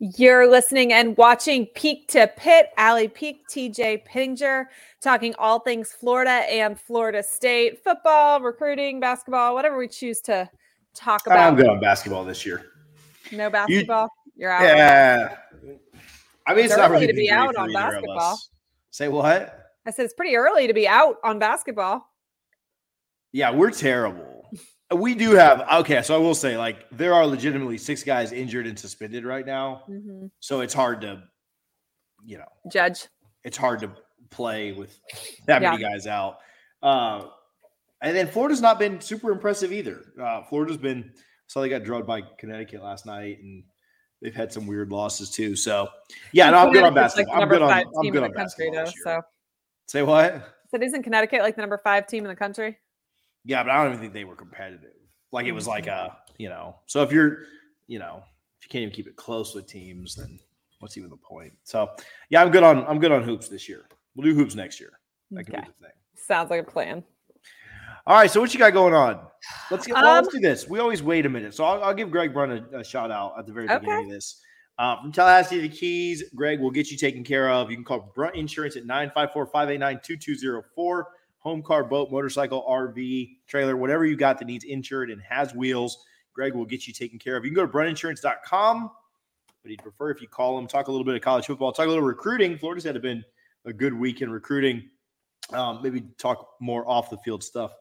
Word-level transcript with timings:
You're 0.00 0.48
listening 0.48 0.92
and 0.92 1.16
watching 1.16 1.66
Peak 1.66 2.06
to 2.08 2.30
Pit, 2.36 2.70
Allie 2.76 3.08
Peak, 3.08 3.42
TJ 3.48 4.06
Pinger, 4.06 4.66
talking 5.00 5.34
all 5.38 5.58
things 5.58 5.90
Florida 5.90 6.30
and 6.30 6.78
Florida 6.78 7.20
State 7.20 7.82
football, 7.82 8.40
recruiting, 8.40 9.00
basketball, 9.00 9.54
whatever 9.54 9.76
we 9.76 9.88
choose 9.88 10.20
to 10.20 10.48
talk 10.94 11.26
about. 11.26 11.38
I'm 11.38 11.56
good 11.56 11.66
on 11.68 11.80
basketball 11.80 12.24
this 12.24 12.46
year. 12.46 12.66
No 13.32 13.50
basketball. 13.50 14.08
You, 14.36 14.46
are 14.46 14.50
out. 14.52 14.62
Yeah. 14.62 15.36
I 16.46 16.54
mean, 16.54 16.64
it's, 16.64 16.72
it's 16.72 16.78
not 16.78 16.92
really 16.92 17.08
to 17.08 17.12
be 17.12 17.28
out 17.28 17.56
on 17.56 17.72
basketball. 17.72 18.38
Say 18.92 19.08
what? 19.08 19.72
I 19.84 19.90
said 19.90 20.04
it's 20.04 20.14
pretty 20.14 20.36
early 20.36 20.68
to 20.68 20.74
be 20.74 20.86
out 20.86 21.16
on 21.24 21.40
basketball. 21.40 22.08
Yeah, 23.32 23.50
we're 23.50 23.72
terrible. 23.72 24.37
We 24.94 25.14
do 25.14 25.32
have 25.32 25.66
okay, 25.80 26.00
so 26.02 26.14
I 26.14 26.18
will 26.18 26.34
say 26.34 26.56
like 26.56 26.86
there 26.90 27.12
are 27.12 27.26
legitimately 27.26 27.76
six 27.76 28.02
guys 28.02 28.32
injured 28.32 28.66
and 28.66 28.78
suspended 28.78 29.24
right 29.26 29.44
now, 29.44 29.82
mm-hmm. 29.88 30.26
so 30.40 30.60
it's 30.60 30.72
hard 30.72 31.02
to, 31.02 31.24
you 32.24 32.38
know, 32.38 32.48
judge. 32.72 33.06
It's 33.44 33.56
hard 33.56 33.80
to 33.80 33.90
play 34.30 34.72
with 34.72 34.98
that 35.46 35.60
many 35.60 35.82
guys 35.82 36.06
out. 36.06 36.38
Uh, 36.82 37.24
and 38.00 38.16
then 38.16 38.28
Florida's 38.28 38.62
not 38.62 38.78
been 38.78 39.00
super 39.00 39.30
impressive 39.30 39.72
either. 39.72 40.00
Uh, 40.20 40.42
Florida's 40.44 40.78
been 40.78 41.12
so 41.48 41.60
they 41.60 41.68
got 41.68 41.82
drugged 41.82 42.06
by 42.06 42.22
Connecticut 42.38 42.82
last 42.82 43.04
night, 43.04 43.40
and 43.42 43.64
they've 44.22 44.34
had 44.34 44.52
some 44.52 44.66
weird 44.66 44.90
losses 44.90 45.30
too. 45.30 45.56
So 45.56 45.88
yeah, 46.32 46.50
no, 46.50 46.58
I'm 46.58 46.72
good 46.72 46.84
on 46.84 46.94
basketball. 46.94 47.34
Like 47.34 47.42
I'm 47.42 47.48
good 47.48 47.62
on 47.62 47.70
I'm 47.72 48.10
good 48.10 48.22
on 48.22 48.32
basketball. 48.32 48.84
Though, 48.84 48.90
so 49.02 49.20
say 49.86 50.02
what? 50.02 50.54
So 50.70 50.80
isn't 50.80 51.02
Connecticut 51.02 51.42
like 51.42 51.56
the 51.56 51.62
number 51.62 51.78
five 51.78 52.06
team 52.06 52.24
in 52.24 52.28
the 52.28 52.36
country? 52.36 52.78
Yeah, 53.44 53.62
but 53.62 53.70
I 53.70 53.82
don't 53.82 53.92
even 53.92 54.00
think 54.00 54.12
they 54.12 54.24
were 54.24 54.36
competitive. 54.36 54.90
Like 55.32 55.46
it 55.46 55.52
was 55.52 55.66
like 55.66 55.86
mm-hmm. 55.86 56.10
a, 56.10 56.18
you 56.38 56.48
know, 56.48 56.76
so 56.86 57.02
if 57.02 57.12
you're, 57.12 57.44
you 57.86 57.98
know, 57.98 58.22
if 58.60 58.66
you 58.66 58.70
can't 58.70 58.82
even 58.82 58.94
keep 58.94 59.06
it 59.06 59.16
close 59.16 59.54
with 59.54 59.66
teams, 59.66 60.14
then 60.14 60.38
what's 60.80 60.96
even 60.96 61.10
the 61.10 61.16
point? 61.16 61.52
So 61.64 61.90
yeah, 62.30 62.42
I'm 62.42 62.50
good 62.50 62.62
on 62.62 62.86
I'm 62.86 62.98
good 62.98 63.12
on 63.12 63.22
hoops 63.22 63.48
this 63.48 63.68
year. 63.68 63.84
We'll 64.14 64.26
do 64.26 64.34
hoops 64.34 64.54
next 64.54 64.80
year. 64.80 64.98
That 65.30 65.48
okay. 65.48 65.64
Sounds 66.16 66.50
like 66.50 66.60
a 66.60 66.70
plan. 66.70 67.04
All 68.06 68.16
right, 68.16 68.30
so 68.30 68.40
what 68.40 68.54
you 68.54 68.58
got 68.58 68.72
going 68.72 68.94
on? 68.94 69.20
Let's 69.70 69.86
get. 69.86 69.94
Well, 69.94 70.06
um, 70.06 70.24
let's 70.24 70.34
do 70.34 70.40
this. 70.40 70.66
We 70.66 70.78
always 70.78 71.02
wait 71.02 71.26
a 71.26 71.28
minute, 71.28 71.54
so 71.54 71.64
I'll, 71.64 71.84
I'll 71.84 71.94
give 71.94 72.10
Greg 72.10 72.32
Brunt 72.32 72.52
a, 72.72 72.78
a, 72.78 72.84
shout 72.84 73.10
out 73.10 73.34
at 73.38 73.46
the 73.46 73.52
very 73.52 73.68
okay. 73.68 73.78
beginning 73.78 74.06
of 74.06 74.10
this. 74.12 74.40
Uh, 74.78 75.00
from 75.00 75.12
Tallahassee 75.12 75.56
to 75.56 75.62
the 75.62 75.68
Keys, 75.68 76.24
Greg 76.34 76.58
will 76.60 76.70
get 76.70 76.90
you 76.90 76.96
taken 76.96 77.22
care 77.22 77.50
of. 77.50 77.70
You 77.70 77.76
can 77.76 77.84
call 77.84 78.10
Brunt 78.14 78.36
Insurance 78.36 78.76
at 78.76 78.86
954 78.86 79.46
589 79.46 80.00
2204 80.02 81.08
home 81.38 81.62
car, 81.62 81.84
boat, 81.84 82.10
motorcycle, 82.10 82.64
RV, 82.68 83.36
trailer, 83.46 83.76
whatever 83.76 84.04
you 84.04 84.16
got 84.16 84.38
that 84.38 84.46
needs 84.46 84.64
insured 84.64 85.10
and 85.10 85.22
has 85.22 85.54
wheels, 85.54 86.04
Greg 86.34 86.54
will 86.54 86.64
get 86.64 86.86
you 86.86 86.92
taken 86.92 87.18
care 87.18 87.36
of. 87.36 87.44
You 87.44 87.50
can 87.50 87.56
go 87.56 87.66
to 87.66 87.72
bruntinsurance.com, 87.72 88.90
but 89.62 89.70
he'd 89.70 89.82
prefer 89.82 90.10
if 90.10 90.20
you 90.20 90.28
call 90.28 90.58
him, 90.58 90.66
talk 90.66 90.88
a 90.88 90.90
little 90.90 91.04
bit 91.04 91.14
of 91.14 91.20
college 91.20 91.46
football, 91.46 91.72
talk 91.72 91.86
a 91.86 91.88
little 91.88 92.04
recruiting. 92.04 92.58
Florida's 92.58 92.84
had 92.84 93.00
been 93.02 93.24
a 93.64 93.72
good 93.72 93.94
week 93.94 94.22
in 94.22 94.30
recruiting. 94.30 94.88
Um, 95.52 95.80
maybe 95.82 96.02
talk 96.18 96.50
more 96.60 96.88
off 96.88 97.10
the 97.10 97.16
field 97.18 97.42
stuff 97.42 97.72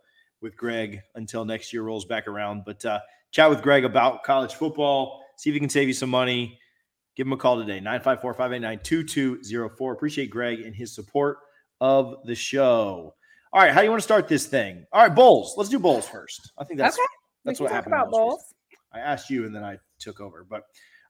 with 0.42 0.56
Greg 0.56 1.02
until 1.16 1.46
next 1.46 1.74
year 1.74 1.84
rolls 1.84 2.06
back 2.06 2.28
around. 2.28 2.64
But 2.66 2.84
uh, 2.86 3.00
chat 3.32 3.50
with 3.50 3.62
Greg 3.62 3.86
about 3.86 4.24
college 4.24 4.54
football, 4.54 5.24
see 5.38 5.50
if 5.50 5.54
he 5.54 5.60
can 5.60 5.70
save 5.70 5.88
you 5.88 5.94
some 5.94 6.10
money. 6.10 6.60
Give 7.16 7.26
him 7.26 7.34
a 7.34 7.38
call 7.38 7.58
today, 7.58 7.80
954 7.80 8.34
589 8.34 8.80
2204. 8.84 9.94
Appreciate 9.94 10.30
Greg 10.30 10.62
and 10.62 10.76
his 10.76 10.94
support 10.94 11.40
of 11.82 12.16
the 12.26 12.36
show. 12.36 13.16
All 13.54 13.62
right, 13.62 13.72
how 13.72 13.80
do 13.80 13.86
you 13.86 13.92
want 13.92 14.02
to 14.02 14.06
start 14.06 14.28
this 14.28 14.46
thing? 14.46 14.86
All 14.92 15.02
right, 15.02 15.14
bowls. 15.14 15.54
Let's 15.58 15.70
do 15.70 15.80
bowls 15.80 16.08
first. 16.08 16.52
I 16.58 16.64
think 16.64 16.78
that's 16.78 16.98
okay. 16.98 17.06
that's 17.46 17.60
what 17.60 17.72
happened. 17.72 17.94
About 17.94 18.12
bowls. 18.12 18.54
I 18.94 19.00
asked 19.00 19.30
you, 19.30 19.46
and 19.46 19.56
then 19.56 19.64
I 19.64 19.78
took 20.00 20.20
over. 20.20 20.46
But 20.50 20.64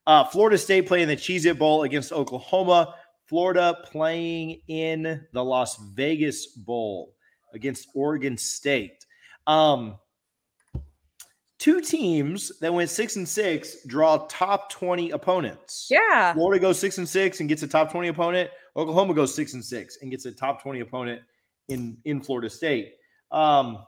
uh, 0.06 0.24
Florida 0.26 0.58
State 0.58 0.88
playing 0.88 1.08
the 1.08 1.16
Cheez 1.16 1.46
It 1.46 1.58
Bowl 1.58 1.84
against 1.84 2.12
Oklahoma. 2.12 2.96
Florida 3.26 3.78
playing 3.86 4.62
in 4.68 5.26
the 5.34 5.44
Las 5.44 5.78
Vegas 5.94 6.48
Bowl 6.48 7.14
against 7.54 7.90
Oregon 7.94 8.38
State. 8.38 9.06
Um, 9.48 9.98
two 11.60 11.82
teams 11.82 12.58
that 12.60 12.74
went 12.74 12.90
six 12.90 13.16
and 13.16 13.28
six 13.28 13.84
draw 13.86 14.26
top 14.30 14.70
20 14.70 15.12
opponents. 15.12 15.88
Yeah. 15.90 16.34
Florida 16.34 16.62
goes 16.62 16.80
six 16.80 16.98
and 17.00 17.10
six 17.10 17.40
and 17.40 17.50
gets 17.50 17.64
a 17.64 17.68
top 17.68 17.92
20 17.92 18.08
opponent. 18.10 18.50
Oklahoma 18.76 19.14
goes 19.14 19.34
six 19.34 19.54
and 19.54 19.64
six 19.64 19.98
and 20.02 20.12
gets 20.12 20.26
a 20.26 20.32
top 20.32 20.62
20 20.62 20.82
opponent 20.82 21.22
in 21.68 21.98
in 22.06 22.22
Florida 22.22 22.50
State. 22.50 22.94
Um, 23.32 23.80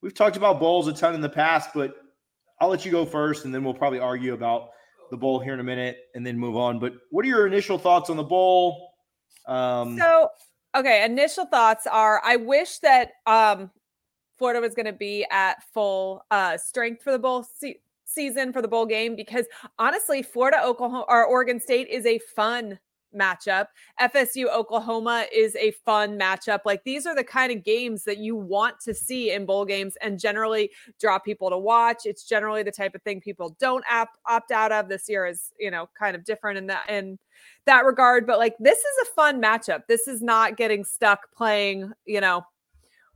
we've 0.00 0.14
talked 0.14 0.36
about 0.36 0.60
bowls 0.60 0.88
a 0.88 0.92
ton 0.92 1.14
in 1.14 1.20
the 1.20 1.28
past, 1.28 1.70
but 1.74 1.94
I'll 2.60 2.68
let 2.68 2.84
you 2.84 2.90
go 2.90 3.04
first, 3.04 3.44
and 3.44 3.54
then 3.54 3.64
we'll 3.64 3.74
probably 3.74 3.98
argue 3.98 4.34
about 4.34 4.70
the 5.10 5.16
bowl 5.16 5.38
here 5.38 5.54
in 5.54 5.60
a 5.60 5.64
minute, 5.64 5.98
and 6.14 6.26
then 6.26 6.38
move 6.38 6.56
on. 6.56 6.78
But 6.78 6.94
what 7.10 7.24
are 7.24 7.28
your 7.28 7.46
initial 7.46 7.78
thoughts 7.78 8.10
on 8.10 8.16
the 8.16 8.24
bowl? 8.24 8.94
Um, 9.46 9.98
so, 9.98 10.30
okay, 10.74 11.04
initial 11.04 11.46
thoughts 11.46 11.86
are: 11.86 12.20
I 12.24 12.36
wish 12.36 12.78
that 12.78 13.12
um, 13.26 13.70
Florida 14.38 14.60
was 14.60 14.74
going 14.74 14.86
to 14.86 14.92
be 14.92 15.26
at 15.30 15.62
full 15.72 16.24
uh, 16.30 16.56
strength 16.56 17.02
for 17.02 17.12
the 17.12 17.18
bowl 17.18 17.44
se- 17.44 17.80
season 18.04 18.52
for 18.52 18.62
the 18.62 18.68
bowl 18.68 18.86
game 18.86 19.16
because 19.16 19.46
honestly, 19.78 20.22
Florida, 20.22 20.64
Oklahoma, 20.64 21.04
or 21.08 21.24
Oregon 21.24 21.60
State 21.60 21.88
is 21.88 22.06
a 22.06 22.18
fun 22.18 22.78
matchup. 23.16 23.66
FSU 24.00 24.48
Oklahoma 24.48 25.26
is 25.32 25.56
a 25.56 25.72
fun 25.84 26.18
matchup. 26.18 26.60
Like 26.64 26.84
these 26.84 27.06
are 27.06 27.14
the 27.14 27.24
kind 27.24 27.50
of 27.50 27.64
games 27.64 28.04
that 28.04 28.18
you 28.18 28.36
want 28.36 28.78
to 28.80 28.94
see 28.94 29.32
in 29.32 29.46
bowl 29.46 29.64
games 29.64 29.96
and 30.02 30.18
generally 30.18 30.70
draw 31.00 31.18
people 31.18 31.50
to 31.50 31.58
watch. 31.58 32.02
It's 32.04 32.24
generally 32.24 32.62
the 32.62 32.70
type 32.70 32.94
of 32.94 33.02
thing 33.02 33.20
people 33.20 33.56
don't 33.58 33.84
opt 33.90 34.18
opt 34.26 34.50
out 34.50 34.72
of. 34.72 34.88
This 34.88 35.08
year 35.08 35.26
is, 35.26 35.52
you 35.58 35.70
know, 35.70 35.88
kind 35.98 36.14
of 36.14 36.24
different 36.24 36.58
in 36.58 36.66
that 36.66 36.88
in 36.88 37.18
that 37.66 37.84
regard, 37.84 38.26
but 38.26 38.38
like 38.38 38.56
this 38.58 38.78
is 38.78 39.08
a 39.08 39.12
fun 39.12 39.40
matchup. 39.42 39.86
This 39.88 40.06
is 40.08 40.22
not 40.22 40.56
getting 40.56 40.84
stuck 40.84 41.32
playing, 41.32 41.92
you 42.04 42.20
know, 42.20 42.44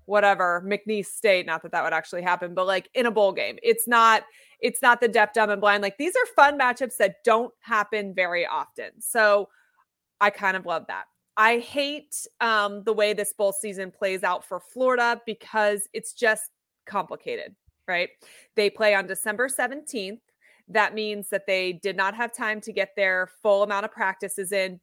whatever 0.06 0.62
McNeese 0.66 1.06
State. 1.06 1.46
Not 1.46 1.62
that 1.62 1.72
that 1.72 1.84
would 1.84 1.92
actually 1.92 2.22
happen, 2.22 2.52
but 2.52 2.66
like 2.66 2.88
in 2.94 3.06
a 3.06 3.10
bowl 3.10 3.32
game, 3.32 3.58
it's 3.62 3.86
not 3.86 4.24
it's 4.60 4.82
not 4.82 5.00
the 5.00 5.08
deaf, 5.08 5.32
dumb, 5.32 5.50
and 5.50 5.60
blind. 5.60 5.82
Like 5.82 5.96
these 5.96 6.14
are 6.16 6.26
fun 6.34 6.58
matchups 6.58 6.96
that 6.98 7.22
don't 7.24 7.52
happen 7.60 8.12
very 8.12 8.46
often. 8.46 8.90
So 8.98 9.48
I 10.20 10.30
kind 10.30 10.56
of 10.56 10.66
love 10.66 10.86
that. 10.88 11.04
I 11.36 11.58
hate 11.58 12.26
um, 12.40 12.82
the 12.84 12.92
way 12.92 13.12
this 13.12 13.32
bowl 13.32 13.52
season 13.52 13.90
plays 13.90 14.22
out 14.22 14.44
for 14.44 14.60
Florida 14.60 15.20
because 15.24 15.88
it's 15.92 16.12
just 16.12 16.50
complicated, 16.86 17.54
right? 17.88 18.10
They 18.56 18.68
play 18.68 18.94
on 18.94 19.06
December 19.06 19.48
17th. 19.48 20.20
That 20.68 20.94
means 20.94 21.30
that 21.30 21.46
they 21.46 21.72
did 21.72 21.96
not 21.96 22.14
have 22.14 22.34
time 22.34 22.60
to 22.62 22.72
get 22.72 22.90
their 22.94 23.30
full 23.42 23.62
amount 23.62 23.84
of 23.84 23.92
practices 23.92 24.52
in 24.52 24.80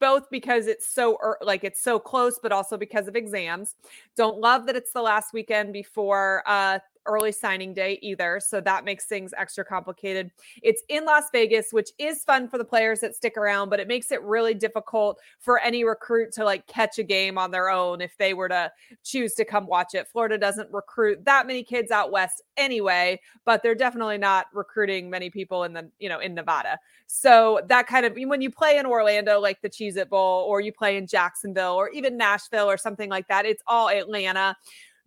both 0.00 0.30
because 0.30 0.66
it's 0.66 0.92
so 0.92 1.18
like 1.42 1.62
it's 1.62 1.82
so 1.82 1.98
close 1.98 2.40
but 2.42 2.52
also 2.52 2.78
because 2.78 3.06
of 3.06 3.14
exams 3.14 3.74
don't 4.16 4.38
love 4.38 4.64
that 4.66 4.74
it's 4.74 4.92
the 4.92 5.02
last 5.02 5.34
weekend 5.34 5.74
before 5.74 6.42
uh 6.46 6.78
early 7.06 7.32
signing 7.32 7.74
day 7.74 7.98
either. 8.02 8.40
So 8.44 8.60
that 8.60 8.84
makes 8.84 9.06
things 9.06 9.32
extra 9.36 9.64
complicated. 9.64 10.30
It's 10.62 10.82
in 10.88 11.04
Las 11.04 11.24
Vegas, 11.32 11.68
which 11.72 11.90
is 11.98 12.22
fun 12.24 12.48
for 12.48 12.58
the 12.58 12.64
players 12.64 13.00
that 13.00 13.14
stick 13.16 13.36
around, 13.36 13.70
but 13.70 13.80
it 13.80 13.88
makes 13.88 14.12
it 14.12 14.22
really 14.22 14.54
difficult 14.54 15.18
for 15.38 15.58
any 15.60 15.84
recruit 15.84 16.32
to 16.32 16.44
like 16.44 16.66
catch 16.66 16.98
a 16.98 17.02
game 17.02 17.38
on 17.38 17.50
their 17.50 17.70
own 17.70 18.00
if 18.00 18.16
they 18.18 18.34
were 18.34 18.48
to 18.48 18.70
choose 19.02 19.34
to 19.34 19.44
come 19.44 19.66
watch 19.66 19.94
it. 19.94 20.08
Florida 20.08 20.38
doesn't 20.38 20.72
recruit 20.72 21.24
that 21.24 21.46
many 21.46 21.62
kids 21.62 21.90
out 21.90 22.12
west 22.12 22.42
anyway, 22.56 23.20
but 23.44 23.62
they're 23.62 23.74
definitely 23.74 24.18
not 24.18 24.46
recruiting 24.52 25.10
many 25.10 25.30
people 25.30 25.64
in 25.64 25.72
the, 25.72 25.90
you 25.98 26.08
know, 26.08 26.18
in 26.18 26.34
Nevada. 26.34 26.78
So 27.06 27.60
that 27.68 27.88
kind 27.88 28.06
of 28.06 28.16
when 28.16 28.40
you 28.40 28.50
play 28.50 28.78
in 28.78 28.86
Orlando, 28.86 29.40
like 29.40 29.60
the 29.62 29.68
Cheez 29.68 29.96
It 29.96 30.08
Bowl, 30.08 30.44
or 30.44 30.60
you 30.60 30.72
play 30.72 30.96
in 30.96 31.06
Jacksonville 31.08 31.74
or 31.74 31.88
even 31.90 32.16
Nashville 32.16 32.70
or 32.70 32.76
something 32.76 33.10
like 33.10 33.26
that, 33.28 33.46
it's 33.46 33.62
all 33.66 33.88
Atlanta 33.88 34.56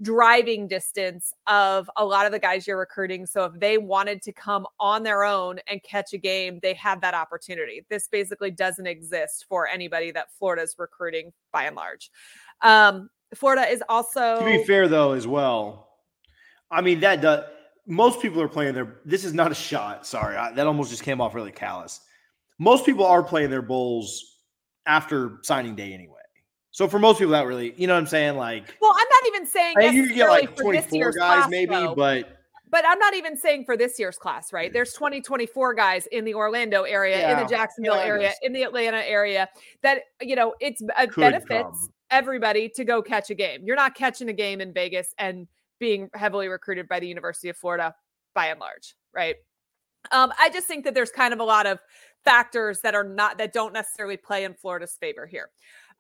driving 0.04 0.68
distance 0.68 1.34
of 1.48 1.90
a 1.98 2.06
lot 2.06 2.26
of 2.26 2.32
the 2.32 2.40
guys 2.40 2.68
you're 2.68 2.78
recruiting. 2.78 3.26
So 3.26 3.46
if 3.46 3.60
they 3.60 3.78
wanted 3.78 4.22
to 4.24 4.34
come 4.34 4.68
on 4.80 5.04
their 5.04 5.24
own 5.24 5.60
and 5.68 5.82
catch 5.82 6.14
a 6.14 6.18
game, 6.18 6.60
they 6.62 6.74
had 6.74 7.02
that 7.02 7.14
opportunity. 7.14 7.86
This 7.90 8.08
basically 8.08 8.52
doesn't 8.52 8.86
exist 8.86 9.46
for 9.50 9.68
anybody 9.68 10.12
that 10.12 10.32
Florida's 10.38 10.76
recruiting 10.78 11.34
by 11.52 11.64
and 11.64 11.76
large. 11.76 12.12
Um, 12.62 13.10
Florida 13.34 13.68
is 13.68 13.84
also 13.90 14.40
to 14.40 14.46
be 14.46 14.64
fair 14.64 14.88
though 14.88 15.14
as 15.14 15.26
well. 15.26 15.90
I 16.70 16.82
mean 16.82 17.00
that 17.00 17.22
does 17.22 17.46
most 17.86 18.22
people 18.22 18.42
are 18.42 18.48
playing 18.48 18.74
their 18.74 18.98
this 19.06 19.26
is 19.26 19.34
not 19.34 19.52
a 19.52 19.56
shot. 19.56 20.06
Sorry, 20.06 20.36
I, 20.36 20.54
that 20.54 20.68
almost 20.68 20.92
just 20.92 21.04
came 21.04 21.20
off 21.20 21.34
really 21.34 21.52
callous. 21.52 22.00
Most 22.60 22.86
people 22.86 23.06
are 23.06 23.24
playing 23.24 23.50
their 23.50 23.62
bowls 23.62 24.38
after 24.86 25.40
signing 25.44 25.76
day 25.76 25.94
anyway. 25.94 26.23
So 26.74 26.88
for 26.88 26.98
most 26.98 27.20
people, 27.20 27.32
that 27.34 27.46
really, 27.46 27.74
you 27.78 27.86
know 27.86 27.94
what 27.94 28.00
I'm 28.00 28.08
saying? 28.08 28.36
Like, 28.36 28.76
well, 28.82 28.92
I'm 28.94 29.08
not 29.08 29.28
even 29.28 29.48
saying 29.48 29.76
I 29.78 29.86
you 29.90 30.14
get 30.14 30.28
like 30.28 30.56
24 30.56 31.12
guys, 31.12 31.16
class, 31.16 31.50
maybe, 31.50 31.74
though. 31.76 31.94
but 31.94 32.40
but 32.72 32.84
I'm 32.88 32.98
not 32.98 33.14
even 33.14 33.38
saying 33.38 33.66
for 33.66 33.78
this 33.78 34.00
year's 34.00 34.18
class, 34.18 34.52
right? 34.52 34.74
There's 34.74 34.94
20, 34.94 35.22
24 35.22 35.76
guys 35.76 36.08
in 36.08 36.26
the 36.26 36.34
Orlando 36.34 36.82
area, 36.82 37.20
yeah. 37.20 37.34
in 37.34 37.44
the 37.44 37.48
Jacksonville 37.48 37.98
yeah, 37.98 38.04
area, 38.04 38.32
in 38.42 38.52
the 38.52 38.64
Atlanta 38.64 38.98
area 38.98 39.48
that, 39.84 40.00
you 40.20 40.36
know, 40.36 40.56
it's 40.60 40.82
it 40.82 40.90
uh, 40.98 41.06
benefits 41.16 41.48
come. 41.50 41.94
everybody 42.10 42.68
to 42.70 42.84
go 42.84 43.04
catch 43.04 43.30
a 43.30 43.36
game. 43.36 43.62
You're 43.64 43.76
not 43.76 43.94
catching 43.94 44.28
a 44.30 44.34
game 44.34 44.60
in 44.60 44.74
Vegas 44.74 45.14
and 45.20 45.48
being 45.80 46.10
heavily 46.16 46.48
recruited 46.48 46.88
by 46.88 47.00
the 47.00 47.06
University 47.06 47.50
of 47.50 47.58
Florida 47.58 47.94
by 48.34 48.48
and 48.48 48.60
large, 48.60 48.96
right? 49.14 49.36
Um, 50.12 50.34
I 50.40 50.50
just 50.50 50.66
think 50.66 50.84
that 50.86 50.96
there's 50.96 51.12
kind 51.12 51.32
of 51.32 51.40
a 51.40 51.46
lot 51.46 51.68
of 51.68 51.78
factors 52.26 52.80
that 52.82 52.96
are 52.96 53.04
not 53.04 53.38
that 53.38 53.54
don't 53.54 53.74
necessarily 53.74 54.18
play 54.18 54.46
in 54.46 54.56
Florida's 54.56 54.98
favor 55.00 55.28
here. 55.28 55.52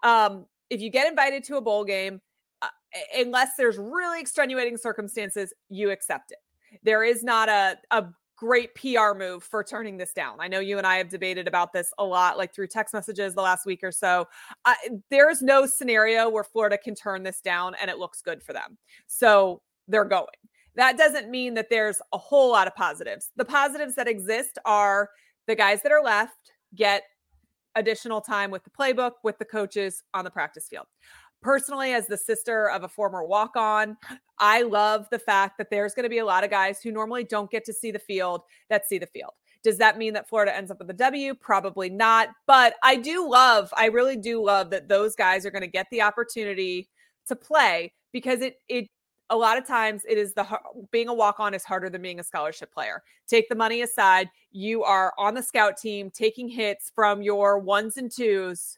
Um, 0.01 0.47
if 0.69 0.81
you 0.81 0.89
get 0.89 1.07
invited 1.07 1.43
to 1.45 1.57
a 1.57 1.61
bowl 1.61 1.83
game, 1.83 2.21
uh, 2.61 2.67
unless 3.15 3.51
there's 3.57 3.77
really 3.77 4.19
extenuating 4.19 4.77
circumstances, 4.77 5.53
you 5.69 5.91
accept 5.91 6.31
it. 6.31 6.39
There 6.83 7.03
is 7.03 7.23
not 7.23 7.49
a 7.49 7.77
a 7.91 8.05
great 8.35 8.75
PR 8.75 9.17
move 9.17 9.41
for 9.41 9.63
turning 9.63 9.95
this 9.95 10.11
down. 10.11 10.37
I 10.39 10.49
know 10.49 10.59
you 10.59 10.77
and 10.77 10.85
I 10.85 10.97
have 10.97 11.07
debated 11.07 11.47
about 11.47 11.71
this 11.71 11.93
a 11.97 12.03
lot, 12.03 12.37
like 12.37 12.53
through 12.53 12.67
text 12.67 12.93
messages 12.93 13.33
the 13.33 13.41
last 13.41 13.65
week 13.65 13.79
or 13.83 13.91
so. 13.91 14.27
Uh, 14.65 14.73
there 15.09 15.29
is 15.29 15.41
no 15.41 15.65
scenario 15.65 16.27
where 16.27 16.43
Florida 16.43 16.77
can 16.77 16.93
turn 16.93 17.23
this 17.23 17.39
down 17.39 17.73
and 17.79 17.89
it 17.89 17.99
looks 17.99 18.21
good 18.21 18.43
for 18.43 18.51
them. 18.51 18.77
So 19.07 19.61
they're 19.87 20.03
going. 20.03 20.27
That 20.75 20.97
doesn't 20.97 21.29
mean 21.29 21.53
that 21.53 21.69
there's 21.69 22.01
a 22.11 22.17
whole 22.17 22.51
lot 22.51 22.67
of 22.67 22.75
positives. 22.75 23.29
The 23.37 23.45
positives 23.45 23.95
that 23.95 24.09
exist 24.09 24.57
are 24.65 25.09
the 25.47 25.55
guys 25.55 25.81
that 25.83 25.91
are 25.91 26.03
left 26.03 26.51
get 26.75 27.03
additional 27.75 28.21
time 28.21 28.51
with 28.51 28.63
the 28.63 28.69
playbook, 28.69 29.13
with 29.23 29.37
the 29.37 29.45
coaches 29.45 30.03
on 30.13 30.23
the 30.23 30.31
practice 30.31 30.67
field. 30.67 30.85
Personally, 31.41 31.93
as 31.93 32.07
the 32.07 32.17
sister 32.17 32.69
of 32.69 32.83
a 32.83 32.87
former 32.87 33.25
walk 33.25 33.57
on, 33.57 33.97
I 34.39 34.61
love 34.61 35.07
the 35.11 35.19
fact 35.19 35.57
that 35.57 35.69
there's 35.69 35.93
going 35.93 36.03
to 36.03 36.09
be 36.09 36.19
a 36.19 36.25
lot 36.25 36.45
of 36.45 36.49
guys 36.49 36.81
who 36.81 36.91
normally 36.91 37.25
don't 37.25 37.51
get 37.51 37.65
to 37.65 37.73
see 37.73 37.91
the 37.91 37.99
field 37.99 38.41
that 38.69 38.87
see 38.87 38.97
the 38.97 39.07
field. 39.07 39.31
Does 39.61 39.77
that 39.77 39.97
mean 39.97 40.13
that 40.13 40.27
Florida 40.27 40.55
ends 40.55 40.71
up 40.71 40.79
with 40.79 40.89
a 40.89 40.93
W? 40.93 41.33
Probably 41.35 41.89
not. 41.89 42.29
But 42.47 42.75
I 42.83 42.95
do 42.95 43.29
love, 43.29 43.73
I 43.75 43.85
really 43.87 44.17
do 44.17 44.43
love 44.43 44.69
that 44.71 44.87
those 44.87 45.15
guys 45.15 45.45
are 45.45 45.51
going 45.51 45.61
to 45.61 45.67
get 45.67 45.87
the 45.91 46.01
opportunity 46.01 46.89
to 47.27 47.35
play 47.35 47.93
because 48.11 48.41
it 48.41 48.57
it 48.67 48.87
a 49.29 49.37
lot 49.37 49.57
of 49.57 49.65
times 49.65 50.03
it 50.07 50.17
is 50.17 50.33
the 50.33 50.45
being 50.91 51.07
a 51.07 51.13
walk 51.13 51.39
on 51.39 51.53
is 51.53 51.63
harder 51.63 51.89
than 51.89 52.01
being 52.01 52.19
a 52.19 52.23
scholarship 52.23 52.73
player. 52.73 53.03
Take 53.27 53.49
the 53.49 53.55
money 53.55 53.81
aside, 53.81 54.29
you 54.51 54.83
are 54.83 55.13
on 55.17 55.33
the 55.33 55.43
scout 55.43 55.77
team 55.77 56.11
taking 56.11 56.47
hits 56.47 56.91
from 56.93 57.21
your 57.21 57.59
ones 57.59 57.97
and 57.97 58.11
twos 58.11 58.77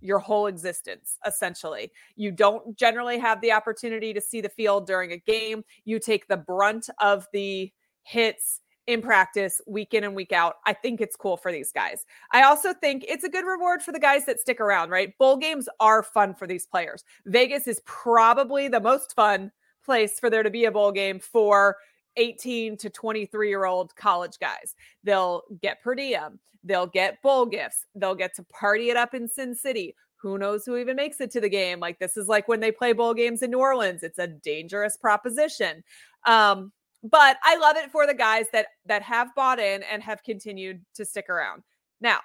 your 0.00 0.18
whole 0.18 0.46
existence 0.46 1.18
essentially. 1.26 1.90
You 2.16 2.30
don't 2.30 2.76
generally 2.76 3.18
have 3.18 3.40
the 3.40 3.52
opportunity 3.52 4.12
to 4.12 4.20
see 4.20 4.40
the 4.40 4.48
field 4.48 4.86
during 4.86 5.12
a 5.12 5.18
game. 5.18 5.64
You 5.84 5.98
take 5.98 6.28
the 6.28 6.36
brunt 6.36 6.88
of 7.00 7.26
the 7.32 7.72
hits 8.02 8.60
in 8.86 9.02
practice 9.02 9.60
week 9.66 9.94
in 9.94 10.04
and 10.04 10.14
week 10.14 10.32
out. 10.32 10.56
I 10.64 10.72
think 10.72 11.00
it's 11.00 11.16
cool 11.16 11.36
for 11.36 11.50
these 11.50 11.72
guys. 11.72 12.04
I 12.30 12.42
also 12.42 12.72
think 12.72 13.04
it's 13.08 13.24
a 13.24 13.28
good 13.28 13.44
reward 13.44 13.82
for 13.82 13.90
the 13.90 13.98
guys 13.98 14.24
that 14.26 14.38
stick 14.38 14.60
around, 14.60 14.90
right? 14.90 15.16
Bowl 15.18 15.36
games 15.36 15.68
are 15.80 16.02
fun 16.02 16.34
for 16.34 16.46
these 16.46 16.66
players. 16.66 17.02
Vegas 17.26 17.66
is 17.66 17.80
probably 17.84 18.68
the 18.68 18.80
most 18.80 19.14
fun 19.14 19.50
place 19.86 20.20
for 20.20 20.28
there 20.28 20.42
to 20.42 20.50
be 20.50 20.66
a 20.66 20.70
bowl 20.70 20.92
game 20.92 21.18
for 21.18 21.76
18 22.16 22.76
to 22.78 22.90
23 22.90 23.48
year 23.48 23.64
old 23.64 23.94
college 23.96 24.38
guys. 24.38 24.74
They'll 25.04 25.44
get 25.62 25.82
per 25.82 25.94
diem, 25.94 26.38
they'll 26.64 26.86
get 26.86 27.22
bowl 27.22 27.46
gifts, 27.46 27.86
they'll 27.94 28.14
get 28.14 28.34
to 28.36 28.42
party 28.44 28.90
it 28.90 28.96
up 28.96 29.14
in 29.14 29.28
Sin 29.28 29.54
City. 29.54 29.94
Who 30.16 30.38
knows 30.38 30.66
who 30.66 30.76
even 30.76 30.96
makes 30.96 31.20
it 31.20 31.30
to 31.32 31.40
the 31.40 31.48
game? 31.48 31.78
Like, 31.78 31.98
this 31.98 32.16
is 32.16 32.26
like 32.26 32.48
when 32.48 32.60
they 32.60 32.72
play 32.72 32.92
bowl 32.92 33.14
games 33.14 33.42
in 33.42 33.50
New 33.50 33.60
Orleans. 33.60 34.02
It's 34.02 34.18
a 34.18 34.26
dangerous 34.26 34.96
proposition. 34.96 35.84
Um, 36.26 36.72
but 37.02 37.36
I 37.44 37.56
love 37.58 37.76
it 37.76 37.90
for 37.92 38.06
the 38.06 38.14
guys 38.14 38.46
that 38.52 38.66
that 38.86 39.02
have 39.02 39.34
bought 39.34 39.58
in 39.60 39.82
and 39.84 40.02
have 40.02 40.22
continued 40.24 40.84
to 40.94 41.04
stick 41.04 41.28
around. 41.28 41.62
Now, 42.00 42.20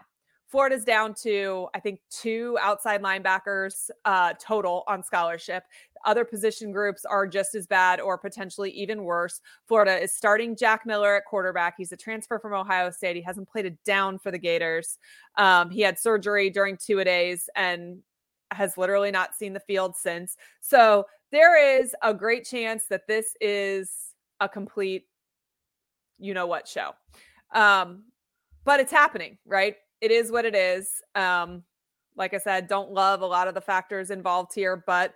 Florida's 0.52 0.84
down 0.84 1.14
to, 1.14 1.70
I 1.74 1.80
think, 1.80 2.02
two 2.10 2.58
outside 2.60 3.02
linebackers 3.02 3.90
uh, 4.04 4.34
total 4.34 4.84
on 4.86 5.02
scholarship. 5.02 5.64
Other 6.04 6.26
position 6.26 6.74
groups 6.74 7.06
are 7.06 7.26
just 7.26 7.56
as 7.56 7.66
bad 7.66 8.02
or 8.02 8.18
potentially 8.18 8.70
even 8.72 9.06
worse. 9.06 9.40
Florida 9.66 9.98
is 9.98 10.14
starting 10.14 10.58
Jack 10.58 10.86
Miller 10.86 11.16
at 11.16 11.24
quarterback. 11.26 11.76
He's 11.78 11.94
a 11.94 11.98
transfer 11.98 12.38
from 12.38 12.54
Ohio 12.54 12.92
State. 12.92 13.16
He 13.16 13.22
hasn't 13.22 13.48
played 13.50 13.66
a 13.66 13.70
down 13.86 14.20
for 14.20 14.30
the 14.30 14.38
Gators. 14.38 14.98
Um, 15.38 15.70
he 15.70 15.80
had 15.80 15.98
surgery 15.98 16.50
during 16.50 16.76
two 16.76 17.00
a 17.00 17.06
days 17.06 17.50
and 17.56 18.00
has 18.52 18.78
literally 18.78 19.12
not 19.12 19.34
seen 19.34 19.54
the 19.54 19.62
field 19.62 19.96
since. 19.96 20.36
So 20.60 21.06
there 21.32 21.80
is 21.80 21.96
a 22.04 22.14
great 22.14 22.44
chance 22.44 22.88
that 22.90 23.08
this 23.08 23.38
is 23.40 23.90
a 24.42 24.50
complete, 24.50 25.06
you 26.20 26.34
know 26.34 26.48
what 26.48 26.68
show. 26.68 26.92
Um, 27.54 28.04
but 28.66 28.82
it's 28.82 28.92
happening, 28.92 29.38
right? 29.46 29.76
It 30.02 30.12
is 30.12 30.32
what 30.32 30.46
it 30.46 30.56
is. 30.56 30.90
Um, 31.16 31.64
like 32.18 32.34
I 32.34 32.40
said, 32.40 32.68
don't 32.68 32.92
love 32.92 33.22
a 33.22 33.26
lot 33.26 33.48
of 33.48 33.54
the 33.54 33.62
factors 33.62 34.10
involved 34.12 34.54
here, 34.54 34.84
but 34.86 35.14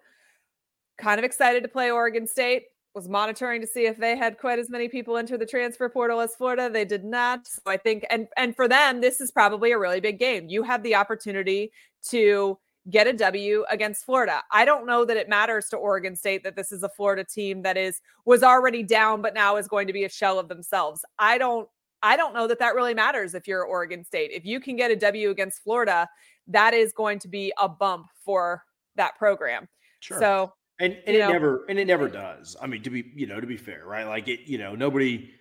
kind 0.97 1.19
of 1.19 1.25
excited 1.25 1.63
to 1.63 1.69
play 1.69 1.91
Oregon 1.91 2.27
State. 2.27 2.63
Was 2.93 3.09
monitoring 3.09 3.59
to 3.59 3.67
see 3.67 3.87
if 3.87 3.97
they 3.97 4.15
had 4.15 4.37
quite 4.37 4.57
as 4.57 4.69
many 4.69 4.87
people 4.87 5.17
enter 5.17 5.37
the 5.37 5.45
transfer 5.45 5.89
portal 5.89 6.21
as 6.21 6.33
Florida. 6.33 6.69
They 6.69 6.85
did 6.85 7.03
not. 7.03 7.45
So 7.45 7.59
I 7.65 7.75
think, 7.75 8.05
and 8.09 8.29
and 8.37 8.55
for 8.55 8.69
them, 8.69 9.01
this 9.01 9.19
is 9.19 9.31
probably 9.31 9.73
a 9.73 9.77
really 9.77 9.99
big 9.99 10.17
game. 10.17 10.47
You 10.47 10.63
have 10.63 10.81
the 10.81 10.95
opportunity 10.95 11.73
to 12.07 12.57
get 12.89 13.05
a 13.07 13.11
W 13.11 13.65
against 13.69 14.05
Florida. 14.05 14.43
I 14.51 14.63
don't 14.63 14.85
know 14.85 15.03
that 15.03 15.17
it 15.17 15.27
matters 15.27 15.67
to 15.69 15.77
Oregon 15.77 16.15
State 16.15 16.43
that 16.43 16.55
this 16.55 16.71
is 16.71 16.83
a 16.83 16.89
Florida 16.89 17.25
team 17.25 17.63
that 17.63 17.75
is 17.75 17.99
was 18.23 18.43
already 18.43 18.81
down 18.81 19.21
but 19.21 19.33
now 19.33 19.57
is 19.57 19.67
going 19.67 19.87
to 19.87 19.93
be 19.93 20.05
a 20.05 20.09
shell 20.09 20.39
of 20.39 20.47
themselves. 20.47 21.03
I 21.19 21.37
don't 21.37 21.67
I 22.05 22.15
don't 22.15 22.35
know 22.35 22.47
that 22.47 22.59
that 22.59 22.75
really 22.75 22.93
matters 22.93 23.33
if 23.33 23.47
you're 23.47 23.63
Oregon 23.63 24.03
State. 24.03 24.29
If 24.31 24.45
you 24.45 24.59
can 24.59 24.75
get 24.75 24.91
a 24.91 24.95
W 24.95 25.31
against 25.31 25.63
Florida, 25.63 26.07
that 26.47 26.75
is 26.75 26.93
going 26.93 27.17
to 27.19 27.27
be 27.27 27.51
a 27.57 27.67
bump 27.67 28.05
for 28.23 28.63
that 28.95 29.17
program. 29.17 29.67
Sure. 30.01 30.19
So 30.19 30.53
and, 30.79 30.95
and 31.07 31.15
it 31.15 31.19
know, 31.19 31.31
never 31.31 31.65
and 31.67 31.79
it 31.79 31.87
never 31.87 32.07
does. 32.07 32.55
I 32.61 32.67
mean, 32.67 32.83
to 32.83 32.91
be 32.91 33.11
you 33.15 33.25
know 33.25 33.39
to 33.39 33.47
be 33.47 33.57
fair, 33.57 33.85
right? 33.87 34.05
Like 34.05 34.27
it, 34.27 34.41
you 34.45 34.59
know, 34.59 34.75
nobody, 34.75 35.31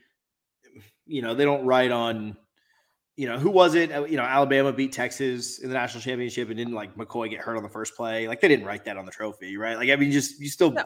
you 1.07 1.21
know, 1.21 1.35
they 1.35 1.45
don't 1.45 1.67
write 1.67 1.91
on, 1.91 2.35
you 3.17 3.29
know, 3.29 3.39
who 3.39 3.51
was 3.51 3.75
it? 3.75 3.93
Uh, 3.93 4.05
you 4.05 4.17
know, 4.17 4.23
Alabama 4.23 4.73
beat 4.73 4.93
Texas 4.93 5.59
in 5.59 5.69
the 5.69 5.75
national 5.75 6.01
championship 6.01 6.49
and 6.49 6.57
didn't 6.57 6.73
like 6.73 6.97
McCoy 6.97 7.29
get 7.29 7.41
hurt 7.41 7.59
on 7.59 7.63
the 7.63 7.69
first 7.69 7.95
play. 7.95 8.27
Like 8.27 8.41
they 8.41 8.49
didn't 8.49 8.65
write 8.65 8.87
that 8.87 8.97
on 8.97 9.05
the 9.05 9.13
trophy, 9.13 9.59
right? 9.59 9.77
Like 9.77 9.91
I 9.91 9.97
mean, 9.97 10.13
just 10.13 10.41
you 10.41 10.49
still. 10.49 10.71
No 10.71 10.85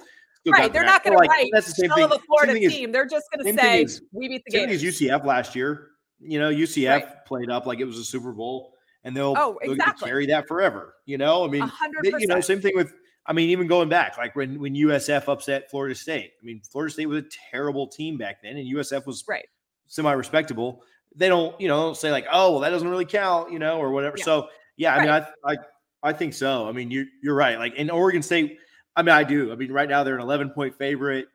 right. 0.53 0.73
They're 0.73 0.85
not 0.85 1.05
going 1.05 1.17
to 1.17 1.29
write 1.29 1.51
that's 1.53 1.67
the 1.67 1.73
same 1.73 1.91
thing. 1.91 2.05
of 2.05 2.13
a 2.13 2.19
Florida 2.21 2.55
team. 2.55 2.91
Is, 2.91 2.93
They're 2.93 3.07
just 3.07 3.27
going 3.35 3.57
to 3.57 3.63
say 3.63 3.83
is, 3.83 4.03
we 4.13 4.29
beat 4.29 4.43
the 4.47 4.51
game. 4.51 4.69
As 4.69 4.83
UCF 4.83 5.25
last 5.25 5.55
year, 5.55 5.89
you 6.21 6.39
know, 6.39 6.51
UCF 6.51 6.91
right. 6.91 7.25
played 7.27 7.51
up 7.51 7.67
like 7.67 7.81
it 7.81 7.85
was 7.85 7.99
a 7.99 8.05
Super 8.05 8.33
Bowl, 8.33 8.75
and 9.05 9.17
they'll, 9.17 9.35
oh, 9.37 9.59
exactly. 9.63 9.77
they'll 9.77 10.09
carry 10.09 10.27
that 10.27 10.49
forever. 10.49 10.95
You 11.07 11.19
know, 11.19 11.45
I 11.45 11.49
mean, 11.49 11.71
they, 12.03 12.13
you 12.19 12.27
know, 12.27 12.41
same 12.41 12.61
thing 12.61 12.73
with. 12.75 12.93
I 13.27 13.35
mean, 13.35 13.51
even 13.51 13.67
going 13.67 13.91
back, 13.91 14.17
like 14.17 14.35
when 14.35 14.59
when 14.59 14.75
USF 14.75 15.29
upset 15.29 15.71
Florida 15.71 15.95
State. 15.95 16.31
I 16.43 16.45
mean, 16.45 16.63
Florida 16.71 16.93
State 16.93 17.07
was 17.07 17.25
a 17.25 17.27
terrible 17.51 17.87
team 17.87 18.17
back 18.17 18.43
then, 18.43 18.57
and 18.57 18.75
USF 18.75 19.07
was 19.07 19.23
right 19.29 19.47
semi 19.87 20.13
respectable. 20.13 20.83
They 21.15 21.29
don't, 21.29 21.59
you 21.61 21.69
know, 21.69 21.93
say 21.95 22.11
like, 22.11 22.27
oh, 22.31 22.53
well, 22.53 22.61
that 22.61 22.71
doesn't 22.71 22.89
really 22.89 23.05
count, 23.05 23.53
you 23.53 23.59
know, 23.59 23.79
or 23.79 23.91
whatever. 23.91 24.17
Yeah. 24.19 24.25
So 24.25 24.49
yeah, 24.77 24.95
I 24.95 24.99
right. 24.99 25.03
mean, 25.05 25.27
I, 25.45 25.53
I 25.53 25.57
I 26.03 26.13
think 26.13 26.35
so. 26.35 26.69
I 26.69 26.73
mean, 26.73 26.91
you're 26.91 27.07
you're 27.23 27.35
right. 27.35 27.59
Like 27.59 27.75
in 27.75 27.91
Oregon 27.91 28.23
State 28.23 28.59
I 28.99 29.03
mean, 29.03 29.15
I 29.15 29.23
do. 29.23 29.53
I 29.53 29.55
mean, 29.55 29.71
right 29.71 29.89
now 29.89 30.03
they're 30.03 30.17
an 30.17 30.21
11 30.21 30.51
point 30.51 30.77
favorite. 30.77 31.29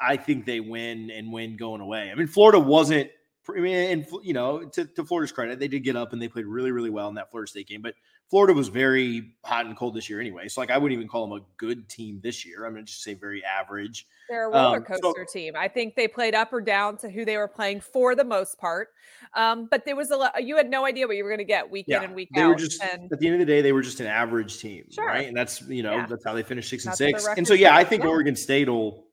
I 0.00 0.16
think 0.16 0.46
they 0.46 0.60
win 0.60 1.10
and 1.10 1.30
win 1.30 1.58
going 1.58 1.82
away. 1.82 2.10
I 2.10 2.14
mean, 2.14 2.26
Florida 2.26 2.58
wasn't. 2.58 3.10
I 3.54 3.60
mean, 3.60 3.76
and 3.76 4.06
you 4.22 4.32
know, 4.32 4.64
to, 4.64 4.86
to 4.86 5.04
Florida's 5.04 5.30
credit, 5.30 5.58
they 5.58 5.68
did 5.68 5.84
get 5.84 5.96
up 5.96 6.14
and 6.14 6.22
they 6.22 6.28
played 6.28 6.46
really, 6.46 6.70
really 6.70 6.88
well 6.88 7.10
in 7.10 7.14
that 7.16 7.30
Florida 7.30 7.50
State 7.50 7.68
game. 7.68 7.82
But 7.82 7.94
Florida 8.30 8.52
was 8.52 8.68
very 8.68 9.32
hot 9.42 9.64
and 9.64 9.74
cold 9.74 9.94
this 9.94 10.10
year 10.10 10.20
anyway. 10.20 10.48
So, 10.48 10.60
like, 10.60 10.70
I 10.70 10.76
wouldn't 10.76 10.96
even 10.98 11.08
call 11.08 11.26
them 11.26 11.38
a 11.38 11.42
good 11.56 11.88
team 11.88 12.20
this 12.22 12.44
year. 12.44 12.66
I'm 12.66 12.74
going 12.74 12.84
to 12.84 12.90
just 12.90 13.02
say 13.02 13.14
very 13.14 13.42
average. 13.42 14.06
They're 14.28 14.48
a 14.48 14.50
roller 14.50 14.82
coaster 14.82 15.06
um, 15.06 15.14
so, 15.16 15.32
team. 15.32 15.54
I 15.56 15.66
think 15.68 15.96
they 15.96 16.06
played 16.06 16.34
up 16.34 16.52
or 16.52 16.60
down 16.60 16.98
to 16.98 17.08
who 17.08 17.24
they 17.24 17.38
were 17.38 17.48
playing 17.48 17.80
for 17.80 18.14
the 18.14 18.24
most 18.24 18.58
part. 18.58 18.88
Um, 19.34 19.66
but 19.70 19.86
there 19.86 19.96
was 19.96 20.10
a 20.10 20.16
lot, 20.16 20.44
you 20.44 20.58
had 20.58 20.68
no 20.68 20.84
idea 20.84 21.06
what 21.06 21.16
you 21.16 21.24
were 21.24 21.30
going 21.30 21.38
to 21.38 21.44
get 21.44 21.70
week 21.70 21.86
yeah, 21.88 21.98
in 21.98 22.04
and 22.04 22.14
week 22.14 22.28
they 22.34 22.42
out. 22.42 22.48
Were 22.48 22.54
just, 22.56 22.82
and, 22.82 23.10
at 23.10 23.18
the 23.18 23.26
end 23.26 23.36
of 23.36 23.40
the 23.40 23.46
day, 23.46 23.62
they 23.62 23.72
were 23.72 23.80
just 23.80 24.00
an 24.00 24.06
average 24.06 24.58
team. 24.58 24.84
Sure. 24.90 25.06
Right. 25.06 25.26
And 25.26 25.34
that's, 25.34 25.62
you 25.62 25.82
know, 25.82 25.96
yeah. 25.96 26.06
that's 26.06 26.24
how 26.24 26.34
they 26.34 26.42
finished 26.42 26.68
six 26.68 26.84
and 26.84 26.94
six. 26.94 27.26
And 27.26 27.46
so, 27.46 27.54
yeah, 27.54 27.74
I 27.74 27.84
think. 27.84 28.04
Oregon 28.04 28.36
State 28.36 28.68
will, 28.68 29.06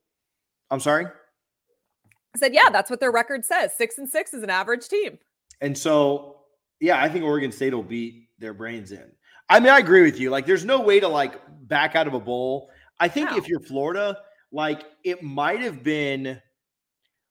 I'm 0.70 0.80
sorry. 0.80 1.06
I 1.06 2.38
said, 2.38 2.54
yeah, 2.54 2.70
that's 2.70 2.90
what 2.90 3.00
their 3.00 3.12
record 3.12 3.44
says. 3.44 3.76
Six 3.76 3.98
and 3.98 4.08
six 4.08 4.34
is 4.34 4.44
an 4.44 4.50
average 4.50 4.88
team. 4.88 5.18
And 5.62 5.78
so, 5.78 6.42
yeah, 6.80 7.02
I 7.02 7.10
think 7.10 7.24
Oregon 7.24 7.52
State 7.52 7.74
will 7.74 7.84
beat 7.84 8.25
their 8.40 8.54
brains 8.54 8.92
in. 8.92 9.12
I 9.50 9.60
mean, 9.60 9.70
I 9.70 9.80
agree 9.80 10.02
with 10.02 10.20
you. 10.20 10.30
Like, 10.30 10.46
there's 10.46 10.66
no 10.66 10.82
way 10.82 11.00
to 11.00 11.08
like 11.08 11.40
back 11.68 11.96
out 11.96 12.08
of 12.08 12.14
a 12.14 12.20
bowl. 12.20 12.70
I 13.00 13.08
think 13.08 13.32
no. 13.32 13.38
if 13.38 13.48
you're 13.48 13.60
Florida, 13.60 14.18
like 14.52 14.86
it 15.04 15.22
might 15.22 15.60
have 15.62 15.84
been 15.84 16.42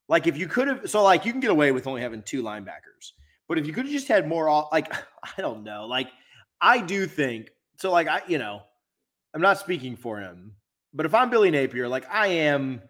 like 0.07 0.27
if 0.27 0.37
you 0.37 0.47
could 0.47 0.67
have 0.67 0.89
so 0.89 1.03
like 1.03 1.25
you 1.25 1.31
can 1.31 1.41
get 1.41 1.49
away 1.49 1.71
with 1.71 1.87
only 1.87 2.01
having 2.01 2.21
two 2.21 2.43
linebackers. 2.43 3.13
But 3.47 3.57
if 3.57 3.67
you 3.67 3.73
could 3.73 3.85
have 3.85 3.93
just 3.93 4.07
had 4.07 4.27
more 4.27 4.67
like 4.71 4.93
I 5.23 5.41
don't 5.41 5.63
know, 5.63 5.87
like 5.87 6.09
I 6.61 6.79
do 6.79 7.07
think 7.07 7.49
so 7.79 7.91
like 7.91 8.07
I 8.07 8.21
you 8.27 8.37
know, 8.37 8.61
I'm 9.33 9.41
not 9.41 9.59
speaking 9.59 9.95
for 9.95 10.19
him, 10.19 10.53
but 10.93 11.05
if 11.05 11.13
I'm 11.13 11.29
Billy 11.29 11.51
Napier, 11.51 11.87
like 11.87 12.05
I 12.11 12.27
am 12.27 12.81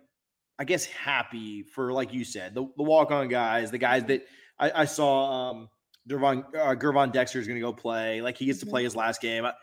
I 0.59 0.63
guess 0.65 0.85
happy 0.85 1.63
for 1.63 1.91
like 1.91 2.13
you 2.13 2.23
said, 2.23 2.53
the, 2.53 2.67
the 2.77 2.83
walk-on 2.83 3.27
guys, 3.27 3.71
the 3.71 3.77
guys 3.77 4.03
that 4.05 4.25
I, 4.59 4.81
I 4.81 4.85
saw 4.85 5.51
um 5.51 5.69
Gervon, 6.07 6.45
uh, 6.55 6.75
Gervon 6.75 7.11
Dexter 7.11 7.39
is 7.39 7.47
going 7.47 7.59
to 7.59 7.65
go 7.65 7.73
play. 7.73 8.21
Like 8.21 8.37
he 8.37 8.45
gets 8.45 8.59
to 8.59 8.65
play 8.65 8.81
mm-hmm. 8.81 8.85
his 8.85 8.95
last 8.95 9.21
game. 9.21 9.45
I, 9.45 9.53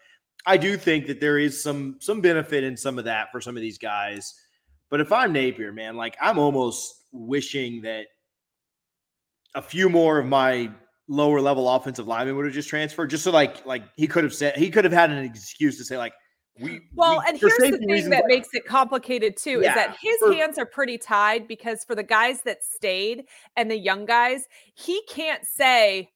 I 0.46 0.56
do 0.56 0.76
think 0.76 1.06
that 1.06 1.20
there 1.20 1.38
is 1.38 1.62
some 1.62 1.96
some 2.00 2.20
benefit 2.20 2.64
in 2.64 2.76
some 2.76 2.98
of 2.98 3.04
that 3.04 3.30
for 3.30 3.40
some 3.40 3.56
of 3.56 3.60
these 3.60 3.78
guys. 3.78 4.34
But 4.90 5.00
if 5.00 5.12
I'm 5.12 5.32
Napier, 5.32 5.72
man, 5.72 5.96
like 5.96 6.16
I'm 6.20 6.38
almost 6.38 6.94
wishing 7.12 7.82
that 7.82 8.06
a 9.54 9.62
few 9.62 9.88
more 9.88 10.18
of 10.18 10.26
my 10.26 10.70
lower 11.08 11.40
level 11.40 11.68
offensive 11.68 12.06
lineman 12.06 12.36
would 12.36 12.46
have 12.46 12.54
just 12.54 12.68
transferred, 12.68 13.10
just 13.10 13.24
so 13.24 13.30
like 13.30 13.64
like 13.66 13.84
he 13.96 14.06
could 14.06 14.24
have 14.24 14.34
said 14.34 14.56
he 14.56 14.70
could 14.70 14.84
have 14.84 14.92
had 14.92 15.10
an 15.10 15.24
excuse 15.24 15.78
to 15.78 15.84
say 15.84 15.96
like 15.96 16.12
we 16.60 16.80
well, 16.94 17.18
we, 17.18 17.24
and 17.28 17.38
here's 17.38 17.56
the 17.56 17.78
thing 17.78 18.10
that 18.10 18.24
makes 18.26 18.48
it 18.52 18.66
complicated 18.66 19.36
too 19.36 19.60
yeah, 19.62 19.70
is 19.70 19.74
that 19.74 19.96
his 20.00 20.18
for, 20.18 20.32
hands 20.34 20.58
are 20.58 20.66
pretty 20.66 20.98
tied 20.98 21.48
because 21.48 21.84
for 21.84 21.94
the 21.94 22.02
guys 22.02 22.42
that 22.42 22.62
stayed 22.62 23.24
and 23.56 23.70
the 23.70 23.78
young 23.78 24.04
guys, 24.04 24.44
he 24.74 25.02
can't 25.08 25.44
say, 25.46 26.10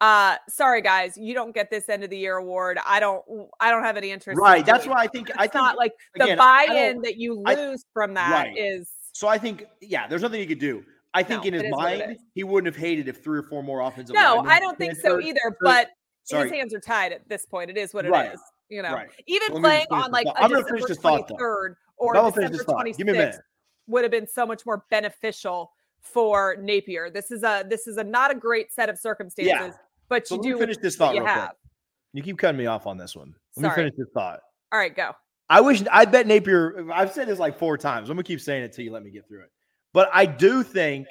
uh 0.00 0.36
sorry 0.48 0.80
guys 0.80 1.16
you 1.18 1.34
don't 1.34 1.54
get 1.54 1.70
this 1.70 1.88
end 1.88 2.02
of 2.02 2.10
the 2.10 2.16
year 2.16 2.36
award 2.36 2.78
i 2.86 2.98
don't 2.98 3.22
i 3.60 3.70
don't 3.70 3.84
have 3.84 3.96
any 3.96 4.10
interest 4.10 4.40
right 4.40 4.60
in 4.60 4.66
that's 4.66 4.86
why 4.86 4.96
i 4.96 5.06
think 5.06 5.28
it's 5.28 5.38
i 5.38 5.42
think 5.42 5.54
not 5.54 5.76
like 5.76 5.92
the 6.14 6.34
buy-in 6.36 7.00
that 7.02 7.16
you 7.16 7.34
lose 7.34 7.84
I, 7.84 7.90
from 7.92 8.14
that 8.14 8.46
right. 8.46 8.56
is. 8.56 8.90
so 9.12 9.28
i 9.28 9.36
think 9.36 9.66
yeah 9.80 10.08
there's 10.08 10.22
nothing 10.22 10.40
you 10.40 10.46
could 10.46 10.58
do 10.58 10.82
i 11.12 11.22
think 11.22 11.42
no, 11.42 11.48
in 11.48 11.54
his 11.54 11.64
mind 11.70 12.18
he 12.34 12.44
wouldn't 12.44 12.74
have 12.74 12.80
hated 12.80 13.08
if 13.08 13.22
three 13.22 13.38
or 13.38 13.42
four 13.42 13.62
more 13.62 13.80
offensive 13.80 14.14
no 14.14 14.40
i 14.46 14.58
don't 14.58 14.78
think 14.78 14.96
so 14.96 15.20
either 15.20 15.56
but 15.60 15.88
sorry. 16.24 16.44
his 16.44 16.52
hands 16.52 16.74
are 16.74 16.80
tied 16.80 17.12
at 17.12 17.28
this 17.28 17.44
point 17.44 17.68
it 17.70 17.76
is 17.76 17.92
what 17.92 18.06
it 18.06 18.10
right. 18.10 18.32
is. 18.32 18.40
you 18.70 18.80
know 18.80 18.94
right. 18.94 19.08
even 19.26 19.52
well, 19.52 19.62
playing 19.62 19.86
on 19.90 20.10
like 20.10 20.26
a 20.38 20.48
December 20.48 20.78
23rd 20.78 21.74
or 21.98 22.14
December 22.14 22.64
26th 22.64 23.38
would 23.86 24.02
have 24.02 24.10
been 24.10 24.26
so 24.26 24.46
much 24.46 24.64
more 24.64 24.84
beneficial 24.88 25.72
for 26.00 26.56
Napier. 26.60 27.10
This 27.10 27.30
is 27.30 27.42
a 27.42 27.64
this 27.68 27.86
is 27.86 27.98
a 27.98 28.04
not 28.04 28.30
a 28.30 28.34
great 28.34 28.72
set 28.72 28.88
of 28.88 28.96
circumstances. 28.96 29.52
Yeah 29.52 29.72
but 30.10 30.28
so 30.28 30.34
you 30.34 30.42
do 30.42 30.58
finish 30.58 30.76
this 30.76 30.96
thought. 30.96 31.14
You 31.14 31.24
have. 31.24 31.48
Quick. 31.48 31.56
You 32.12 32.22
keep 32.22 32.38
cutting 32.38 32.58
me 32.58 32.66
off 32.66 32.86
on 32.86 32.98
this 32.98 33.16
one. 33.16 33.34
Let 33.56 33.62
Sorry. 33.62 33.70
me 33.70 33.74
finish 33.76 33.94
this 33.96 34.08
thought. 34.12 34.40
All 34.72 34.78
right, 34.78 34.94
go. 34.94 35.12
I 35.48 35.60
wish 35.60 35.82
I 35.90 36.04
bet 36.04 36.26
Napier. 36.26 36.92
I've 36.92 37.12
said 37.12 37.28
this 37.28 37.38
like 37.38 37.58
four 37.58 37.78
times. 37.78 38.10
I'm 38.10 38.16
gonna 38.16 38.24
keep 38.24 38.40
saying 38.40 38.64
it 38.64 38.72
till 38.72 38.84
you 38.84 38.92
let 38.92 39.02
me 39.02 39.10
get 39.10 39.26
through 39.26 39.42
it. 39.42 39.50
But 39.92 40.10
I 40.12 40.26
do 40.26 40.62
think 40.62 41.06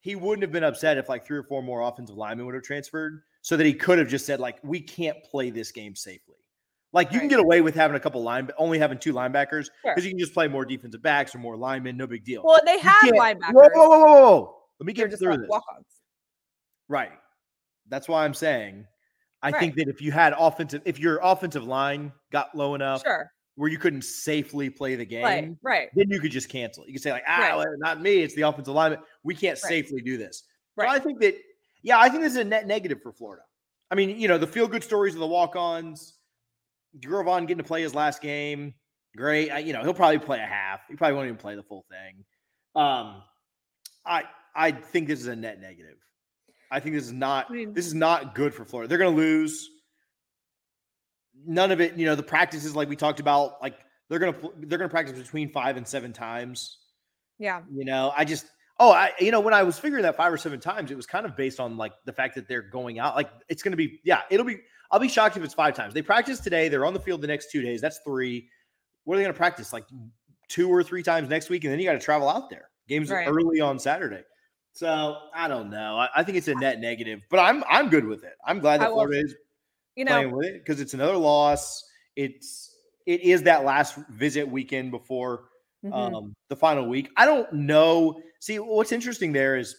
he 0.00 0.16
wouldn't 0.16 0.42
have 0.42 0.52
been 0.52 0.64
upset 0.64 0.98
if 0.98 1.08
like 1.08 1.24
three 1.24 1.38
or 1.38 1.42
four 1.44 1.62
more 1.62 1.80
offensive 1.82 2.16
linemen 2.16 2.46
would 2.46 2.54
have 2.54 2.64
transferred, 2.64 3.22
so 3.42 3.56
that 3.56 3.66
he 3.66 3.72
could 3.72 3.98
have 3.98 4.08
just 4.08 4.26
said 4.26 4.40
like, 4.40 4.58
"We 4.62 4.80
can't 4.80 5.16
play 5.24 5.50
this 5.50 5.72
game 5.72 5.94
safely." 5.94 6.36
Like 6.92 7.12
you 7.12 7.18
right. 7.18 7.20
can 7.20 7.28
get 7.28 7.40
away 7.40 7.60
with 7.60 7.74
having 7.74 7.96
a 7.96 8.00
couple 8.00 8.22
line, 8.22 8.48
only 8.58 8.78
having 8.78 8.98
two 8.98 9.12
linebackers 9.12 9.68
because 9.84 10.02
sure. 10.02 10.04
you 10.04 10.10
can 10.10 10.18
just 10.18 10.34
play 10.34 10.48
more 10.48 10.64
defensive 10.64 11.02
backs 11.02 11.34
or 11.34 11.38
more 11.38 11.56
linemen. 11.56 11.96
No 11.96 12.06
big 12.06 12.24
deal. 12.24 12.42
Well, 12.44 12.60
they 12.64 12.78
have 12.80 12.96
linebackers. 13.02 13.52
Whoa, 13.52 13.68
whoa, 13.74 13.88
whoa, 13.88 13.98
whoa! 13.98 14.56
Let 14.80 14.86
me 14.86 14.92
get 14.92 15.16
through 15.16 15.36
this. 15.36 15.48
Walk-ons. 15.48 15.86
Right. 16.88 17.12
That's 17.90 18.08
why 18.08 18.24
I'm 18.24 18.34
saying 18.34 18.86
I 19.42 19.50
right. 19.50 19.60
think 19.60 19.74
that 19.76 19.88
if 19.88 20.00
you 20.00 20.12
had 20.12 20.34
offensive, 20.38 20.82
if 20.84 20.98
your 20.98 21.18
offensive 21.22 21.64
line 21.64 22.12
got 22.30 22.54
low 22.54 22.74
enough, 22.74 23.02
sure. 23.02 23.30
where 23.56 23.70
you 23.70 23.78
couldn't 23.78 24.04
safely 24.04 24.68
play 24.70 24.96
the 24.96 25.04
game, 25.04 25.22
right, 25.22 25.50
right. 25.62 25.88
then 25.94 26.10
you 26.10 26.20
could 26.20 26.30
just 26.30 26.48
cancel. 26.48 26.86
You 26.86 26.94
could 26.94 27.02
say 27.02 27.12
like, 27.12 27.24
ah, 27.26 27.56
right. 27.56 27.66
not 27.78 28.00
me, 28.00 28.18
it's 28.18 28.34
the 28.34 28.42
offensive 28.42 28.74
lineman. 28.74 29.00
We 29.22 29.34
can't 29.34 29.58
safely 29.58 30.02
do 30.02 30.18
this. 30.18 30.44
Right. 30.76 30.86
But 30.86 30.96
I 30.96 30.98
think 30.98 31.20
that, 31.20 31.36
yeah, 31.82 31.98
I 31.98 32.08
think 32.08 32.22
this 32.22 32.32
is 32.32 32.38
a 32.38 32.44
net 32.44 32.66
negative 32.66 33.00
for 33.02 33.12
Florida. 33.12 33.42
I 33.90 33.94
mean, 33.94 34.20
you 34.20 34.28
know, 34.28 34.38
the 34.38 34.46
feel 34.46 34.68
good 34.68 34.84
stories 34.84 35.14
of 35.14 35.20
the 35.20 35.26
walk-ons, 35.26 36.14
Gervon 37.00 37.42
getting 37.42 37.58
to 37.58 37.64
play 37.64 37.82
his 37.82 37.94
last 37.94 38.20
game, 38.20 38.74
great. 39.16 39.50
I, 39.50 39.58
you 39.58 39.72
know, 39.72 39.82
he'll 39.82 39.94
probably 39.94 40.18
play 40.18 40.38
a 40.38 40.46
half. 40.46 40.80
He 40.88 40.96
probably 40.96 41.16
won't 41.16 41.26
even 41.26 41.38
play 41.38 41.56
the 41.56 41.62
full 41.62 41.86
thing. 41.88 42.24
Um, 42.76 43.22
I 44.06 44.24
I 44.54 44.72
think 44.72 45.08
this 45.08 45.20
is 45.20 45.26
a 45.26 45.36
net 45.36 45.60
negative. 45.60 45.96
I 46.70 46.80
think 46.80 46.94
this 46.94 47.04
is 47.04 47.12
not 47.12 47.46
I 47.50 47.54
mean, 47.54 47.72
this 47.74 47.86
is 47.86 47.94
not 47.94 48.34
good 48.34 48.54
for 48.54 48.64
Florida. 48.64 48.88
They're 48.88 48.98
going 48.98 49.14
to 49.14 49.20
lose. 49.20 49.68
None 51.46 51.72
of 51.72 51.80
it, 51.80 51.96
you 51.96 52.06
know, 52.06 52.14
the 52.14 52.22
practices 52.22 52.76
like 52.76 52.88
we 52.88 52.96
talked 52.96 53.20
about, 53.20 53.62
like 53.62 53.78
they're 54.08 54.18
going 54.18 54.34
to 54.34 54.52
they're 54.58 54.78
going 54.78 54.88
to 54.88 54.92
practice 54.92 55.18
between 55.18 55.50
5 55.50 55.76
and 55.76 55.86
7 55.86 56.12
times. 56.12 56.78
Yeah. 57.38 57.62
You 57.72 57.84
know, 57.84 58.12
I 58.16 58.24
just 58.24 58.46
oh, 58.78 58.92
I 58.92 59.12
you 59.18 59.30
know, 59.30 59.40
when 59.40 59.54
I 59.54 59.62
was 59.62 59.78
figuring 59.78 60.02
that 60.02 60.16
5 60.16 60.32
or 60.32 60.36
7 60.36 60.60
times, 60.60 60.90
it 60.90 60.96
was 60.96 61.06
kind 61.06 61.26
of 61.26 61.36
based 61.36 61.58
on 61.58 61.76
like 61.76 61.92
the 62.04 62.12
fact 62.12 62.34
that 62.34 62.46
they're 62.46 62.62
going 62.62 62.98
out. 62.98 63.16
Like 63.16 63.30
it's 63.48 63.62
going 63.62 63.72
to 63.72 63.76
be 63.76 64.00
yeah, 64.04 64.22
it'll 64.30 64.46
be 64.46 64.58
I'll 64.90 65.00
be 65.00 65.08
shocked 65.08 65.36
if 65.36 65.42
it's 65.42 65.54
5 65.54 65.74
times. 65.74 65.94
They 65.94 66.02
practice 66.02 66.40
today, 66.40 66.68
they're 66.68 66.84
on 66.84 66.94
the 66.94 67.00
field 67.00 67.22
the 67.22 67.26
next 67.26 67.50
2 67.52 67.62
days. 67.62 67.80
That's 67.80 68.00
3. 68.04 68.48
What 69.04 69.14
are 69.14 69.16
they 69.16 69.24
going 69.24 69.32
to 69.32 69.38
practice 69.38 69.72
like 69.72 69.86
two 70.50 70.68
or 70.68 70.82
three 70.82 71.02
times 71.02 71.30
next 71.30 71.48
week 71.48 71.64
and 71.64 71.72
then 71.72 71.78
you 71.78 71.86
got 71.86 71.92
to 71.92 72.00
travel 72.00 72.28
out 72.28 72.50
there. 72.50 72.68
Games 72.88 73.08
right. 73.08 73.26
early 73.26 73.60
on 73.60 73.78
Saturday. 73.78 74.22
So 74.72 75.16
I 75.34 75.48
don't 75.48 75.70
know. 75.70 75.98
I, 75.98 76.08
I, 76.16 76.22
think 76.22 76.38
it's 76.38 76.48
a 76.48 76.54
net 76.54 76.80
negative, 76.80 77.22
but 77.30 77.40
I'm 77.40 77.64
I'm 77.68 77.88
good 77.88 78.06
with 78.06 78.24
it. 78.24 78.34
I'm 78.44 78.60
glad 78.60 78.80
that 78.80 78.90
Florida 78.90 79.20
is 79.20 79.34
you 79.96 80.04
know, 80.04 80.12
playing 80.12 80.30
with 80.30 80.46
it 80.46 80.64
because 80.64 80.80
it's 80.80 80.94
another 80.94 81.16
loss. 81.16 81.84
It's 82.16 82.74
it 83.06 83.20
is 83.22 83.42
that 83.42 83.64
last 83.64 83.96
visit 84.10 84.48
weekend 84.48 84.90
before 84.90 85.44
mm-hmm. 85.84 85.92
um, 85.92 86.34
the 86.48 86.56
final 86.56 86.86
week. 86.86 87.10
I 87.16 87.26
don't 87.26 87.52
know. 87.52 88.22
See, 88.38 88.58
what's 88.58 88.92
interesting 88.92 89.32
there 89.32 89.56
is 89.56 89.76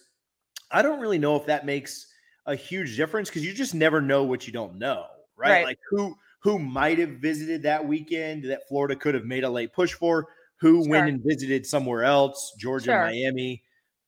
I 0.70 0.82
don't 0.82 1.00
really 1.00 1.18
know 1.18 1.36
if 1.36 1.46
that 1.46 1.66
makes 1.66 2.06
a 2.46 2.54
huge 2.54 2.96
difference 2.96 3.28
because 3.28 3.44
you 3.44 3.52
just 3.54 3.74
never 3.74 4.00
know 4.00 4.24
what 4.24 4.46
you 4.46 4.52
don't 4.52 4.78
know, 4.78 5.06
right? 5.36 5.50
right? 5.50 5.64
Like 5.64 5.78
who 5.90 6.14
who 6.40 6.58
might 6.58 6.98
have 6.98 7.10
visited 7.10 7.62
that 7.62 7.86
weekend 7.86 8.44
that 8.44 8.68
Florida 8.68 8.96
could 8.96 9.14
have 9.14 9.24
made 9.24 9.44
a 9.44 9.50
late 9.50 9.72
push 9.72 9.92
for, 9.92 10.26
who 10.56 10.82
sure. 10.82 10.90
went 10.90 11.08
and 11.08 11.22
visited 11.24 11.64
somewhere 11.64 12.02
else, 12.02 12.54
Georgia, 12.58 12.86
sure. 12.86 13.04
Miami 13.04 13.62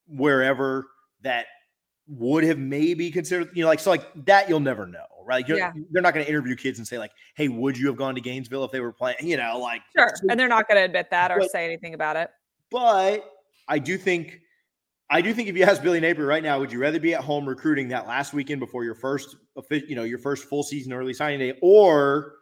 wherever 0.06 0.86
that 1.22 1.46
would 2.06 2.44
have 2.44 2.58
maybe 2.58 3.10
considered, 3.10 3.48
you 3.54 3.62
know, 3.62 3.68
like 3.68 3.80
so 3.80 3.90
like 3.90 4.06
that 4.26 4.48
you'll 4.48 4.60
never 4.60 4.86
know, 4.86 5.06
right? 5.24 5.48
Yeah. 5.48 5.72
They're 5.90 6.02
not 6.02 6.14
going 6.14 6.24
to 6.24 6.30
interview 6.30 6.54
kids 6.54 6.78
and 6.78 6.86
say 6.86 6.98
like, 6.98 7.12
"Hey, 7.34 7.48
would 7.48 7.78
you 7.78 7.86
have 7.86 7.96
gone 7.96 8.14
to 8.14 8.20
Gainesville 8.20 8.64
if 8.64 8.72
they 8.72 8.80
were 8.80 8.92
playing?" 8.92 9.16
You 9.22 9.36
know, 9.36 9.58
like 9.58 9.80
sure, 9.96 10.12
and 10.28 10.38
they're 10.38 10.48
not 10.48 10.68
going 10.68 10.78
to 10.78 10.84
admit 10.84 11.08
that 11.10 11.30
or 11.30 11.38
but, 11.38 11.50
say 11.50 11.64
anything 11.64 11.94
about 11.94 12.16
it. 12.16 12.30
But 12.70 13.24
I 13.68 13.78
do 13.78 13.96
think, 13.96 14.40
I 15.08 15.22
do 15.22 15.32
think 15.32 15.48
if 15.48 15.56
you 15.56 15.64
ask 15.64 15.82
Billy 15.82 16.00
Napier 16.00 16.26
right 16.26 16.42
now, 16.42 16.58
would 16.60 16.72
you 16.72 16.78
rather 16.78 17.00
be 17.00 17.14
at 17.14 17.22
home 17.22 17.48
recruiting 17.48 17.88
that 17.88 18.06
last 18.06 18.34
weekend 18.34 18.60
before 18.60 18.84
your 18.84 18.94
first, 18.94 19.36
you 19.70 19.96
know, 19.96 20.04
your 20.04 20.18
first 20.18 20.44
full 20.44 20.62
season 20.62 20.92
early 20.92 21.14
signing 21.14 21.38
day, 21.38 21.58
or 21.62 22.34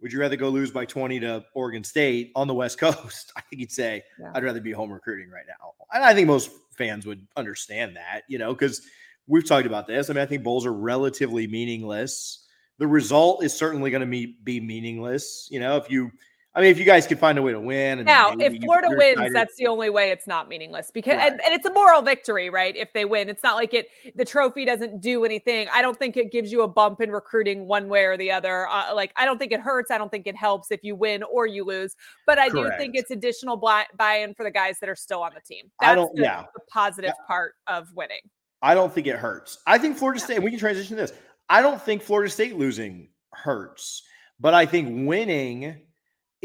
would 0.00 0.12
you 0.12 0.20
rather 0.20 0.36
go 0.36 0.48
lose 0.48 0.70
by 0.70 0.84
20 0.84 1.20
to 1.20 1.44
Oregon 1.54 1.82
State 1.82 2.32
on 2.34 2.46
the 2.46 2.54
West 2.54 2.78
Coast? 2.80 3.32
I 3.36 3.40
think 3.42 3.60
he'd 3.60 3.72
say, 3.72 4.02
yeah. 4.18 4.32
I'd 4.34 4.44
rather 4.44 4.60
be 4.60 4.72
home 4.72 4.92
recruiting 4.92 5.30
right 5.30 5.46
now. 5.48 5.72
And 5.92 6.04
I 6.04 6.14
think 6.14 6.26
most 6.26 6.50
fans 6.76 7.06
would 7.06 7.26
understand 7.36 7.96
that, 7.96 8.22
you 8.28 8.38
know, 8.38 8.52
because 8.52 8.82
we've 9.26 9.46
talked 9.46 9.66
about 9.66 9.86
this. 9.86 10.10
I 10.10 10.12
mean, 10.12 10.22
I 10.22 10.26
think 10.26 10.42
bowls 10.42 10.66
are 10.66 10.72
relatively 10.72 11.46
meaningless. 11.46 12.46
The 12.78 12.86
result 12.86 13.42
is 13.42 13.54
certainly 13.54 13.90
going 13.90 14.08
to 14.08 14.34
be 14.44 14.60
meaningless. 14.60 15.48
You 15.50 15.60
know, 15.60 15.76
if 15.76 15.90
you 15.90 16.10
I 16.56 16.62
mean, 16.62 16.70
if 16.70 16.78
you 16.78 16.86
guys 16.86 17.06
could 17.06 17.18
find 17.18 17.36
a 17.36 17.42
way 17.42 17.52
to 17.52 17.60
win. 17.60 18.02
now, 18.04 18.34
if 18.38 18.58
Florida 18.62 18.88
wins, 18.88 19.12
excited. 19.12 19.34
that's 19.34 19.56
the 19.56 19.66
only 19.66 19.90
way 19.90 20.10
it's 20.10 20.26
not 20.26 20.48
meaningless 20.48 20.90
because, 20.90 21.18
right. 21.18 21.30
and, 21.30 21.40
and, 21.44 21.52
it's 21.54 21.66
a 21.66 21.72
moral 21.72 22.00
victory, 22.00 22.48
right? 22.48 22.74
If 22.74 22.94
they 22.94 23.04
win, 23.04 23.28
it's 23.28 23.42
not 23.42 23.56
like 23.56 23.74
it, 23.74 23.88
the 24.14 24.24
trophy 24.24 24.64
doesn't 24.64 25.02
do 25.02 25.26
anything. 25.26 25.68
I 25.70 25.82
don't 25.82 25.98
think 25.98 26.16
it 26.16 26.32
gives 26.32 26.50
you 26.50 26.62
a 26.62 26.68
bump 26.68 27.02
in 27.02 27.10
recruiting 27.10 27.66
one 27.66 27.90
way 27.90 28.04
or 28.04 28.16
the 28.16 28.32
other. 28.32 28.66
Uh, 28.68 28.94
like, 28.94 29.12
I 29.16 29.26
don't 29.26 29.36
think 29.36 29.52
it 29.52 29.60
hurts. 29.60 29.90
I 29.90 29.98
don't 29.98 30.10
think 30.10 30.26
it 30.26 30.34
helps 30.34 30.70
if 30.70 30.82
you 30.82 30.96
win 30.96 31.22
or 31.24 31.46
you 31.46 31.62
lose, 31.62 31.94
but 32.26 32.38
I 32.38 32.48
Correct. 32.48 32.78
do 32.78 32.82
think 32.82 32.94
it's 32.96 33.10
additional 33.10 33.58
buy 33.58 34.16
in 34.16 34.32
for 34.32 34.42
the 34.42 34.50
guys 34.50 34.78
that 34.80 34.88
are 34.88 34.96
still 34.96 35.22
on 35.22 35.32
the 35.34 35.42
team. 35.42 35.70
That's 35.78 35.92
I 35.92 35.94
don't, 35.94 36.16
the, 36.16 36.22
yeah. 36.22 36.44
the 36.54 36.62
positive 36.70 37.12
yeah. 37.18 37.26
part 37.26 37.52
of 37.66 37.88
winning. 37.94 38.20
I 38.62 38.72
don't 38.72 38.90
think 38.90 39.06
it 39.06 39.16
hurts. 39.16 39.58
I 39.66 39.76
think 39.76 39.98
Florida 39.98 40.20
State, 40.20 40.36
and 40.36 40.44
we 40.44 40.50
can 40.50 40.58
transition 40.58 40.96
to 40.96 41.02
this. 41.02 41.12
I 41.50 41.60
don't 41.60 41.82
think 41.82 42.00
Florida 42.00 42.30
State 42.30 42.56
losing 42.56 43.10
hurts, 43.34 44.02
but 44.40 44.54
I 44.54 44.64
think 44.64 45.06
winning 45.06 45.82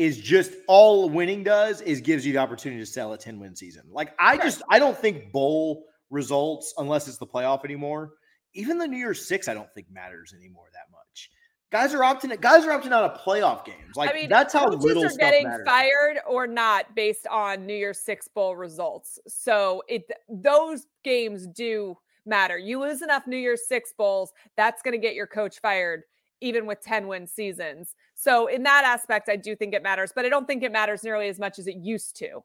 is 0.01 0.17
just 0.17 0.53
all 0.67 1.11
winning 1.11 1.43
does 1.43 1.79
is 1.81 2.01
gives 2.01 2.25
you 2.25 2.33
the 2.33 2.39
opportunity 2.39 2.81
to 2.81 2.85
sell 2.87 3.13
a 3.13 3.17
10 3.17 3.39
win 3.39 3.55
season. 3.55 3.83
Like 3.91 4.15
I 4.19 4.35
just 4.35 4.63
I 4.67 4.79
don't 4.79 4.97
think 4.97 5.31
bowl 5.31 5.85
results 6.09 6.73
unless 6.79 7.07
it's 7.07 7.19
the 7.19 7.27
playoff 7.27 7.63
anymore. 7.63 8.13
Even 8.55 8.79
the 8.79 8.87
New 8.87 8.97
Year's 8.97 9.27
Six, 9.27 9.47
I 9.47 9.53
don't 9.53 9.71
think 9.75 9.91
matters 9.91 10.33
anymore 10.35 10.65
that 10.73 10.91
much. 10.91 11.29
Guys 11.71 11.93
are 11.93 11.99
opting 11.99 12.41
guys 12.41 12.65
are 12.65 12.71
opting 12.71 12.91
out 12.91 13.11
of 13.11 13.21
playoff 13.21 13.63
games. 13.63 13.95
Like 13.95 14.09
I 14.09 14.13
mean, 14.13 14.29
that's 14.29 14.53
how 14.53 14.69
little 14.69 15.05
are 15.05 15.09
getting 15.09 15.47
matters. 15.47 15.67
fired 15.67 16.17
or 16.27 16.47
not 16.47 16.95
based 16.95 17.27
on 17.27 17.67
New 17.67 17.75
Year's 17.75 17.99
Six 17.99 18.27
bowl 18.27 18.55
results. 18.55 19.19
So 19.27 19.83
it 19.87 20.09
those 20.27 20.87
games 21.03 21.45
do 21.45 21.95
matter. 22.25 22.57
You 22.57 22.81
lose 22.81 23.03
enough 23.03 23.27
New 23.27 23.37
Year's 23.37 23.67
Six 23.67 23.93
bowls, 23.95 24.33
that's 24.57 24.81
going 24.81 24.93
to 24.93 24.97
get 24.97 25.13
your 25.13 25.27
coach 25.27 25.59
fired 25.61 26.01
even 26.41 26.65
with 26.65 26.81
10 26.81 27.07
win 27.07 27.27
seasons. 27.27 27.95
So 28.15 28.47
in 28.47 28.63
that 28.63 28.83
aspect, 28.85 29.29
I 29.29 29.35
do 29.35 29.55
think 29.55 29.73
it 29.73 29.83
matters, 29.83 30.11
but 30.13 30.25
I 30.25 30.29
don't 30.29 30.45
think 30.45 30.63
it 30.63 30.71
matters 30.71 31.03
nearly 31.03 31.27
as 31.27 31.39
much 31.39 31.59
as 31.59 31.67
it 31.67 31.77
used 31.77 32.15
to. 32.17 32.43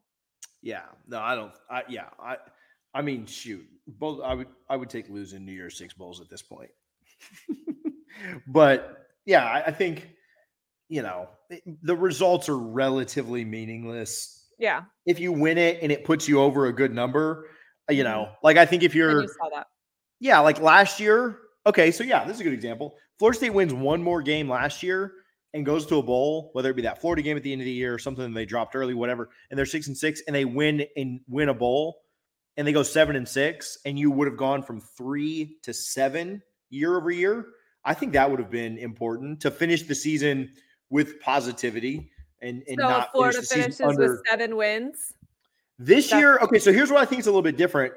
Yeah, 0.62 0.82
no, 1.06 1.20
I 1.20 1.34
don't. 1.34 1.52
I 1.70 1.82
yeah, 1.88 2.08
I 2.18 2.36
I 2.94 3.02
mean, 3.02 3.26
shoot, 3.26 3.64
both 3.86 4.20
I 4.22 4.34
would 4.34 4.48
I 4.68 4.76
would 4.76 4.90
take 4.90 5.08
losing 5.08 5.44
New 5.44 5.52
Year's 5.52 5.76
Six 5.76 5.94
bowls 5.94 6.20
at 6.20 6.28
this 6.28 6.42
point. 6.42 6.70
but 8.46 9.06
yeah, 9.26 9.44
I, 9.44 9.66
I 9.66 9.70
think 9.70 10.08
you 10.88 11.02
know 11.02 11.28
the 11.82 11.94
results 11.94 12.48
are 12.48 12.58
relatively 12.58 13.44
meaningless. 13.44 14.48
Yeah, 14.58 14.84
if 15.04 15.20
you 15.20 15.30
win 15.30 15.58
it 15.58 15.78
and 15.82 15.92
it 15.92 16.04
puts 16.04 16.26
you 16.26 16.40
over 16.40 16.66
a 16.66 16.72
good 16.72 16.92
number, 16.92 17.48
uh, 17.88 17.92
you 17.92 18.02
know, 18.02 18.24
mm-hmm. 18.24 18.34
like 18.42 18.56
I 18.56 18.66
think 18.66 18.82
if 18.82 18.94
you're, 18.94 19.22
you 19.22 19.28
yeah, 20.20 20.40
like 20.40 20.60
last 20.60 20.98
year. 20.98 21.38
Okay, 21.66 21.90
so 21.90 22.02
yeah, 22.04 22.24
this 22.24 22.36
is 22.36 22.40
a 22.40 22.44
good 22.44 22.52
example. 22.52 22.96
Florida 23.18 23.38
State 23.38 23.54
wins 23.54 23.72
one 23.72 24.02
more 24.02 24.22
game 24.22 24.48
last 24.48 24.82
year 24.82 25.12
and 25.54 25.64
goes 25.64 25.86
to 25.86 25.96
a 25.96 26.02
bowl, 26.02 26.50
whether 26.52 26.70
it 26.70 26.76
be 26.76 26.82
that 26.82 27.00
Florida 27.00 27.22
game 27.22 27.36
at 27.36 27.42
the 27.42 27.52
end 27.52 27.62
of 27.62 27.64
the 27.64 27.72
year 27.72 27.94
or 27.94 27.98
something 27.98 28.32
they 28.34 28.44
dropped 28.44 28.76
early, 28.76 28.94
whatever, 28.94 29.30
and 29.50 29.58
they're 29.58 29.66
six 29.66 29.86
and 29.86 29.96
six 29.96 30.22
and 30.26 30.36
they 30.36 30.44
win 30.44 30.84
and 30.96 31.20
win 31.28 31.48
a 31.48 31.54
bowl 31.54 32.02
and 32.56 32.66
they 32.66 32.72
go 32.72 32.82
seven 32.82 33.16
and 33.16 33.28
six, 33.28 33.78
and 33.84 33.98
you 33.98 34.10
would 34.10 34.26
have 34.26 34.36
gone 34.36 34.62
from 34.62 34.80
three 34.80 35.58
to 35.62 35.74
seven 35.74 36.42
year 36.70 36.96
over 36.96 37.10
year. 37.10 37.46
I 37.84 37.94
think 37.94 38.12
that 38.14 38.30
would 38.30 38.40
have 38.40 38.50
been 38.50 38.78
important 38.78 39.40
to 39.40 39.50
finish 39.50 39.82
the 39.82 39.94
season 39.94 40.50
with 40.90 41.20
positivity 41.20 42.10
and, 42.40 42.62
and 42.68 42.78
so 42.80 42.88
not 42.88 43.12
Florida 43.12 43.42
finish 43.42 43.76
finishes 43.76 43.80
under, 43.80 44.12
with 44.12 44.22
seven 44.28 44.56
wins. 44.56 45.12
This 45.78 46.12
year, 46.12 46.38
okay, 46.38 46.58
so 46.58 46.72
here's 46.72 46.90
what 46.90 47.00
I 47.00 47.04
think 47.04 47.20
is 47.20 47.26
a 47.26 47.30
little 47.30 47.42
bit 47.42 47.56
different. 47.56 47.92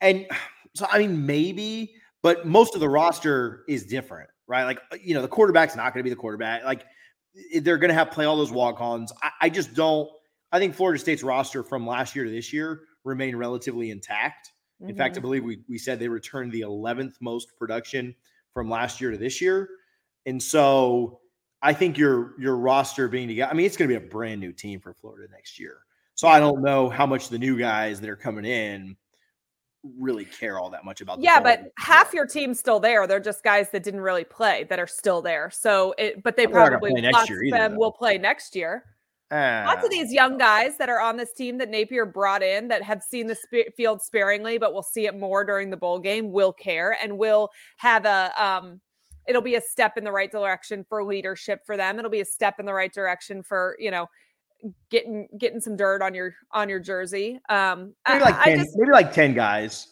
And 0.00 0.26
so, 0.74 0.86
I 0.90 0.98
mean, 0.98 1.26
maybe, 1.26 1.94
but 2.22 2.46
most 2.46 2.74
of 2.74 2.80
the 2.80 2.88
roster 2.88 3.64
is 3.68 3.84
different, 3.84 4.30
right? 4.50 4.64
Like, 4.64 4.80
uh, 4.92 4.96
you 5.00 5.14
know, 5.14 5.22
the 5.22 5.28
quarterback's 5.28 5.76
not 5.76 5.94
going 5.94 6.00
to 6.00 6.02
be 6.02 6.10
the 6.10 6.16
quarterback. 6.16 6.64
Like, 6.64 6.84
they're 7.62 7.78
going 7.78 7.90
to 7.90 7.94
have 7.94 8.10
play 8.10 8.24
all 8.24 8.36
those 8.36 8.50
walk 8.50 8.80
ons. 8.80 9.12
I, 9.22 9.30
I, 9.42 9.48
just 9.48 9.74
don't, 9.74 10.10
I 10.50 10.58
think 10.58 10.74
Florida 10.74 10.98
State's 10.98 11.22
roster 11.22 11.62
from 11.62 11.86
last 11.86 12.16
year 12.16 12.24
to 12.24 12.30
this 12.30 12.52
year 12.52 12.80
remain 13.04 13.36
relatively 13.36 13.92
intact. 13.92 14.50
In 14.80 14.88
mm-hmm. 14.88 14.96
fact, 14.96 15.14
I 15.14 15.18
mm-hmm. 15.18 15.22
believe 15.22 15.44
we, 15.44 15.60
we 15.68 15.78
said 15.78 16.00
they 16.00 16.08
returned 16.08 16.50
the 16.50 16.62
11th 16.62 17.14
most 17.20 17.56
production 17.56 18.12
from 18.52 18.68
last 18.68 19.00
year 19.00 19.12
to 19.12 19.16
this 19.16 19.40
year. 19.40 19.68
And 20.26 20.42
so 20.42 21.20
I 21.62 21.72
think 21.72 21.96
your 21.96 22.34
your 22.38 22.56
roster 22.56 23.08
being 23.08 23.28
together, 23.28 23.50
I 23.50 23.54
mean, 23.54 23.66
it's 23.66 23.76
going 23.76 23.88
to 23.88 23.98
be 23.98 24.04
a 24.04 24.08
brand 24.08 24.40
new 24.40 24.52
team 24.52 24.80
for 24.80 24.92
Florida 24.92 25.32
next 25.32 25.58
year. 25.58 25.78
So 26.14 26.26
I 26.28 26.40
don't 26.40 26.62
know 26.62 26.90
how 26.90 27.06
much 27.06 27.28
the 27.28 27.38
new 27.38 27.58
guys 27.58 28.00
that 28.00 28.10
are 28.10 28.16
coming 28.16 28.44
in 28.44 28.96
really 29.98 30.24
care 30.24 30.58
all 30.58 30.70
that 30.70 30.84
much 30.84 31.00
about. 31.00 31.20
Yeah, 31.20 31.40
but 31.40 31.72
half 31.78 32.12
your 32.12 32.26
team's 32.26 32.58
still 32.58 32.80
there. 32.80 33.06
They're 33.06 33.20
just 33.20 33.42
guys 33.42 33.70
that 33.70 33.82
didn't 33.82 34.00
really 34.00 34.24
play 34.24 34.64
that 34.68 34.78
are 34.78 34.86
still 34.86 35.22
there. 35.22 35.50
So 35.50 35.94
it, 35.98 36.22
but 36.22 36.36
they 36.36 36.46
probably 36.46 36.92
next 36.92 37.28
year 37.28 37.42
either, 37.42 37.56
them 37.56 37.76
will 37.76 37.92
play 37.92 38.18
next 38.18 38.54
year. 38.54 38.84
Uh, 39.30 39.62
Lots 39.64 39.84
of 39.84 39.86
ah. 39.86 39.88
these 39.90 40.12
young 40.12 40.38
guys 40.38 40.76
that 40.78 40.88
are 40.88 41.00
on 41.00 41.16
this 41.16 41.32
team 41.32 41.58
that 41.58 41.70
Napier 41.70 42.04
brought 42.04 42.42
in 42.42 42.68
that 42.68 42.82
have 42.82 43.02
seen 43.02 43.26
the 43.26 43.36
sp- 43.38 43.70
field 43.76 44.02
sparingly, 44.02 44.58
but 44.58 44.74
will 44.74 44.82
see 44.82 45.06
it 45.06 45.16
more 45.16 45.44
during 45.44 45.70
the 45.70 45.76
bowl 45.76 45.98
game, 45.98 46.32
will 46.32 46.52
care 46.52 46.96
and 47.02 47.18
will 47.18 47.50
have 47.76 48.04
a 48.04 48.32
um. 48.42 48.80
It'll 49.28 49.42
be 49.42 49.54
a 49.54 49.60
step 49.60 49.96
in 49.96 50.02
the 50.02 50.10
right 50.10 50.32
direction 50.32 50.84
for 50.88 51.04
leadership 51.04 51.60
for 51.64 51.76
them. 51.76 51.98
It'll 51.98 52.10
be 52.10 52.22
a 52.22 52.24
step 52.24 52.58
in 52.58 52.66
the 52.66 52.74
right 52.74 52.92
direction 52.92 53.42
for 53.42 53.76
you 53.78 53.90
know 53.90 54.08
getting 54.90 55.28
getting 55.38 55.60
some 55.60 55.76
dirt 55.76 56.02
on 56.02 56.14
your 56.14 56.34
on 56.52 56.68
your 56.68 56.80
jersey. 56.80 57.40
Um, 57.48 57.94
maybe 58.08 58.24
like 58.24 58.42
10, 58.42 58.58
just, 58.58 58.70
maybe 58.76 58.92
like 58.92 59.12
ten 59.12 59.34
guys. 59.34 59.88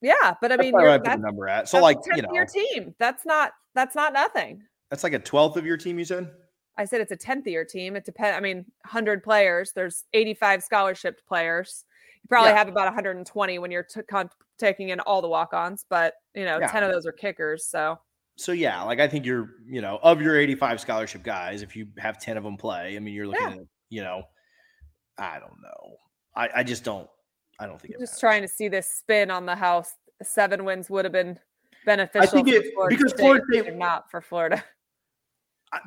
Yeah, 0.00 0.34
but 0.40 0.52
I 0.52 0.56
mean, 0.56 0.74
I 0.74 0.98
put 0.98 1.04
the 1.04 1.16
number 1.16 1.48
at. 1.48 1.68
So 1.68 1.80
like 1.80 1.98
you 2.14 2.22
know, 2.22 2.32
your 2.32 2.46
team. 2.46 2.94
That's 2.98 3.24
not 3.24 3.52
that's 3.74 3.94
not 3.94 4.12
nothing. 4.12 4.62
That's 4.90 5.02
like 5.02 5.14
a 5.14 5.18
twelthth 5.18 5.56
of 5.56 5.66
your 5.66 5.76
team. 5.76 5.98
You 5.98 6.04
said. 6.04 6.30
I 6.76 6.84
said 6.84 7.00
it's 7.00 7.12
a 7.12 7.16
tenth 7.16 7.46
of 7.46 7.52
your 7.52 7.64
team. 7.64 7.94
It 7.94 8.04
depends. 8.04 8.36
I 8.36 8.40
mean, 8.40 8.64
hundred 8.84 9.22
players. 9.22 9.70
There's 9.76 10.02
85 10.12 10.60
scholarship 10.64 11.20
players. 11.28 11.84
You 12.20 12.28
probably 12.28 12.50
yeah. 12.50 12.58
have 12.58 12.68
about 12.68 12.86
120 12.86 13.58
when 13.60 13.70
you're 13.70 13.84
t- 13.84 14.02
con- 14.10 14.28
taking 14.58 14.88
in 14.88 14.98
all 14.98 15.22
the 15.22 15.28
walk-ons, 15.28 15.86
but 15.88 16.14
you 16.34 16.44
know, 16.44 16.58
yeah. 16.58 16.66
10 16.66 16.82
of 16.82 16.90
those 16.90 17.06
are 17.06 17.12
kickers. 17.12 17.68
So 17.68 18.00
so 18.36 18.52
yeah, 18.52 18.82
like 18.82 18.98
I 18.98 19.06
think 19.06 19.24
you're, 19.24 19.50
you 19.66 19.80
know, 19.80 19.98
of 20.02 20.20
your 20.20 20.36
85 20.36 20.80
scholarship 20.80 21.22
guys, 21.22 21.62
if 21.62 21.76
you 21.76 21.86
have 21.98 22.20
10 22.20 22.36
of 22.36 22.44
them 22.44 22.56
play, 22.56 22.96
I 22.96 22.98
mean, 22.98 23.14
you're 23.14 23.28
looking 23.28 23.42
yeah. 23.42 23.54
at 23.54 23.66
you 23.94 24.02
know, 24.02 24.24
I 25.16 25.38
don't 25.38 25.60
know. 25.62 25.96
I, 26.34 26.48
I 26.56 26.62
just 26.64 26.82
don't. 26.82 27.08
I 27.60 27.66
don't 27.66 27.80
think. 27.80 27.94
I'm 27.94 28.00
just 28.00 28.18
trying 28.18 28.42
to 28.42 28.48
see 28.48 28.66
this 28.66 28.88
spin 28.88 29.30
on 29.30 29.46
the 29.46 29.54
house. 29.54 29.92
Seven 30.20 30.64
wins 30.64 30.90
would 30.90 31.04
have 31.04 31.12
been 31.12 31.38
beneficial. 31.86 32.28
I 32.28 32.42
think 32.42 32.48
it, 32.48 32.74
Florida 32.74 32.96
because 32.96 33.12
State, 33.12 33.20
Florida 33.20 33.44
State 33.52 33.76
not 33.76 34.10
for 34.10 34.20
Florida. 34.20 34.64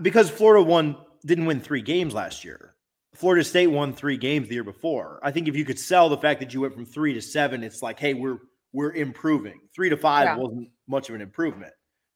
Because 0.01 0.29
Florida 0.29 0.63
won 0.63 0.95
didn't 1.25 1.45
win 1.45 1.59
three 1.59 1.81
games 1.81 2.13
last 2.13 2.45
year. 2.45 2.75
Florida 3.13 3.43
State 3.43 3.67
won 3.67 3.93
three 3.93 4.17
games 4.17 4.47
the 4.47 4.53
year 4.53 4.63
before. 4.63 5.19
I 5.23 5.31
think 5.31 5.47
if 5.47 5.55
you 5.55 5.65
could 5.65 5.79
sell 5.79 6.07
the 6.07 6.17
fact 6.17 6.39
that 6.39 6.53
you 6.53 6.61
went 6.61 6.73
from 6.73 6.85
three 6.85 7.13
to 7.13 7.21
seven, 7.21 7.63
it's 7.63 7.81
like, 7.81 7.99
hey, 7.99 8.13
we're 8.13 8.37
we're 8.71 8.93
improving. 8.93 9.59
Three 9.75 9.89
to 9.89 9.97
five 9.97 10.25
yeah. 10.25 10.37
wasn't 10.37 10.69
much 10.87 11.09
of 11.09 11.15
an 11.15 11.21
improvement. 11.21 11.73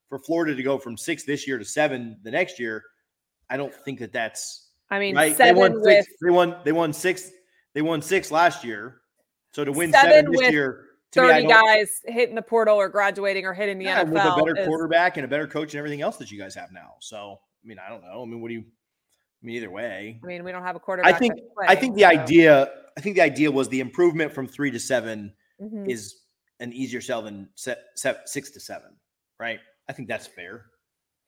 For 0.07 0.19
Florida 0.19 0.55
to 0.55 0.63
go 0.63 0.77
from 0.77 0.95
six 0.95 1.25
this 1.25 1.47
year 1.47 1.57
to 1.57 1.65
seven 1.65 2.17
the 2.23 2.31
next 2.31 2.59
year, 2.59 2.83
I 3.49 3.57
don't 3.57 3.73
think 3.73 3.99
that 3.99 4.13
that's 4.13 4.70
I 4.91 4.99
mean, 4.99 5.15
right? 5.15 5.35
seven 5.35 5.55
they 5.55 5.59
won 5.59 5.73
with 5.81 5.83
six, 5.83 6.07
they 6.21 6.29
won 6.29 6.55
they 6.65 6.71
won 6.71 6.93
six 6.93 7.31
they 7.73 7.81
won 7.81 8.01
six 8.01 8.29
last 8.29 8.63
year. 8.63 9.01
So 9.53 9.65
to 9.65 9.71
win 9.71 9.91
seven, 9.91 10.11
seven 10.11 10.31
this 10.31 10.51
year, 10.51 10.85
thirty 11.11 11.47
me, 11.47 11.49
guys 11.49 12.01
hitting 12.05 12.35
the 12.35 12.41
portal 12.41 12.77
or 12.77 12.89
graduating 12.89 13.45
or 13.45 13.53
hitting 13.53 13.79
the 13.79 13.85
yeah, 13.85 14.03
NFL 14.03 14.11
with 14.11 14.21
a 14.21 14.35
better 14.35 14.61
is, 14.61 14.67
quarterback 14.67 15.17
and 15.17 15.25
a 15.25 15.27
better 15.27 15.47
coach 15.47 15.73
and 15.73 15.79
everything 15.79 16.01
else 16.01 16.17
that 16.17 16.29
you 16.29 16.37
guys 16.37 16.53
have 16.55 16.71
now. 16.71 16.95
So 16.99 17.39
I 17.63 17.67
mean, 17.67 17.77
I 17.79 17.89
don't 17.89 18.03
know. 18.03 18.21
I 18.21 18.25
mean, 18.25 18.41
what 18.41 18.49
do 18.49 18.55
you? 18.55 18.61
I 18.61 19.45
mean, 19.45 19.55
either 19.55 19.71
way. 19.71 20.19
I 20.21 20.25
mean, 20.25 20.43
we 20.43 20.51
don't 20.51 20.63
have 20.63 20.75
a 20.75 20.79
quarterback. 20.79 21.15
I 21.15 21.17
think. 21.17 21.33
Play, 21.55 21.65
I 21.67 21.75
think 21.75 21.95
the 21.95 22.01
so. 22.01 22.07
idea. 22.07 22.69
I 22.97 23.01
think 23.01 23.15
the 23.15 23.21
idea 23.21 23.49
was 23.49 23.69
the 23.69 23.79
improvement 23.79 24.33
from 24.33 24.47
three 24.47 24.69
to 24.69 24.79
7 24.79 25.33
mm-hmm. 25.61 25.89
is 25.89 26.21
an 26.59 26.73
easier 26.73 26.99
sell 26.99 27.21
than 27.21 27.49
set, 27.55 27.79
set, 27.95 28.27
six 28.27 28.51
to 28.51 28.59
seven, 28.59 28.91
right? 29.39 29.59
I 29.87 29.93
think 29.93 30.09
that's 30.09 30.27
fair. 30.27 30.65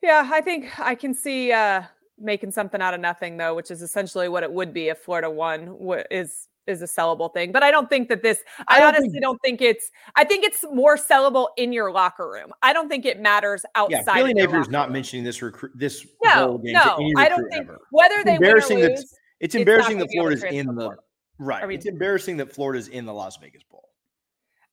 Yeah, 0.02 0.28
I 0.30 0.42
think 0.42 0.78
I 0.78 0.94
can 0.94 1.14
see 1.14 1.52
uh 1.52 1.82
making 2.18 2.50
something 2.50 2.80
out 2.80 2.94
of 2.94 3.00
nothing 3.00 3.36
though, 3.36 3.54
which 3.54 3.70
is 3.70 3.82
essentially 3.82 4.28
what 4.28 4.42
it 4.42 4.52
would 4.52 4.72
be 4.72 4.88
if 4.88 4.98
Florida 4.98 5.30
won 5.30 5.76
is 6.10 6.48
is 6.66 6.80
a 6.82 6.86
sellable 6.86 7.32
thing. 7.32 7.52
But 7.52 7.62
I 7.62 7.70
don't 7.70 7.88
think 7.88 8.08
that 8.08 8.22
this 8.22 8.42
I, 8.68 8.80
I 8.80 8.86
honestly 8.86 9.10
think, 9.10 9.22
don't 9.22 9.40
think 9.42 9.60
it's 9.60 9.90
I 10.16 10.24
think 10.24 10.44
it's 10.44 10.64
more 10.72 10.96
sellable 10.96 11.48
in 11.56 11.72
your 11.72 11.92
locker 11.92 12.28
room. 12.28 12.52
I 12.62 12.72
don't 12.72 12.88
think 12.88 13.04
it 13.04 13.20
matters 13.20 13.64
outside. 13.74 14.06
Yeah, 14.06 14.14
Billy 14.14 14.34
Napier's 14.34 14.68
not 14.68 14.90
mentioning 14.90 15.24
this 15.24 15.42
recruit 15.42 15.72
this 15.74 16.06
no, 16.22 16.60
no, 16.62 16.98
I 17.16 17.28
don't 17.28 17.48
think 17.50 17.64
ever. 17.64 17.78
whether 17.90 18.16
it's 18.16 18.24
they 18.24 18.34
embarrassing 18.36 18.78
win 18.78 18.86
or 18.86 18.90
lose, 18.90 19.10
that 19.10 19.16
it's 19.40 19.54
embarrassing 19.54 19.98
that 19.98 20.08
Florida's 20.12 20.44
in 20.44 20.66
the 20.74 20.96
right. 21.38 21.62
I 21.62 21.66
mean, 21.66 21.78
it's 21.78 21.86
embarrassing 21.86 22.36
that 22.38 22.52
Florida's 22.52 22.88
in 22.88 23.04
the 23.04 23.12
Las 23.12 23.36
Vegas 23.38 23.62
Bowl. 23.70 23.88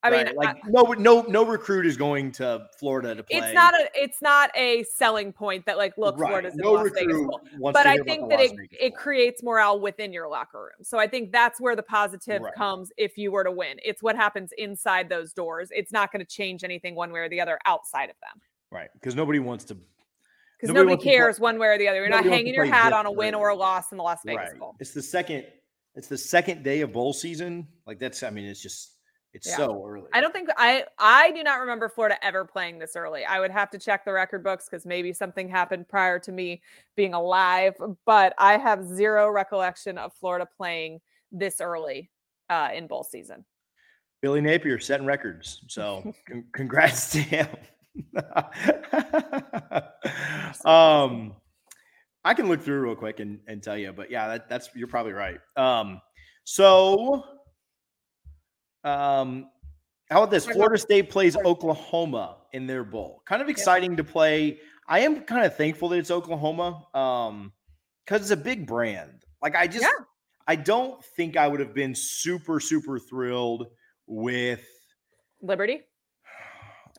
I 0.04 0.10
right? 0.10 0.26
mean, 0.26 0.36
like 0.36 0.48
I, 0.50 0.60
no, 0.68 0.82
no, 0.94 1.22
no 1.22 1.46
recruit 1.46 1.86
is 1.86 1.96
going 1.96 2.32
to 2.34 2.68
Florida 2.80 3.14
to 3.14 3.24
play. 3.24 3.38
It's 3.38 3.54
not 3.54 3.76
a, 3.76 3.90
it's 3.94 4.22
not 4.22 4.50
a 4.56 4.84
selling 4.96 5.32
point 5.32 5.66
that 5.68 5.78
like, 5.78 5.96
look, 5.98 6.18
right. 6.18 6.30
Florida's 6.30 6.56
no 6.56 6.74
Las 6.74 6.90
Vegas 6.96 7.18
Bowl. 7.18 7.40
But 7.72 7.86
I 7.86 7.98
think 7.98 8.30
that 8.30 8.40
it, 8.40 8.52
it 8.72 8.96
creates 8.96 9.44
morale 9.44 9.80
within 9.80 10.12
your 10.12 10.28
locker 10.28 10.60
room. 10.60 10.84
So 10.84 10.98
I 10.98 11.08
think 11.08 11.32
that's 11.32 11.62
where 11.62 11.76
the 11.76 11.84
positive 11.84 12.42
right. 12.42 12.54
comes 12.56 12.92
if 12.98 13.18
you 13.18 13.32
were 13.32 13.44
to 13.44 13.52
win. 13.52 13.78
It's 13.84 14.02
what 14.02 14.16
happens 14.16 14.52
inside 14.58 15.08
those 15.08 15.34
doors. 15.34 15.70
It's 15.72 15.92
not 15.92 16.12
going 16.12 16.26
to 16.26 16.32
change 16.32 16.64
anything 16.64 16.96
one 16.96 17.12
way 17.12 17.20
or 17.20 17.30
the 17.30 17.40
other 17.40 17.60
outside 17.66 18.10
of 18.10 18.16
them. 18.22 18.42
Right, 18.72 18.90
because 18.94 19.16
nobody 19.16 19.40
wants 19.40 19.66
to. 19.66 19.76
Because 19.76 20.74
nobody, 20.74 20.92
nobody 20.94 21.10
cares 21.10 21.40
one 21.40 21.60
way 21.60 21.68
or 21.68 21.78
the 21.78 21.88
other. 21.88 22.00
You're 22.00 22.10
not 22.10 22.24
hanging 22.24 22.54
your 22.54 22.66
hat 22.66 22.94
on 22.94 23.06
a 23.06 23.12
win 23.12 23.36
or 23.36 23.50
a 23.50 23.56
loss 23.56 23.92
in 23.92 23.98
the 23.98 24.04
Las 24.04 24.20
Vegas 24.26 24.54
Bowl. 24.58 24.76
It's 24.80 24.94
the 24.94 25.02
second. 25.02 25.46
It's 25.94 26.08
the 26.08 26.18
second 26.18 26.64
day 26.64 26.82
of 26.82 26.94
bowl 26.94 27.14
season. 27.14 27.68
Like 27.86 28.00
that's. 28.00 28.24
I 28.24 28.30
mean, 28.30 28.46
it's 28.46 28.62
just 28.62 28.91
it's 29.34 29.48
yeah. 29.48 29.56
so 29.56 29.86
early. 29.88 30.08
I 30.14 30.20
don't 30.20 30.34
think 30.34 30.50
I 30.58 30.86
I 31.00 31.32
do 31.32 31.44
not 31.44 31.60
remember 31.60 31.88
Florida 31.88 32.18
ever 32.24 32.44
playing 32.44 32.80
this 32.80 32.96
early. 32.96 33.24
I 33.24 33.40
would 33.40 33.52
have 33.52 33.70
to 33.72 33.80
check 33.80 34.04
the 34.04 34.12
record 34.12 34.44
books 34.44 34.68
because 34.70 34.86
maybe 34.86 35.14
something 35.14 35.48
happened 35.48 35.88
prior 35.88 36.20
to 36.20 36.32
me 36.32 36.62
being 36.96 37.14
alive, 37.14 37.76
but 38.06 38.34
I 38.38 38.58
have 38.58 38.84
zero 38.84 39.30
recollection 39.30 39.98
of 39.98 40.14
Florida 40.14 40.48
playing 40.58 41.00
this 41.32 41.62
early 41.62 42.10
uh, 42.50 42.70
in 42.74 42.88
bowl 42.88 43.04
season. 43.04 43.46
Billy 44.22 44.42
Napier 44.42 44.80
setting 44.80 45.06
records, 45.06 45.62
so 45.68 46.14
con- 46.28 46.46
congrats 46.54 47.12
to 47.12 47.20
him. 47.20 47.48
um, 50.66 51.36
I 52.24 52.34
can 52.34 52.48
look 52.48 52.62
through 52.62 52.82
real 52.82 52.96
quick 52.96 53.20
and, 53.20 53.40
and 53.48 53.64
tell 53.64 53.78
you, 53.78 53.94
but 53.94 54.12
yeah, 54.12 54.28
that, 54.28 54.50
that's 54.50 54.70
you're 54.76 54.88
probably 54.88 55.14
right. 55.14 55.40
Um, 55.56 56.02
so 56.44 57.24
um, 58.84 59.48
how 60.10 60.24
about 60.24 60.32
this? 60.32 60.46
Florida 60.46 60.78
State 60.78 61.10
plays 61.10 61.38
Oklahoma 61.38 62.38
in 62.52 62.68
their 62.68 62.84
bowl. 62.84 63.22
Kind 63.26 63.42
of 63.42 63.50
exciting 63.50 63.98
to 63.98 64.04
play. 64.04 64.60
I 64.88 65.00
am 65.00 65.22
kind 65.22 65.46
of 65.46 65.56
thankful 65.56 65.90
that 65.90 66.00
it's 66.00 66.12
Oklahoma 66.12 66.86
um, 66.94 67.54
because 68.06 68.22
it's 68.22 68.32
a 68.32 68.44
big 68.44 68.68
brand. 68.68 69.24
Like 69.42 69.56
I 69.56 69.68
just, 69.68 69.84
yeah. 69.84 70.06
I 70.48 70.56
don't 70.56 71.04
think 71.16 71.38
I 71.38 71.48
would 71.48 71.62
have 71.62 71.74
been 71.74 71.96
super, 71.96 72.60
super 72.60 73.00
thrilled 73.00 73.68
with 74.06 74.66
Liberty. 75.42 75.82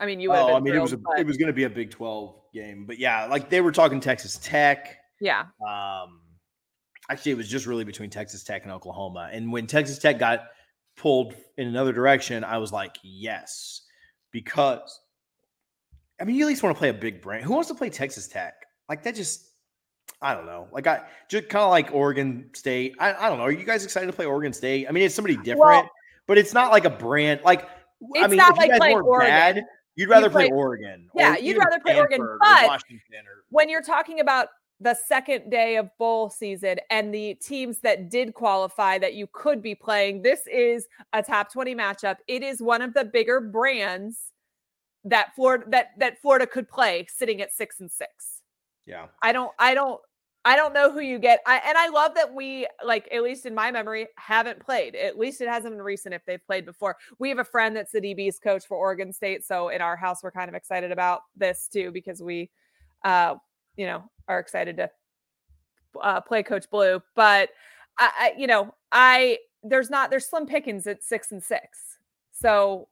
I 0.00 0.06
mean, 0.06 0.20
you 0.20 0.30
would. 0.30 0.38
Oh, 0.38 0.56
I 0.56 0.60
mean, 0.60 0.74
it 0.74 0.80
was 0.80 0.94
a, 0.94 0.96
but... 0.96 1.18
it 1.18 1.26
was 1.26 1.36
going 1.36 1.48
to 1.48 1.52
be 1.52 1.64
a 1.64 1.70
Big 1.70 1.90
Twelve 1.90 2.34
game, 2.54 2.86
but 2.86 2.98
yeah, 2.98 3.26
like 3.26 3.50
they 3.50 3.60
were 3.60 3.72
talking 3.72 4.00
Texas 4.00 4.38
Tech. 4.42 4.96
Yeah. 5.20 5.44
Um, 5.68 6.22
actually, 7.10 7.32
it 7.32 7.36
was 7.36 7.48
just 7.48 7.66
really 7.66 7.84
between 7.84 8.08
Texas 8.08 8.42
Tech 8.42 8.62
and 8.62 8.72
Oklahoma, 8.72 9.28
and 9.30 9.52
when 9.52 9.66
Texas 9.66 9.98
Tech 9.98 10.18
got 10.18 10.44
pulled 11.02 11.34
in 11.58 11.66
another 11.66 11.92
direction, 11.92 12.44
I 12.44 12.58
was 12.58 12.72
like, 12.72 12.96
yes, 13.02 13.82
because 14.30 15.00
I 16.20 16.24
mean, 16.24 16.36
you 16.36 16.44
at 16.44 16.48
least 16.48 16.62
want 16.62 16.76
to 16.76 16.78
play 16.78 16.90
a 16.90 16.94
big 16.94 17.20
brand. 17.20 17.44
Who 17.44 17.52
wants 17.52 17.68
to 17.68 17.74
play 17.74 17.90
Texas 17.90 18.28
Tech? 18.28 18.54
Like 18.88 19.02
that 19.02 19.16
just 19.16 19.48
I 20.20 20.34
don't 20.34 20.46
know. 20.46 20.68
Like 20.70 20.86
I 20.86 21.00
just 21.28 21.48
kind 21.48 21.64
of 21.64 21.70
like 21.70 21.92
Oregon 21.92 22.50
State. 22.54 22.94
I, 23.00 23.14
I 23.14 23.28
don't 23.28 23.38
know. 23.38 23.44
Are 23.44 23.52
you 23.52 23.64
guys 23.64 23.84
excited 23.84 24.06
to 24.06 24.12
play 24.12 24.26
Oregon 24.26 24.52
State? 24.52 24.86
I 24.88 24.92
mean, 24.92 25.02
it's 25.02 25.14
somebody 25.14 25.36
different, 25.36 25.58
well, 25.58 25.90
but 26.28 26.38
it's 26.38 26.54
not 26.54 26.70
like 26.70 26.84
a 26.84 26.90
brand. 26.90 27.40
Like 27.44 27.68
I 28.16 28.28
mean, 28.28 28.38
if 28.38 28.56
like 28.56 28.70
you 28.70 28.78
guys 28.78 28.94
were 28.94 29.18
bad, 29.18 29.64
you'd 29.96 30.08
rather 30.08 30.26
you'd 30.26 30.32
play, 30.32 30.48
play, 30.48 30.56
Oregon. 30.56 31.08
Yeah, 31.16 31.36
you'd 31.36 31.58
rather 31.58 31.80
play 31.80 31.98
Oregon. 31.98 32.20
But 32.38 32.70
or 32.70 32.78
when 33.50 33.68
you're 33.68 33.82
talking 33.82 34.20
about 34.20 34.48
the 34.82 34.96
second 35.06 35.50
day 35.50 35.76
of 35.76 35.88
bowl 35.98 36.28
season 36.28 36.78
and 36.90 37.14
the 37.14 37.34
teams 37.34 37.78
that 37.80 38.10
did 38.10 38.34
qualify 38.34 38.98
that 38.98 39.14
you 39.14 39.28
could 39.32 39.62
be 39.62 39.74
playing. 39.74 40.22
This 40.22 40.40
is 40.52 40.88
a 41.12 41.22
top 41.22 41.52
20 41.52 41.74
matchup. 41.74 42.16
It 42.26 42.42
is 42.42 42.60
one 42.60 42.82
of 42.82 42.92
the 42.94 43.04
bigger 43.04 43.40
brands 43.40 44.32
that 45.04 45.34
Florida 45.34 45.64
that 45.68 45.90
that 45.98 46.20
Florida 46.20 46.46
could 46.46 46.68
play 46.68 47.06
sitting 47.12 47.40
at 47.40 47.52
six 47.52 47.80
and 47.80 47.90
six. 47.90 48.42
Yeah. 48.86 49.06
I 49.22 49.32
don't 49.32 49.52
I 49.58 49.74
don't 49.74 50.00
I 50.44 50.56
don't 50.56 50.74
know 50.74 50.90
who 50.90 51.00
you 51.00 51.20
get. 51.20 51.40
I, 51.46 51.60
and 51.64 51.78
I 51.78 51.88
love 51.88 52.16
that 52.16 52.34
we, 52.34 52.66
like, 52.84 53.08
at 53.12 53.22
least 53.22 53.46
in 53.46 53.54
my 53.54 53.70
memory, 53.70 54.08
haven't 54.16 54.58
played. 54.58 54.96
At 54.96 55.16
least 55.16 55.40
it 55.40 55.48
hasn't 55.48 55.72
been 55.72 55.82
recent 55.82 56.16
if 56.16 56.24
they've 56.26 56.44
played 56.44 56.66
before. 56.66 56.96
We 57.20 57.28
have 57.28 57.38
a 57.38 57.44
friend 57.44 57.76
that's 57.76 57.92
the 57.92 58.00
DB's 58.00 58.40
coach 58.40 58.66
for 58.66 58.76
Oregon 58.76 59.12
State. 59.12 59.44
So 59.44 59.68
in 59.68 59.80
our 59.80 59.94
house, 59.94 60.20
we're 60.20 60.32
kind 60.32 60.48
of 60.48 60.56
excited 60.56 60.90
about 60.90 61.20
this 61.36 61.68
too, 61.72 61.92
because 61.92 62.20
we, 62.20 62.50
uh, 63.04 63.36
you 63.76 63.86
know, 63.86 64.04
are 64.28 64.38
excited 64.38 64.76
to 64.76 64.90
uh, 66.00 66.20
play 66.20 66.42
Coach 66.42 66.70
Blue. 66.70 67.02
But, 67.14 67.50
I, 67.98 68.10
I, 68.18 68.34
you 68.38 68.46
know, 68.46 68.74
I, 68.90 69.38
there's 69.62 69.90
not, 69.90 70.10
there's 70.10 70.26
slim 70.26 70.46
pickings 70.46 70.86
at 70.86 71.02
six 71.02 71.32
and 71.32 71.42
six. 71.42 71.98
So 72.32 72.88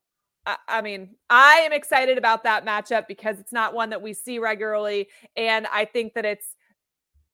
I 0.46 0.80
mean, 0.80 1.10
I 1.28 1.56
am 1.56 1.72
excited 1.72 2.16
about 2.16 2.44
that 2.44 2.64
matchup 2.64 3.06
because 3.06 3.38
it's 3.38 3.52
not 3.52 3.74
one 3.74 3.90
that 3.90 4.00
we 4.00 4.14
see 4.14 4.38
regularly. 4.38 5.08
And 5.36 5.66
I 5.66 5.84
think 5.84 6.14
that 6.14 6.24
it's 6.24 6.56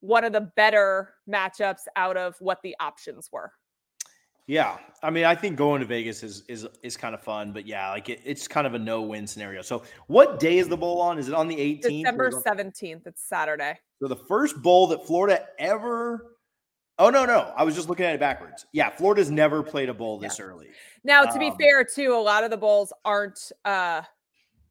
one 0.00 0.24
of 0.24 0.32
the 0.32 0.40
better 0.40 1.14
matchups 1.28 1.82
out 1.94 2.16
of 2.16 2.36
what 2.40 2.58
the 2.62 2.74
options 2.80 3.30
were. 3.32 3.52
Yeah, 4.46 4.78
I 5.02 5.10
mean, 5.10 5.24
I 5.24 5.34
think 5.34 5.56
going 5.56 5.80
to 5.80 5.86
Vegas 5.86 6.22
is 6.22 6.44
is 6.48 6.66
is 6.82 6.96
kind 6.96 7.14
of 7.14 7.20
fun, 7.20 7.52
but 7.52 7.66
yeah, 7.66 7.90
like 7.90 8.08
it, 8.08 8.20
it's 8.24 8.46
kind 8.46 8.66
of 8.66 8.74
a 8.74 8.78
no 8.78 9.02
win 9.02 9.26
scenario. 9.26 9.60
So, 9.60 9.82
what 10.06 10.38
day 10.38 10.58
is 10.58 10.68
the 10.68 10.76
bowl 10.76 11.00
on? 11.00 11.18
Is 11.18 11.28
it 11.28 11.34
on 11.34 11.48
the 11.48 11.56
18th? 11.56 11.82
December 11.82 12.30
17th. 12.30 13.06
It's 13.06 13.22
Saturday. 13.22 13.78
So 14.00 14.08
the 14.08 14.16
first 14.16 14.62
bowl 14.62 14.86
that 14.88 15.04
Florida 15.06 15.46
ever. 15.58 16.36
Oh 16.98 17.10
no, 17.10 17.26
no, 17.26 17.52
I 17.56 17.64
was 17.64 17.74
just 17.74 17.88
looking 17.88 18.06
at 18.06 18.14
it 18.14 18.20
backwards. 18.20 18.66
Yeah, 18.72 18.88
Florida's 18.90 19.30
never 19.30 19.62
played 19.62 19.88
a 19.88 19.94
bowl 19.94 20.18
this 20.18 20.38
yeah. 20.38 20.46
early. 20.46 20.68
Now, 21.02 21.24
to 21.24 21.32
um, 21.32 21.38
be 21.38 21.50
fair, 21.58 21.84
too, 21.84 22.14
a 22.14 22.22
lot 22.22 22.44
of 22.44 22.50
the 22.50 22.56
bowls 22.56 22.92
aren't. 23.04 23.52
uh 23.64 24.02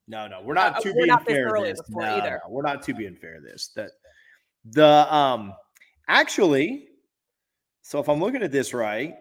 No, 0.07 0.27
no, 0.27 0.41
we're 0.41 0.53
not 0.53 0.77
uh, 0.77 0.79
too 0.79 0.89
we're 0.89 1.03
being 1.03 1.07
not 1.07 1.25
fair. 1.25 1.51
This. 1.61 1.79
this. 1.79 1.89
No, 1.89 2.01
either. 2.01 2.41
No, 2.45 2.51
we're 2.51 2.63
not 2.63 2.81
too 2.81 2.93
being 2.93 3.15
fair. 3.15 3.41
This 3.41 3.71
that 3.75 3.91
the 4.71 5.13
um 5.13 5.53
actually, 6.07 6.87
so 7.81 7.99
if 7.99 8.07
I'm 8.07 8.21
looking 8.21 8.41
at 8.41 8.51
this 8.51 8.73
right, 8.73 9.15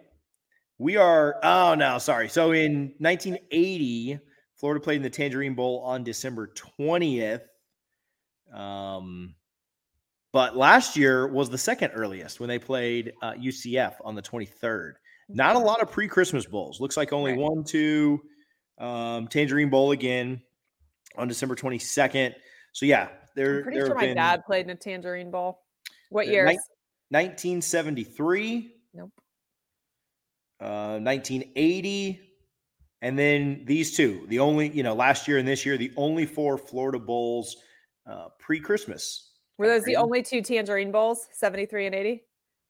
we 0.77 0.97
are 0.97 1.37
oh 1.43 1.75
no, 1.75 1.97
sorry. 1.97 2.29
So 2.29 2.51
in 2.51 2.93
1980, 2.99 4.19
Florida 4.55 4.83
played 4.83 4.97
in 4.97 5.03
the 5.03 5.09
Tangerine 5.09 5.55
Bowl 5.55 5.81
on 5.85 6.03
December 6.03 6.51
20th. 6.79 7.41
Um 8.53 9.35
but 10.35 10.55
last 10.57 10.97
year 10.97 11.27
was 11.27 11.49
the 11.49 11.57
second 11.57 11.91
earliest 11.91 12.41
when 12.41 12.49
they 12.49 12.59
played 12.59 13.13
uh, 13.21 13.35
UCF 13.35 13.93
on 14.03 14.15
the 14.15 14.21
23rd. 14.21 14.95
Not 15.29 15.55
a 15.55 15.59
lot 15.59 15.81
of 15.81 15.89
pre-Christmas 15.89 16.45
bowls. 16.45 16.81
Looks 16.81 16.97
like 16.97 17.13
only 17.13 17.31
right. 17.31 17.39
one, 17.39 17.63
two. 17.63 18.21
Um, 18.77 19.29
Tangerine 19.29 19.69
Bowl 19.69 19.91
again 19.91 20.41
on 21.17 21.29
December 21.29 21.55
22nd. 21.55 22.33
So 22.73 22.85
yeah, 22.85 23.07
there. 23.37 23.59
I'm 23.59 23.63
pretty 23.63 23.79
sure 23.79 23.95
my 23.95 24.13
dad 24.13 24.43
played 24.45 24.65
in 24.65 24.71
a 24.71 24.75
Tangerine 24.75 25.31
Bowl. 25.31 25.61
What 26.09 26.27
year? 26.27 26.43
1973. 26.45 28.71
Nope. 28.93 29.11
Uh, 30.59 30.99
1980. 30.99 32.21
And 33.01 33.19
then 33.19 33.63
these 33.65 33.95
two, 33.95 34.25
the 34.29 34.39
only, 34.39 34.69
you 34.69 34.81
know, 34.81 34.93
last 34.95 35.27
year 35.27 35.37
and 35.37 35.47
this 35.47 35.65
year, 35.65 35.77
the 35.77 35.91
only 35.97 36.25
four 36.25 36.57
Florida 36.57 36.97
Bowls 36.97 37.57
uh, 38.09 38.29
pre 38.39 38.59
Christmas. 38.59 39.31
Were 39.57 39.67
those 39.67 39.83
the 39.83 39.95
only 39.95 40.21
two 40.21 40.41
Tangerine 40.41 40.91
Bowls, 40.91 41.27
73 41.31 41.87
and 41.87 41.95
80? 41.95 42.23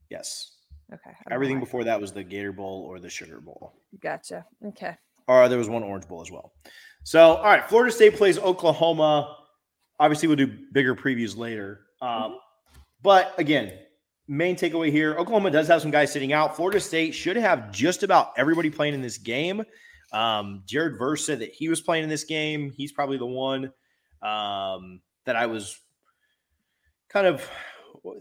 Yes. 0.09 0.55
Okay. 0.93 1.11
Everything 1.31 1.59
before 1.59 1.83
that 1.83 1.99
was 1.99 2.11
the 2.11 2.23
Gator 2.23 2.51
Bowl 2.51 2.85
or 2.87 2.99
the 2.99 3.09
Sugar 3.09 3.39
Bowl. 3.39 3.73
Gotcha. 4.01 4.45
Okay. 4.67 4.95
Or 5.27 5.49
there 5.49 5.57
was 5.57 5.69
one 5.69 5.83
Orange 5.83 6.07
Bowl 6.07 6.21
as 6.21 6.31
well. 6.31 6.53
So, 7.03 7.35
all 7.35 7.43
right, 7.45 7.67
Florida 7.67 7.91
State 7.91 8.15
plays 8.15 8.37
Oklahoma. 8.37 9.37
Obviously, 9.99 10.27
we'll 10.27 10.37
do 10.37 10.51
bigger 10.73 10.95
previews 10.95 11.37
later. 11.37 11.81
Um, 12.01 12.09
mm-hmm. 12.09 12.33
But 13.01 13.33
again, 13.37 13.73
main 14.27 14.55
takeaway 14.55 14.91
here 14.91 15.15
Oklahoma 15.15 15.51
does 15.51 15.67
have 15.67 15.81
some 15.81 15.91
guys 15.91 16.11
sitting 16.11 16.33
out. 16.33 16.55
Florida 16.55 16.79
State 16.79 17.13
should 17.13 17.35
have 17.35 17.71
just 17.71 18.03
about 18.03 18.33
everybody 18.37 18.69
playing 18.69 18.93
in 18.93 19.01
this 19.01 19.17
game. 19.17 19.63
Um, 20.11 20.63
Jared 20.65 20.97
Verse 20.97 21.25
said 21.25 21.39
that 21.39 21.53
he 21.53 21.69
was 21.69 21.81
playing 21.81 22.03
in 22.03 22.09
this 22.09 22.23
game. 22.23 22.71
He's 22.71 22.91
probably 22.91 23.17
the 23.17 23.25
one 23.25 23.71
um, 24.21 25.01
that 25.25 25.35
I 25.35 25.45
was 25.47 25.79
kind 27.09 27.27
of 27.27 27.49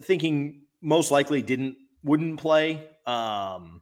thinking 0.03 0.63
most 0.83 1.11
likely 1.11 1.43
didn't 1.43 1.77
wouldn't 2.03 2.39
play. 2.39 2.89
Um, 3.07 3.81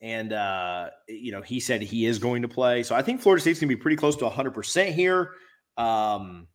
and 0.00 0.32
uh, 0.32 0.90
you 1.08 1.32
know, 1.32 1.42
he 1.42 1.60
said 1.60 1.82
he 1.82 2.06
is 2.06 2.18
going 2.18 2.42
to 2.42 2.48
play. 2.48 2.82
So 2.82 2.94
I 2.94 3.02
think 3.02 3.20
Florida 3.20 3.40
State's 3.40 3.60
gonna 3.60 3.68
be 3.68 3.76
pretty 3.76 3.96
close 3.96 4.16
to 4.16 4.28
100% 4.28 4.92
here. 4.92 5.32
Um, 5.76 6.48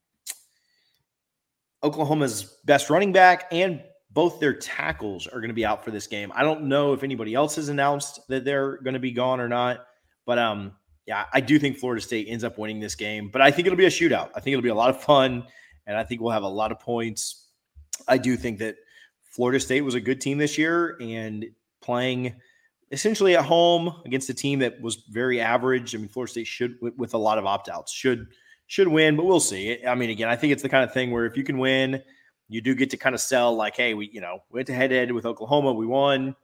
Oklahoma's 1.83 2.57
best 2.65 2.89
running 2.89 3.13
back 3.13 3.47
and 3.51 3.81
both 4.17 4.39
their 4.39 4.55
tackles 4.55 5.27
are 5.27 5.39
going 5.39 5.49
to 5.49 5.53
be 5.53 5.63
out 5.63 5.85
for 5.85 5.91
this 5.91 6.07
game. 6.07 6.31
I 6.33 6.41
don't 6.41 6.63
know 6.63 6.93
if 6.93 7.03
anybody 7.03 7.35
else 7.35 7.55
has 7.57 7.69
announced 7.69 8.19
that 8.29 8.43
they're 8.43 8.77
going 8.77 8.95
to 8.95 8.99
be 8.99 9.11
gone 9.11 9.39
or 9.39 9.47
not, 9.47 9.85
but 10.25 10.39
um, 10.39 10.71
yeah, 11.05 11.25
I 11.31 11.39
do 11.39 11.59
think 11.59 11.77
Florida 11.77 12.01
State 12.01 12.25
ends 12.27 12.43
up 12.43 12.57
winning 12.57 12.79
this 12.79 12.95
game. 12.95 13.29
But 13.31 13.43
I 13.43 13.51
think 13.51 13.67
it'll 13.67 13.77
be 13.77 13.85
a 13.85 13.89
shootout. 13.89 14.31
I 14.35 14.39
think 14.39 14.53
it'll 14.55 14.63
be 14.63 14.69
a 14.69 14.75
lot 14.75 14.89
of 14.89 14.99
fun, 15.03 15.43
and 15.85 15.95
I 15.95 16.03
think 16.03 16.19
we'll 16.19 16.31
have 16.31 16.41
a 16.41 16.47
lot 16.47 16.71
of 16.71 16.79
points. 16.79 17.49
I 18.07 18.17
do 18.17 18.35
think 18.35 18.57
that 18.57 18.77
Florida 19.21 19.59
State 19.59 19.81
was 19.81 19.93
a 19.93 20.01
good 20.01 20.19
team 20.19 20.39
this 20.39 20.57
year, 20.57 20.97
and 20.99 21.45
playing 21.83 22.33
essentially 22.91 23.35
at 23.35 23.45
home 23.45 24.01
against 24.03 24.31
a 24.31 24.33
team 24.33 24.57
that 24.59 24.81
was 24.81 24.95
very 25.11 25.39
average. 25.39 25.93
I 25.93 25.99
mean, 25.99 26.09
Florida 26.09 26.31
State 26.31 26.47
should, 26.47 26.77
with 26.81 27.13
a 27.13 27.19
lot 27.19 27.37
of 27.37 27.45
opt 27.45 27.69
outs, 27.69 27.93
should 27.93 28.25
should 28.65 28.87
win, 28.87 29.15
but 29.15 29.27
we'll 29.27 29.39
see. 29.39 29.85
I 29.85 29.93
mean, 29.93 30.09
again, 30.09 30.27
I 30.27 30.35
think 30.35 30.53
it's 30.53 30.63
the 30.63 30.69
kind 30.69 30.83
of 30.83 30.91
thing 30.91 31.11
where 31.11 31.27
if 31.27 31.37
you 31.37 31.43
can 31.43 31.59
win, 31.59 32.01
you 32.49 32.61
do 32.61 32.75
get 32.75 32.89
to 32.91 32.97
kind 32.97 33.13
of 33.13 33.21
sell 33.21 33.55
like, 33.55 33.75
hey, 33.75 33.93
we, 33.93 34.09
you 34.11 34.21
know, 34.21 34.39
went 34.51 34.67
to 34.67 34.73
head 34.73 34.89
to 34.89 34.95
head 34.95 35.11
with 35.11 35.25
Oklahoma, 35.25 35.73
we 35.73 35.85
won. 35.85 36.35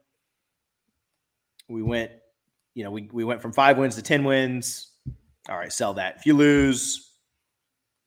We 1.70 1.82
went, 1.82 2.12
you 2.74 2.84
know, 2.84 2.92
we, 2.92 3.10
we 3.12 3.24
went 3.24 3.42
from 3.42 3.54
five 3.54 3.78
wins 3.78 3.96
to 3.96 4.02
10 4.02 4.24
wins. 4.24 4.92
All 5.50 5.58
right, 5.58 5.72
sell 5.72 5.94
that. 5.96 6.18
If 6.18 6.26
you 6.26 6.36
lose, 6.36 7.14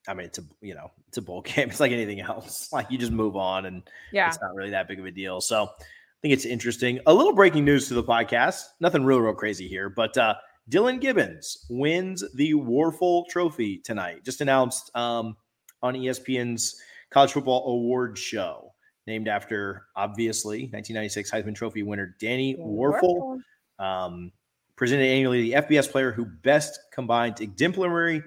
I 0.08 0.14
mean, 0.14 0.26
it's 0.26 0.38
a, 0.38 0.42
you 0.60 0.74
know, 0.74 0.90
it's 1.08 1.16
a 1.16 1.22
bowl 1.22 1.42
game. 1.42 1.70
It's 1.70 1.80
like 1.80 1.92
anything 1.92 2.20
else. 2.20 2.68
Like 2.72 2.90
you 2.90 2.98
just 2.98 3.12
move 3.12 3.36
on 3.36 3.66
and 3.66 3.82
yeah, 4.12 4.28
it's 4.28 4.38
not 4.40 4.54
really 4.54 4.70
that 4.70 4.88
big 4.88 4.98
of 4.98 5.06
a 5.06 5.10
deal. 5.10 5.40
So 5.40 5.64
I 5.64 6.20
think 6.20 6.34
it's 6.34 6.44
interesting. 6.44 7.00
A 7.06 7.14
little 7.14 7.34
breaking 7.34 7.64
news 7.64 7.88
to 7.88 7.94
the 7.94 8.04
podcast. 8.04 8.62
Nothing 8.80 9.04
real, 9.04 9.20
real 9.20 9.34
crazy 9.34 9.66
here, 9.66 9.88
but 9.88 10.16
uh, 10.18 10.34
Dillan 10.70 11.00
Gibbons 11.00 11.66
wins 11.70 12.24
the 12.34 12.52
Wuerffel 12.52 13.28
Trophy 13.28 13.78
tonight. 13.78 14.24
Just 14.24 14.40
announced 14.40 14.90
um, 14.94 15.36
on 15.82 15.94
ESPN's 15.94 16.80
College 17.10 17.32
Football 17.32 17.70
Award 17.70 18.18
Show, 18.18 18.72
named 19.06 19.28
after 19.28 19.86
obviously 19.94 20.62
1996 20.72 21.30
Heisman 21.30 21.54
Trophy 21.54 21.82
winner 21.82 22.16
Danny 22.20 22.56
Wuerffel. 22.56 23.40
Um, 23.78 24.32
presented 24.76 25.06
annually 25.06 25.50
the 25.50 25.52
FBS 25.52 25.90
player 25.90 26.12
who 26.12 26.26
best 26.26 26.78
combines 26.92 27.40
exemplary, 27.40 28.22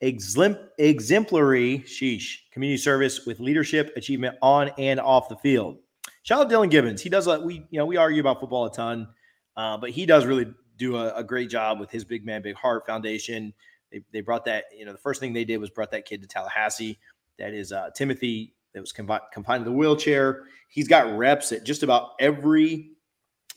exemplary, 0.00 1.78
sheesh, 1.86 2.36
community 2.52 2.76
service 2.76 3.24
with 3.26 3.40
leadership 3.40 3.92
achievement 3.96 4.36
on 4.42 4.70
and 4.78 5.00
off 5.00 5.28
the 5.28 5.36
field. 5.36 5.78
Shout 6.22 6.40
out 6.40 6.50
Dillan 6.50 6.70
Gibbons. 6.70 7.02
He 7.02 7.08
does. 7.08 7.26
We 7.26 7.66
you 7.70 7.78
know 7.78 7.86
we 7.86 7.96
argue 7.96 8.20
about 8.20 8.40
football 8.40 8.66
a 8.66 8.72
ton, 8.72 9.08
uh, 9.56 9.78
but 9.78 9.90
he 9.90 10.06
does 10.06 10.26
really 10.26 10.46
do 10.76 10.96
a, 10.96 11.14
a, 11.14 11.24
great 11.24 11.48
job 11.48 11.80
with 11.80 11.90
his 11.90 12.04
Big 12.04 12.26
Man 12.26 12.42
Big 12.42 12.54
Heart 12.56 12.86
Foundation. 12.86 13.54
They, 13.90 14.02
they 14.12 14.20
brought 14.20 14.44
that, 14.44 14.64
you 14.76 14.84
know, 14.84 14.92
the 14.92 14.98
first 14.98 15.20
thing 15.20 15.32
they 15.32 15.44
did 15.44 15.58
was 15.58 15.70
brought 15.70 15.90
that 15.92 16.04
kid 16.04 16.20
to 16.22 16.28
Tallahassee. 16.28 16.98
That 17.38 17.54
is 17.54 17.72
uh, 17.72 17.90
Timothy 17.94 18.54
that 18.74 18.80
was 18.80 18.92
confined, 18.92 19.22
confined 19.32 19.64
to 19.64 19.70
the 19.70 19.76
wheelchair. 19.76 20.44
He's 20.68 20.88
got 20.88 21.16
reps 21.16 21.52
at 21.52 21.64
just 21.64 21.82
about 21.82 22.10
every 22.20 22.90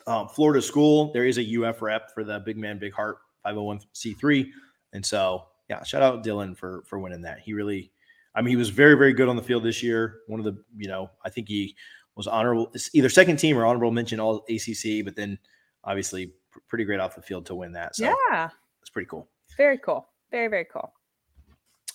um, 0.07 0.27
Florida 0.29 0.61
school. 0.61 1.11
There 1.13 1.25
is 1.25 1.37
a 1.37 1.63
UF 1.63 1.81
rep 1.81 2.13
for 2.13 2.23
the 2.23 2.39
Big 2.39 2.57
Man 2.57 2.79
Big 2.79 2.93
Heart 2.93 3.17
501c3. 3.45 4.49
And 4.93 5.05
so, 5.05 5.45
yeah, 5.69 5.83
shout 5.83 6.01
out 6.01 6.23
Dillan 6.23 6.57
for 6.57 6.83
for 6.87 6.99
winning 6.99 7.21
that. 7.21 7.39
He 7.39 7.53
really, 7.53 7.91
I 8.35 8.41
mean, 8.41 8.49
he 8.49 8.55
was 8.55 8.69
very 8.69 8.95
very 8.95 9.13
good 9.13 9.29
on 9.29 9.35
the 9.35 9.43
field 9.43 9.63
this 9.63 9.83
year. 9.83 10.19
One 10.27 10.39
of 10.39 10.45
the, 10.45 10.61
you 10.75 10.87
know, 10.87 11.11
I 11.23 11.29
think 11.29 11.47
he 11.47 11.75
was 12.15 12.27
honorable, 12.27 12.73
either 12.93 13.09
second 13.09 13.37
team 13.37 13.57
or 13.57 13.65
honorable 13.65 13.91
mention 13.91 14.19
all 14.19 14.45
ACC, 14.49 15.05
but 15.05 15.15
then 15.15 15.37
obviously 15.83 16.33
pretty 16.67 16.83
great 16.83 16.99
off 16.99 17.15
the 17.15 17.21
field 17.21 17.45
to 17.45 17.55
win 17.55 17.71
that. 17.73 17.95
So 17.95 18.13
yeah, 18.31 18.49
it's 18.81 18.89
pretty 18.89 19.07
cool. 19.07 19.29
Very 19.57 19.77
cool. 19.77 20.07
Very 20.31 20.47
very 20.47 20.65
cool. 20.65 20.91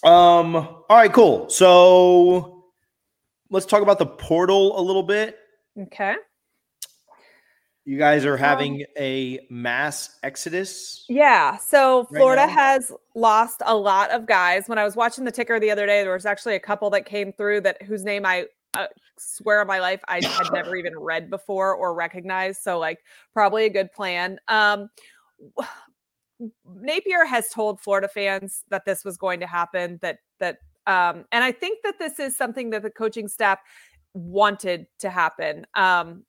Um. 0.05 0.55
All 0.55 0.87
right. 0.90 1.12
Cool. 1.12 1.49
So 1.49 2.64
let's 3.51 3.67
talk 3.67 3.83
about 3.83 3.99
the 3.99 4.07
portal 4.07 4.79
a 4.79 4.83
little 4.83 5.03
bit. 5.03 5.38
Okay. 5.79 6.17
You 7.87 7.99
guys 7.99 8.25
are 8.25 8.37
having 8.37 8.77
um, 8.77 8.87
a 8.99 9.40
mass 9.51 10.19
exodus. 10.23 11.05
Yeah. 11.09 11.59
So 11.59 12.05
Florida 12.05 12.43
right 12.43 12.51
has 12.51 12.90
lost 13.14 13.62
a 13.67 13.77
lot 13.77 14.11
of 14.11 14.27
guys. 14.27 14.69
When 14.69 14.79
I 14.79 14.85
was 14.85 14.97
watching 14.97 15.25
the 15.25 15.31
ticker 15.31 15.61
the 15.61 15.71
other 15.71 15.87
day, 15.87 16.03
there 16.03 16.14
was 16.14 16.25
actually 16.25 16.55
a 16.55 16.61
couple 16.61 16.88
that 16.90 17.05
came 17.05 17.33
through 17.33 17.61
that 17.62 17.83
whose 17.83 18.03
name 18.03 18.25
I 18.25 18.47
uh, 18.73 18.87
swear 19.19 19.61
on 19.61 19.67
my 19.67 19.81
life 19.81 20.01
I 20.09 20.25
had 20.25 20.51
never 20.53 20.77
even 20.77 20.99
read 20.99 21.29
before 21.29 21.75
or 21.75 21.95
recognized. 21.95 22.62
So 22.62 22.79
like 22.79 23.01
probably 23.35 23.67
a 23.67 23.71
good 23.71 23.93
plan. 23.93 24.38
Um 24.49 24.88
Napier 26.80 27.24
has 27.24 27.48
told 27.48 27.80
Florida 27.80 28.09
fans 28.09 28.64
that 28.70 28.85
this 28.85 29.04
was 29.04 29.16
going 29.16 29.40
to 29.40 29.46
happen. 29.46 29.98
That 30.02 30.18
that 30.40 30.59
um, 30.87 31.24
and 31.33 31.44
I 31.44 31.52
think 31.52 31.83
that 31.83 31.98
this 31.98 32.18
is 32.18 32.37
something 32.37 32.70
that 32.70 32.83
the 32.83 32.90
coaching 32.90 33.28
staff 33.28 33.59
wanted 34.12 34.87
to 35.00 35.11
happen. 35.11 35.66
Um, 35.74 36.24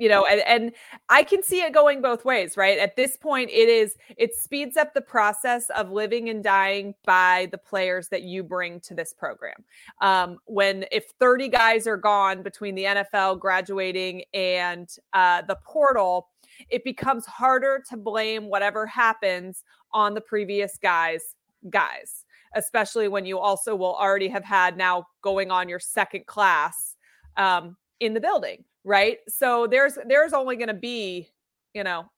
you 0.00 0.08
know 0.08 0.24
and, 0.24 0.40
and 0.46 0.72
i 1.08 1.22
can 1.22 1.42
see 1.42 1.60
it 1.60 1.72
going 1.72 2.02
both 2.02 2.24
ways 2.24 2.56
right 2.56 2.78
at 2.78 2.96
this 2.96 3.16
point 3.16 3.50
it 3.50 3.68
is 3.68 3.94
it 4.16 4.34
speeds 4.34 4.76
up 4.76 4.92
the 4.94 5.00
process 5.00 5.70
of 5.70 5.92
living 5.92 6.30
and 6.30 6.42
dying 6.42 6.94
by 7.04 7.46
the 7.52 7.58
players 7.58 8.08
that 8.08 8.22
you 8.22 8.42
bring 8.42 8.80
to 8.80 8.94
this 8.94 9.12
program 9.12 9.62
um, 10.00 10.38
when 10.46 10.84
if 10.90 11.12
30 11.20 11.48
guys 11.48 11.86
are 11.86 11.98
gone 11.98 12.42
between 12.42 12.74
the 12.74 12.84
nfl 12.84 13.38
graduating 13.38 14.24
and 14.34 14.96
uh, 15.12 15.42
the 15.42 15.56
portal 15.64 16.28
it 16.68 16.84
becomes 16.84 17.26
harder 17.26 17.82
to 17.88 17.96
blame 17.96 18.48
whatever 18.48 18.86
happens 18.86 19.64
on 19.92 20.14
the 20.14 20.20
previous 20.20 20.78
guys 20.82 21.34
guys 21.68 22.24
especially 22.56 23.06
when 23.06 23.24
you 23.24 23.38
also 23.38 23.76
will 23.76 23.94
already 23.94 24.28
have 24.28 24.44
had 24.44 24.76
now 24.76 25.06
going 25.22 25.50
on 25.50 25.68
your 25.68 25.78
second 25.78 26.26
class 26.26 26.96
um, 27.36 27.76
in 28.00 28.12
the 28.12 28.20
building 28.20 28.64
right? 28.84 29.18
So 29.28 29.66
there's 29.66 29.98
there's 30.06 30.32
only 30.32 30.56
going 30.56 30.68
to 30.68 30.74
be, 30.74 31.28
you 31.74 31.84
know, 31.84 32.10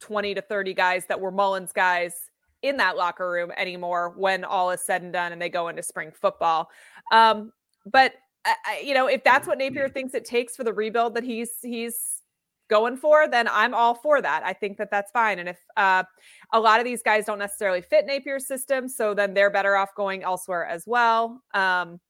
20 0.00 0.34
to 0.34 0.42
30 0.42 0.74
guys 0.74 1.06
that 1.06 1.20
were 1.20 1.30
Mullen's 1.30 1.72
guys 1.72 2.30
in 2.62 2.76
that 2.76 2.96
locker 2.96 3.30
room 3.30 3.50
anymore 3.56 4.12
when 4.16 4.44
all 4.44 4.70
is 4.70 4.82
said 4.82 5.02
and 5.02 5.12
done 5.12 5.32
and 5.32 5.40
they 5.40 5.48
go 5.48 5.68
into 5.68 5.82
spring 5.82 6.10
football. 6.12 6.68
Um, 7.10 7.52
but 7.86 8.14
I, 8.44 8.82
you 8.84 8.94
know, 8.94 9.06
if 9.06 9.24
that's 9.24 9.46
what 9.46 9.58
Napier 9.58 9.88
thinks 9.88 10.14
it 10.14 10.24
takes 10.24 10.56
for 10.56 10.64
the 10.64 10.72
rebuild 10.72 11.14
that 11.14 11.24
he's 11.24 11.52
he's 11.62 12.22
going 12.70 12.96
for, 12.96 13.28
then 13.28 13.48
I'm 13.48 13.74
all 13.74 13.94
for 13.94 14.22
that. 14.22 14.42
I 14.44 14.54
think 14.54 14.78
that 14.78 14.90
that's 14.90 15.10
fine. 15.10 15.38
And 15.38 15.48
if 15.48 15.58
uh, 15.76 16.04
a 16.52 16.60
lot 16.60 16.78
of 16.78 16.84
these 16.84 17.02
guys 17.02 17.26
don't 17.26 17.38
necessarily 17.38 17.82
fit 17.82 18.06
Napier's 18.06 18.46
system, 18.46 18.88
so 18.88 19.12
then 19.12 19.34
they're 19.34 19.50
better 19.50 19.76
off 19.76 19.94
going 19.94 20.22
elsewhere 20.22 20.64
as 20.64 20.84
well. 20.86 21.42
Um, 21.52 22.00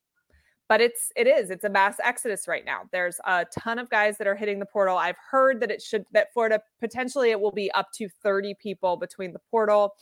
but 0.71 0.81
it's 0.81 1.11
it 1.17 1.27
is 1.27 1.51
it's 1.51 1.65
a 1.65 1.69
mass 1.69 1.97
exodus 2.03 2.47
right 2.47 2.65
now 2.65 2.83
there's 2.93 3.19
a 3.27 3.45
ton 3.59 3.79
of 3.81 3.91
guys 3.91 4.17
that 4.17 4.29
are 4.29 4.37
hitting 4.37 4.61
the 4.61 4.67
portal 4.67 4.97
i've 4.97 5.17
heard 5.31 5.61
that 5.61 5.69
it 5.69 5.83
should 5.83 6.05
that 6.13 6.33
florida 6.33 6.61
potentially 6.79 7.33
it 7.33 7.41
will 7.41 7.51
be 7.51 7.71
up 7.73 7.89
to 7.93 8.09
30 8.23 8.55
people 8.55 8.97
between 8.97 9.33
the 9.33 9.41
portal 9.51 9.95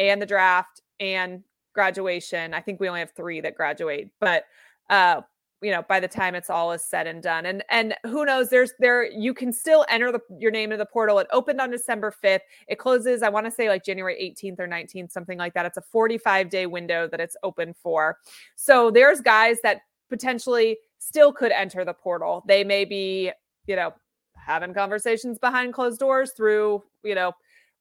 and 0.00 0.20
the 0.20 0.26
draft 0.26 0.82
and 0.98 1.44
graduation 1.72 2.52
i 2.52 2.60
think 2.60 2.80
we 2.80 2.88
only 2.88 2.98
have 2.98 3.12
three 3.12 3.40
that 3.40 3.54
graduate 3.54 4.10
but 4.18 4.42
uh 4.90 5.20
you 5.62 5.70
know 5.70 5.82
by 5.88 5.98
the 6.00 6.08
time 6.08 6.34
it's 6.34 6.50
all 6.50 6.72
is 6.72 6.84
said 6.84 7.06
and 7.06 7.22
done. 7.22 7.46
And 7.46 7.64
and 7.70 7.94
who 8.04 8.24
knows 8.24 8.50
there's 8.50 8.72
there 8.78 9.10
you 9.10 9.34
can 9.34 9.52
still 9.52 9.84
enter 9.88 10.12
the, 10.12 10.20
your 10.38 10.50
name 10.50 10.72
in 10.72 10.78
the 10.78 10.86
portal. 10.86 11.18
It 11.18 11.26
opened 11.32 11.60
on 11.60 11.70
december 11.70 12.14
5th 12.24 12.40
it 12.68 12.78
closes 12.78 13.22
i 13.22 13.28
want 13.28 13.46
to 13.46 13.50
say 13.50 13.68
like 13.68 13.84
january 13.84 14.16
18th 14.42 14.60
or 14.60 14.68
19th 14.68 15.12
something 15.12 15.38
like 15.38 15.54
that. 15.54 15.66
It's 15.66 15.76
a 15.76 15.82
45 15.82 16.48
day 16.50 16.66
window 16.66 17.08
that 17.08 17.20
it's 17.20 17.36
open 17.42 17.74
for. 17.74 18.18
So 18.56 18.90
there's 18.90 19.20
guys 19.20 19.58
that 19.62 19.80
potentially 20.08 20.78
still 20.98 21.32
could 21.32 21.52
enter 21.52 21.84
the 21.84 21.94
portal. 21.94 22.44
They 22.46 22.64
may 22.64 22.84
be, 22.84 23.30
you 23.66 23.76
know, 23.76 23.92
having 24.34 24.74
conversations 24.74 25.38
behind 25.38 25.74
closed 25.74 25.98
doors 25.98 26.32
through, 26.36 26.82
you 27.04 27.14
know, 27.14 27.32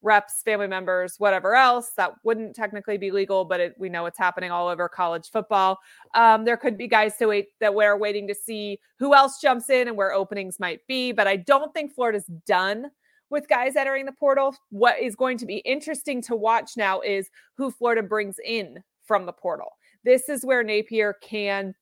reps, 0.01 0.41
family 0.43 0.67
members, 0.67 1.15
whatever 1.17 1.55
else. 1.55 1.91
That 1.97 2.11
wouldn't 2.23 2.55
technically 2.55 2.97
be 2.97 3.11
legal, 3.11 3.45
but 3.45 3.59
it, 3.59 3.75
we 3.77 3.89
know 3.89 4.05
it's 4.05 4.17
happening 4.17 4.51
all 4.51 4.67
over 4.67 4.87
college 4.87 5.29
football. 5.31 5.79
Um, 6.13 6.45
there 6.45 6.57
could 6.57 6.77
be 6.77 6.87
guys 6.87 7.17
to 7.17 7.27
wait 7.27 7.47
that 7.59 7.73
we're 7.73 7.97
waiting 7.97 8.27
to 8.27 8.35
see 8.35 8.79
who 8.99 9.13
else 9.13 9.39
jumps 9.41 9.69
in 9.69 9.87
and 9.87 9.97
where 9.97 10.13
openings 10.13 10.59
might 10.59 10.85
be. 10.87 11.11
But 11.11 11.27
I 11.27 11.37
don't 11.37 11.73
think 11.73 11.93
Florida's 11.93 12.29
done 12.45 12.91
with 13.29 13.49
guys 13.49 13.75
entering 13.75 14.05
the 14.05 14.11
portal. 14.11 14.55
What 14.69 14.99
is 14.99 15.15
going 15.15 15.37
to 15.39 15.45
be 15.45 15.57
interesting 15.57 16.21
to 16.23 16.35
watch 16.35 16.71
now 16.77 17.01
is 17.01 17.29
who 17.55 17.71
Florida 17.71 18.03
brings 18.03 18.37
in 18.45 18.83
from 19.03 19.25
the 19.25 19.33
portal. 19.33 19.71
This 20.03 20.29
is 20.29 20.45
where 20.45 20.63
Napier 20.63 21.15
can 21.21 21.73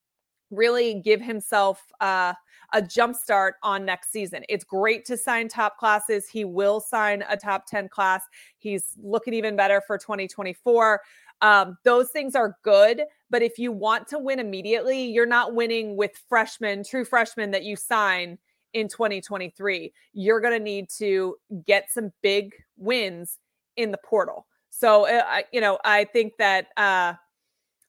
really 0.52 0.96
give 0.96 1.22
himself 1.22 1.82
uh, 2.02 2.34
a 2.74 2.82
jump 2.82 3.16
start 3.16 3.56
on 3.64 3.86
next 3.86 4.12
season. 4.12 4.44
It's 4.50 4.64
great 4.64 5.06
to 5.06 5.18
sign 5.18 5.48
top 5.48 5.78
classes. 5.78 6.28
He 6.28 6.46
will 6.46 6.80
sign 6.80 7.24
a 7.30 7.38
top 7.38 7.66
10 7.68 7.90
class. 7.90 8.24
He's 8.58 8.94
looking 9.02 9.34
even 9.34 9.56
better 9.56 9.82
for 9.86 9.98
2024. 9.98 11.02
Um, 11.42 11.78
those 11.84 12.10
things 12.10 12.36
are 12.36 12.58
good. 12.64 13.04
But 13.30 13.42
if 13.42 13.58
you 13.58 13.72
want 13.72 14.08
to 14.10 14.20
win 14.20 14.40
immediately, 14.40 15.04
you're 15.06 15.26
not 15.26 15.54
winning 15.54 15.98
with 15.98 16.12
freshmen, 16.30 16.84
true 16.84 17.06
freshmen 17.06 17.52
that 17.52 17.64
you 17.64 17.76
sign 17.76 18.38
in 18.74 18.88
2023. 18.88 19.92
You're 20.14 20.42
going 20.42 20.58
to 20.58 20.64
need 20.64 20.90
to 20.98 21.36
get 21.66 21.92
some 21.92 22.12
big 22.22 22.54
wins 22.78 23.40
in 23.78 23.92
the 23.92 23.98
portal. 23.98 24.46
So, 24.70 25.08
uh, 25.08 25.42
you 25.52 25.62
know, 25.62 25.80
I 25.86 26.04
think 26.04 26.34
that 26.38 26.68
uh, 26.78 27.14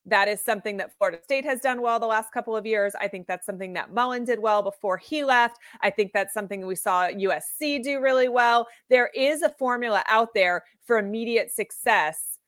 that 0.07 0.29
is 0.29 0.41
something 0.41 0.77
that 0.77 0.97
Florida 0.97 1.19
State 1.23 1.45
has 1.45 1.61
done 1.61 1.83
well 1.83 1.99
the 1.99 2.07
last 2.07 2.33
couple 2.33 2.57
of 2.57 2.65
years. 2.65 2.95
I 3.01 3.09
think 3.09 3.27
that's 3.27 3.45
something 3.45 3.73
that 3.73 3.93
Mullen 3.93 4.25
did 4.25 4.39
well 4.39 4.63
before 4.63 4.97
he 4.97 5.25
left. 5.25 5.59
I 5.81 5.91
think 5.91 6.13
that's 6.13 6.33
something 6.33 6.65
we 6.65 6.77
saw 6.77 7.09
USC 7.09 7.83
do 7.83 8.01
really 8.01 8.29
well. 8.29 8.69
There 8.89 9.11
is 9.15 9.43
a 9.43 9.51
formula 9.51 10.05
out 10.09 10.33
there 10.33 10.63
for 10.85 10.99
immediate 10.99 11.53
success 11.53 12.39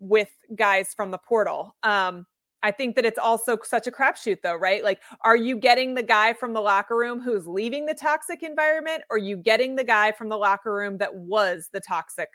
with 0.00 0.28
guys 0.56 0.92
from 0.94 1.10
the 1.10 1.18
portal. 1.18 1.76
Um, 1.84 2.26
I 2.64 2.72
think 2.72 2.96
that 2.96 3.04
it's 3.04 3.18
also 3.18 3.56
such 3.62 3.86
a 3.86 3.92
crapshoot, 3.92 4.42
though, 4.42 4.56
right? 4.56 4.82
Like, 4.82 5.00
are 5.22 5.36
you 5.36 5.56
getting 5.56 5.94
the 5.94 6.02
guy 6.02 6.32
from 6.32 6.52
the 6.52 6.60
locker 6.60 6.96
room 6.96 7.20
who's 7.20 7.46
leaving 7.46 7.86
the 7.86 7.94
toxic 7.94 8.42
environment, 8.42 9.02
or 9.10 9.18
you 9.18 9.36
getting 9.36 9.76
the 9.76 9.84
guy 9.84 10.10
from 10.10 10.28
the 10.28 10.36
locker 10.36 10.74
room 10.74 10.98
that 10.98 11.14
was 11.14 11.68
the 11.72 11.80
toxic 11.80 12.28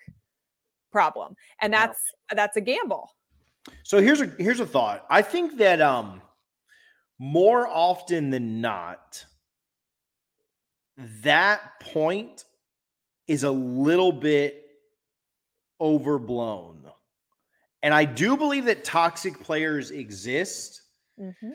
problem? 0.93 1.35
And 1.61 1.73
that's 1.73 1.99
no. 2.31 2.37
that's 2.37 2.55
a 2.55 2.61
gamble. 2.61 3.09
So 3.83 4.01
here's 4.01 4.21
a 4.21 4.31
here's 4.37 4.59
a 4.59 4.65
thought. 4.65 5.05
I 5.09 5.21
think 5.21 5.57
that 5.57 5.81
um 5.81 6.21
more 7.19 7.67
often 7.67 8.29
than 8.29 8.61
not, 8.61 9.25
that 11.23 11.79
point 11.79 12.45
is 13.27 13.43
a 13.43 13.51
little 13.51 14.11
bit 14.11 14.63
overblown. 15.79 16.83
And 17.81 17.93
I 17.93 18.05
do 18.05 18.37
believe 18.37 18.65
that 18.65 18.83
toxic 18.83 19.41
players 19.41 19.91
exist, 19.91 20.81
mm-hmm. 21.19 21.51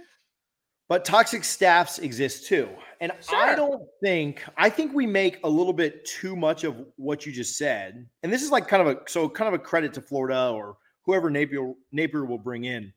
but 0.88 1.05
toxic 1.05 1.42
staffs 1.44 1.99
exist 1.99 2.47
too. 2.47 2.68
And 3.01 3.12
sure. 3.21 3.38
I 3.38 3.55
don't 3.55 3.83
think, 4.03 4.44
I 4.57 4.68
think 4.68 4.92
we 4.92 5.07
make 5.07 5.38
a 5.44 5.49
little 5.49 5.73
bit 5.73 6.05
too 6.05 6.37
much 6.37 6.64
of 6.64 6.85
what 6.97 7.25
you 7.25 7.33
just 7.33 7.57
said. 7.57 8.07
And 8.23 8.33
this 8.33 8.42
is 8.42 8.51
like 8.51 8.68
kind 8.68 8.87
of 8.87 8.97
a, 8.97 9.01
so 9.07 9.29
kind 9.29 9.49
of 9.49 9.59
a 9.59 9.62
credit 9.62 9.94
to 9.94 10.03
Florida 10.03 10.51
or 10.51 10.77
whoever 11.09 11.31
Napier 11.31 11.73
Napier 11.90 12.27
will 12.27 12.38
bring 12.38 12.64
in. 12.64 12.92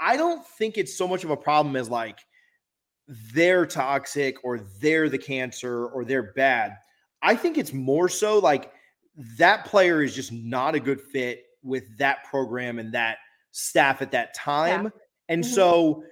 I 0.00 0.16
don't 0.16 0.44
think 0.46 0.78
it's 0.78 0.96
so 0.96 1.06
much 1.06 1.24
of 1.24 1.30
a 1.30 1.36
problem 1.36 1.76
as 1.76 1.90
like 1.90 2.18
they're 3.34 3.66
toxic 3.66 4.36
or 4.42 4.60
they're 4.80 5.10
the 5.10 5.18
cancer 5.18 5.86
or 5.86 6.06
they're 6.06 6.32
bad. 6.32 6.72
I 7.20 7.36
think 7.36 7.58
it's 7.58 7.74
more 7.74 8.08
so 8.08 8.38
like 8.38 8.72
that 9.36 9.66
player 9.66 10.02
is 10.02 10.14
just 10.14 10.32
not 10.32 10.74
a 10.74 10.80
good 10.80 11.02
fit 11.02 11.42
with 11.62 11.84
that 11.98 12.24
program 12.24 12.78
and 12.78 12.94
that 12.94 13.18
staff 13.50 14.00
at 14.00 14.12
that 14.12 14.34
time. 14.34 14.84
Yeah. 14.84 14.90
And 15.28 15.44
mm-hmm. 15.44 15.52
so 15.52 16.04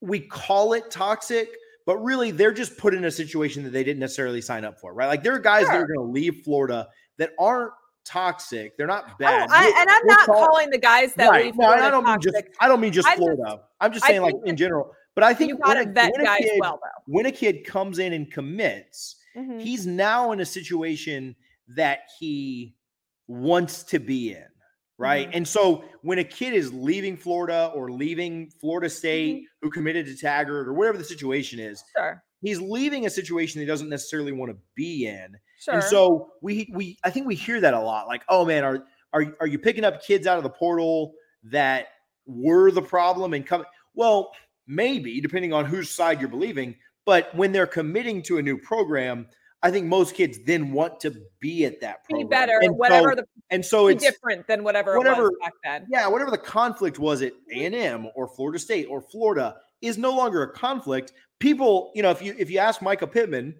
we 0.00 0.20
call 0.20 0.72
it 0.72 0.90
toxic, 0.90 1.50
but 1.84 1.98
really 1.98 2.30
they're 2.30 2.54
just 2.54 2.78
put 2.78 2.94
in 2.94 3.04
a 3.04 3.10
situation 3.10 3.64
that 3.64 3.70
they 3.70 3.84
didn't 3.84 4.00
necessarily 4.00 4.40
sign 4.40 4.64
up 4.64 4.80
for, 4.80 4.94
right? 4.94 5.08
Like 5.08 5.22
there 5.22 5.34
are 5.34 5.40
guys 5.40 5.64
sure. 5.64 5.72
that 5.72 5.82
are 5.82 5.86
going 5.86 5.98
to 5.98 6.10
leave 6.10 6.40
Florida 6.42 6.88
that 7.18 7.32
aren't 7.38 7.72
toxic. 8.06 8.76
They're 8.76 8.86
not 8.86 9.04
oh, 9.08 9.12
bad. 9.18 9.48
Oh, 9.50 9.52
I, 9.54 9.64
and 9.80 9.90
I'm 9.90 10.06
not 10.06 10.26
calling 10.26 10.70
the 10.70 10.78
guys 10.78 11.14
that 11.14 11.28
right. 11.28 11.54
No, 11.54 11.66
I 11.66 11.90
don't 11.90 12.04
toxic. 12.04 12.32
mean 12.32 12.44
just. 12.44 12.56
I 12.60 12.68
don't 12.68 12.80
mean 12.80 12.92
just 12.92 13.08
I 13.08 13.16
Florida. 13.16 13.42
Just, 13.46 13.58
I'm 13.80 13.92
just 13.92 14.06
saying, 14.06 14.22
like 14.22 14.34
in 14.44 14.56
general. 14.56 14.92
But 15.14 15.24
I 15.24 15.32
think 15.32 15.58
got 15.62 15.74
to 15.74 15.90
vet 15.90 16.12
guys 16.22 16.40
kid, 16.40 16.58
well. 16.60 16.78
When 17.06 17.24
a 17.24 17.32
kid 17.32 17.64
comes 17.64 17.98
in 17.98 18.12
and 18.12 18.30
commits, 18.30 19.16
mm-hmm. 19.34 19.58
he's 19.58 19.86
now 19.86 20.32
in 20.32 20.40
a 20.40 20.46
situation 20.46 21.34
that 21.68 22.00
he 22.18 22.76
wants 23.26 23.82
to 23.84 23.98
be 23.98 24.32
in, 24.32 24.44
right? 24.98 25.26
Mm-hmm. 25.26 25.38
And 25.38 25.48
so 25.48 25.84
when 26.02 26.18
a 26.18 26.24
kid 26.24 26.52
is 26.52 26.70
leaving 26.72 27.16
Florida 27.16 27.72
or 27.74 27.90
leaving 27.90 28.50
Florida 28.60 28.90
State, 28.90 29.36
mm-hmm. 29.36 29.44
who 29.62 29.70
committed 29.70 30.04
to 30.04 30.16
Taggart 30.16 30.68
or 30.68 30.74
whatever 30.74 30.98
the 30.98 31.04
situation 31.04 31.58
is, 31.58 31.82
sure. 31.96 32.22
he's 32.42 32.60
leaving 32.60 33.06
a 33.06 33.10
situation 33.10 33.60
he 33.60 33.66
doesn't 33.66 33.88
necessarily 33.88 34.32
want 34.32 34.52
to 34.52 34.58
be 34.74 35.06
in. 35.06 35.34
Sure. 35.60 35.74
And 35.74 35.82
so 35.82 36.32
we 36.42 36.70
we 36.72 36.98
I 37.04 37.10
think 37.10 37.26
we 37.26 37.34
hear 37.34 37.60
that 37.60 37.74
a 37.74 37.80
lot. 37.80 38.06
Like, 38.06 38.22
oh 38.28 38.44
man, 38.44 38.64
are 38.64 38.84
are 39.12 39.36
are 39.40 39.46
you 39.46 39.58
picking 39.58 39.84
up 39.84 40.02
kids 40.02 40.26
out 40.26 40.36
of 40.36 40.42
the 40.42 40.50
portal 40.50 41.14
that 41.44 41.88
were 42.26 42.70
the 42.70 42.82
problem 42.82 43.34
and 43.34 43.46
come? 43.46 43.64
Well, 43.94 44.32
maybe 44.66 45.20
depending 45.20 45.52
on 45.52 45.64
whose 45.64 45.90
side 45.90 46.20
you're 46.20 46.28
believing. 46.28 46.76
But 47.04 47.32
when 47.34 47.52
they're 47.52 47.68
committing 47.68 48.20
to 48.22 48.38
a 48.38 48.42
new 48.42 48.58
program, 48.58 49.28
I 49.62 49.70
think 49.70 49.86
most 49.86 50.14
kids 50.14 50.38
then 50.44 50.72
want 50.72 51.00
to 51.00 51.14
be 51.40 51.64
at 51.64 51.80
that 51.80 52.04
program. 52.04 52.28
Be 52.28 52.30
better, 52.30 52.58
and 52.60 52.76
whatever 52.76 53.10
so, 53.10 53.14
the 53.16 53.26
and 53.50 53.64
so 53.64 53.86
it's 53.86 54.02
different 54.02 54.46
than 54.46 54.64
whatever 54.64 54.98
whatever 54.98 55.30
back 55.40 55.52
then. 55.64 55.86
Yeah, 55.88 56.08
whatever 56.08 56.30
the 56.30 56.38
conflict 56.38 56.98
was 56.98 57.22
at 57.22 57.32
A 57.52 57.64
and 57.64 57.74
M 57.74 58.08
or 58.14 58.28
Florida 58.28 58.58
State 58.58 58.86
or 58.90 59.00
Florida 59.00 59.56
is 59.80 59.98
no 59.98 60.14
longer 60.14 60.42
a 60.42 60.52
conflict. 60.52 61.12
People, 61.38 61.92
you 61.94 62.02
know, 62.02 62.10
if 62.10 62.20
you 62.20 62.34
if 62.38 62.50
you 62.50 62.58
ask 62.58 62.80
Mycah 62.80 63.10
Pittman, 63.10 63.54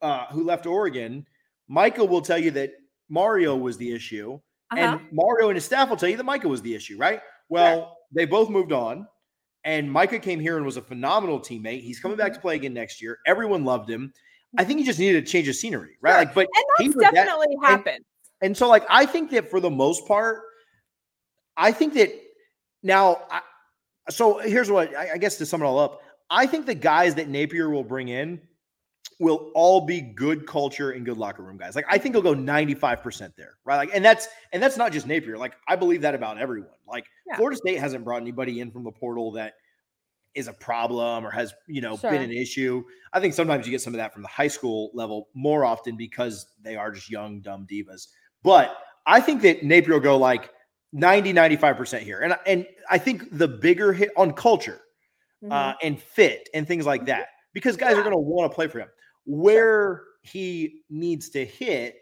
uh, 0.00 0.26
who 0.26 0.44
left 0.44 0.66
Oregon, 0.66 1.26
Micah 1.72 2.04
will 2.04 2.20
tell 2.20 2.36
you 2.36 2.50
that 2.50 2.74
Mario 3.08 3.56
was 3.56 3.78
the 3.78 3.92
issue. 3.92 4.38
Uh-huh. 4.70 4.78
And 4.78 5.00
Mario 5.10 5.48
and 5.48 5.56
his 5.56 5.64
staff 5.64 5.88
will 5.88 5.96
tell 5.96 6.10
you 6.10 6.18
that 6.18 6.24
Micah 6.24 6.48
was 6.48 6.60
the 6.60 6.74
issue, 6.74 6.98
right? 6.98 7.20
Well, 7.48 7.76
sure. 7.76 7.92
they 8.14 8.26
both 8.26 8.50
moved 8.50 8.72
on. 8.72 9.06
And 9.64 9.90
Micah 9.90 10.18
came 10.18 10.38
here 10.38 10.58
and 10.58 10.66
was 10.66 10.76
a 10.76 10.82
phenomenal 10.82 11.40
teammate. 11.40 11.80
He's 11.80 11.98
coming 11.98 12.18
back 12.18 12.32
mm-hmm. 12.32 12.34
to 12.34 12.40
play 12.40 12.56
again 12.56 12.74
next 12.74 13.00
year. 13.00 13.20
Everyone 13.26 13.64
loved 13.64 13.88
him. 13.88 14.12
I 14.58 14.64
think 14.64 14.80
he 14.80 14.84
just 14.84 14.98
needed 14.98 15.22
a 15.22 15.26
change 15.26 15.48
of 15.48 15.54
scenery, 15.54 15.96
right? 16.02 16.10
Sure. 16.10 16.18
Like, 16.18 16.34
but 16.34 16.48
and 16.78 16.92
that's 16.92 17.12
definitely 17.14 17.56
that, 17.62 17.70
happened. 17.70 18.04
And, 18.42 18.48
and, 18.48 18.56
so, 18.56 18.68
like, 18.68 18.84
I 18.90 19.06
think 19.06 19.30
that 19.30 19.48
for 19.48 19.60
the 19.60 19.70
most 19.70 20.06
part, 20.06 20.42
I 21.56 21.72
think 21.72 21.94
that 21.94 22.12
now. 22.82 23.22
I, 23.30 23.40
so 24.10 24.40
here's 24.40 24.70
what 24.70 24.94
I, 24.94 25.12
I 25.14 25.16
guess 25.16 25.38
to 25.38 25.46
sum 25.46 25.62
it 25.62 25.64
all 25.64 25.78
up. 25.78 26.02
I 26.28 26.46
think 26.46 26.66
the 26.66 26.74
guys 26.74 27.14
that 27.14 27.28
Napier 27.28 27.70
will 27.70 27.84
bring 27.84 28.08
in 28.08 28.42
will 29.20 29.50
all 29.54 29.80
be 29.80 30.00
good 30.00 30.46
culture 30.46 30.90
and 30.90 31.04
good 31.04 31.18
locker 31.18 31.42
room 31.42 31.56
guys. 31.56 31.74
Like 31.74 31.86
I 31.88 31.98
think 31.98 32.14
he'll 32.14 32.22
go 32.22 32.34
95% 32.34 33.34
there, 33.36 33.54
right? 33.64 33.76
Like, 33.76 33.90
and 33.94 34.04
that's 34.04 34.28
and 34.52 34.62
that's 34.62 34.76
not 34.76 34.92
just 34.92 35.06
Napier. 35.06 35.36
Like 35.36 35.54
I 35.68 35.76
believe 35.76 36.02
that 36.02 36.14
about 36.14 36.38
everyone. 36.38 36.70
Like 36.86 37.06
yeah. 37.26 37.36
Florida 37.36 37.56
State 37.56 37.78
hasn't 37.78 38.04
brought 38.04 38.20
anybody 38.20 38.60
in 38.60 38.70
from 38.70 38.84
the 38.84 38.92
portal 38.92 39.32
that 39.32 39.54
is 40.34 40.48
a 40.48 40.52
problem 40.52 41.26
or 41.26 41.30
has 41.30 41.54
you 41.66 41.80
know 41.80 41.96
sure. 41.96 42.10
been 42.10 42.22
an 42.22 42.32
issue. 42.32 42.82
I 43.12 43.20
think 43.20 43.34
sometimes 43.34 43.66
you 43.66 43.70
get 43.70 43.80
some 43.80 43.94
of 43.94 43.98
that 43.98 44.12
from 44.12 44.22
the 44.22 44.28
high 44.28 44.48
school 44.48 44.90
level 44.94 45.28
more 45.34 45.64
often 45.64 45.96
because 45.96 46.46
they 46.62 46.76
are 46.76 46.90
just 46.90 47.10
young 47.10 47.40
dumb 47.40 47.66
divas. 47.70 48.08
But 48.42 48.76
I 49.06 49.20
think 49.20 49.42
that 49.42 49.62
Napier 49.62 49.94
will 49.94 50.00
go 50.00 50.16
like 50.16 50.50
90 50.92 51.32
95% 51.32 52.00
here. 52.00 52.20
And 52.20 52.36
and 52.46 52.66
I 52.90 52.98
think 52.98 53.36
the 53.36 53.48
bigger 53.48 53.92
hit 53.92 54.10
on 54.16 54.32
culture 54.32 54.80
mm-hmm. 55.42 55.52
uh, 55.52 55.74
and 55.82 56.00
fit 56.00 56.48
and 56.54 56.66
things 56.66 56.86
like 56.86 57.06
that 57.06 57.28
because 57.52 57.76
guys 57.76 57.92
yeah. 57.92 57.98
are 57.98 58.02
going 58.02 58.12
to 58.12 58.18
want 58.18 58.50
to 58.50 58.54
play 58.54 58.68
for 58.68 58.78
him. 58.78 58.88
Where 59.24 60.04
he 60.22 60.82
needs 60.90 61.30
to 61.30 61.44
hit 61.44 61.96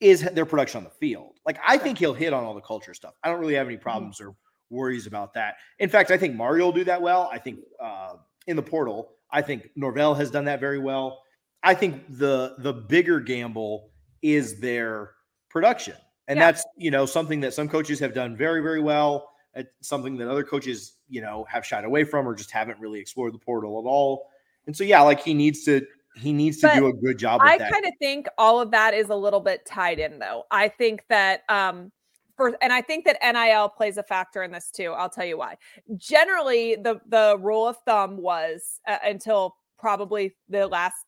is 0.00 0.22
their 0.22 0.46
production 0.46 0.78
on 0.78 0.84
the 0.84 0.90
field. 0.90 1.38
Like 1.46 1.58
I 1.66 1.78
think 1.78 1.98
he'll 1.98 2.14
hit 2.14 2.32
on 2.32 2.44
all 2.44 2.54
the 2.54 2.60
culture 2.60 2.94
stuff. 2.94 3.14
I 3.22 3.28
don't 3.28 3.40
really 3.40 3.54
have 3.54 3.66
any 3.66 3.76
mm-hmm. 3.76 3.82
problems 3.82 4.18
mm-hmm. 4.18 4.30
or 4.30 4.36
worries 4.70 5.06
about 5.06 5.34
that. 5.34 5.56
In 5.78 5.88
fact, 5.88 6.10
I 6.10 6.18
think 6.18 6.34
Mario 6.34 6.66
will 6.66 6.72
do 6.72 6.84
that 6.84 7.00
well. 7.00 7.28
I 7.32 7.38
think 7.38 7.60
uh, 7.80 8.14
in 8.46 8.56
the 8.56 8.62
portal, 8.62 9.12
I 9.30 9.42
think 9.42 9.70
Norvell 9.76 10.14
has 10.14 10.30
done 10.30 10.44
that 10.46 10.60
very 10.60 10.78
well. 10.78 11.22
I 11.62 11.74
think 11.74 12.04
the 12.08 12.56
the 12.58 12.72
bigger 12.72 13.20
gamble 13.20 13.90
is 14.22 14.60
their 14.60 15.12
production. 15.48 15.94
And 16.28 16.38
yeah. 16.38 16.46
that's, 16.46 16.64
you 16.76 16.90
know, 16.90 17.06
something 17.06 17.40
that 17.40 17.54
some 17.54 17.68
coaches 17.68 18.00
have 18.00 18.12
done 18.12 18.36
very, 18.36 18.60
very 18.60 18.80
well. 18.80 19.30
It's 19.54 19.70
something 19.80 20.16
that 20.18 20.28
other 20.28 20.44
coaches, 20.44 20.94
you 21.08 21.20
know, 21.20 21.46
have 21.48 21.64
shied 21.64 21.84
away 21.84 22.04
from 22.04 22.26
or 22.26 22.34
just 22.34 22.50
haven't 22.50 22.78
really 22.80 23.00
explored 23.00 23.32
the 23.32 23.38
portal 23.38 23.78
at 23.78 23.88
all. 23.88 24.28
And 24.66 24.76
so, 24.76 24.84
yeah, 24.84 25.00
like 25.00 25.20
he 25.20 25.34
needs 25.34 25.64
to 25.64 25.86
he 26.16 26.32
needs 26.32 26.58
to 26.58 26.68
but 26.68 26.76
do 26.76 26.86
a 26.86 26.92
good 26.92 27.18
job. 27.18 27.40
I 27.42 27.58
kind 27.58 27.84
of 27.84 27.92
think 28.00 28.26
all 28.38 28.60
of 28.60 28.70
that 28.70 28.94
is 28.94 29.10
a 29.10 29.14
little 29.14 29.40
bit 29.40 29.66
tied 29.66 29.98
in, 29.98 30.18
though. 30.18 30.44
I 30.50 30.68
think 30.68 31.04
that 31.08 31.42
um, 31.48 31.92
for 32.36 32.56
and 32.62 32.72
I 32.72 32.82
think 32.82 33.04
that 33.04 33.18
NIL 33.22 33.68
plays 33.68 33.96
a 33.98 34.02
factor 34.02 34.42
in 34.42 34.50
this 34.50 34.70
too. 34.70 34.92
I'll 34.92 35.10
tell 35.10 35.26
you 35.26 35.38
why. 35.38 35.56
Generally, 35.96 36.76
the 36.76 37.00
the 37.08 37.36
rule 37.40 37.68
of 37.68 37.76
thumb 37.86 38.16
was 38.16 38.80
uh, 38.88 38.98
until 39.04 39.56
probably 39.78 40.34
the 40.48 40.66
last 40.66 41.04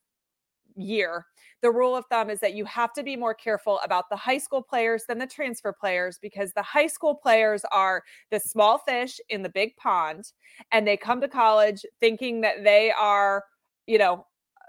year 0.77 1.27
the 1.63 1.71
rule 1.71 1.97
of 1.97 2.05
thumb 2.11 2.31
is 2.31 2.41
that 2.41 2.55
you 2.55 2.65
have 2.65 2.93
to 2.93 3.03
be 3.03 3.17
more 3.17 3.35
careful 3.35 3.81
about 3.85 4.05
the 4.11 4.17
high 4.17 4.39
school 4.39 4.63
players 4.63 5.05
than 5.09 5.19
the 5.19 5.27
transfer 5.27 5.73
players 5.73 6.19
because 6.21 6.53
the 6.53 6.63
high 6.63 6.87
school 6.87 7.15
players 7.15 7.63
are 7.73 8.03
the 8.31 8.41
small 8.41 8.79
fish 8.79 9.19
in 9.29 9.43
the 9.43 9.49
big 9.49 9.77
pond 9.77 10.33
and 10.73 10.87
they 10.87 10.97
come 10.97 11.21
to 11.21 11.29
college 11.29 11.85
thinking 12.01 12.41
that 12.41 12.65
they 12.65 12.93
are 12.93 13.45
you 13.87 13.99
know 13.99 14.25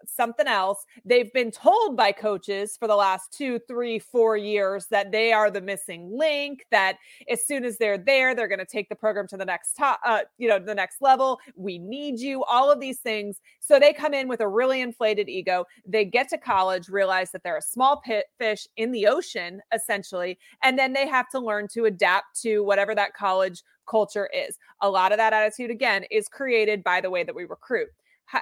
something 0.06 0.48
else. 0.48 0.86
They've 1.06 1.32
been 1.34 1.52
told 1.52 1.96
by 1.96 2.12
coaches 2.12 2.78
for 2.78 2.88
the 2.88 2.96
last 2.96 3.32
two, 3.32 3.60
three, 3.68 4.00
four 4.00 4.38
years 4.38 4.88
that 4.88 5.12
they 5.12 5.32
are 5.32 5.52
the 5.52 5.62
missing 5.62 6.18
link. 6.18 6.66
That 6.72 6.98
as 7.30 7.46
soon 7.46 7.66
as 7.66 7.78
they're 7.78 7.98
there, 7.98 8.36
they're 8.36 8.48
going 8.48 8.60
to 8.60 8.66
take 8.66 8.90
the 8.90 8.96
program 8.96 9.28
to 9.28 9.38
the 9.38 9.46
next 9.46 9.74
top, 9.74 10.00
uh, 10.06 10.22
you 10.38 10.48
know, 10.48 10.60
the 10.60 10.76
next 10.76 11.02
level. 11.02 11.40
We 11.56 11.78
need 11.78 12.20
you. 12.20 12.44
All 12.46 12.72
of 12.72 12.80
these 12.80 13.00
things. 13.00 13.42
So 13.60 13.80
they 13.80 13.94
come 13.94 14.14
in 14.14 14.28
with 14.28 14.42
a 14.42 14.48
really 14.48 14.82
inflated 14.82 15.30
ego. 15.30 15.66
They 15.86 16.06
get 16.06 16.30
to 16.30 16.38
college, 16.38 16.90
realize 16.90 17.32
that 17.32 17.44
they're 17.44 17.58
a 17.58 17.62
small 17.62 18.02
pit 18.02 18.26
fish 18.38 18.68
in 18.78 18.92
the 18.92 19.08
ocean, 19.08 19.62
essentially, 19.74 20.38
and 20.64 20.78
then 20.78 20.94
they 20.94 21.08
have 21.08 21.30
to 21.30 21.40
learn 21.40 21.68
to 21.70 21.86
adapt 21.86 22.42
to 22.42 22.64
whatever 22.64 22.96
that 22.96 23.14
college 23.14 23.64
culture 23.90 24.30
is. 24.34 24.58
A 24.82 24.90
lot 24.90 25.12
of 25.12 25.18
that 25.18 25.34
attitude, 25.34 25.72
again, 25.72 26.06
is 26.12 26.28
created 26.28 26.84
by 26.84 27.02
the 27.02 27.10
way 27.10 27.24
that 27.24 27.36
we 27.36 27.46
recruit. 27.46 27.90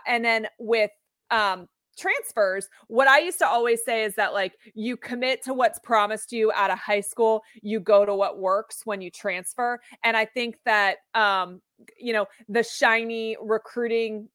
And 0.06 0.24
then 0.24 0.48
with 0.60 0.92
um, 1.32 1.68
transfers, 1.98 2.70
what 2.88 3.08
I 3.08 3.20
used 3.20 3.40
to 3.40 3.48
always 3.48 3.84
say 3.84 4.04
is 4.04 4.16
that 4.16 4.34
like 4.34 4.54
you 4.74 4.96
commit 4.96 5.44
to 5.44 5.54
what's 5.54 5.80
promised 5.80 6.32
you 6.32 6.52
out 6.54 6.72
of 6.72 6.78
high 6.78 7.02
school, 7.02 7.42
you 7.62 7.80
go 7.80 8.06
to 8.06 8.16
what 8.16 8.40
works 8.40 8.82
when 8.86 9.02
you 9.02 9.10
transfer. 9.10 9.80
And 10.04 10.16
I 10.16 10.26
think 10.26 10.58
that 10.66 10.98
um, 11.16 11.62
you 12.00 12.14
know, 12.14 12.28
the 12.48 12.64
shiny 12.64 13.36
recruiting 13.42 14.30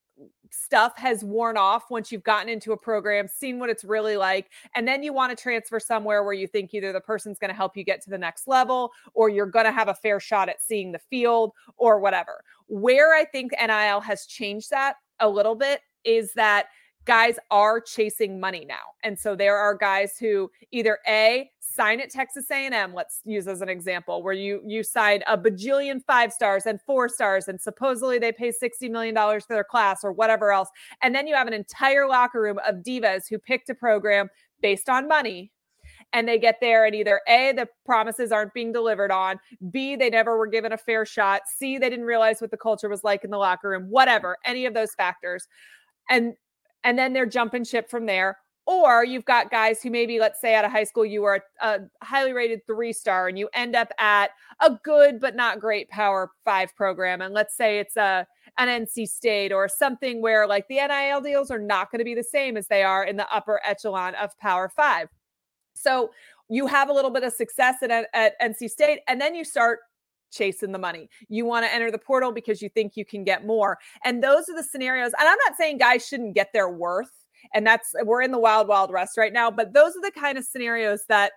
stuff 0.50 0.92
has 0.98 1.24
worn 1.24 1.56
off 1.56 1.90
once 1.90 2.12
you've 2.12 2.22
gotten 2.22 2.48
into 2.48 2.72
a 2.72 2.76
program, 2.76 3.26
seen 3.26 3.58
what 3.58 3.70
it's 3.70 3.84
really 3.84 4.16
like, 4.16 4.50
and 4.74 4.86
then 4.86 5.02
you 5.02 5.12
want 5.12 5.36
to 5.36 5.42
transfer 5.42 5.80
somewhere 5.80 6.22
where 6.22 6.34
you 6.34 6.46
think 6.46 6.74
either 6.74 6.92
the 6.92 7.00
person's 7.00 7.38
going 7.38 7.48
to 7.48 7.56
help 7.56 7.76
you 7.76 7.82
get 7.82 8.02
to 8.02 8.10
the 8.10 8.18
next 8.18 8.46
level 8.46 8.90
or 9.14 9.30
you're 9.30 9.46
going 9.46 9.64
to 9.64 9.72
have 9.72 9.88
a 9.88 9.94
fair 9.94 10.20
shot 10.20 10.50
at 10.50 10.60
seeing 10.60 10.92
the 10.92 10.98
field 10.98 11.52
or 11.78 11.98
whatever. 12.00 12.44
Where 12.66 13.14
I 13.14 13.24
think 13.24 13.52
NIL 13.58 14.00
has 14.02 14.26
changed 14.26 14.70
that 14.70 14.96
a 15.20 15.28
little 15.28 15.54
bit 15.54 15.80
is 16.04 16.32
that 16.34 16.66
guys 17.04 17.38
are 17.50 17.80
chasing 17.80 18.38
money 18.38 18.64
now. 18.64 18.94
And 19.02 19.18
so 19.18 19.34
there 19.34 19.56
are 19.56 19.74
guys 19.74 20.16
who 20.18 20.50
either 20.70 20.98
A 21.08 21.50
sign 21.60 22.00
at 22.00 22.10
Texas 22.10 22.46
A&M, 22.50 22.94
let's 22.94 23.20
use 23.24 23.48
as 23.48 23.60
an 23.60 23.68
example, 23.68 24.22
where 24.22 24.34
you 24.34 24.60
you 24.64 24.82
sign 24.82 25.22
a 25.26 25.36
bajillion 25.36 26.02
five 26.04 26.32
stars 26.32 26.66
and 26.66 26.80
four 26.82 27.08
stars 27.08 27.48
and 27.48 27.60
supposedly 27.60 28.18
they 28.18 28.32
pay 28.32 28.52
60 28.52 28.88
million 28.88 29.14
dollars 29.14 29.44
for 29.44 29.54
their 29.54 29.64
class 29.64 30.04
or 30.04 30.12
whatever 30.12 30.52
else. 30.52 30.68
And 31.02 31.14
then 31.14 31.26
you 31.26 31.34
have 31.34 31.46
an 31.46 31.54
entire 31.54 32.06
locker 32.06 32.40
room 32.40 32.58
of 32.66 32.76
divas 32.76 33.28
who 33.28 33.38
picked 33.38 33.70
a 33.70 33.74
program 33.74 34.28
based 34.60 34.88
on 34.88 35.08
money 35.08 35.50
and 36.12 36.28
they 36.28 36.38
get 36.38 36.58
there 36.60 36.84
and 36.84 36.94
either 36.94 37.20
A, 37.26 37.52
the 37.52 37.66
promises 37.86 38.32
aren't 38.32 38.52
being 38.52 38.72
delivered 38.72 39.10
on, 39.10 39.40
B, 39.70 39.96
they 39.96 40.10
never 40.10 40.36
were 40.36 40.46
given 40.46 40.72
a 40.72 40.76
fair 40.76 41.06
shot, 41.06 41.42
C, 41.46 41.78
they 41.78 41.88
didn't 41.88 42.04
realize 42.04 42.40
what 42.40 42.50
the 42.50 42.56
culture 42.56 42.88
was 42.88 43.02
like 43.02 43.24
in 43.24 43.30
the 43.30 43.38
locker 43.38 43.70
room, 43.70 43.86
whatever, 43.88 44.36
any 44.44 44.66
of 44.66 44.74
those 44.74 44.94
factors 44.94 45.48
and 46.10 46.34
and 46.84 46.98
then 46.98 47.12
they're 47.12 47.26
jumping 47.26 47.64
ship 47.64 47.90
from 47.90 48.06
there. 48.06 48.38
Or 48.64 49.04
you've 49.04 49.24
got 49.24 49.50
guys 49.50 49.82
who 49.82 49.90
maybe 49.90 50.20
let's 50.20 50.40
say 50.40 50.54
out 50.54 50.64
of 50.64 50.70
high 50.70 50.84
school 50.84 51.04
you 51.04 51.22
were 51.22 51.42
a, 51.60 51.66
a, 51.66 51.78
highly 52.04 52.32
rated 52.32 52.64
three 52.64 52.92
star 52.92 53.26
and 53.26 53.36
you 53.36 53.48
end 53.54 53.74
up 53.74 53.88
at 53.98 54.30
a 54.60 54.78
good 54.84 55.18
but 55.18 55.34
not 55.34 55.58
great 55.58 55.88
power 55.90 56.30
five 56.44 56.74
program. 56.76 57.20
And 57.20 57.34
let's 57.34 57.56
say 57.56 57.80
it's 57.80 57.96
a 57.96 58.24
an 58.58 58.68
nc 58.68 59.08
state 59.08 59.50
or 59.50 59.68
something 59.68 60.22
where 60.22 60.46
like 60.46 60.68
the 60.68 60.76
nil 60.76 61.20
deals 61.20 61.50
are 61.50 61.58
not 61.58 61.90
going 61.90 61.98
to 61.98 62.04
be 62.04 62.14
the 62.14 62.22
same 62.22 62.56
as 62.56 62.68
they 62.68 62.84
are 62.84 63.02
in 63.02 63.16
the 63.16 63.28
upper 63.34 63.60
echelon 63.64 64.14
of 64.14 64.30
power 64.38 64.68
five. 64.68 65.08
So 65.74 66.10
you 66.48 66.68
have 66.68 66.88
a 66.88 66.92
little 66.92 67.10
bit 67.10 67.24
of 67.24 67.32
success 67.32 67.76
at, 67.82 67.90
at 68.14 68.40
nc 68.40 68.70
state 68.70 69.00
and 69.08 69.20
then 69.20 69.34
you 69.34 69.42
start 69.44 69.80
chasing 70.32 70.72
the 70.72 70.78
money. 70.78 71.08
You 71.28 71.44
want 71.44 71.64
to 71.66 71.72
enter 71.72 71.90
the 71.90 71.98
portal 71.98 72.32
because 72.32 72.60
you 72.60 72.68
think 72.68 72.96
you 72.96 73.04
can 73.04 73.22
get 73.24 73.46
more. 73.46 73.78
And 74.04 74.22
those 74.22 74.48
are 74.48 74.56
the 74.56 74.64
scenarios. 74.64 75.12
And 75.18 75.28
I'm 75.28 75.38
not 75.46 75.56
saying 75.56 75.78
guys 75.78 76.06
shouldn't 76.06 76.34
get 76.34 76.52
their 76.52 76.70
worth. 76.70 77.10
And 77.54 77.66
that's, 77.66 77.94
we're 78.04 78.22
in 78.22 78.30
the 78.30 78.38
wild, 78.38 78.68
wild 78.68 78.90
west 78.92 79.16
right 79.16 79.32
now. 79.32 79.50
But 79.50 79.72
those 79.72 79.96
are 79.96 80.02
the 80.02 80.12
kind 80.18 80.38
of 80.38 80.44
scenarios 80.44 81.04
that 81.08 81.32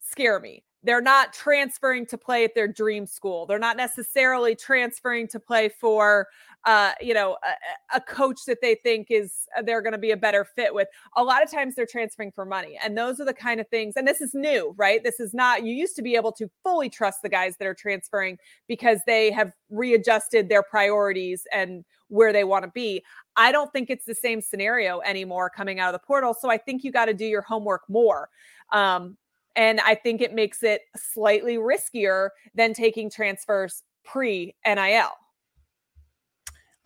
scare 0.00 0.40
me. 0.40 0.64
They're 0.84 1.00
not 1.00 1.32
transferring 1.32 2.06
to 2.06 2.18
play 2.18 2.44
at 2.44 2.54
their 2.54 2.68
dream 2.68 3.06
school. 3.06 3.46
They're 3.46 3.58
not 3.58 3.76
necessarily 3.76 4.54
transferring 4.54 5.26
to 5.28 5.40
play 5.40 5.68
for 5.68 6.28
uh, 6.68 6.92
you 7.00 7.14
know, 7.14 7.38
a, 7.42 7.96
a, 7.96 8.00
coach 8.02 8.40
that 8.46 8.58
they 8.60 8.74
think 8.74 9.06
is 9.08 9.48
uh, 9.56 9.62
they're 9.62 9.80
going 9.80 9.94
to 9.94 9.98
be 9.98 10.10
a 10.10 10.16
better 10.18 10.44
fit 10.44 10.74
with. 10.74 10.86
A 11.16 11.24
lot 11.24 11.42
of 11.42 11.50
times 11.50 11.74
they're 11.74 11.86
transferring 11.86 12.30
for 12.30 12.44
money. 12.44 12.78
And 12.84 12.96
those 12.96 13.18
are 13.20 13.24
the 13.24 13.32
kind 13.32 13.58
of 13.58 13.66
things, 13.68 13.94
and 13.96 14.06
this 14.06 14.20
is 14.20 14.34
new, 14.34 14.74
right? 14.76 15.02
This 15.02 15.18
is 15.18 15.32
not, 15.32 15.64
you 15.64 15.72
used 15.72 15.96
to 15.96 16.02
be 16.02 16.14
able 16.14 16.30
to 16.32 16.50
fully 16.62 16.90
trust 16.90 17.22
the 17.22 17.30
guys 17.30 17.56
that 17.56 17.66
are 17.66 17.72
transferring 17.72 18.36
because 18.66 18.98
they 19.06 19.30
have 19.30 19.50
readjusted 19.70 20.50
their 20.50 20.62
priorities 20.62 21.46
and 21.54 21.86
where 22.08 22.34
they 22.34 22.44
want 22.44 22.66
to 22.66 22.70
be. 22.72 23.02
I 23.36 23.50
don't 23.50 23.72
think 23.72 23.88
it's 23.88 24.04
the 24.04 24.14
same 24.14 24.42
scenario 24.42 25.00
anymore 25.00 25.48
coming 25.48 25.80
out 25.80 25.94
of 25.94 25.98
the 25.98 26.06
portal. 26.06 26.34
So 26.34 26.50
I 26.50 26.58
think 26.58 26.84
you 26.84 26.92
got 26.92 27.06
to 27.06 27.14
do 27.14 27.24
your 27.24 27.42
homework 27.42 27.84
more. 27.88 28.28
Um, 28.72 29.16
and 29.56 29.80
I 29.80 29.94
think 29.94 30.20
it 30.20 30.34
makes 30.34 30.62
it 30.62 30.82
slightly 30.98 31.56
riskier 31.56 32.28
than 32.54 32.74
taking 32.74 33.08
transfers 33.08 33.84
pre 34.04 34.54
NIL. 34.66 35.12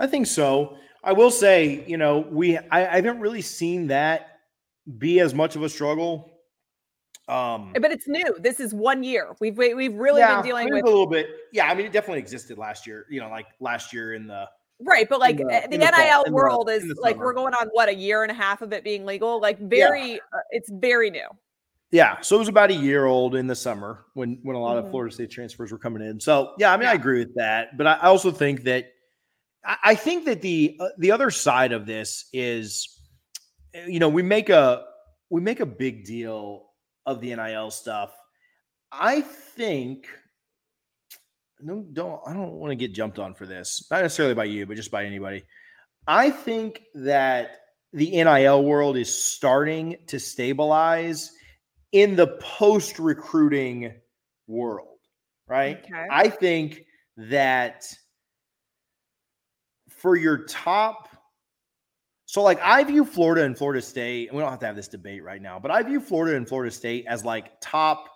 I 0.02 0.08
think 0.08 0.26
so. 0.26 0.76
I 1.04 1.12
will 1.12 1.30
say, 1.30 1.84
you 1.86 1.96
know, 1.96 2.26
we 2.28 2.58
I, 2.58 2.86
I 2.86 2.96
haven't 2.96 3.20
really 3.20 3.40
seen 3.40 3.86
that 3.86 4.40
be 4.98 5.20
as 5.20 5.32
much 5.32 5.54
of 5.54 5.62
a 5.62 5.68
struggle. 5.68 6.28
Um, 7.28 7.72
but 7.80 7.92
it's 7.92 8.08
new. 8.08 8.36
This 8.40 8.58
is 8.58 8.74
one 8.74 9.04
year. 9.04 9.36
We've 9.40 9.56
we've 9.56 9.94
really 9.94 10.20
yeah, 10.20 10.34
been 10.36 10.44
dealing 10.44 10.70
with 10.70 10.82
a 10.82 10.86
little 10.86 11.06
bit. 11.06 11.28
Yeah, 11.52 11.68
I 11.68 11.74
mean, 11.74 11.86
it 11.86 11.92
definitely 11.92 12.18
existed 12.18 12.58
last 12.58 12.84
year. 12.84 13.06
You 13.10 13.20
know, 13.20 13.30
like 13.30 13.46
last 13.60 13.92
year 13.92 14.14
in 14.14 14.26
the 14.26 14.48
right, 14.80 15.08
but 15.08 15.20
like 15.20 15.36
the, 15.36 15.46
eh, 15.48 15.68
the, 15.68 15.78
NIL 15.78 16.24
the, 16.26 16.32
world 16.32 16.68
is 16.68 16.84
like 17.00 17.16
we're 17.16 17.32
going 17.32 17.54
on 17.54 17.68
what 17.72 17.88
a 17.88 17.94
year 17.94 18.24
and 18.24 18.32
a 18.32 18.34
half 18.34 18.60
of 18.60 18.72
it 18.72 18.82
being 18.82 19.06
legal. 19.06 19.40
Like 19.40 19.60
very, 19.60 20.12
yeah. 20.14 20.18
uh, 20.34 20.40
it's 20.50 20.68
very 20.68 21.10
new. 21.10 21.28
Yeah, 21.92 22.20
so 22.22 22.36
it 22.36 22.38
was 22.40 22.48
about 22.48 22.70
a 22.70 22.74
year 22.74 23.04
old 23.04 23.36
in 23.36 23.46
the 23.46 23.54
summer 23.54 24.04
when 24.14 24.40
when 24.42 24.56
a 24.56 24.60
lot 24.60 24.76
mm-hmm. 24.76 24.86
of 24.86 24.90
Florida 24.90 25.14
State 25.14 25.30
transfers 25.30 25.70
were 25.70 25.78
coming 25.78 26.02
in. 26.02 26.18
So 26.18 26.54
yeah, 26.58 26.72
I 26.72 26.76
mean, 26.76 26.84
yeah. 26.84 26.90
I 26.90 26.94
agree 26.94 27.20
with 27.20 27.34
that, 27.36 27.76
but 27.76 27.86
I 27.86 27.98
also 28.00 28.32
think 28.32 28.64
that 28.64 28.91
I 29.64 29.94
think 29.94 30.24
that 30.24 30.42
the 30.42 30.76
uh, 30.80 30.88
the 30.98 31.12
other 31.12 31.30
side 31.30 31.72
of 31.72 31.86
this 31.86 32.26
is, 32.32 32.98
you 33.86 34.00
know, 34.00 34.08
we 34.08 34.22
make 34.22 34.48
a 34.48 34.84
we 35.30 35.40
make 35.40 35.60
a 35.60 35.66
big 35.66 36.04
deal 36.04 36.66
of 37.06 37.20
the 37.20 37.34
NIL 37.34 37.70
stuff. 37.70 38.12
I 38.90 39.20
think 39.20 40.06
no, 41.60 41.84
don't 41.92 42.20
I 42.26 42.32
don't 42.32 42.52
want 42.52 42.72
to 42.72 42.76
get 42.76 42.92
jumped 42.92 43.18
on 43.18 43.34
for 43.34 43.46
this, 43.46 43.86
not 43.90 44.02
necessarily 44.02 44.34
by 44.34 44.44
you, 44.44 44.66
but 44.66 44.76
just 44.76 44.90
by 44.90 45.04
anybody. 45.04 45.44
I 46.06 46.30
think 46.30 46.82
that 46.94 47.58
the 47.92 48.10
NIL 48.10 48.64
world 48.64 48.96
is 48.96 49.14
starting 49.14 49.96
to 50.08 50.18
stabilize 50.18 51.30
in 51.92 52.16
the 52.16 52.26
post 52.26 52.98
recruiting 52.98 53.92
world, 54.46 54.98
right? 55.46 55.78
Okay. 55.84 56.06
I 56.10 56.28
think 56.28 56.84
that 57.16 57.86
for 60.02 60.16
your 60.16 60.44
top 60.44 61.08
so 62.32 62.42
like 62.42 62.60
I 62.62 62.82
view 62.84 63.04
Florida 63.04 63.44
and 63.44 63.54
Florida 63.54 63.82
State, 63.82 64.28
and 64.28 64.36
we 64.38 64.42
don't 64.42 64.50
have 64.50 64.60
to 64.60 64.66
have 64.66 64.74
this 64.74 64.88
debate 64.88 65.22
right 65.22 65.42
now, 65.42 65.58
but 65.58 65.70
I 65.70 65.82
view 65.82 66.00
Florida 66.00 66.34
and 66.34 66.48
Florida 66.48 66.70
State 66.70 67.04
as 67.06 67.26
like 67.26 67.52
top 67.60 68.08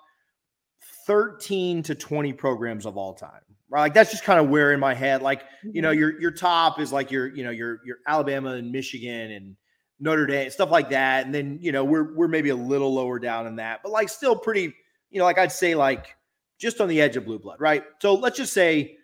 13 1.07 1.83
to 1.83 1.95
20 1.95 2.33
programs 2.33 2.87
of 2.87 2.97
all 2.97 3.13
time. 3.13 3.43
Right? 3.69 3.83
Like 3.83 3.93
that's 3.93 4.11
just 4.11 4.25
kind 4.25 4.41
of 4.41 4.49
where 4.49 4.73
in 4.73 4.81
my 4.81 4.95
head, 4.95 5.21
like, 5.21 5.43
you 5.63 5.83
know, 5.83 5.91
mm-hmm. 5.91 5.99
your 5.99 6.19
your 6.19 6.31
top 6.31 6.81
is 6.81 6.95
like 6.95 7.11
your, 7.11 7.27
you 7.27 7.45
know, 7.45 7.51
your 7.51 7.81
your 7.85 7.99
Alabama 8.09 8.53
and 8.53 8.73
Michigan 8.73 9.33
and 9.33 9.55
Notre 10.01 10.25
Dame, 10.25 10.49
stuff 10.49 10.71
like 10.71 10.89
that. 10.89 11.27
And 11.27 11.35
then, 11.35 11.59
you 11.61 11.73
know, 11.73 11.85
we're 11.85 12.15
we're 12.15 12.29
maybe 12.29 12.49
a 12.49 12.57
little 12.57 12.95
lower 12.95 13.19
down 13.19 13.47
in 13.47 13.57
that, 13.57 13.81
but 13.83 13.93
like 13.93 14.09
still 14.09 14.35
pretty, 14.35 14.75
you 15.11 15.19
know, 15.19 15.25
like 15.25 15.37
I'd 15.37 15.53
say 15.53 15.75
like 15.75 16.17
just 16.59 16.81
on 16.81 16.89
the 16.89 17.03
edge 17.03 17.19
of 17.19 17.27
blue 17.27 17.39
blood, 17.39 17.61
right? 17.61 17.85
So 18.01 18.15
let's 18.15 18.39
just 18.39 18.55
say 18.55 18.97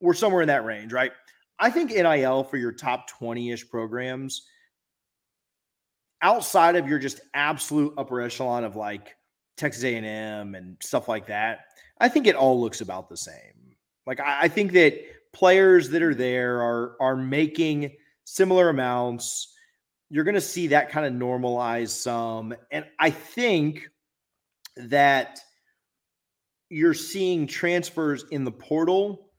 we're 0.00 0.14
somewhere 0.14 0.42
in 0.42 0.48
that 0.48 0.64
range, 0.64 0.92
right? 0.92 1.10
I 1.62 1.70
think 1.70 1.90
NIL 1.90 2.42
for 2.44 2.56
your 2.56 2.72
top 2.72 3.08
20-ish 3.08 3.70
programs 3.70 4.42
outside 6.20 6.74
of 6.76 6.88
your 6.88 6.98
just 6.98 7.20
absolute 7.34 7.94
upper 7.96 8.20
echelon 8.20 8.64
of 8.64 8.74
like 8.74 9.16
Texas 9.56 9.84
A&M 9.84 10.54
and 10.56 10.76
stuff 10.82 11.08
like 11.08 11.26
that, 11.26 11.60
I 12.00 12.08
think 12.08 12.26
it 12.26 12.34
all 12.34 12.60
looks 12.60 12.80
about 12.80 13.08
the 13.08 13.16
same. 13.16 13.76
Like 14.06 14.18
I, 14.18 14.42
I 14.42 14.48
think 14.48 14.72
that 14.72 15.00
players 15.32 15.88
that 15.90 16.02
are 16.02 16.14
there 16.14 16.60
are 16.60 16.96
are 17.00 17.16
making 17.16 17.92
similar 18.24 18.68
amounts 18.68 19.52
you're 20.12 20.24
going 20.24 20.34
to 20.34 20.42
see 20.42 20.66
that 20.66 20.90
kind 20.90 21.06
of 21.06 21.14
normalize 21.14 21.88
some. 21.88 22.54
And 22.70 22.84
I 23.00 23.08
think 23.08 23.88
that 24.76 25.40
you're 26.68 26.92
seeing 26.92 27.46
transfers 27.46 28.26
in 28.30 28.44
the 28.44 28.52
portal 28.52 29.30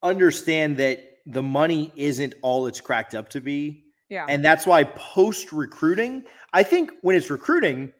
understand 0.00 0.76
that 0.76 1.11
the 1.26 1.42
money 1.42 1.92
isn't 1.96 2.34
all 2.42 2.66
it's 2.66 2.80
cracked 2.80 3.14
up 3.14 3.28
to 3.30 3.40
be. 3.40 3.84
Yeah. 4.08 4.26
And 4.28 4.44
that's 4.44 4.66
why 4.66 4.84
post 4.84 5.52
recruiting, 5.52 6.24
I 6.52 6.62
think 6.62 6.90
when 7.00 7.16
it's 7.16 7.30
recruiting 7.30 7.92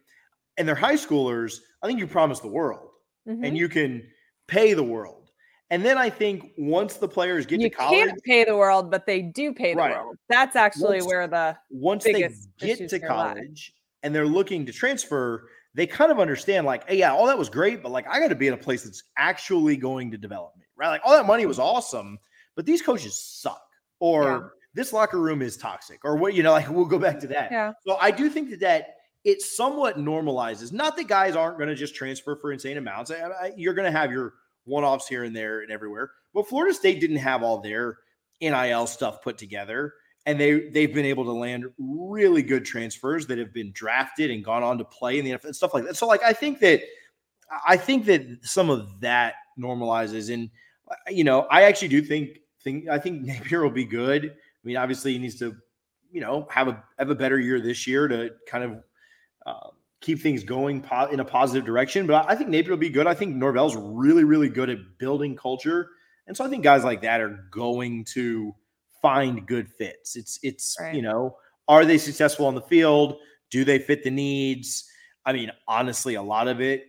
and 0.58 0.68
they're 0.68 0.74
high 0.74 0.96
schoolers, 0.96 1.58
I 1.82 1.86
think 1.86 1.98
you 1.98 2.06
promise 2.06 2.40
the 2.40 2.48
world 2.48 2.90
mm-hmm. 3.26 3.44
and 3.44 3.56
you 3.56 3.68
can 3.68 4.02
pay 4.46 4.74
the 4.74 4.82
world. 4.82 5.30
And 5.70 5.82
then 5.82 5.96
I 5.96 6.10
think 6.10 6.52
once 6.58 6.98
the 6.98 7.08
players 7.08 7.46
get 7.46 7.60
you 7.60 7.70
to 7.70 7.74
college, 7.74 7.98
can't 7.98 8.22
pay 8.24 8.44
the 8.44 8.54
world, 8.54 8.90
but 8.90 9.06
they 9.06 9.22
do 9.22 9.54
pay 9.54 9.72
the 9.72 9.78
right. 9.78 9.96
world. 9.96 10.16
That's 10.28 10.54
actually 10.54 10.98
once, 10.98 11.06
where 11.06 11.26
the 11.26 11.56
once 11.70 12.04
they 12.04 12.28
get 12.58 12.90
to 12.90 13.00
college 13.00 13.72
and 14.02 14.14
they're 14.14 14.26
looking 14.26 14.66
to 14.66 14.72
transfer, 14.72 15.48
they 15.72 15.86
kind 15.86 16.12
of 16.12 16.20
understand 16.20 16.66
like, 16.66 16.86
hey, 16.86 16.98
yeah, 16.98 17.12
all 17.14 17.26
that 17.26 17.38
was 17.38 17.48
great, 17.48 17.82
but 17.82 17.90
like 17.90 18.06
I 18.06 18.20
got 18.20 18.28
to 18.28 18.34
be 18.34 18.48
in 18.48 18.52
a 18.52 18.58
place 18.58 18.84
that's 18.84 19.04
actually 19.16 19.78
going 19.78 20.10
to 20.10 20.18
develop 20.18 20.54
me, 20.58 20.66
right? 20.76 20.88
Like 20.88 21.00
all 21.06 21.12
that 21.12 21.26
money 21.26 21.46
was 21.46 21.58
awesome, 21.58 22.18
but 22.56 22.66
these 22.66 22.82
coaches 22.82 23.18
suck, 23.18 23.62
or 24.00 24.24
yeah. 24.24 24.40
this 24.74 24.92
locker 24.92 25.20
room 25.20 25.42
is 25.42 25.56
toxic, 25.56 26.00
or 26.04 26.16
what 26.16 26.34
you 26.34 26.42
know, 26.42 26.52
like 26.52 26.68
we'll 26.68 26.84
go 26.84 26.98
back 26.98 27.20
to 27.20 27.26
that. 27.28 27.50
Yeah. 27.50 27.72
So 27.86 27.96
I 28.00 28.10
do 28.10 28.28
think 28.28 28.50
that 28.50 28.60
that 28.60 28.94
it 29.24 29.40
somewhat 29.40 29.98
normalizes. 29.98 30.72
Not 30.72 30.96
that 30.96 31.08
guys 31.08 31.36
aren't 31.36 31.58
going 31.58 31.68
to 31.68 31.74
just 31.74 31.94
transfer 31.94 32.36
for 32.36 32.52
insane 32.52 32.76
amounts. 32.76 33.10
I, 33.10 33.20
I, 33.20 33.52
you're 33.56 33.74
going 33.74 33.90
to 33.90 33.96
have 33.96 34.10
your 34.10 34.34
one 34.64 34.84
offs 34.84 35.08
here 35.08 35.24
and 35.24 35.34
there 35.34 35.60
and 35.60 35.70
everywhere. 35.70 36.10
But 36.34 36.48
Florida 36.48 36.74
State 36.74 37.00
didn't 37.00 37.18
have 37.18 37.42
all 37.42 37.60
their 37.60 37.98
NIL 38.40 38.86
stuff 38.86 39.22
put 39.22 39.38
together. 39.38 39.94
And 40.24 40.38
they 40.38 40.68
they've 40.68 40.92
been 40.94 41.04
able 41.04 41.24
to 41.24 41.32
land 41.32 41.64
really 41.78 42.42
good 42.42 42.64
transfers 42.64 43.26
that 43.26 43.38
have 43.38 43.52
been 43.52 43.72
drafted 43.72 44.30
and 44.30 44.44
gone 44.44 44.62
on 44.62 44.78
to 44.78 44.84
play 44.84 45.18
in 45.18 45.24
the 45.24 45.32
NFL 45.32 45.46
and 45.46 45.56
stuff 45.56 45.74
like 45.74 45.84
that. 45.84 45.96
So 45.96 46.06
like 46.06 46.22
I 46.22 46.32
think 46.32 46.60
that 46.60 46.80
I 47.66 47.76
think 47.76 48.04
that 48.06 48.24
some 48.42 48.70
of 48.70 49.00
that 49.00 49.34
normalizes. 49.58 50.32
And 50.32 50.48
uh, 50.88 50.94
you 51.10 51.24
know, 51.24 51.48
I 51.50 51.62
actually 51.62 51.88
do 51.88 52.02
think 52.02 52.38
think 52.64 52.88
I 52.88 52.98
think 52.98 53.22
Napier 53.26 53.62
will 53.62 53.70
be 53.70 53.84
good. 53.84 54.26
I 54.26 54.66
mean, 54.66 54.76
obviously 54.76 55.12
he 55.12 55.18
needs 55.18 55.38
to, 55.40 55.56
you 56.10 56.20
know, 56.20 56.46
have 56.50 56.68
a 56.68 56.82
have 56.98 57.10
a 57.10 57.14
better 57.14 57.38
year 57.38 57.60
this 57.60 57.86
year 57.86 58.08
to 58.08 58.30
kind 58.46 58.64
of 58.64 58.84
uh, 59.46 59.68
keep 60.00 60.20
things 60.20 60.44
going 60.44 60.82
po- 60.82 61.06
in 61.06 61.20
a 61.20 61.24
positive 61.24 61.64
direction. 61.64 62.06
But 62.06 62.26
I 62.28 62.34
think 62.34 62.50
Napier 62.50 62.70
will 62.70 62.78
be 62.78 62.90
good. 62.90 63.06
I 63.06 63.14
think 63.14 63.34
Norvell's 63.34 63.76
really, 63.76 64.24
really 64.24 64.48
good 64.48 64.70
at 64.70 64.78
building 64.98 65.36
culture. 65.36 65.88
And 66.26 66.36
so 66.36 66.44
I 66.44 66.48
think 66.48 66.62
guys 66.62 66.84
like 66.84 67.02
that 67.02 67.20
are 67.20 67.46
going 67.50 68.04
to 68.12 68.54
find 69.00 69.46
good 69.46 69.68
fits. 69.68 70.16
It's 70.16 70.38
it's 70.42 70.76
right. 70.80 70.94
you 70.94 71.02
know, 71.02 71.36
are 71.68 71.84
they 71.84 71.98
successful 71.98 72.46
on 72.46 72.54
the 72.54 72.62
field? 72.62 73.16
Do 73.50 73.64
they 73.64 73.78
fit 73.78 74.04
the 74.04 74.10
needs? 74.10 74.88
I 75.24 75.32
mean, 75.32 75.50
honestly, 75.68 76.14
a 76.14 76.22
lot 76.22 76.48
of 76.48 76.60
it 76.60 76.86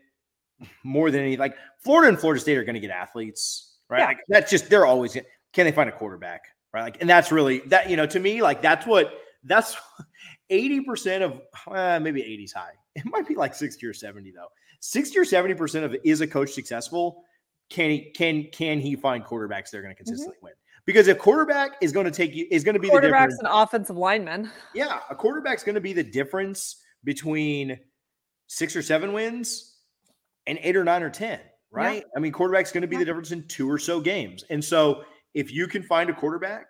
more 0.84 1.12
than 1.12 1.22
any 1.22 1.38
like 1.38 1.56
Florida 1.80 2.10
and 2.10 2.20
Florida 2.20 2.40
State 2.40 2.58
are 2.58 2.64
going 2.64 2.76
to 2.76 2.82
get 2.82 2.92
athletes, 2.92 3.78
right? 3.90 4.00
Yeah. 4.00 4.06
Like 4.08 4.18
that's 4.28 4.52
just 4.52 4.70
they're 4.70 4.86
always 4.86 5.18
can 5.54 5.66
they 5.66 5.72
find 5.72 5.88
a 5.88 5.94
quarterback, 5.94 6.46
right? 6.74 6.82
Like, 6.82 6.98
and 7.00 7.10
that's 7.10 7.32
really 7.32 7.60
that 7.68 7.90
you 7.90 7.96
know 7.96 8.06
to 8.08 8.20
me 8.20 8.42
like 8.42 8.62
that's 8.62 8.86
what 8.86 9.14
that's 9.44 9.78
80% 10.52 11.22
of 11.22 11.42
uh, 11.68 12.00
maybe 12.00 12.22
80s 12.22 12.54
high. 12.54 12.74
It 12.96 13.06
might 13.06 13.28
be 13.28 13.34
like 13.34 13.56
60 13.56 13.84
or 13.88 13.94
70 13.94 14.30
though. 14.30 14.50
60 14.80 15.18
or 15.18 15.24
70% 15.24 15.84
of 15.84 15.96
is 16.04 16.22
a 16.22 16.28
coach 16.28 16.52
successful? 16.52 17.24
Can 17.72 17.90
he 17.90 18.12
can 18.12 18.50
can 18.52 18.80
he 18.80 18.96
find 18.96 19.26
quarterbacks 19.26 19.72
that 19.72 19.78
are 19.78 19.82
going 19.82 19.96
to 19.96 20.00
mm-hmm. 20.00 20.12
consistently 20.12 20.36
mm-hmm. 20.36 20.46
win? 20.46 20.54
Because 20.86 21.08
if 21.08 21.18
quarterback 21.18 21.78
is 21.82 21.92
going 21.92 22.06
to 22.06 22.12
take 22.12 22.36
you 22.36 22.46
is 22.52 22.64
going 22.64 22.76
to 22.76 22.80
be 22.80 22.90
quarterbacks 22.90 23.32
the 23.40 23.48
and 23.48 23.50
offensive 23.50 23.98
linemen. 23.98 24.52
Yeah, 24.76 25.00
a 25.10 25.16
quarterback's 25.16 25.64
going 25.64 25.74
to 25.74 25.82
be 25.82 25.94
the 25.94 26.04
difference 26.04 26.84
between 27.04 27.80
six 28.46 28.76
or 28.76 28.84
seven 28.84 29.12
wins 29.12 29.78
and 30.46 30.60
eight 30.62 30.76
or 30.76 30.84
nine 30.84 31.02
or 31.02 31.10
ten, 31.10 31.40
right? 31.72 32.04
Yeah. 32.04 32.16
I 32.16 32.20
mean, 32.20 32.32
quarterback's 32.32 32.72
going 32.72 32.84
to 32.84 32.88
be 32.88 32.98
yeah. 32.98 33.00
the 33.00 33.06
difference 33.06 33.32
in 33.32 33.48
two 33.48 33.72
or 33.72 33.80
so 33.80 34.00
games. 34.00 34.44
And 34.52 34.64
so 34.64 35.04
if 35.34 35.52
you 35.52 35.68
can 35.68 35.84
find 35.84 36.10
a 36.10 36.14
quarterback 36.14 36.68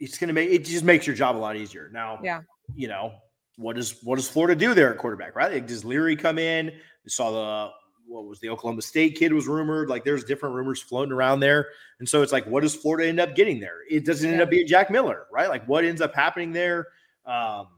it's 0.00 0.16
going 0.16 0.28
to 0.28 0.34
make 0.34 0.50
it 0.50 0.64
just 0.64 0.84
makes 0.84 1.06
your 1.06 1.14
job 1.14 1.36
a 1.36 1.38
lot 1.38 1.56
easier. 1.56 1.90
Now, 1.92 2.18
yeah, 2.22 2.40
you 2.74 2.88
know 2.88 3.12
what 3.56 3.76
does 3.76 4.02
what 4.02 4.16
does 4.16 4.28
Florida 4.28 4.58
do 4.58 4.74
there 4.74 4.90
at 4.90 4.98
quarterback? 4.98 5.36
Right? 5.36 5.52
Like, 5.52 5.66
does 5.66 5.84
Leary 5.84 6.16
come 6.16 6.38
in? 6.38 6.72
We 7.04 7.10
saw 7.10 7.30
the 7.30 7.70
what 8.06 8.24
was 8.24 8.40
the 8.40 8.48
Oklahoma 8.48 8.82
State 8.82 9.16
kid 9.16 9.32
was 9.32 9.46
rumored. 9.46 9.88
Like 9.88 10.04
there's 10.04 10.24
different 10.24 10.54
rumors 10.54 10.80
floating 10.82 11.12
around 11.12 11.40
there, 11.40 11.68
and 12.00 12.08
so 12.08 12.22
it's 12.22 12.32
like, 12.32 12.46
what 12.46 12.62
does 12.62 12.74
Florida 12.74 13.08
end 13.08 13.20
up 13.20 13.36
getting 13.36 13.60
there? 13.60 13.76
It 13.88 14.06
doesn't 14.06 14.28
end 14.28 14.40
up 14.40 14.50
being 14.50 14.66
Jack 14.66 14.90
Miller, 14.90 15.26
right? 15.30 15.48
Like 15.48 15.68
what 15.68 15.84
ends 15.84 16.00
up 16.00 16.14
happening 16.14 16.52
there? 16.52 16.88
Um, 17.26 17.68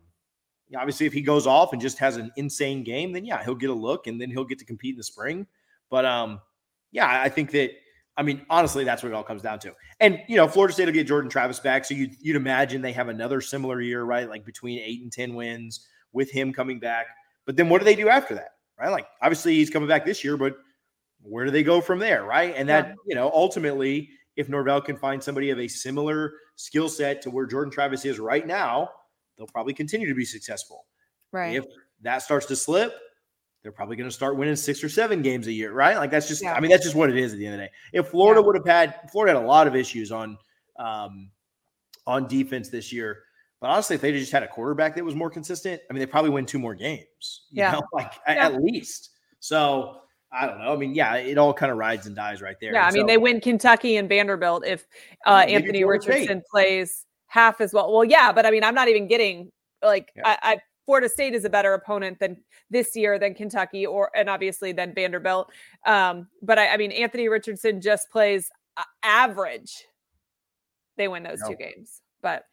obviously, 0.76 1.06
if 1.06 1.12
he 1.12 1.22
goes 1.22 1.46
off 1.46 1.72
and 1.72 1.82
just 1.82 1.98
has 1.98 2.16
an 2.16 2.30
insane 2.36 2.84
game, 2.84 3.12
then 3.12 3.24
yeah, 3.24 3.42
he'll 3.42 3.56
get 3.56 3.70
a 3.70 3.74
look, 3.74 4.06
and 4.06 4.20
then 4.20 4.30
he'll 4.30 4.44
get 4.44 4.60
to 4.60 4.64
compete 4.64 4.94
in 4.94 4.98
the 4.98 5.04
spring. 5.04 5.46
But 5.90 6.04
um, 6.04 6.40
yeah, 6.92 7.20
I 7.20 7.28
think 7.28 7.50
that 7.50 7.72
I 8.16 8.22
mean, 8.22 8.44
honestly, 8.50 8.84
that's 8.84 9.02
what 9.02 9.10
it 9.10 9.14
all 9.14 9.22
comes 9.22 9.42
down 9.42 9.58
to. 9.60 9.72
And 10.00 10.20
you 10.28 10.36
know, 10.36 10.46
Florida 10.46 10.74
State 10.74 10.86
will 10.86 10.92
get 10.92 11.06
Jordan 11.06 11.30
Travis 11.30 11.60
back, 11.60 11.84
so 11.84 11.94
you'd, 11.94 12.14
you'd 12.20 12.36
imagine 12.36 12.82
they 12.82 12.92
have 12.92 13.08
another 13.08 13.40
similar 13.40 13.80
year, 13.80 14.04
right? 14.04 14.28
Like 14.28 14.44
between 14.44 14.78
eight 14.80 15.02
and 15.02 15.10
ten 15.10 15.34
wins 15.34 15.86
with 16.12 16.30
him 16.30 16.52
coming 16.52 16.78
back. 16.78 17.06
But 17.46 17.56
then 17.56 17.68
what 17.68 17.78
do 17.78 17.84
they 17.84 17.96
do 17.96 18.08
after 18.08 18.34
that, 18.34 18.50
right? 18.78 18.90
Like 18.90 19.06
obviously 19.22 19.54
he's 19.54 19.70
coming 19.70 19.88
back 19.88 20.04
this 20.04 20.22
year, 20.22 20.36
but 20.36 20.56
where 21.22 21.44
do 21.44 21.50
they 21.50 21.62
go 21.62 21.80
from 21.80 21.98
there, 21.98 22.24
right? 22.24 22.54
And 22.56 22.68
that 22.68 22.88
yeah. 22.88 22.94
you 23.06 23.14
know, 23.14 23.30
ultimately, 23.32 24.10
if 24.36 24.48
Norvell 24.48 24.80
can 24.80 24.96
find 24.96 25.22
somebody 25.22 25.50
of 25.50 25.58
a 25.58 25.68
similar 25.68 26.32
skill 26.56 26.88
set 26.88 27.22
to 27.22 27.30
where 27.30 27.46
Jordan 27.46 27.72
Travis 27.72 28.04
is 28.04 28.18
right 28.18 28.46
now, 28.46 28.90
they'll 29.36 29.46
probably 29.46 29.74
continue 29.74 30.08
to 30.08 30.14
be 30.14 30.24
successful. 30.24 30.86
Right. 31.32 31.56
If 31.56 31.64
that 32.02 32.22
starts 32.22 32.46
to 32.46 32.56
slip, 32.56 32.94
they're 33.62 33.72
probably 33.72 33.96
going 33.96 34.08
to 34.08 34.14
start 34.14 34.36
winning 34.36 34.56
six 34.56 34.82
or 34.82 34.88
seven 34.88 35.22
games 35.22 35.46
a 35.46 35.52
year, 35.52 35.72
right? 35.72 35.96
Like 35.96 36.10
that's 36.10 36.28
just, 36.28 36.42
yeah. 36.42 36.54
I 36.54 36.60
mean, 36.60 36.70
that's 36.70 36.84
just 36.84 36.96
what 36.96 37.10
it 37.10 37.16
is 37.16 37.32
at 37.32 37.38
the 37.38 37.46
end 37.46 37.54
of 37.54 37.60
the 37.60 37.66
day. 37.66 37.72
If 37.92 38.08
Florida 38.08 38.40
yeah. 38.40 38.46
would 38.46 38.56
have 38.56 38.66
had, 38.66 39.10
Florida 39.10 39.38
had 39.38 39.44
a 39.44 39.46
lot 39.46 39.66
of 39.66 39.76
issues 39.76 40.10
on, 40.10 40.36
um, 40.78 41.30
on 42.06 42.26
defense 42.26 42.68
this 42.68 42.92
year. 42.92 43.22
But 43.60 43.70
honestly, 43.70 43.94
if 43.94 44.02
they 44.02 44.10
just 44.10 44.32
had 44.32 44.42
a 44.42 44.48
quarterback 44.48 44.96
that 44.96 45.04
was 45.04 45.14
more 45.14 45.30
consistent, 45.30 45.80
I 45.88 45.92
mean, 45.92 46.00
they 46.00 46.06
probably 46.06 46.30
win 46.30 46.46
two 46.46 46.58
more 46.58 46.74
games. 46.74 47.42
yeah, 47.52 47.72
know? 47.72 47.82
like 47.92 48.12
yeah. 48.26 48.46
at 48.46 48.60
least. 48.60 49.10
So 49.38 50.00
I 50.32 50.46
don't 50.46 50.58
know. 50.58 50.72
I 50.72 50.76
mean, 50.76 50.94
yeah, 50.94 51.14
it 51.14 51.38
all 51.38 51.54
kind 51.54 51.70
of 51.70 51.78
rides 51.78 52.06
and 52.06 52.16
dies 52.16 52.42
right 52.42 52.56
there. 52.60 52.72
Yeah, 52.72 52.86
I 52.86 52.90
mean, 52.90 53.02
so, 53.02 53.06
they 53.06 53.18
win 53.18 53.40
Kentucky 53.40 53.96
and 53.96 54.08
Vanderbilt 54.08 54.66
if 54.66 54.86
uh, 55.26 55.44
Anthony 55.46 55.84
Richardson 55.84 56.42
plays 56.50 57.06
half 57.28 57.60
as 57.60 57.72
well. 57.72 57.92
Well, 57.92 58.04
yeah, 58.04 58.32
but 58.32 58.46
I 58.46 58.50
mean, 58.50 58.64
I'm 58.64 58.74
not 58.74 58.88
even 58.88 59.06
getting 59.06 59.52
like. 59.80 60.10
I, 60.24 60.38
I 60.42 60.58
Florida 60.92 61.08
State 61.08 61.32
is 61.32 61.46
a 61.46 61.48
better 61.48 61.72
opponent 61.72 62.18
than 62.18 62.36
this 62.68 62.94
year 62.94 63.18
than 63.18 63.32
Kentucky 63.32 63.86
or 63.86 64.10
and 64.14 64.28
obviously 64.28 64.72
than 64.72 64.92
Vanderbilt. 64.92 65.50
Um, 65.86 66.28
but 66.42 66.58
I, 66.58 66.74
I, 66.74 66.76
mean, 66.76 66.92
Anthony 66.92 67.30
Richardson 67.30 67.80
just 67.80 68.10
plays 68.10 68.50
average. 69.02 69.86
They 70.98 71.08
win 71.08 71.22
those 71.22 71.40
no. 71.40 71.48
two 71.48 71.56
games, 71.56 72.02
but 72.20 72.44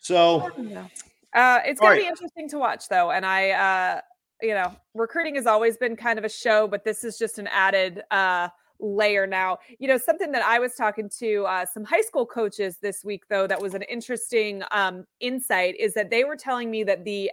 so 0.00 0.40
uh, 0.40 1.60
it's 1.64 1.78
going 1.78 1.90
right. 1.90 1.96
to 1.98 2.02
be 2.02 2.08
interesting 2.08 2.48
to 2.48 2.58
watch 2.58 2.88
though, 2.88 3.12
and 3.12 3.24
I. 3.24 3.50
Uh, 3.50 4.00
you 4.42 4.52
know, 4.52 4.74
recruiting 4.94 5.36
has 5.36 5.46
always 5.46 5.76
been 5.76 5.94
kind 5.94 6.18
of 6.18 6.24
a 6.24 6.28
show, 6.28 6.66
but 6.66 6.84
this 6.84 7.04
is 7.04 7.16
just 7.16 7.38
an 7.38 7.46
added 7.46 8.02
uh, 8.10 8.48
layer 8.84 9.26
now. 9.26 9.58
You 9.78 9.88
know, 9.88 9.98
something 9.98 10.32
that 10.32 10.44
I 10.44 10.58
was 10.58 10.74
talking 10.74 11.08
to 11.18 11.44
uh, 11.44 11.66
some 11.66 11.84
high 11.84 12.02
school 12.02 12.26
coaches 12.26 12.78
this 12.80 13.04
week, 13.04 13.24
though, 13.28 13.46
that 13.46 13.60
was 13.60 13.74
an 13.74 13.82
interesting 13.82 14.62
um, 14.70 15.06
insight 15.20 15.74
is 15.78 15.94
that 15.94 16.10
they 16.10 16.24
were 16.24 16.36
telling 16.36 16.70
me 16.70 16.84
that 16.84 17.04
the 17.04 17.30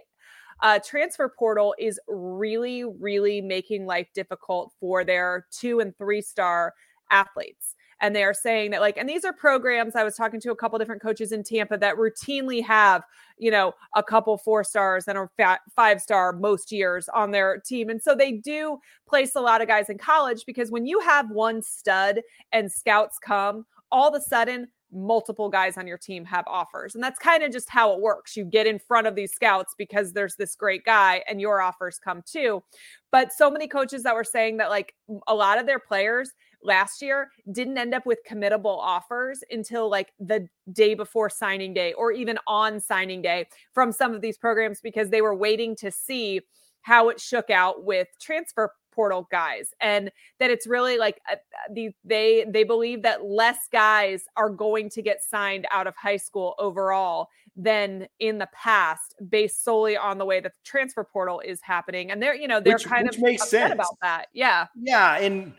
uh, 0.62 0.78
transfer 0.84 1.28
portal 1.28 1.74
is 1.78 1.98
really, 2.08 2.84
really 2.84 3.40
making 3.40 3.84
life 3.84 4.08
difficult 4.14 4.72
for 4.80 5.04
their 5.04 5.46
two 5.50 5.80
and 5.80 5.96
three 5.98 6.22
star 6.22 6.72
athletes 7.10 7.74
and 8.02 8.14
they 8.14 8.24
are 8.24 8.34
saying 8.34 8.72
that 8.72 8.80
like 8.80 8.98
and 8.98 9.08
these 9.08 9.24
are 9.24 9.32
programs 9.32 9.96
i 9.96 10.04
was 10.04 10.14
talking 10.14 10.40
to 10.40 10.50
a 10.50 10.56
couple 10.56 10.78
different 10.78 11.00
coaches 11.00 11.32
in 11.32 11.42
tampa 11.42 11.78
that 11.78 11.96
routinely 11.96 12.62
have 12.62 13.02
you 13.38 13.50
know 13.50 13.72
a 13.96 14.02
couple 14.02 14.36
four 14.36 14.62
stars 14.62 15.08
and 15.08 15.16
a 15.16 15.58
five 15.74 16.02
star 16.02 16.32
most 16.32 16.70
years 16.70 17.08
on 17.14 17.30
their 17.30 17.58
team 17.64 17.88
and 17.88 18.02
so 18.02 18.14
they 18.14 18.32
do 18.32 18.76
place 19.08 19.34
a 19.36 19.40
lot 19.40 19.62
of 19.62 19.68
guys 19.68 19.88
in 19.88 19.96
college 19.96 20.44
because 20.44 20.70
when 20.70 20.84
you 20.84 21.00
have 21.00 21.30
one 21.30 21.62
stud 21.62 22.20
and 22.52 22.70
scouts 22.70 23.18
come 23.18 23.64
all 23.90 24.08
of 24.08 24.14
a 24.14 24.20
sudden 24.20 24.68
multiple 24.92 25.48
guys 25.48 25.78
on 25.78 25.86
your 25.86 25.96
team 25.96 26.24
have 26.24 26.44
offers. 26.46 26.94
And 26.94 27.02
that's 27.02 27.18
kind 27.18 27.42
of 27.42 27.50
just 27.50 27.70
how 27.70 27.92
it 27.94 28.00
works. 28.00 28.36
You 28.36 28.44
get 28.44 28.66
in 28.66 28.78
front 28.78 29.06
of 29.06 29.14
these 29.14 29.32
scouts 29.32 29.74
because 29.76 30.12
there's 30.12 30.36
this 30.36 30.54
great 30.54 30.84
guy 30.84 31.22
and 31.26 31.40
your 31.40 31.60
offers 31.62 31.98
come 31.98 32.22
too. 32.26 32.62
But 33.10 33.32
so 33.32 33.50
many 33.50 33.66
coaches 33.66 34.02
that 34.02 34.14
were 34.14 34.24
saying 34.24 34.58
that 34.58 34.70
like 34.70 34.94
a 35.26 35.34
lot 35.34 35.58
of 35.58 35.66
their 35.66 35.78
players 35.78 36.32
last 36.62 37.02
year 37.02 37.30
didn't 37.50 37.78
end 37.78 37.94
up 37.94 38.06
with 38.06 38.18
committable 38.28 38.78
offers 38.78 39.42
until 39.50 39.90
like 39.90 40.12
the 40.20 40.46
day 40.72 40.94
before 40.94 41.28
signing 41.28 41.74
day 41.74 41.92
or 41.94 42.12
even 42.12 42.38
on 42.46 42.80
signing 42.80 43.22
day 43.22 43.46
from 43.72 43.92
some 43.92 44.14
of 44.14 44.20
these 44.20 44.38
programs 44.38 44.80
because 44.80 45.10
they 45.10 45.22
were 45.22 45.34
waiting 45.34 45.74
to 45.76 45.90
see 45.90 46.40
how 46.82 47.08
it 47.08 47.20
shook 47.20 47.50
out 47.50 47.84
with 47.84 48.08
transfer 48.20 48.72
portal 48.92 49.26
guys 49.30 49.72
and 49.80 50.10
that 50.38 50.50
it's 50.50 50.66
really 50.66 50.98
like 50.98 51.20
uh, 51.30 51.36
the, 51.72 51.90
they 52.04 52.44
they 52.48 52.62
believe 52.62 53.02
that 53.02 53.24
less 53.24 53.68
guys 53.72 54.24
are 54.36 54.50
going 54.50 54.90
to 54.90 55.02
get 55.02 55.22
signed 55.22 55.66
out 55.72 55.86
of 55.86 55.94
high 55.96 56.16
school 56.16 56.54
overall 56.58 57.28
than 57.56 58.06
in 58.20 58.38
the 58.38 58.48
past 58.52 59.14
based 59.28 59.64
solely 59.64 59.96
on 59.96 60.18
the 60.18 60.24
way 60.24 60.40
that 60.40 60.52
the 60.52 60.64
transfer 60.64 61.04
portal 61.04 61.40
is 61.40 61.60
happening. 61.62 62.10
And 62.10 62.22
they're 62.22 62.34
you 62.34 62.48
know 62.48 62.60
they're 62.60 62.74
which, 62.74 62.84
kind 62.84 63.06
which 63.06 63.16
of 63.16 63.22
makes 63.22 63.48
sense 63.48 63.72
about 63.72 63.96
that. 64.02 64.26
Yeah. 64.32 64.66
Yeah 64.80 65.18
and 65.18 65.54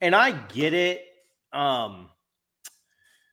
and 0.00 0.14
I 0.14 0.32
get 0.32 0.74
it. 0.74 1.04
Um, 1.52 2.08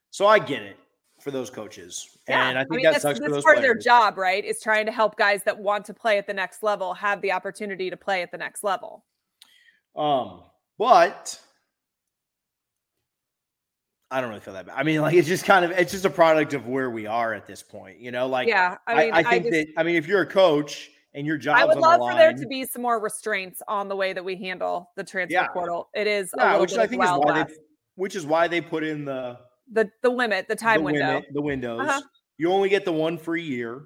so 0.10 0.26
I 0.26 0.40
get 0.40 0.62
it 0.62 0.78
for 1.20 1.32
those 1.32 1.50
coaches, 1.50 2.18
yeah. 2.30 2.48
and 2.48 2.58
I 2.58 2.62
think 2.64 2.74
I 2.74 2.76
mean, 2.76 2.84
that 2.86 3.02
sucks 3.02 3.20
that's, 3.20 3.32
that's 3.32 3.44
part 3.44 3.58
players. 3.58 3.58
of 3.58 3.64
their 3.64 3.76
job, 3.76 4.18
right? 4.18 4.44
Is 4.44 4.62
trying 4.62 4.86
to 4.86 4.92
help 4.92 5.18
guys 5.18 5.44
that 5.44 5.58
want 5.58 5.86
to 5.86 5.94
play 5.94 6.18
at 6.18 6.28
the 6.28 6.34
next 6.34 6.64
level 6.64 6.94
have 6.94 7.22
the 7.22 7.32
opportunity 7.32 7.90
to 7.90 7.98
play 7.98 8.22
at 8.22 8.32
the 8.32 8.38
next 8.38 8.64
level. 8.64 9.04
Um, 9.96 10.44
but 10.78 11.40
I 14.12 14.22
don't 14.22 14.30
really 14.30 14.42
feel 14.42 14.54
that 14.54 14.68
bad. 14.68 14.76
I 14.78 14.84
mean, 14.84 15.02
like 15.02 15.16
it's 15.16 15.28
just 15.28 15.46
kind 15.46 15.66
of 15.66 15.72
it's 15.72 15.92
just 15.92 16.06
a 16.06 16.10
product 16.10 16.54
of 16.54 16.68
where 16.68 16.90
we 16.90 17.06
are 17.06 17.34
at 17.34 17.48
this 17.48 17.64
point, 17.64 18.00
you 18.00 18.12
know. 18.12 18.28
Like, 18.28 18.48
yeah, 18.48 18.78
I, 18.88 18.96
mean, 18.96 19.14
I, 19.14 19.18
I 19.18 19.24
think 19.24 19.28
I 19.28 19.40
just, 19.40 19.52
that 19.52 19.68
I 19.78 19.84
mean, 19.84 19.96
if 19.96 20.08
you're 20.08 20.22
a 20.22 20.28
coach 20.28 20.92
and 21.16 21.26
your 21.26 21.38
job. 21.38 21.58
I 21.58 21.66
would 21.66 21.78
love 21.78 22.00
the 22.00 22.08
for 22.08 22.14
there 22.14 22.34
to 22.34 22.46
be 22.46 22.66
some 22.66 22.82
more 22.82 23.00
restraints 23.00 23.62
on 23.68 23.88
the 23.88 23.96
way 23.96 24.14
that 24.14 24.24
we 24.24 24.36
handle 24.36 24.92
the 24.96 25.04
transfer 25.04 25.34
yeah. 25.34 25.48
portal. 25.48 25.90
It 25.94 26.08
is 26.08 26.32
yeah, 26.38 26.58
which 26.58 26.74
I 26.78 26.86
think 26.86 27.04
is 27.04 27.10
why 27.10 27.44
they, 27.44 27.54
which 27.96 28.16
is 28.16 28.26
why 28.26 28.48
they 28.48 28.62
put 28.62 28.84
in 28.84 29.06
the 29.06 29.40
the 29.72 29.90
the 30.04 30.10
limit, 30.10 30.48
the 30.48 30.56
time 30.56 30.80
the 30.80 30.86
window, 30.86 31.08
limit, 31.08 31.26
the 31.34 31.42
windows. 31.42 31.80
Uh-huh. 31.82 32.02
You 32.38 32.52
only 32.52 32.70
get 32.70 32.86
the 32.86 32.92
one 32.92 33.18
free 33.18 33.44
year. 33.44 33.86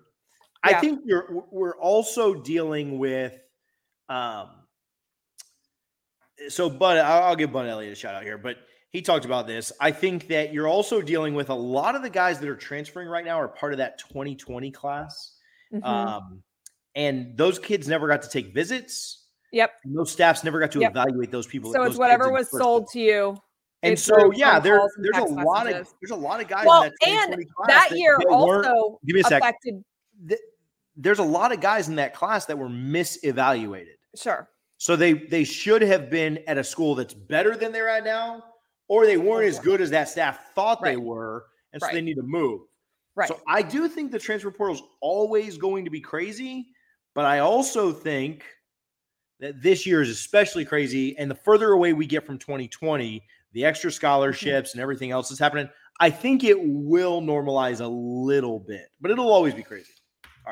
Yeah. 0.67 0.77
I 0.77 0.81
think 0.81 1.01
you're 1.05 1.45
we're 1.51 1.77
also 1.77 2.33
dealing 2.33 2.97
with 2.97 3.37
um 4.09 4.49
so 6.49 6.69
Bud 6.69 6.97
I'll, 6.97 7.23
I'll 7.23 7.35
give 7.35 7.51
Bud 7.51 7.67
Elliott 7.67 7.93
a 7.93 7.95
shout 7.95 8.15
out 8.15 8.23
here, 8.23 8.37
but 8.37 8.57
he 8.91 9.03
talked 9.03 9.25
about 9.25 9.45
this. 9.45 9.71
I 9.79 9.91
think 9.91 10.29
that 10.29 10.51
you're 10.51 10.67
also 10.67 10.99
dealing 10.99 11.35
with 11.35 11.49
a 11.49 11.55
lot 11.55 11.95
of 11.95 12.01
the 12.01 12.09
guys 12.09 12.39
that 12.39 12.49
are 12.49 12.55
transferring 12.55 13.07
right 13.07 13.23
now 13.23 13.39
are 13.39 13.47
part 13.47 13.71
of 13.71 13.77
that 13.77 13.99
2020 13.99 14.71
class. 14.71 15.35
Mm-hmm. 15.71 15.85
Um, 15.85 16.43
and 16.99 17.37
those 17.37 17.57
kids 17.57 17.87
never 17.87 18.09
got 18.09 18.21
to 18.23 18.29
take 18.29 18.53
visits. 18.53 19.27
Yep. 19.53 19.71
And 19.85 19.97
those 19.97 20.11
staffs 20.11 20.43
never 20.43 20.59
got 20.59 20.71
to 20.73 20.81
yep. 20.81 20.91
evaluate 20.91 21.31
those 21.31 21.47
people. 21.47 21.71
So 21.71 21.79
those 21.79 21.91
it's 21.91 21.97
whatever 21.97 22.29
was 22.29 22.51
sold 22.51 22.85
place. 22.85 22.93
to 22.93 22.99
you. 22.99 23.37
And 23.81 23.97
so 23.97 24.33
yeah, 24.33 24.59
there, 24.59 24.81
there's 24.97 25.17
a 25.17 25.33
lot 25.33 25.71
of 25.71 25.87
there's 26.01 26.11
a 26.11 26.15
lot 26.15 26.41
of 26.41 26.49
guys 26.49 26.65
well, 26.67 26.83
that 26.83 26.93
and 27.07 27.33
that, 27.33 27.45
that 27.67 27.97
year 27.97 28.19
also 28.29 28.99
give 29.05 29.15
me 29.15 29.21
a 29.21 29.25
affected. 29.25 29.81
Second. 30.27 30.39
There's 30.97 31.19
a 31.19 31.23
lot 31.23 31.53
of 31.53 31.61
guys 31.61 31.87
in 31.87 31.95
that 31.95 32.13
class 32.13 32.45
that 32.47 32.57
were 32.57 32.67
misevaluated. 32.67 33.95
Sure. 34.17 34.49
So 34.77 34.97
they 34.97 35.13
they 35.13 35.45
should 35.45 35.81
have 35.81 36.09
been 36.09 36.39
at 36.45 36.57
a 36.57 36.63
school 36.63 36.95
that's 36.95 37.13
better 37.13 37.55
than 37.55 37.71
they're 37.71 37.87
at 37.87 38.03
now, 38.03 38.43
or 38.89 39.05
they 39.05 39.15
weren't 39.15 39.47
as 39.47 39.59
good 39.59 39.79
as 39.79 39.89
that 39.91 40.09
staff 40.09 40.53
thought 40.53 40.81
right. 40.81 40.91
they 40.91 40.97
were, 40.97 41.45
and 41.71 41.81
so 41.81 41.87
right. 41.87 41.93
they 41.93 42.01
need 42.01 42.15
to 42.15 42.23
move. 42.23 42.59
Right. 43.15 43.29
So 43.29 43.39
I 43.47 43.61
do 43.61 43.87
think 43.87 44.11
the 44.11 44.19
transfer 44.19 44.51
portal 44.51 44.75
is 44.75 44.81
always 44.99 45.57
going 45.57 45.85
to 45.85 45.91
be 45.91 46.01
crazy. 46.01 46.67
But 47.19 47.25
I 47.25 47.39
also 47.39 47.91
think 47.91 48.45
that 49.41 49.61
this 49.61 49.85
year 49.85 50.01
is 50.01 50.09
especially 50.09 50.63
crazy. 50.63 51.17
And 51.17 51.29
the 51.29 51.35
further 51.35 51.73
away 51.73 51.91
we 51.91 52.05
get 52.05 52.25
from 52.25 52.37
2020, 52.37 53.21
the 53.51 53.65
extra 53.65 53.91
scholarships 53.91 54.71
and 54.71 54.81
everything 54.81 55.11
else 55.11 55.29
is 55.29 55.37
happening, 55.37 55.67
I 55.99 56.11
think 56.11 56.45
it 56.45 56.57
will 56.57 57.21
normalize 57.21 57.81
a 57.81 57.87
little 57.89 58.57
bit, 58.57 58.87
but 59.01 59.11
it'll 59.11 59.33
always 59.33 59.53
be 59.53 59.63
crazy. 59.63 59.91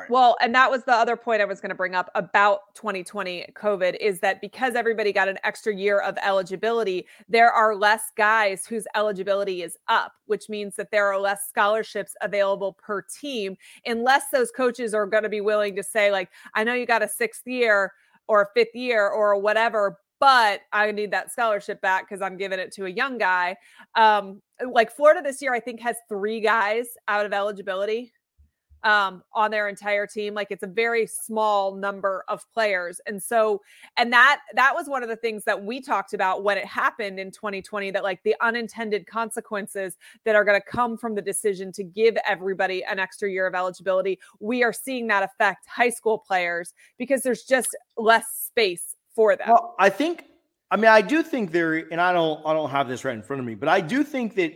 Well, 0.10 0.38
and 0.42 0.54
that 0.56 0.70
was 0.70 0.84
the 0.84 0.94
other 0.94 1.16
point 1.16 1.42
I 1.42 1.46
was 1.46 1.60
going 1.60 1.70
to 1.70 1.76
bring 1.76 1.96
up 1.96 2.10
about 2.16 2.74
2020 2.76 3.48
COVID 3.56 3.98
is 4.00 4.20
that 4.20 4.42
because 4.42 4.76
everybody 4.76 5.12
got 5.12 5.28
an 5.28 5.38
extra 5.44 5.74
year 5.76 6.00
of 6.00 6.18
eligibility, 6.24 7.08
there 7.28 7.52
are 7.52 7.76
less 7.76 8.12
guys 8.16 8.66
whose 8.66 8.88
eligibility 8.96 9.64
is 9.64 9.78
up, 9.88 10.14
which 10.26 10.50
means 10.50 10.76
that 10.76 10.92
there 10.92 11.08
are 11.08 11.20
less 11.20 11.48
scholarships 11.50 12.16
available 12.22 12.74
per 12.74 13.02
team, 13.02 13.58
unless 13.86 14.30
those 14.32 14.52
coaches 14.52 14.94
are 14.94 15.06
going 15.06 15.24
to 15.24 15.30
be 15.30 15.42
willing 15.42 15.76
to 15.76 15.84
say, 15.84 16.12
like, 16.12 16.30
I 16.56 16.64
know 16.64 16.74
you 16.74 16.86
got 16.86 17.04
a 17.04 17.08
sixth 17.08 17.46
year 17.46 17.94
or 18.28 18.42
a 18.42 18.48
fifth 18.54 18.76
year 18.76 19.08
or 19.08 19.40
whatever, 19.40 19.98
but 20.20 20.62
I 20.74 20.92
need 20.92 21.12
that 21.12 21.32
scholarship 21.32 21.82
back 21.82 22.08
because 22.08 22.22
I'm 22.22 22.38
giving 22.38 22.60
it 22.60 22.72
to 22.74 22.86
a 22.86 22.90
young 22.90 23.18
guy. 23.18 23.56
Um, 23.96 24.42
like 24.72 24.92
Florida 24.92 25.22
this 25.22 25.42
year, 25.42 25.54
I 25.54 25.60
think 25.60 25.80
has 25.82 25.96
three 26.10 26.40
guys 26.40 26.88
out 27.08 27.26
of 27.26 27.34
eligibility 27.34 28.14
um, 28.84 29.24
on 29.34 29.52
their 29.52 29.68
entire 29.68 30.08
team. 30.08 30.34
Like 30.34 30.48
it's 30.52 30.64
a 30.64 30.68
very 30.68 31.08
small 31.08 31.76
number 31.76 32.24
of 32.28 32.46
players. 32.54 33.02
And 33.06 33.22
so, 33.22 33.62
and 33.98 34.12
that 34.14 34.42
that 34.56 34.74
was 34.76 34.88
one 34.88 35.04
of 35.04 35.10
the 35.10 35.16
things 35.16 35.44
that 35.46 35.64
we 35.64 35.82
talked 35.82 36.14
about 36.14 36.44
when 36.44 36.58
it 36.58 36.66
happened 36.66 37.20
in 37.20 37.32
2020 37.32 37.92
that 37.92 38.04
like 38.04 38.22
the 38.24 38.36
unintended 38.42 39.08
consequences 39.08 39.98
that 40.24 40.36
are 40.36 40.44
going 40.44 40.60
to 40.60 40.66
come 40.66 40.98
from 40.98 41.16
the 41.16 41.22
decision 41.22 41.72
to 41.74 41.84
give 41.84 42.18
everybody 42.28 42.84
an 42.84 43.00
extra 43.00 43.30
year 43.30 43.48
of 43.48 43.56
eligibility. 43.56 44.20
We 44.40 44.64
are 44.64 44.74
seeing 44.74 45.08
that 45.08 45.24
affect 45.24 45.68
high 45.68 45.90
school 45.90 46.18
players 46.18 46.74
because 46.98 47.22
there's 47.22 47.44
just 47.44 47.76
less 47.98 48.26
space 48.46 48.96
for 49.16 49.36
them. 49.36 49.48
Well, 49.50 49.76
I 49.80 49.90
think 49.90 50.26
I 50.70 50.78
mean 50.78 50.92
I 50.92 51.02
do 51.02 51.24
think 51.24 51.52
there 51.52 51.74
and 51.92 52.00
I 52.00 52.14
don't 52.14 52.46
I 52.46 52.54
don't 52.54 52.70
have 52.70 52.88
this 52.88 53.04
right 53.04 53.16
in 53.16 53.24
front 53.24 53.40
of 53.40 53.46
me, 53.46 53.56
but 53.56 53.70
I 53.70 53.82
do 53.82 54.04
think 54.04 54.36
that 54.36 54.54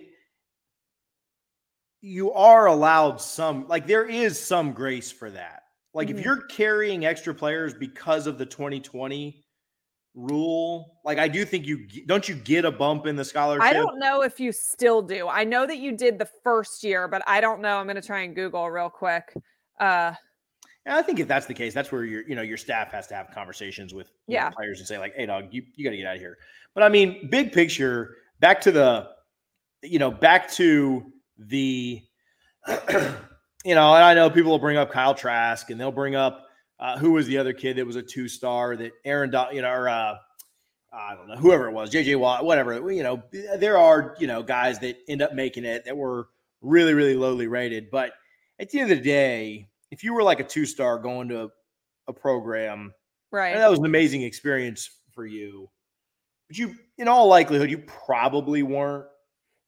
you 2.02 2.32
are 2.34 2.66
allowed 2.66 3.22
some 3.22 3.68
like 3.68 3.88
there 3.88 4.06
is 4.06 4.40
some 4.40 4.74
grace 4.74 5.12
for 5.12 5.30
that. 5.30 5.64
Like 5.94 6.08
mm-hmm. 6.08 6.20
if 6.20 6.26
you're 6.26 6.42
carrying 6.48 7.06
extra 7.06 7.34
players 7.34 7.74
because 7.74 8.28
of 8.28 8.38
the 8.38 8.46
2020 8.46 9.44
rule, 10.16 11.00
like 11.06 11.20
I 11.20 11.28
do 11.28 11.46
think 11.46 11.66
you 11.66 11.88
don't 12.08 12.28
you 12.28 12.36
get 12.36 12.66
a 12.66 12.72
bump 12.72 13.06
in 13.06 13.16
the 13.16 13.26
scholarship. 13.26 13.64
I 13.64 13.74
don't 13.74 14.00
know 14.00 14.22
if 14.22 14.40
you 14.40 14.52
still 14.52 15.02
do. 15.02 15.28
I 15.28 15.44
know 15.44 15.66
that 15.68 15.78
you 15.78 15.96
did 15.96 16.18
the 16.18 16.30
first 16.44 16.84
year, 16.84 17.08
but 17.08 17.22
I 17.28 17.40
don't 17.40 17.62
know. 17.62 17.78
I'm 17.78 17.86
going 17.86 17.96
to 17.96 18.02
try 18.02 18.22
and 18.22 18.36
Google 18.36 18.70
real 18.70 18.90
quick. 18.90 19.34
Uh 19.80 20.14
and 20.86 20.96
I 20.96 21.02
think 21.04 21.20
if 21.20 21.28
that's 21.28 21.46
the 21.46 21.54
case, 21.54 21.74
that's 21.74 21.92
where 21.92 22.04
your 22.06 22.28
you 22.28 22.36
know 22.36 22.42
your 22.42 22.58
staff 22.58 22.92
has 22.92 23.06
to 23.08 23.16
have 23.16 23.30
conversations 23.32 23.94
with 23.94 24.10
yeah. 24.28 24.50
Know, 24.50 24.56
players 24.56 24.80
and 24.80 24.88
say 24.88 24.98
like, 24.98 25.14
"Hey, 25.16 25.28
dog, 25.28 25.50
you, 25.52 25.64
you 25.76 25.84
got 25.84 25.92
to 25.92 25.98
get 25.98 26.08
out 26.08 26.16
of 26.16 26.22
here." 26.22 26.40
But 26.74 26.84
I 26.84 26.90
mean, 26.90 27.28
big 27.30 27.52
picture, 27.52 28.18
back 28.40 28.62
to 28.62 28.72
the, 28.72 29.10
you 29.84 30.00
know, 30.00 30.10
back 30.10 30.50
to 30.54 31.12
the, 31.48 32.02
you 32.68 33.76
know, 33.76 33.96
and 33.96 34.04
I 34.04 34.14
know 34.14 34.30
people 34.30 34.52
will 34.52 34.60
bring 34.60 34.78
up 34.78 34.92
Kyle 34.92 35.16
Trask 35.16 35.70
and 35.70 35.80
they'll 35.80 35.92
bring 35.92 36.16
up 36.16 36.48
uh, 36.80 36.98
who 36.98 37.12
was 37.12 37.28
the 37.28 37.38
other 37.38 37.54
kid 37.54 37.78
that 37.78 37.86
was 37.86 37.96
a 37.96 38.02
two 38.02 38.28
star 38.28 38.76
that 38.76 38.92
Aaron, 39.06 39.32
you 39.54 39.62
know, 39.62 39.72
or 39.72 39.88
uh, 39.88 40.16
I 40.92 41.16
don't 41.16 41.28
know, 41.28 41.36
whoever 41.36 41.70
it 41.70 41.74
was, 41.74 41.92
JJ 41.92 42.20
Watt, 42.20 42.44
whatever. 42.44 42.92
You 42.92 43.04
know, 43.04 43.24
there 43.58 43.78
are, 43.78 44.16
you 44.20 44.28
know, 44.28 44.44
guys 44.44 44.80
that 44.80 44.98
end 45.08 45.22
up 45.22 45.34
making 45.34 45.64
it 45.64 45.86
that 45.86 45.96
were 45.96 46.30
really, 46.62 46.94
really 46.94 47.16
lowly 47.16 47.48
rated. 47.48 47.92
But 47.92 48.14
at 48.60 48.70
the 48.70 48.80
end 48.80 48.92
of 48.92 48.98
the 48.98 49.04
day, 49.04 49.68
if 49.92 50.04
you 50.04 50.14
were 50.14 50.24
like 50.24 50.40
a 50.40 50.44
two 50.44 50.66
star 50.66 50.98
going 50.98 51.30
to 51.30 51.44
a, 51.44 51.48
a 52.08 52.14
program, 52.14 52.94
right? 53.32 53.56
that 53.56 53.70
was 53.70 53.80
an 53.80 53.86
amazing 53.86 54.24
experience 54.24 54.90
for 55.12 55.26
you. 55.26 55.70
But 56.48 56.58
you, 56.58 56.76
in 56.98 57.08
all 57.08 57.28
likelihood, 57.28 57.70
you 57.70 57.78
probably 57.78 58.64
weren't 58.64 59.06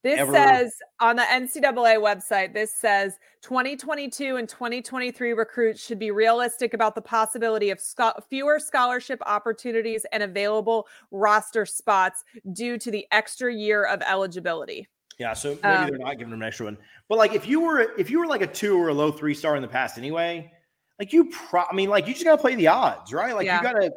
this 0.04 0.20
ever... 0.20 0.34
says 0.34 0.74
on 1.00 1.16
the 1.16 1.24
NCAA 1.24 1.98
website, 1.98 2.54
this 2.54 2.74
says 2.74 3.18
2022 3.42 4.36
and 4.36 4.48
2023 4.48 5.32
recruits 5.32 5.84
should 5.84 5.98
be 5.98 6.12
realistic 6.12 6.74
about 6.74 6.94
the 6.94 7.02
possibility 7.02 7.70
of 7.70 7.82
fewer 8.30 8.60
scholarship 8.60 9.22
opportunities 9.26 10.06
and 10.12 10.22
available 10.22 10.88
roster 11.12 11.66
spots 11.66 12.24
due 12.52 12.78
to 12.78 12.92
the 12.92 13.08
extra 13.12 13.54
year 13.54 13.86
of 13.86 14.02
eligibility. 14.02 14.88
Yeah, 15.20 15.34
so 15.34 15.50
maybe 15.50 15.64
um, 15.64 15.90
they're 15.90 16.00
not 16.00 16.18
giving 16.18 16.32
them 16.32 16.42
an 16.42 16.48
extra 16.48 16.66
one. 16.66 16.78
But 17.08 17.18
like 17.18 17.34
if 17.34 17.48
you 17.48 17.62
were 17.62 17.80
if 17.98 18.10
you 18.10 18.20
were 18.20 18.28
like 18.28 18.42
a 18.42 18.48
two 18.48 18.78
or 18.78 18.90
a 18.90 18.94
low 18.94 19.12
three 19.12 19.34
star 19.34 19.56
in 19.56 19.62
the 19.62 19.68
past 19.68 19.98
anyway, 19.98 20.52
like 21.00 21.14
you 21.14 21.30
pro 21.30 21.64
I 21.70 21.74
mean, 21.74 21.90
like 21.90 22.08
you 22.08 22.14
just 22.14 22.26
gotta 22.26 22.42
play 22.42 22.56
the 22.56 22.68
odds, 22.68 23.14
right? 23.14 23.34
Like 23.36 23.46
yeah. 23.46 23.58
you 23.58 23.64
gotta 23.64 23.92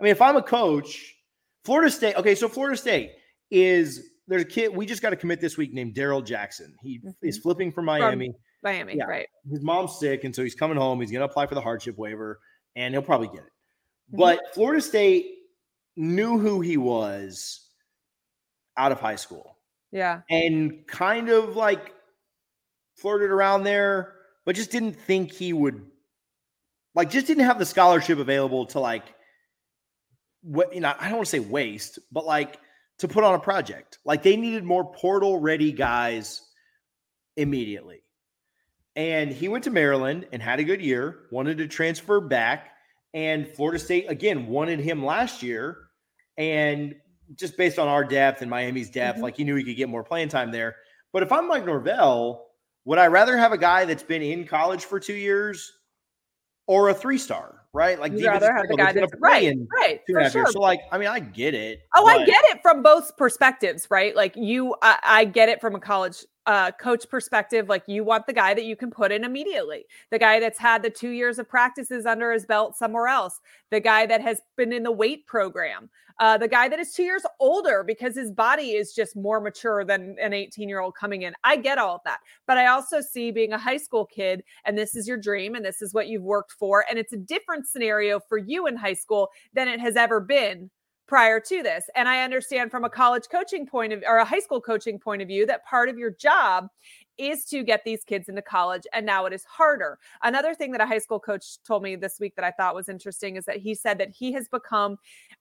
I 0.00 0.02
mean, 0.02 0.10
if 0.10 0.22
I'm 0.22 0.36
a 0.36 0.42
coach, 0.42 1.14
Florida 1.64 1.90
State, 1.90 2.16
okay, 2.16 2.34
so 2.34 2.48
Florida 2.48 2.76
State 2.76 3.12
is 3.50 4.10
there's 4.28 4.42
a 4.42 4.46
kid 4.46 4.74
we 4.74 4.86
just 4.86 5.02
got 5.02 5.10
to 5.10 5.16
commit 5.16 5.40
this 5.40 5.56
week 5.56 5.72
named 5.72 5.94
Darrell 5.94 6.22
Jackson. 6.22 6.74
He 6.82 6.98
mm-hmm. 6.98 7.10
is 7.22 7.38
flipping 7.38 7.72
from 7.72 7.86
Miami. 7.86 8.28
From 8.28 8.34
Miami, 8.62 8.96
yeah. 8.96 9.04
right. 9.04 9.26
His 9.50 9.62
mom's 9.62 9.98
sick, 9.98 10.24
and 10.24 10.34
so 10.34 10.42
he's 10.42 10.54
coming 10.54 10.76
home. 10.76 11.00
He's 11.00 11.10
gonna 11.10 11.24
apply 11.24 11.46
for 11.46 11.54
the 11.54 11.60
hardship 11.60 11.96
waiver, 11.98 12.38
and 12.76 12.94
he'll 12.94 13.02
probably 13.02 13.28
get 13.28 13.38
it. 13.38 13.42
Mm-hmm. 14.12 14.18
But 14.18 14.40
Florida 14.54 14.80
State 14.80 15.26
knew 15.96 16.38
who 16.38 16.60
he 16.60 16.76
was 16.76 17.68
out 18.76 18.92
of 18.92 19.00
high 19.00 19.16
school. 19.16 19.56
Yeah. 19.90 20.20
And 20.30 20.86
kind 20.86 21.28
of 21.28 21.56
like 21.56 21.92
flirted 22.96 23.30
around 23.30 23.64
there, 23.64 24.14
but 24.44 24.54
just 24.54 24.70
didn't 24.70 24.94
think 24.94 25.32
he 25.32 25.52
would 25.52 25.84
like 26.94 27.10
just 27.10 27.26
didn't 27.26 27.44
have 27.44 27.58
the 27.58 27.66
scholarship 27.66 28.18
available 28.18 28.66
to 28.66 28.80
like 28.80 29.04
what 30.42 30.74
you 30.74 30.80
know, 30.80 30.94
I 30.98 31.08
don't 31.08 31.18
want 31.18 31.26
to 31.26 31.30
say 31.30 31.40
waste, 31.40 31.98
but 32.12 32.24
like 32.24 32.58
to 32.98 33.08
put 33.08 33.24
on 33.24 33.34
a 33.34 33.38
project. 33.38 33.98
Like 34.04 34.22
they 34.22 34.36
needed 34.36 34.64
more 34.64 34.92
portal 34.92 35.38
ready 35.38 35.72
guys 35.72 36.42
immediately. 37.36 38.02
And 38.96 39.30
he 39.30 39.48
went 39.48 39.64
to 39.64 39.70
Maryland 39.70 40.26
and 40.32 40.42
had 40.42 40.58
a 40.58 40.64
good 40.64 40.82
year, 40.82 41.20
wanted 41.30 41.58
to 41.58 41.68
transfer 41.68 42.20
back. 42.20 42.70
And 43.14 43.46
Florida 43.46 43.78
State, 43.78 44.10
again, 44.10 44.48
wanted 44.48 44.80
him 44.80 45.04
last 45.04 45.42
year. 45.42 45.78
And 46.36 46.96
just 47.36 47.56
based 47.56 47.78
on 47.78 47.86
our 47.88 48.04
depth 48.04 48.42
and 48.42 48.50
Miami's 48.50 48.90
depth, 48.90 49.16
mm-hmm. 49.16 49.24
like 49.24 49.36
he 49.36 49.44
knew 49.44 49.54
he 49.54 49.64
could 49.64 49.76
get 49.76 49.88
more 49.88 50.02
playing 50.02 50.28
time 50.28 50.50
there. 50.50 50.76
But 51.12 51.22
if 51.22 51.30
I'm 51.30 51.48
Mike 51.48 51.64
Norvell, 51.64 52.46
would 52.84 52.98
I 52.98 53.06
rather 53.06 53.36
have 53.36 53.52
a 53.52 53.58
guy 53.58 53.84
that's 53.84 54.02
been 54.02 54.22
in 54.22 54.46
college 54.46 54.84
for 54.84 54.98
two 54.98 55.14
years 55.14 55.72
or 56.66 56.88
a 56.88 56.94
three 56.94 57.18
star? 57.18 57.57
Right? 57.72 57.98
Like 57.98 58.12
you 58.12 58.26
rather 58.26 58.52
have 58.52 58.66
the 58.68 58.76
guy 58.76 58.92
that's 58.92 59.12
right, 59.20 59.56
right, 59.76 60.00
for 60.10 60.30
sure. 60.30 60.46
So 60.46 60.60
like, 60.60 60.80
I 60.90 60.98
mean, 60.98 61.08
I 61.08 61.20
get 61.20 61.54
it. 61.54 61.80
Oh, 61.94 62.04
but... 62.04 62.22
I 62.22 62.24
get 62.24 62.44
it 62.48 62.60
from 62.62 62.82
both 62.82 63.16
perspectives, 63.16 63.86
right? 63.90 64.14
Like 64.14 64.34
you, 64.36 64.74
I, 64.82 64.98
I 65.02 65.24
get 65.24 65.48
it 65.48 65.60
from 65.60 65.74
a 65.74 65.80
college 65.80 66.24
uh, 66.46 66.70
coach 66.72 67.08
perspective. 67.08 67.68
Like 67.68 67.84
you 67.86 68.04
want 68.04 68.26
the 68.26 68.32
guy 68.32 68.54
that 68.54 68.64
you 68.64 68.76
can 68.76 68.90
put 68.90 69.12
in 69.12 69.24
immediately, 69.24 69.84
the 70.10 70.18
guy 70.18 70.40
that's 70.40 70.58
had 70.58 70.82
the 70.82 70.90
two 70.90 71.10
years 71.10 71.38
of 71.38 71.48
practices 71.48 72.06
under 72.06 72.32
his 72.32 72.46
belt 72.46 72.76
somewhere 72.76 73.08
else, 73.08 73.40
the 73.70 73.80
guy 73.80 74.06
that 74.06 74.20
has 74.20 74.40
been 74.56 74.72
in 74.72 74.82
the 74.82 74.92
weight 74.92 75.26
program, 75.26 75.90
uh, 76.20 76.36
the 76.36 76.48
guy 76.48 76.68
that 76.68 76.78
is 76.78 76.92
two 76.92 77.04
years 77.04 77.22
older 77.38 77.84
because 77.86 78.16
his 78.16 78.32
body 78.32 78.70
is 78.72 78.92
just 78.92 79.14
more 79.14 79.40
mature 79.40 79.84
than 79.84 80.16
an 80.20 80.32
18 80.32 80.68
year 80.68 80.80
old 80.80 80.94
coming 80.94 81.22
in. 81.22 81.34
I 81.44 81.56
get 81.56 81.78
all 81.78 81.96
of 81.96 82.00
that. 82.04 82.20
But 82.46 82.58
I 82.58 82.66
also 82.66 83.00
see 83.00 83.30
being 83.30 83.52
a 83.52 83.58
high 83.58 83.76
school 83.76 84.06
kid, 84.06 84.42
and 84.64 84.76
this 84.76 84.96
is 84.96 85.06
your 85.06 85.16
dream, 85.16 85.54
and 85.54 85.64
this 85.64 85.80
is 85.80 85.94
what 85.94 86.08
you've 86.08 86.22
worked 86.22 86.52
for. 86.52 86.84
And 86.88 86.98
it's 86.98 87.12
a 87.12 87.18
different 87.18 87.66
scenario 87.66 88.18
for 88.18 88.38
you 88.38 88.66
in 88.66 88.76
high 88.76 88.94
school 88.94 89.28
than 89.52 89.68
it 89.68 89.80
has 89.80 89.96
ever 89.96 90.18
been 90.20 90.70
prior 91.08 91.40
to 91.40 91.62
this. 91.62 91.88
And 91.96 92.06
I 92.06 92.22
understand 92.22 92.70
from 92.70 92.84
a 92.84 92.90
college 92.90 93.24
coaching 93.32 93.66
point 93.66 93.92
of 93.94 94.04
or 94.06 94.18
a 94.18 94.24
high 94.24 94.40
school 94.40 94.60
coaching 94.60 94.98
point 94.98 95.22
of 95.22 95.28
view 95.28 95.46
that 95.46 95.64
part 95.64 95.88
of 95.88 95.98
your 95.98 96.10
job 96.10 96.68
is 97.16 97.44
to 97.46 97.64
get 97.64 97.82
these 97.84 98.04
kids 98.04 98.28
into 98.28 98.42
college 98.42 98.82
and 98.92 99.04
now 99.04 99.24
it 99.24 99.32
is 99.32 99.42
harder. 99.44 99.98
Another 100.22 100.54
thing 100.54 100.70
that 100.70 100.80
a 100.80 100.86
high 100.86 100.98
school 100.98 101.18
coach 101.18 101.60
told 101.66 101.82
me 101.82 101.96
this 101.96 102.20
week 102.20 102.36
that 102.36 102.44
I 102.44 102.52
thought 102.52 102.74
was 102.74 102.88
interesting 102.88 103.36
is 103.36 103.44
that 103.46 103.56
he 103.56 103.74
said 103.74 103.98
that 103.98 104.10
he 104.10 104.30
has 104.32 104.48
become 104.48 104.98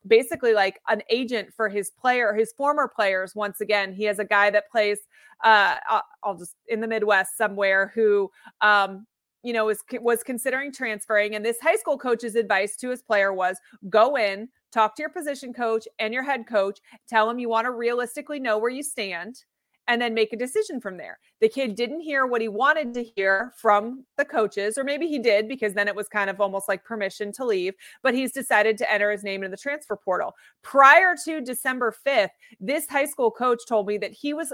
basically 0.07 0.53
like 0.53 0.79
an 0.87 1.03
agent 1.09 1.49
for 1.53 1.69
his 1.69 1.91
player, 1.91 2.33
his 2.33 2.53
former 2.53 2.87
players 2.87 3.35
once 3.35 3.61
again. 3.61 3.93
He 3.93 4.05
has 4.05 4.17
a 4.19 4.25
guy 4.25 4.49
that 4.49 4.71
plays 4.71 4.99
uh 5.43 5.75
I'll 6.23 6.35
just 6.35 6.55
in 6.67 6.79
the 6.81 6.87
Midwest 6.87 7.37
somewhere 7.37 7.91
who 7.93 8.31
um 8.61 9.05
you 9.43 9.53
know 9.53 9.65
was 9.65 9.83
was 10.01 10.23
considering 10.23 10.71
transferring 10.71 11.35
and 11.35 11.45
this 11.45 11.59
high 11.61 11.75
school 11.75 11.97
coach's 11.97 12.35
advice 12.35 12.75
to 12.77 12.89
his 12.89 13.03
player 13.03 13.33
was 13.33 13.57
go 13.89 14.17
in 14.17 14.49
talk 14.71 14.95
to 14.95 15.01
your 15.01 15.09
position 15.09 15.53
coach 15.53 15.87
and 15.99 16.13
your 16.13 16.23
head 16.23 16.45
coach 16.47 16.79
tell 17.07 17.27
them 17.27 17.39
you 17.39 17.49
want 17.49 17.65
to 17.65 17.71
realistically 17.71 18.39
know 18.39 18.57
where 18.57 18.69
you 18.69 18.83
stand 18.83 19.43
and 19.87 20.01
then 20.01 20.13
make 20.13 20.33
a 20.33 20.37
decision 20.37 20.81
from 20.81 20.97
there. 20.97 21.17
The 21.39 21.49
kid 21.49 21.75
didn't 21.75 22.01
hear 22.01 22.25
what 22.25 22.41
he 22.41 22.49
wanted 22.49 22.93
to 22.93 23.03
hear 23.03 23.53
from 23.55 24.05
the 24.17 24.25
coaches, 24.25 24.77
or 24.77 24.83
maybe 24.83 25.07
he 25.07 25.17
did 25.17 25.47
because 25.47 25.73
then 25.73 25.87
it 25.87 25.95
was 25.95 26.09
kind 26.09 26.29
of 26.29 26.41
almost 26.41 26.67
like 26.67 26.83
permission 26.83 27.31
to 27.33 27.45
leave, 27.45 27.73
but 28.03 28.13
he's 28.13 28.33
decided 28.33 28.77
to 28.79 28.91
enter 28.91 29.11
his 29.11 29.23
name 29.23 29.43
in 29.43 29.51
the 29.51 29.57
transfer 29.57 29.95
portal. 29.95 30.33
Prior 30.61 31.15
to 31.23 31.41
December 31.41 31.93
5th, 32.05 32.29
this 32.59 32.87
high 32.89 33.05
school 33.05 33.31
coach 33.31 33.61
told 33.67 33.87
me 33.87 33.97
that 33.97 34.11
he 34.11 34.33
was 34.33 34.51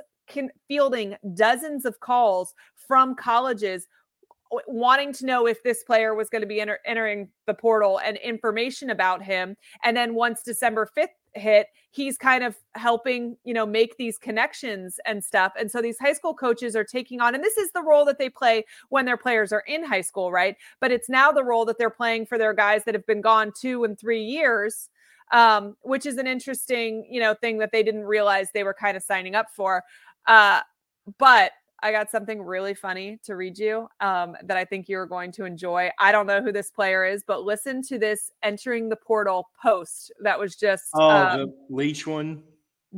fielding 0.68 1.16
dozens 1.34 1.86
of 1.86 2.00
calls 2.00 2.54
from 2.76 3.16
colleges 3.16 3.88
wanting 4.68 5.14
to 5.14 5.26
know 5.26 5.48
if 5.48 5.64
this 5.64 5.84
player 5.84 6.16
was 6.16 6.30
going 6.30 6.42
to 6.42 6.48
be 6.48 6.62
enter- 6.62 6.80
entering 6.86 7.30
the 7.48 7.54
portal 7.54 8.00
and 8.04 8.18
information 8.18 8.90
about 8.90 9.24
him. 9.24 9.56
And 9.84 9.96
then 9.96 10.16
once 10.16 10.42
December 10.44 10.90
5th 10.98 11.08
hit 11.36 11.68
he's 11.90 12.16
kind 12.16 12.44
of 12.44 12.56
helping 12.76 13.36
you 13.44 13.56
know 13.56 13.66
make 13.66 13.98
these 13.98 14.20
connections 14.20 15.00
and 15.06 15.24
stuff. 15.24 15.52
And 15.58 15.72
so 15.72 15.82
these 15.82 15.98
high 15.98 16.14
school 16.14 16.36
coaches 16.36 16.76
are 16.76 16.84
taking 16.84 17.22
on 17.22 17.34
and 17.34 17.44
this 17.44 17.58
is 17.58 17.72
the 17.72 17.82
role 17.82 18.06
that 18.06 18.20
they 18.20 18.30
play 18.30 18.66
when 18.90 19.06
their 19.06 19.18
players 19.18 19.52
are 19.52 19.64
in 19.68 19.84
high 19.84 20.02
school 20.02 20.32
right? 20.32 20.56
But 20.80 20.92
it's 20.92 21.10
now 21.10 21.32
the 21.32 21.44
role 21.44 21.66
that 21.66 21.78
they're 21.80 21.90
playing 21.90 22.28
for 22.28 22.38
their 22.38 22.54
guys 22.54 22.84
that 22.86 22.94
have 22.94 23.08
been 23.08 23.22
gone 23.22 23.52
two 23.60 23.84
and 23.84 23.98
three 23.98 24.24
years 24.24 24.90
um, 25.32 25.76
which 25.82 26.06
is 26.06 26.18
an 26.18 26.28
interesting 26.28 27.06
you 27.10 27.20
know 27.20 27.34
thing 27.34 27.58
that 27.58 27.72
they 27.72 27.84
didn't 27.84 28.06
realize 28.06 28.50
they 28.54 28.64
were 28.64 28.74
kind 28.74 28.96
of 28.96 29.04
signing 29.04 29.36
up 29.36 29.48
for. 29.56 29.84
Uh, 30.28 30.62
but 31.18 31.52
I 31.84 31.92
got 31.92 32.10
something 32.10 32.42
really 32.42 32.74
funny 32.74 33.20
to 33.26 33.36
read 33.36 33.60
you 33.60 33.90
um, 34.00 34.38
that 34.44 34.56
I 34.56 34.64
think 34.64 34.88
you're 34.88 35.06
going 35.06 35.34
to 35.34 35.44
enjoy. 35.44 35.90
I 36.00 36.14
don't 36.14 36.26
know 36.26 36.42
who 36.42 36.54
this 36.54 36.72
player 36.72 37.04
is, 37.06 37.24
but 37.28 37.44
listen 37.44 37.82
to 37.84 38.00
this 38.00 38.32
entering 38.42 38.88
the 38.88 38.96
portal 38.96 39.50
post 39.62 40.12
that 40.22 40.40
was 40.40 40.56
just. 40.56 40.86
Oh, 40.96 41.10
um, 41.10 41.40
the 41.40 41.54
Leach 41.70 42.08
one? 42.08 42.42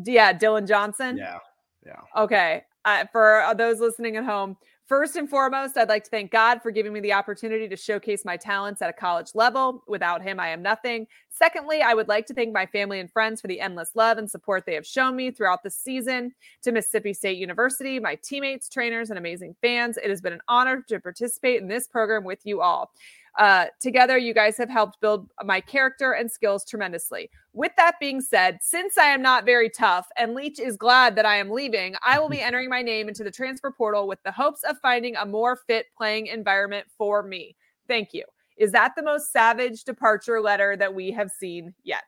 Yeah, 0.05 0.31
Dylan 0.31 0.67
Johnson. 0.67 1.17
Yeah. 1.17 1.39
Yeah. 1.85 2.01
Okay. 2.15 2.63
Uh, 2.85 3.05
for 3.11 3.43
those 3.57 3.79
listening 3.79 4.17
at 4.17 4.23
home, 4.23 4.55
First 4.87 5.15
and 5.15 5.27
foremost, 5.27 5.77
I'd 5.77 5.89
like 5.89 6.03
to 6.03 6.11
thank 6.11 6.29
God 6.29 6.61
for 6.61 6.69
giving 6.69 6.93
me 6.93 6.99
the 6.99 7.13
opportunity 7.13 7.67
to 7.67 7.75
showcase 7.75 8.23
my 8.23 8.37
talents 8.37 8.83
at 8.83 8.89
a 8.89 8.93
college 8.93 9.31
level. 9.33 9.83
Without 9.87 10.21
Him, 10.21 10.39
I 10.39 10.49
am 10.49 10.61
nothing. 10.61 11.07
Secondly, 11.31 11.81
I 11.81 11.95
would 11.95 12.07
like 12.07 12.27
to 12.27 12.35
thank 12.35 12.53
my 12.53 12.67
family 12.67 12.99
and 12.99 13.11
friends 13.11 13.41
for 13.41 13.47
the 13.47 13.59
endless 13.59 13.95
love 13.95 14.19
and 14.19 14.29
support 14.29 14.63
they 14.67 14.75
have 14.75 14.85
shown 14.85 15.15
me 15.15 15.31
throughout 15.31 15.63
the 15.63 15.71
season. 15.71 16.35
To 16.61 16.71
Mississippi 16.71 17.15
State 17.15 17.39
University, 17.39 17.99
my 17.99 18.13
teammates, 18.13 18.69
trainers, 18.69 19.09
and 19.09 19.17
amazing 19.17 19.55
fans, 19.59 19.97
it 19.97 20.11
has 20.11 20.21
been 20.21 20.33
an 20.33 20.41
honor 20.47 20.85
to 20.87 20.99
participate 20.99 21.63
in 21.63 21.67
this 21.67 21.87
program 21.87 22.23
with 22.23 22.45
you 22.45 22.61
all. 22.61 22.91
Uh, 23.37 23.65
together, 23.81 24.17
you 24.17 24.33
guys 24.33 24.57
have 24.57 24.69
helped 24.69 25.01
build 25.01 25.29
my 25.43 25.59
character 25.59 26.13
and 26.13 26.31
skills 26.31 26.63
tremendously. 26.65 27.29
With 27.53 27.73
that 27.77 27.99
being 27.99 28.21
said, 28.21 28.59
since 28.61 28.97
I 28.97 29.07
am 29.07 29.21
not 29.21 29.45
very 29.45 29.69
tough 29.69 30.07
and 30.17 30.33
Leach 30.33 30.59
is 30.59 30.77
glad 30.77 31.15
that 31.17 31.25
I 31.25 31.37
am 31.37 31.49
leaving, 31.49 31.95
I 32.03 32.19
will 32.19 32.29
be 32.29 32.41
entering 32.41 32.69
my 32.69 32.81
name 32.81 33.07
into 33.07 33.23
the 33.23 33.31
transfer 33.31 33.71
portal 33.71 34.07
with 34.07 34.19
the 34.23 34.31
hopes 34.31 34.63
of 34.63 34.77
finding 34.81 35.15
a 35.15 35.25
more 35.25 35.57
fit 35.67 35.87
playing 35.97 36.27
environment 36.27 36.87
for 36.97 37.23
me. 37.23 37.55
Thank 37.87 38.13
you. 38.13 38.23
Is 38.57 38.71
that 38.71 38.93
the 38.95 39.03
most 39.03 39.33
savage 39.33 39.83
departure 39.83 40.39
letter 40.39 40.77
that 40.77 40.93
we 40.93 41.11
have 41.11 41.29
seen 41.29 41.73
yet? 41.83 42.05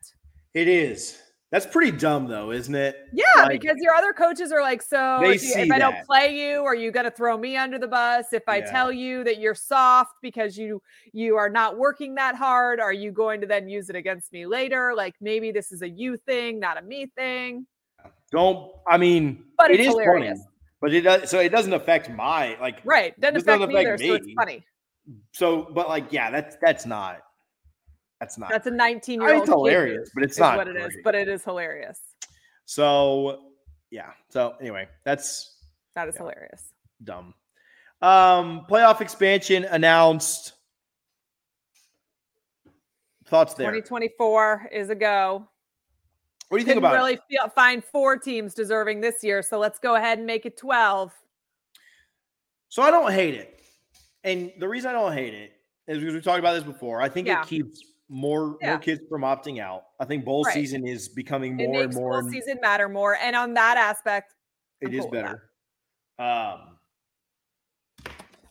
It 0.53 0.69
is. 0.69 1.21
That's 1.49 1.65
pretty 1.65 1.91
dumb, 1.91 2.27
though, 2.27 2.51
isn't 2.51 2.75
it? 2.75 3.07
Yeah, 3.13 3.25
like, 3.37 3.61
because 3.61 3.77
your 3.79 3.93
other 3.93 4.11
coaches 4.11 4.51
are 4.51 4.61
like, 4.61 4.81
so 4.81 5.23
if, 5.23 5.41
you, 5.41 5.53
if 5.55 5.71
I 5.71 5.79
don't 5.79 6.05
play 6.05 6.35
you, 6.35 6.65
are 6.65 6.75
you 6.75 6.91
going 6.91 7.05
to 7.05 7.11
throw 7.11 7.37
me 7.37 7.55
under 7.55 7.79
the 7.79 7.87
bus? 7.87 8.33
If 8.33 8.43
I 8.49 8.57
yeah. 8.57 8.69
tell 8.69 8.91
you 8.91 9.23
that 9.23 9.39
you're 9.39 9.55
soft 9.55 10.15
because 10.21 10.57
you 10.57 10.81
you 11.13 11.37
are 11.37 11.49
not 11.49 11.77
working 11.77 12.15
that 12.15 12.35
hard, 12.35 12.81
are 12.81 12.91
you 12.91 13.13
going 13.13 13.39
to 13.41 13.47
then 13.47 13.69
use 13.69 13.89
it 13.89 13.95
against 13.95 14.33
me 14.33 14.45
later? 14.45 14.93
Like 14.93 15.15
maybe 15.21 15.51
this 15.51 15.71
is 15.71 15.81
a 15.83 15.89
you 15.89 16.17
thing, 16.17 16.59
not 16.59 16.77
a 16.77 16.81
me 16.81 17.05
thing. 17.15 17.65
Don't. 18.29 18.73
I 18.85 18.97
mean, 18.97 19.45
but 19.57 19.71
it 19.71 19.79
is 19.79 19.87
hilarious. 19.87 20.39
funny. 20.39 20.49
But 20.81 20.93
it 20.93 21.01
does. 21.01 21.29
So 21.29 21.39
it 21.39 21.49
doesn't 21.49 21.73
affect 21.73 22.09
my 22.09 22.57
like. 22.59 22.81
Right. 22.83 23.17
Doesn't 23.21 23.37
affect, 23.37 23.47
doesn't 23.47 23.63
affect 23.71 23.73
me, 23.73 23.79
either, 23.79 23.97
me. 23.97 24.07
So 24.07 24.13
it's 24.15 24.33
funny. 24.37 24.65
So, 25.31 25.71
but 25.73 25.87
like, 25.87 26.11
yeah, 26.11 26.29
that's 26.29 26.57
that's 26.61 26.85
not 26.85 27.21
that's 28.19 28.37
not. 28.37 28.49
That's 28.49 28.67
a 28.67 28.71
19 28.71 29.21
year 29.21 29.33
old. 29.33 29.41
It's 29.41 29.49
hilarious, 29.49 30.09
but 30.13 30.23
it's 30.23 30.39
not 30.39 30.57
what 30.57 30.67
it 30.67 30.73
great. 30.73 30.85
is. 30.87 30.97
But 31.03 31.15
it 31.15 31.27
is 31.27 31.43
hilarious. 31.43 31.99
So 32.65 33.41
yeah. 33.91 34.11
So 34.29 34.55
anyway, 34.59 34.87
that's 35.03 35.55
that 35.95 36.07
is 36.07 36.15
yeah, 36.15 36.21
hilarious. 36.21 36.73
Dumb. 37.03 37.33
Um, 38.01 38.65
playoff 38.69 39.01
expansion 39.01 39.65
announced. 39.65 40.53
Thoughts 43.25 43.55
there? 43.55 43.67
2024 43.67 44.69
is 44.71 44.89
a 44.89 44.95
go. 44.95 45.47
What 46.49 46.59
do 46.59 46.61
you 46.61 46.65
think 46.65 46.77
about 46.77 46.93
really 46.93 47.19
feel, 47.29 47.49
find 47.49 47.83
four 47.83 48.17
teams 48.17 48.53
deserving 48.53 49.01
this 49.01 49.21
year, 49.21 49.41
so 49.41 49.59
let's 49.59 49.79
go 49.79 49.95
ahead 49.95 50.17
and 50.17 50.25
make 50.25 50.45
it 50.45 50.55
12. 50.57 51.11
So 52.69 52.81
I 52.81 52.89
don't 52.89 53.11
hate 53.11 53.33
it. 53.33 53.61
And 54.23 54.53
the 54.59 54.67
reason 54.67 54.89
I 54.89 54.93
don't 54.93 55.11
hate 55.11 55.33
it 55.33 55.51
is 55.87 55.99
because 55.99 56.13
we 56.13 56.21
talked 56.21 56.39
about 56.39 56.53
this 56.53 56.63
before. 56.63 57.01
I 57.01 57.09
think 57.09 57.27
yeah. 57.27 57.41
it 57.41 57.47
keeps 57.47 57.81
more 58.09 58.57
yeah. 58.61 58.71
more 58.71 58.79
kids 58.79 59.01
from 59.09 59.21
opting 59.21 59.59
out. 59.59 59.83
I 59.99 60.05
think 60.05 60.25
bowl 60.25 60.43
right. 60.43 60.53
season 60.53 60.87
is 60.87 61.07
becoming 61.07 61.55
more 61.55 61.81
and 61.81 61.93
more. 61.93 62.21
Bowl 62.21 62.31
season 62.31 62.59
matter 62.61 62.89
more, 62.89 63.17
and 63.21 63.35
on 63.35 63.53
that 63.55 63.77
aspect, 63.77 64.33
it 64.81 64.89
I'm 64.89 64.93
is 64.93 65.01
cool 65.01 65.11
better. 65.11 65.49
Um, 66.19 66.77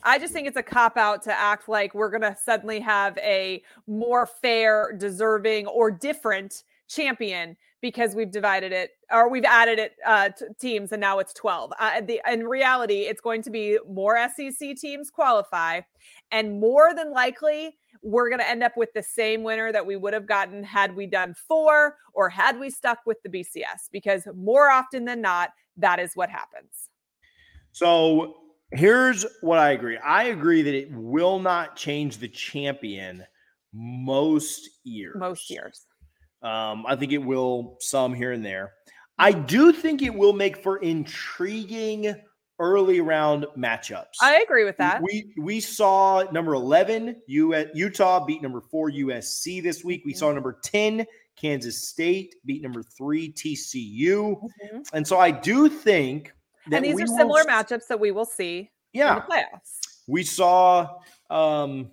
I 0.03 0.21
just 0.21 0.33
think 0.33 0.47
it's 0.47 0.57
a 0.57 0.63
cop 0.63 0.97
out 0.97 1.23
to 1.23 1.33
act 1.33 1.69
like 1.69 1.93
we're 1.93 2.11
going 2.11 2.23
to 2.23 2.37
suddenly 2.41 2.79
have 2.79 3.19
a 3.19 3.63
more 3.89 4.25
fair, 4.25 4.95
deserving, 4.97 5.67
or 5.67 5.91
different 5.91 6.63
champion 6.89 7.57
because 7.81 8.15
we've 8.15 8.31
divided 8.31 8.73
it 8.73 8.91
or 9.11 9.29
we've 9.29 9.45
added 9.45 9.79
it 9.79 9.97
uh, 10.07 10.29
t- 10.31 10.47
teams 10.61 10.93
and 10.93 11.01
now 11.01 11.19
it's 11.19 11.35
12. 11.35 11.73
Uh, 11.79 12.01
the, 12.03 12.21
in 12.31 12.47
reality, 12.47 13.03
it's 13.03 13.21
going 13.21 13.43
to 13.43 13.51
be 13.51 13.79
more 13.89 14.17
SEC 14.37 14.77
teams 14.77 15.11
qualify, 15.11 15.81
and 16.31 16.61
more 16.61 16.95
than 16.95 17.13
likely, 17.13 17.77
we're 18.03 18.29
going 18.29 18.41
to 18.41 18.49
end 18.49 18.63
up 18.63 18.77
with 18.77 18.93
the 18.95 19.03
same 19.03 19.43
winner 19.43 19.73
that 19.73 19.85
we 19.85 19.97
would 19.97 20.13
have 20.13 20.27
gotten 20.27 20.63
had 20.63 20.95
we 20.95 21.07
done 21.07 21.35
four 21.35 21.97
or 22.13 22.29
had 22.29 22.59
we 22.59 22.71
stuck 22.71 22.99
with 23.07 23.19
the 23.23 23.29
BCS 23.29 23.91
because 23.93 24.27
more 24.35 24.71
often 24.71 25.05
than 25.05 25.21
not, 25.21 25.51
that 25.77 25.99
is 25.99 26.13
what 26.15 26.31
happens. 26.31 26.91
So 27.73 28.37
here's 28.73 29.27
what 29.43 29.59
I 29.59 29.71
agree 29.71 29.99
I 29.99 30.25
agree 30.25 30.63
that 30.63 30.75
it 30.75 30.91
will 30.93 31.39
not 31.39 31.77
change 31.77 32.19
the 32.19 32.29
champion 32.29 33.25
most 33.73 34.69
years. 34.85 35.17
Most 35.17 35.51
years. 35.51 35.87
Um, 36.43 36.85
I 36.87 36.97
think 36.97 37.13
it 37.13 37.19
will 37.19 37.77
some 37.81 38.15
here 38.15 38.33
and 38.33 38.45
there. 38.45 38.73
I 39.19 39.33
do 39.33 39.73
think 39.73 40.03
it 40.03 40.15
will 40.15 40.33
make 40.33 40.63
for 40.63 40.79
intriguing 40.79 42.15
early 42.59 43.01
round 43.01 43.47
matchups. 43.57 44.17
I 44.21 44.41
agree 44.41 44.65
with 44.65 44.77
that. 44.79 45.03
We 45.03 45.33
we 45.39 45.61
saw 45.61 46.25
number 46.33 46.55
11 46.55 47.23
Utah 47.27 48.25
beat 48.25 48.43
number 48.43 48.61
4 48.61 48.91
USC 48.91 49.63
this 49.63 49.85
week. 49.85 50.03
We 50.05 50.13
mm-hmm. 50.13 50.19
saw 50.19 50.33
number 50.33 50.59
10 50.63 51.07
Kansas 51.37 51.89
State 51.89 52.37
beat 52.45 52.63
number 52.63 52.83
3 52.83 53.33
TCU. 53.33 54.41
Mm-hmm. 54.41 54.79
And 54.95 55.07
so 55.07 55.19
I 55.19 55.31
do 55.31 55.69
think 55.69 56.35
that 56.69 56.77
And 56.77 56.85
these 56.85 57.01
are 57.01 57.07
similar 57.07 57.43
will, 57.45 57.51
matchups 57.51 57.87
that 57.89 58.01
we 58.01 58.11
will 58.11 58.25
see 58.25 58.71
yeah. 58.93 59.17
in 59.17 59.17
the 59.17 59.35
playoffs. 59.35 59.79
We 60.07 60.23
saw 60.23 60.99
um 61.31 61.91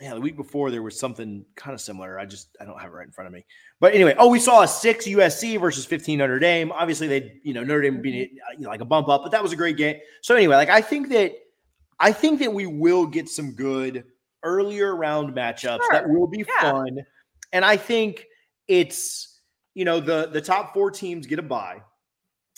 yeah, 0.00 0.14
the 0.14 0.20
week 0.20 0.36
before 0.36 0.70
there 0.70 0.82
was 0.82 0.98
something 0.98 1.44
kind 1.56 1.74
of 1.74 1.80
similar. 1.80 2.18
I 2.18 2.24
just 2.24 2.56
I 2.60 2.64
don't 2.64 2.80
have 2.80 2.90
it 2.90 2.94
right 2.94 3.06
in 3.06 3.12
front 3.12 3.26
of 3.26 3.34
me. 3.34 3.44
But 3.80 3.94
anyway, 3.94 4.14
oh, 4.18 4.28
we 4.28 4.40
saw 4.40 4.62
a 4.62 4.68
six 4.68 5.06
USC 5.06 5.60
versus 5.60 5.84
15 5.84 6.18
Notre 6.18 6.38
Dame. 6.38 6.72
Obviously, 6.72 7.06
they 7.06 7.40
you 7.42 7.52
know 7.52 7.62
Notre 7.62 7.82
Dame 7.82 8.00
being 8.00 8.26
mm-hmm. 8.26 8.58
you 8.58 8.64
know, 8.64 8.70
like 8.70 8.80
a 8.80 8.86
bump 8.86 9.08
up, 9.08 9.22
but 9.22 9.30
that 9.32 9.42
was 9.42 9.52
a 9.52 9.56
great 9.56 9.76
game. 9.76 9.96
So 10.22 10.34
anyway, 10.34 10.56
like 10.56 10.70
I 10.70 10.80
think 10.80 11.10
that 11.10 11.32
I 11.98 12.12
think 12.12 12.40
that 12.40 12.52
we 12.52 12.66
will 12.66 13.06
get 13.06 13.28
some 13.28 13.52
good 13.52 14.04
earlier 14.42 14.96
round 14.96 15.34
matchups 15.34 15.80
sure. 15.80 15.88
that 15.92 16.08
will 16.08 16.26
be 16.26 16.44
yeah. 16.48 16.72
fun, 16.72 16.98
and 17.52 17.62
I 17.62 17.76
think 17.76 18.26
it's 18.68 19.40
you 19.74 19.84
know 19.84 20.00
the 20.00 20.30
the 20.32 20.40
top 20.40 20.72
four 20.72 20.90
teams 20.90 21.26
get 21.26 21.38
a 21.38 21.42
bye, 21.42 21.82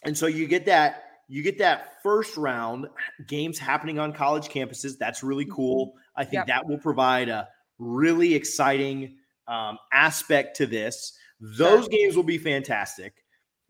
and 0.05 0.16
so 0.16 0.28
you 0.28 0.47
get 0.47 0.66
that 0.66 1.11
you 1.29 1.43
get 1.43 1.59
that 1.59 2.03
first 2.03 2.37
round 2.37 2.87
games 3.27 3.59
happening 3.59 3.99
on 3.99 4.12
college 4.12 4.49
campuses. 4.49 4.99
That's 4.99 5.23
really 5.23 5.47
cool. 5.47 5.89
Mm-hmm. 5.89 5.99
I 6.20 6.25
think 6.25 6.35
yep. 6.35 6.47
that 6.49 6.66
will 6.66 6.79
provide 6.79 7.29
a 7.29 7.49
really 7.79 8.35
exciting 8.35 9.16
um, 9.49 9.79
aspect 9.93 10.57
to 10.59 10.66
this. 10.66 11.16
Those 11.41 11.89
games 11.89 12.16
will 12.16 12.23
be 12.23 12.39
fantastic. 12.39 13.14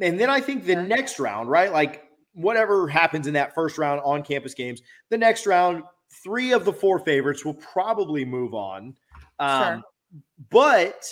And 0.00 0.18
then 0.18 0.28
I 0.28 0.40
think 0.40 0.64
the 0.64 0.76
next 0.76 1.18
round, 1.18 1.48
right? 1.48 1.72
Like 1.72 2.04
whatever 2.34 2.88
happens 2.88 3.26
in 3.26 3.34
that 3.34 3.54
first 3.54 3.78
round 3.78 4.00
on 4.04 4.22
campus 4.22 4.54
games, 4.54 4.82
the 5.10 5.18
next 5.18 5.46
round, 5.46 5.84
three 6.22 6.52
of 6.52 6.64
the 6.64 6.72
four 6.72 6.98
favorites 6.98 7.44
will 7.44 7.54
probably 7.54 8.24
move 8.24 8.54
on. 8.54 8.94
Um, 9.38 9.62
sure. 9.62 9.82
But 10.50 11.08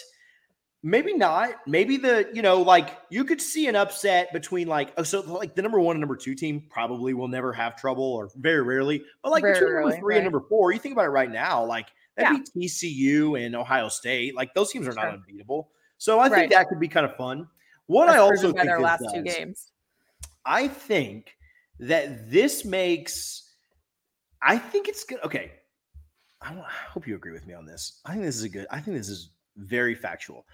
maybe 0.83 1.15
not. 1.15 1.51
Maybe 1.67 1.97
the, 1.97 2.31
you 2.33 2.43
know, 2.43 2.63
like 2.63 2.99
you 3.11 3.25
could 3.25 3.41
see 3.41 3.67
an 3.67 3.77
upset 3.77 4.33
between 4.33 4.69
like, 4.69 4.93
oh, 4.97 5.03
so 5.03 5.21
like 5.21 5.55
the 5.55 5.63
number 5.63 5.81
one 5.81 5.97
and 5.97 6.01
number 6.01 6.17
two 6.17 6.35
team 6.35 6.65
probably 6.71 7.15
will 7.15 7.29
never 7.29 7.53
have 7.53 7.77
trouble 7.77 8.05
or 8.05 8.31
very 8.37 8.63
rarely. 8.63 9.03
But 9.23 9.33
like 9.33 9.43
very 9.43 9.55
between 9.55 9.73
rarely, 9.73 9.91
number 9.91 10.01
three 10.01 10.15
right. 10.15 10.19
and 10.19 10.25
number 10.25 10.47
four, 10.49 10.73
you 10.73 10.79
think 10.79 10.93
about 10.93 11.07
it 11.07 11.11
right 11.11 11.31
now, 11.31 11.65
like 11.65 11.87
That'd 12.17 12.47
yeah. 12.55 12.61
be 12.61 12.67
TCU 12.67 13.45
and 13.45 13.55
Ohio 13.55 13.89
State. 13.89 14.35
Like 14.35 14.55
those 14.55 14.71
teams 14.71 14.87
are 14.87 14.93
not 14.93 15.09
unbeatable. 15.09 15.71
So 15.99 16.19
I 16.19 16.29
think 16.29 16.53
that 16.53 16.69
could 16.69 16.81
be 16.81 16.89
kind 16.89 17.07
of 17.07 17.17
fun. 17.17 17.49
What 17.87 18.07
That's 18.07 18.19
I 18.19 18.21
also 18.21 18.53
think 18.53 18.65
their 18.65 18.81
last 18.81 19.03
does, 19.03 19.13
two 19.13 19.23
games. 19.23 19.73
I 20.45 20.69
think 20.69 21.37
that 21.81 22.31
this 22.31 22.65
makes. 22.65 23.49
I 24.43 24.59
think 24.59 24.89
it's 24.89 25.05
good. 25.05 25.19
Okay, 25.25 25.53
I, 26.41 26.53
I 26.53 26.73
hope 26.91 27.07
you 27.07 27.17
agree 27.17 27.33
with 27.33 27.47
me 27.47 27.55
on 27.55 27.67
this. 27.67 28.01
I 28.05 28.13
think 28.13 28.25
this 28.25 28.37
is 28.37 28.45
a 28.45 28.49
good. 28.49 28.67
I 28.71 28.81
think 28.81 28.97
this 28.97 29.09
is 29.09 29.31
very 29.61 29.95
factual. 29.95 30.47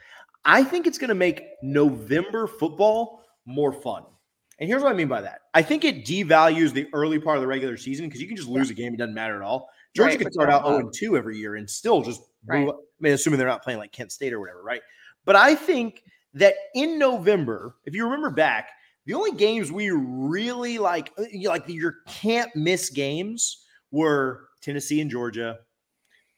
I 0.45 0.63
think 0.63 0.87
it's 0.87 0.99
going 0.99 1.09
to 1.09 1.15
make 1.15 1.43
November 1.63 2.47
football 2.47 3.25
more 3.47 3.73
fun. 3.73 4.05
And 4.59 4.69
here's 4.69 4.83
what 4.83 4.93
I 4.93 4.95
mean 4.95 5.09
by 5.09 5.21
that. 5.21 5.43
I 5.53 5.63
think 5.63 5.85
it 5.85 6.05
devalues 6.05 6.73
the 6.73 6.89
early 6.93 7.19
part 7.19 7.37
of 7.37 7.43
the 7.43 7.47
regular 7.47 7.77
season 7.77 8.07
because 8.07 8.23
you 8.23 8.29
can 8.29 8.37
just 8.37 8.49
lose 8.49 8.71
a 8.71 8.75
game; 8.75 8.95
it 8.95 8.97
doesn't 8.97 9.15
matter 9.15 9.37
at 9.37 9.43
all. 9.43 9.69
Georgia 9.95 10.17
right, 10.17 10.19
could 10.19 10.33
start 10.33 10.51
out 10.51 10.67
0 10.67 10.91
2 10.95 11.17
every 11.17 11.37
year 11.37 11.57
and 11.57 11.69
still 11.69 12.03
just 12.03 12.23
right. 12.47 12.67
I 12.67 12.73
mean, 13.01 13.13
assuming 13.13 13.39
they're 13.39 13.49
not 13.49 13.63
playing 13.63 13.79
like 13.79 13.93
Kent 13.93 14.13
State 14.13 14.33
or 14.33 14.41
whatever, 14.41 14.63
right? 14.63 14.81
But 15.27 15.37
I 15.37 15.55
think 15.55 16.03
that 16.35 16.55
in 16.75 16.99
November, 16.99 17.77
if 17.85 17.95
you 17.95 18.05
remember 18.05 18.31
back, 18.31 18.71
the 19.05 19.15
only 19.15 19.33
games 19.33 19.71
we 19.71 19.91
really 19.91 20.79
like, 20.79 21.13
uh, 21.19 21.25
like 21.45 21.65
your 21.69 21.97
can't 22.07 22.55
miss 22.55 22.91
games 22.91 23.65
were 23.91 24.49
Tennessee 24.63 25.01
and 25.01 25.11
Georgia, 25.11 25.59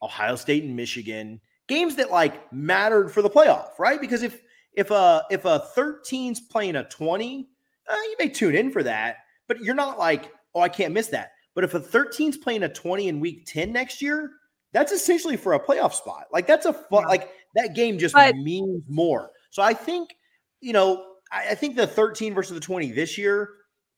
Ohio 0.03 0.37
State 0.37 0.65
and 0.65 0.77
Michigan, 0.77 1.41
games 1.69 1.97
that 1.97 2.11
like 2.11 2.53
mattered 2.53 3.11
for 3.11 3.23
the 3.23 3.31
playoff, 3.31 3.79
right? 3.79 4.01
Because 4.01 4.23
if 4.23 4.43
if 4.75 4.91
a 4.91 5.25
if 5.31 5.45
a 5.45 5.67
13's 5.77 6.41
playing 6.41 6.77
a 6.77 6.85
20, 6.89 7.49
uh, 7.89 7.95
you 7.95 8.17
may 8.19 8.29
tune 8.29 8.55
in 8.55 8.71
for 8.71 8.83
that, 8.83 9.19
but 9.47 9.61
you're 9.61 9.75
not 9.75 9.99
like, 9.99 10.33
oh, 10.55 10.61
I 10.61 10.69
can't 10.69 10.93
miss 10.93 11.09
that. 11.09 11.33
But 11.55 11.65
if 11.65 11.75
a 11.75 11.81
13's 11.81 12.37
playing 12.37 12.63
a 12.63 12.69
20 12.69 13.09
in 13.09 13.21
week 13.21 13.45
10 13.47 13.73
next 13.73 14.01
year, 14.01 14.31
that's 14.73 14.93
essentially 14.93 15.37
for 15.37 15.55
a 15.55 15.61
playoff 15.61 15.93
spot. 15.93 16.27
Like 16.33 16.47
that's 16.47 16.67
a 16.67 16.73
fun, 16.73 17.03
yeah. 17.03 17.09
like 17.09 17.31
that 17.57 17.75
game 17.75 17.99
just 17.99 18.15
but, 18.15 18.37
means 18.37 18.83
more. 18.89 19.31
So 19.51 19.63
I 19.63 19.75
think, 19.75 20.11
you 20.61 20.73
know, 20.73 21.05
I, 21.33 21.51
I 21.51 21.55
think 21.55 21.77
the 21.77 21.87
13 21.87 22.35
versus 22.35 22.55
the 22.55 22.61
20 22.61 22.93
this 22.93 23.19
year, 23.19 23.51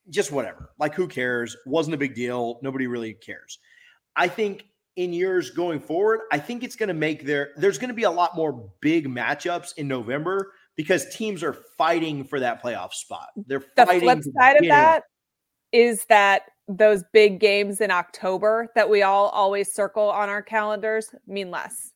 just 0.09 0.33
whatever. 0.33 0.71
Like 0.79 0.95
who 0.95 1.07
cares? 1.07 1.57
Wasn't 1.67 1.95
a 1.95 1.99
big 1.99 2.15
deal. 2.15 2.59
Nobody 2.63 2.87
really 2.87 3.15
cares. 3.15 3.59
I 4.17 4.29
think 4.29 4.65
in 5.01 5.15
years 5.15 5.51
going 5.51 5.81
forward, 5.81 6.21
I 6.31 6.39
think 6.39 6.63
it's 6.63 6.77
going 6.77 6.89
to 6.89 6.95
make 6.95 7.25
there, 7.25 7.53
there's 7.57 7.79
going 7.79 7.89
to 7.89 7.95
be 7.95 8.03
a 8.03 8.11
lot 8.11 8.37
more 8.37 8.71
big 8.83 9.09
matchups 9.09 9.79
in 9.79 9.89
November 9.89 10.53
because 10.77 11.09
teams 11.15 11.43
are 11.43 11.55
fighting 11.79 12.23
for 12.23 12.39
that 12.39 12.63
playoff 12.63 12.93
spot. 12.93 13.29
They're 13.47 13.63
the 13.77 13.87
flip 13.87 14.21
side 14.39 14.57
of 14.57 14.69
that 14.69 15.05
is 15.73 16.05
that 16.11 16.43
those 16.69 17.03
big 17.15 17.41
games 17.41 17.81
in 17.81 17.91
October 17.91 18.69
that 18.75 18.91
we 18.91 19.03
all 19.03 19.31
always 19.31 19.73
circle 19.73 20.11
on 20.11 20.29
our 20.29 20.43
calendars 20.43 21.09
mean 21.27 21.51
less. 21.51 21.90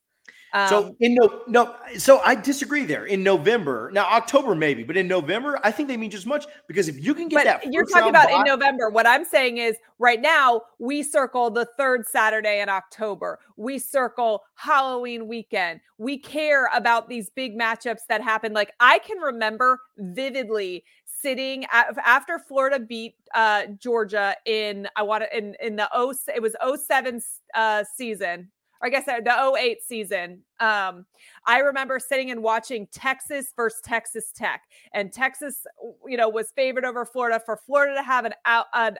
Um, 0.54 0.68
so 0.68 0.96
in 1.00 1.16
no 1.16 1.42
no, 1.48 1.74
so 1.98 2.20
I 2.20 2.36
disagree 2.36 2.84
there. 2.84 3.06
In 3.06 3.24
November, 3.24 3.90
now 3.92 4.04
October 4.04 4.54
maybe, 4.54 4.84
but 4.84 4.96
in 4.96 5.08
November, 5.08 5.58
I 5.64 5.72
think 5.72 5.88
they 5.88 5.96
mean 5.96 6.12
just 6.12 6.28
much 6.28 6.46
because 6.68 6.86
if 6.86 7.04
you 7.04 7.12
can 7.12 7.26
get 7.26 7.42
that, 7.42 7.72
you're 7.72 7.84
talking 7.84 8.10
about 8.10 8.30
in 8.30 8.42
November. 8.44 8.88
What 8.88 9.04
I'm 9.04 9.24
saying 9.24 9.58
is, 9.58 9.74
right 9.98 10.20
now 10.20 10.62
we 10.78 11.02
circle 11.02 11.50
the 11.50 11.66
third 11.76 12.06
Saturday 12.06 12.60
in 12.60 12.68
October. 12.68 13.40
We 13.56 13.80
circle 13.80 14.44
Halloween 14.54 15.26
weekend. 15.26 15.80
We 15.98 16.18
care 16.18 16.70
about 16.72 17.08
these 17.08 17.30
big 17.30 17.58
matchups 17.58 18.06
that 18.08 18.22
happen. 18.22 18.52
Like 18.52 18.74
I 18.78 19.00
can 19.00 19.18
remember 19.18 19.80
vividly 19.98 20.84
sitting 21.04 21.64
at, 21.72 21.98
after 22.04 22.38
Florida 22.38 22.78
beat 22.78 23.16
uh, 23.34 23.64
Georgia 23.80 24.36
in 24.46 24.86
I 24.94 25.02
want 25.02 25.24
to 25.24 25.36
in 25.36 25.56
in 25.60 25.74
the 25.74 25.88
oh 25.92 26.14
it 26.32 26.40
was 26.40 26.54
07 26.62 27.20
uh, 27.56 27.82
season. 27.96 28.52
I 28.84 28.90
guess 28.90 29.08
uh, 29.08 29.20
the 29.24 29.58
08 29.58 29.82
season. 29.82 30.42
Um, 30.60 31.06
I 31.46 31.58
remember 31.58 31.98
sitting 31.98 32.30
and 32.30 32.42
watching 32.42 32.86
Texas 32.92 33.46
versus 33.56 33.80
Texas 33.82 34.30
Tech, 34.34 34.62
and 34.92 35.12
Texas, 35.12 35.66
you 36.06 36.16
know, 36.16 36.28
was 36.28 36.52
favored 36.54 36.84
over 36.84 37.06
Florida 37.06 37.40
for 37.44 37.56
Florida 37.56 37.94
to 37.96 38.02
have 38.02 38.26
an 38.26 38.34
out 38.44 38.66
an 38.74 38.98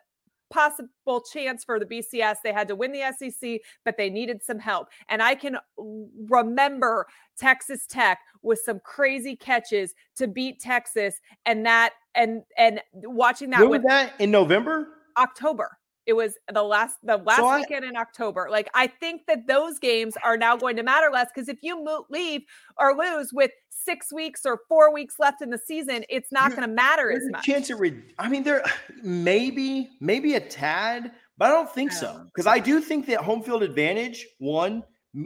possible 0.50 1.22
chance 1.32 1.64
for 1.64 1.78
the 1.78 1.84
BCS. 1.84 2.36
They 2.42 2.52
had 2.52 2.68
to 2.68 2.76
win 2.76 2.92
the 2.92 3.12
SEC, 3.18 3.60
but 3.84 3.96
they 3.96 4.08
needed 4.08 4.42
some 4.42 4.58
help. 4.58 4.88
And 5.08 5.22
I 5.22 5.34
can 5.34 5.56
remember 5.76 7.06
Texas 7.36 7.86
Tech 7.86 8.20
with 8.42 8.60
some 8.64 8.80
crazy 8.84 9.36
catches 9.36 9.94
to 10.16 10.28
beat 10.28 10.60
Texas, 10.60 11.16
and 11.44 11.66
that 11.66 11.92
and 12.14 12.42
and 12.56 12.80
watching 12.94 13.50
that 13.50 13.68
when 13.68 13.82
that 13.82 14.14
in 14.18 14.30
November, 14.30 14.88
October. 15.18 15.78
It 16.06 16.12
was 16.12 16.36
the 16.52 16.62
last 16.62 16.98
the 17.02 17.16
last 17.16 17.38
so 17.38 17.54
weekend 17.54 17.84
I, 17.84 17.88
in 17.88 17.96
October. 17.96 18.48
Like 18.50 18.68
I 18.74 18.86
think 18.86 19.22
that 19.26 19.46
those 19.46 19.78
games 19.78 20.14
are 20.22 20.36
now 20.36 20.56
going 20.56 20.76
to 20.76 20.82
matter 20.82 21.10
less 21.12 21.28
because 21.34 21.48
if 21.48 21.58
you 21.62 21.82
move, 21.82 22.04
leave 22.10 22.42
or 22.78 22.96
lose 22.96 23.32
with 23.32 23.50
six 23.70 24.12
weeks 24.12 24.42
or 24.44 24.60
four 24.68 24.92
weeks 24.92 25.16
left 25.18 25.42
in 25.42 25.50
the 25.50 25.58
season, 25.58 26.04
it's 26.08 26.32
not 26.32 26.50
going 26.50 26.62
to 26.62 26.68
matter 26.68 27.10
as 27.10 27.22
much. 27.30 27.44
Chance 27.44 27.70
of, 27.70 27.80
I 28.18 28.28
mean, 28.28 28.42
there 28.42 28.62
maybe 29.02 29.90
maybe 30.00 30.34
a 30.34 30.40
tad, 30.40 31.12
but 31.38 31.46
I 31.46 31.52
don't 31.52 31.72
think 31.72 31.92
I 31.92 31.94
so 31.94 32.22
because 32.26 32.46
I 32.46 32.58
do 32.58 32.80
think 32.80 33.06
that 33.06 33.18
home 33.18 33.42
field 33.42 33.62
advantage 33.62 34.26
one 34.38 34.82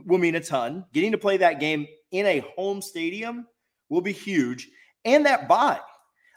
will 0.06 0.18
mean 0.18 0.34
a 0.34 0.40
ton. 0.40 0.84
Getting 0.92 1.12
to 1.12 1.18
play 1.18 1.36
that 1.38 1.60
game 1.60 1.86
in 2.12 2.26
a 2.26 2.40
home 2.56 2.82
stadium 2.82 3.46
will 3.88 4.00
be 4.00 4.12
huge, 4.12 4.68
and 5.04 5.26
that 5.26 5.48
bye. 5.48 5.80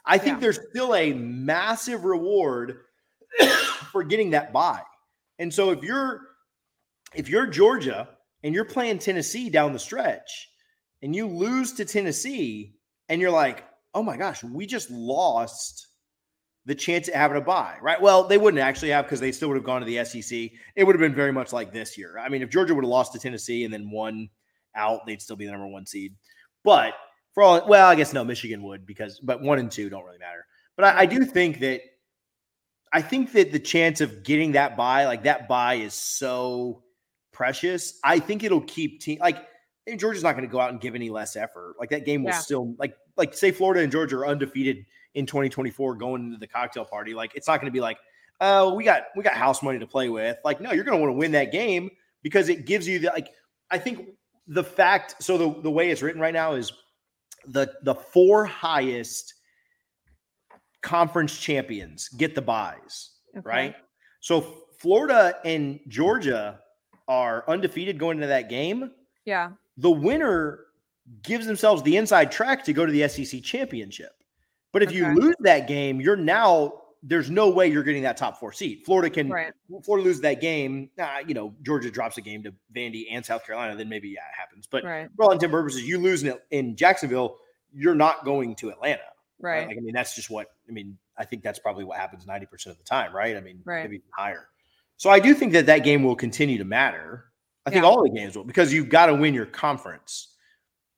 I 0.04 0.18
think 0.18 0.36
yeah. 0.36 0.40
there's 0.40 0.60
still 0.70 0.94
a 0.94 1.12
massive 1.12 2.04
reward 2.04 2.80
for 3.92 4.02
getting 4.02 4.30
that 4.30 4.52
bye. 4.52 4.82
And 5.38 5.52
so 5.52 5.70
if 5.70 5.82
you're 5.82 6.20
if 7.14 7.28
you're 7.28 7.46
Georgia 7.46 8.08
and 8.42 8.54
you're 8.54 8.64
playing 8.64 8.98
Tennessee 8.98 9.50
down 9.50 9.72
the 9.72 9.78
stretch 9.78 10.48
and 11.02 11.14
you 11.14 11.26
lose 11.26 11.72
to 11.74 11.84
Tennessee 11.84 12.74
and 13.08 13.20
you're 13.20 13.30
like, 13.30 13.64
"Oh 13.94 14.02
my 14.02 14.16
gosh, 14.16 14.42
we 14.42 14.66
just 14.66 14.90
lost 14.90 15.88
the 16.64 16.74
chance 16.74 17.08
of 17.08 17.14
having 17.14 17.36
a 17.36 17.40
bye." 17.40 17.76
Right? 17.82 18.00
Well, 18.00 18.24
they 18.24 18.38
wouldn't 18.38 18.62
actually 18.62 18.90
have 18.90 19.04
because 19.04 19.20
they 19.20 19.32
still 19.32 19.48
would 19.48 19.56
have 19.56 19.64
gone 19.64 19.80
to 19.80 19.86
the 19.86 20.04
SEC. 20.04 20.50
It 20.76 20.84
would 20.84 20.94
have 20.94 21.00
been 21.00 21.14
very 21.14 21.32
much 21.32 21.52
like 21.52 21.72
this 21.72 21.98
year. 21.98 22.18
I 22.18 22.28
mean, 22.28 22.42
if 22.42 22.50
Georgia 22.50 22.74
would 22.74 22.84
have 22.84 22.90
lost 22.90 23.12
to 23.12 23.18
Tennessee 23.18 23.64
and 23.64 23.72
then 23.72 23.90
won 23.90 24.28
out, 24.74 25.06
they'd 25.06 25.22
still 25.22 25.36
be 25.36 25.44
the 25.44 25.52
number 25.52 25.66
1 25.66 25.86
seed. 25.86 26.14
But 26.64 26.94
for 27.34 27.42
all 27.42 27.66
well, 27.68 27.88
I 27.88 27.94
guess 27.94 28.12
no, 28.12 28.24
Michigan 28.24 28.62
would 28.62 28.86
because 28.86 29.20
but 29.20 29.42
1 29.42 29.58
and 29.58 29.70
2 29.70 29.90
don't 29.90 30.04
really 30.04 30.18
matter. 30.18 30.46
But 30.76 30.84
I, 30.86 31.00
I 31.00 31.06
do 31.06 31.24
think 31.24 31.60
that 31.60 31.80
I 32.92 33.00
think 33.02 33.32
that 33.32 33.52
the 33.52 33.58
chance 33.58 34.00
of 34.00 34.22
getting 34.22 34.52
that 34.52 34.76
bye, 34.76 35.06
like 35.06 35.24
that 35.24 35.48
bye 35.48 35.74
is 35.74 35.94
so 35.94 36.82
precious. 37.32 37.98
I 38.04 38.18
think 38.18 38.44
it'll 38.44 38.60
keep 38.60 39.00
team 39.00 39.18
like 39.20 39.46
Georgia's 39.96 40.22
not 40.22 40.32
going 40.32 40.46
to 40.46 40.52
go 40.52 40.60
out 40.60 40.70
and 40.70 40.80
give 40.80 40.94
any 40.94 41.10
less 41.10 41.34
effort. 41.34 41.74
Like 41.78 41.90
that 41.90 42.04
game 42.04 42.22
will 42.22 42.30
yeah. 42.30 42.38
still 42.38 42.74
like 42.78 42.94
like 43.16 43.34
say 43.34 43.50
Florida 43.50 43.82
and 43.82 43.90
Georgia 43.90 44.16
are 44.18 44.26
undefeated 44.26 44.84
in 45.14 45.26
2024 45.26 45.96
going 45.96 46.26
into 46.26 46.38
the 46.38 46.46
cocktail 46.46 46.84
party. 46.84 47.14
Like 47.14 47.34
it's 47.34 47.48
not 47.48 47.60
going 47.60 47.70
to 47.70 47.74
be 47.74 47.80
like, 47.80 47.98
oh, 48.40 48.74
we 48.74 48.84
got 48.84 49.04
we 49.16 49.22
got 49.22 49.34
house 49.34 49.62
money 49.62 49.78
to 49.78 49.86
play 49.86 50.08
with. 50.08 50.36
Like 50.44 50.60
no, 50.60 50.72
you're 50.72 50.84
going 50.84 50.96
to 50.96 51.02
want 51.02 51.12
to 51.12 51.18
win 51.18 51.32
that 51.32 51.50
game 51.50 51.90
because 52.22 52.48
it 52.48 52.66
gives 52.66 52.86
you 52.86 52.98
the 52.98 53.08
like. 53.08 53.30
I 53.70 53.78
think 53.78 54.10
the 54.46 54.64
fact. 54.64 55.16
So 55.20 55.38
the 55.38 55.62
the 55.62 55.70
way 55.70 55.90
it's 55.90 56.02
written 56.02 56.20
right 56.20 56.34
now 56.34 56.52
is 56.52 56.72
the 57.46 57.72
the 57.82 57.94
four 57.94 58.44
highest 58.44 59.34
conference 60.82 61.38
champions 61.38 62.08
get 62.08 62.34
the 62.34 62.42
byes, 62.42 63.10
okay. 63.36 63.42
right? 63.44 63.76
So 64.20 64.40
Florida 64.78 65.36
and 65.44 65.80
Georgia 65.88 66.60
are 67.08 67.44
undefeated 67.48 67.98
going 67.98 68.18
into 68.18 68.28
that 68.28 68.48
game. 68.48 68.90
Yeah. 69.24 69.50
The 69.76 69.90
winner 69.90 70.60
gives 71.22 71.46
themselves 71.46 71.82
the 71.82 71.96
inside 71.96 72.30
track 72.30 72.64
to 72.64 72.72
go 72.72 72.86
to 72.86 72.92
the 72.92 73.08
SEC 73.08 73.42
championship. 73.42 74.12
But 74.72 74.82
if 74.82 74.88
okay. 74.88 74.98
you 74.98 75.14
lose 75.14 75.36
that 75.40 75.68
game, 75.68 76.00
you're 76.00 76.16
now 76.16 76.82
there's 77.02 77.30
no 77.30 77.50
way 77.50 77.66
you're 77.66 77.82
getting 77.82 78.04
that 78.04 78.16
top 78.16 78.38
four 78.38 78.52
seed. 78.52 78.82
Florida 78.84 79.10
can 79.10 79.28
right. 79.28 79.52
Florida 79.84 80.06
lose 80.06 80.20
that 80.20 80.40
game. 80.40 80.88
Uh, 80.98 81.18
you 81.26 81.34
know, 81.34 81.52
Georgia 81.62 81.90
drops 81.90 82.16
a 82.16 82.20
game 82.20 82.44
to 82.44 82.54
Vandy 82.74 83.06
and 83.10 83.26
South 83.26 83.44
Carolina, 83.44 83.74
then 83.74 83.88
maybe 83.88 84.08
yeah, 84.08 84.20
it 84.20 84.38
happens. 84.38 84.68
But 84.70 84.84
right. 84.84 85.08
for 85.16 85.24
all 85.24 85.32
intents 85.32 85.44
and 85.44 85.52
purposes, 85.52 85.82
you 85.82 85.98
lose 85.98 86.22
in, 86.22 86.38
in 86.52 86.76
Jacksonville, 86.76 87.38
you're 87.72 87.96
not 87.96 88.24
going 88.24 88.54
to 88.56 88.70
Atlanta. 88.70 89.02
Right. 89.42 89.58
right. 89.58 89.68
Like, 89.68 89.76
I 89.76 89.80
mean, 89.80 89.92
that's 89.92 90.14
just 90.14 90.30
what 90.30 90.46
I 90.68 90.72
mean. 90.72 90.96
I 91.18 91.24
think 91.24 91.42
that's 91.42 91.58
probably 91.58 91.84
what 91.84 91.98
happens 91.98 92.24
90% 92.24 92.66
of 92.68 92.78
the 92.78 92.84
time, 92.84 93.14
right? 93.14 93.36
I 93.36 93.40
mean, 93.40 93.60
right. 93.64 93.82
maybe 93.82 94.02
higher. 94.16 94.48
So 94.96 95.10
I 95.10 95.20
do 95.20 95.34
think 95.34 95.52
that 95.52 95.66
that 95.66 95.78
game 95.78 96.02
will 96.02 96.16
continue 96.16 96.58
to 96.58 96.64
matter. 96.64 97.26
I 97.66 97.70
think 97.70 97.82
yeah. 97.82 97.88
all 97.88 98.02
the 98.02 98.10
games 98.10 98.36
will 98.36 98.44
because 98.44 98.72
you've 98.72 98.88
got 98.88 99.06
to 99.06 99.14
win 99.14 99.34
your 99.34 99.46
conference. 99.46 100.28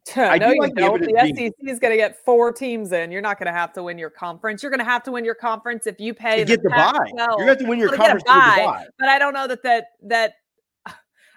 I 0.16 0.36
no, 0.36 0.50
you 0.50 0.60
like 0.60 0.74
don't. 0.74 1.00
The, 1.00 1.06
the 1.06 1.34
SEC 1.34 1.52
is 1.66 1.78
going 1.78 1.92
to 1.92 1.96
get 1.96 2.22
four 2.24 2.52
teams 2.52 2.92
in. 2.92 3.10
You're 3.10 3.22
not 3.22 3.38
going 3.38 3.46
to 3.46 3.58
have 3.58 3.72
to 3.72 3.82
win 3.82 3.96
your 3.96 4.10
conference. 4.10 4.62
You're 4.62 4.70
going 4.70 4.80
to 4.80 4.84
have 4.84 5.02
to 5.04 5.12
win 5.12 5.24
your 5.24 5.34
conference 5.34 5.86
if 5.86 5.98
you 5.98 6.12
pay 6.12 6.40
to 6.40 6.44
get 6.44 6.62
the, 6.62 6.68
the 6.68 6.74
bye. 6.74 7.36
You 7.38 7.46
have 7.46 7.58
to 7.58 7.64
win 7.64 7.78
your 7.78 7.96
conference 7.96 8.22
to 8.24 8.28
bye. 8.28 8.84
But 8.98 9.08
I 9.08 9.18
don't 9.18 9.32
know 9.32 9.46
that 9.46 9.62
that 9.62 9.86
that 10.02 10.34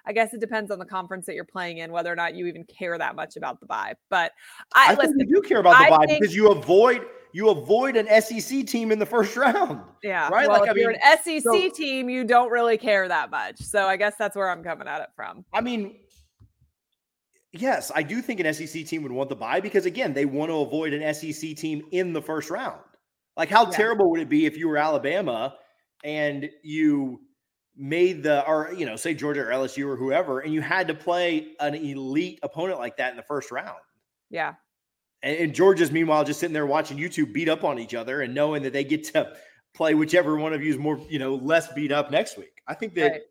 I 0.07 0.13
guess 0.13 0.33
it 0.33 0.39
depends 0.39 0.71
on 0.71 0.79
the 0.79 0.85
conference 0.85 1.25
that 1.25 1.35
you're 1.35 1.43
playing 1.43 1.79
in, 1.79 1.91
whether 1.91 2.11
or 2.11 2.15
not 2.15 2.33
you 2.33 2.47
even 2.47 2.63
care 2.63 2.97
that 2.97 3.15
much 3.15 3.35
about 3.35 3.59
the 3.59 3.65
bye. 3.65 3.93
But 4.09 4.31
I, 4.73 4.93
I 4.93 4.95
listen, 4.95 5.17
think 5.17 5.29
you 5.29 5.41
do 5.41 5.47
care 5.47 5.59
about 5.59 5.77
the 5.77 5.89
bye 5.89 6.05
because 6.07 6.33
you 6.33 6.49
avoid 6.49 7.05
you 7.33 7.49
avoid 7.49 7.97
an 7.97 8.07
SEC 8.21 8.65
team 8.65 8.91
in 8.91 8.99
the 8.99 9.05
first 9.05 9.35
round. 9.35 9.81
Yeah, 10.01 10.29
right. 10.29 10.47
Well, 10.47 10.61
like, 10.61 10.69
if 10.69 10.77
I 10.77 10.79
you're 10.79 10.91
an 10.91 11.17
SEC 11.23 11.41
so, 11.43 11.69
team, 11.69 12.09
you 12.09 12.23
don't 12.23 12.49
really 12.49 12.77
care 12.77 13.07
that 13.07 13.29
much. 13.29 13.59
So 13.59 13.85
I 13.85 13.97
guess 13.97 14.15
that's 14.17 14.35
where 14.35 14.49
I'm 14.49 14.63
coming 14.63 14.87
at 14.87 15.01
it 15.01 15.09
from. 15.15 15.43
I 15.53 15.59
mean, 15.59 15.97
yes, 17.51 17.91
I 17.93 18.03
do 18.03 18.21
think 18.21 18.39
an 18.39 18.53
SEC 18.53 18.85
team 18.85 19.03
would 19.03 19.11
want 19.11 19.29
the 19.29 19.35
bye 19.35 19.59
because 19.59 19.85
again, 19.85 20.13
they 20.13 20.25
want 20.25 20.49
to 20.49 20.55
avoid 20.55 20.93
an 20.93 21.13
SEC 21.13 21.55
team 21.57 21.83
in 21.91 22.13
the 22.13 22.21
first 22.21 22.49
round. 22.49 22.79
Like, 23.35 23.49
how 23.49 23.65
yeah. 23.65 23.71
terrible 23.71 24.09
would 24.11 24.21
it 24.21 24.29
be 24.29 24.45
if 24.45 24.57
you 24.57 24.67
were 24.67 24.77
Alabama 24.77 25.53
and 26.03 26.49
you 26.63 27.19
made 27.77 28.23
the 28.23 28.45
or 28.47 28.73
you 28.75 28.85
know 28.85 28.95
say 28.95 29.13
Georgia 29.13 29.41
or 29.41 29.51
LSU 29.51 29.87
or 29.87 29.95
whoever, 29.95 30.39
and 30.39 30.53
you 30.53 30.61
had 30.61 30.87
to 30.87 30.93
play 30.93 31.53
an 31.59 31.75
elite 31.75 32.39
opponent 32.43 32.79
like 32.79 32.97
that 32.97 33.11
in 33.11 33.17
the 33.17 33.23
first 33.23 33.51
round. 33.51 33.79
Yeah. 34.29 34.55
And, 35.23 35.37
and 35.37 35.55
Georgia's 35.55 35.91
meanwhile 35.91 36.23
just 36.23 36.39
sitting 36.39 36.53
there 36.53 36.65
watching 36.65 36.97
you 36.97 37.09
two 37.09 37.25
beat 37.25 37.49
up 37.49 37.63
on 37.63 37.79
each 37.79 37.93
other 37.93 38.21
and 38.21 38.33
knowing 38.33 38.63
that 38.63 38.73
they 38.73 38.83
get 38.83 39.03
to 39.13 39.33
play 39.75 39.95
whichever 39.95 40.37
one 40.37 40.53
of 40.53 40.63
you 40.63 40.71
is 40.71 40.77
more 40.77 40.99
you 41.09 41.19
know 41.19 41.35
less 41.35 41.71
beat 41.73 41.91
up 41.91 42.11
next 42.11 42.37
week. 42.37 42.61
I 42.67 42.73
think 42.73 42.95
that 42.95 43.11
right. 43.11 43.21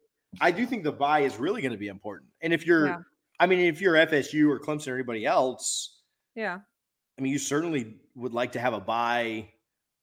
I 0.41 0.51
do 0.51 0.67
think 0.67 0.85
the 0.85 0.93
bye 0.93 1.21
is 1.21 1.37
really 1.37 1.63
going 1.63 1.73
to 1.73 1.79
be 1.79 1.89
important. 1.89 2.31
And 2.41 2.53
if 2.53 2.67
you're, 2.67 2.87
yeah. 2.87 2.99
I 3.41 3.47
mean, 3.47 3.61
if 3.61 3.81
you're 3.81 3.95
FSU 3.95 4.49
or 4.49 4.59
Clemson 4.61 4.89
or 4.89 4.95
anybody 4.95 5.27
else, 5.27 6.01
yeah, 6.35 6.59
I 7.19 7.23
mean, 7.23 7.33
you 7.33 7.39
certainly 7.39 7.97
would 8.15 8.33
like 8.33 8.53
to 8.53 8.61
have 8.61 8.75
a 8.75 8.81
bye 8.81 9.49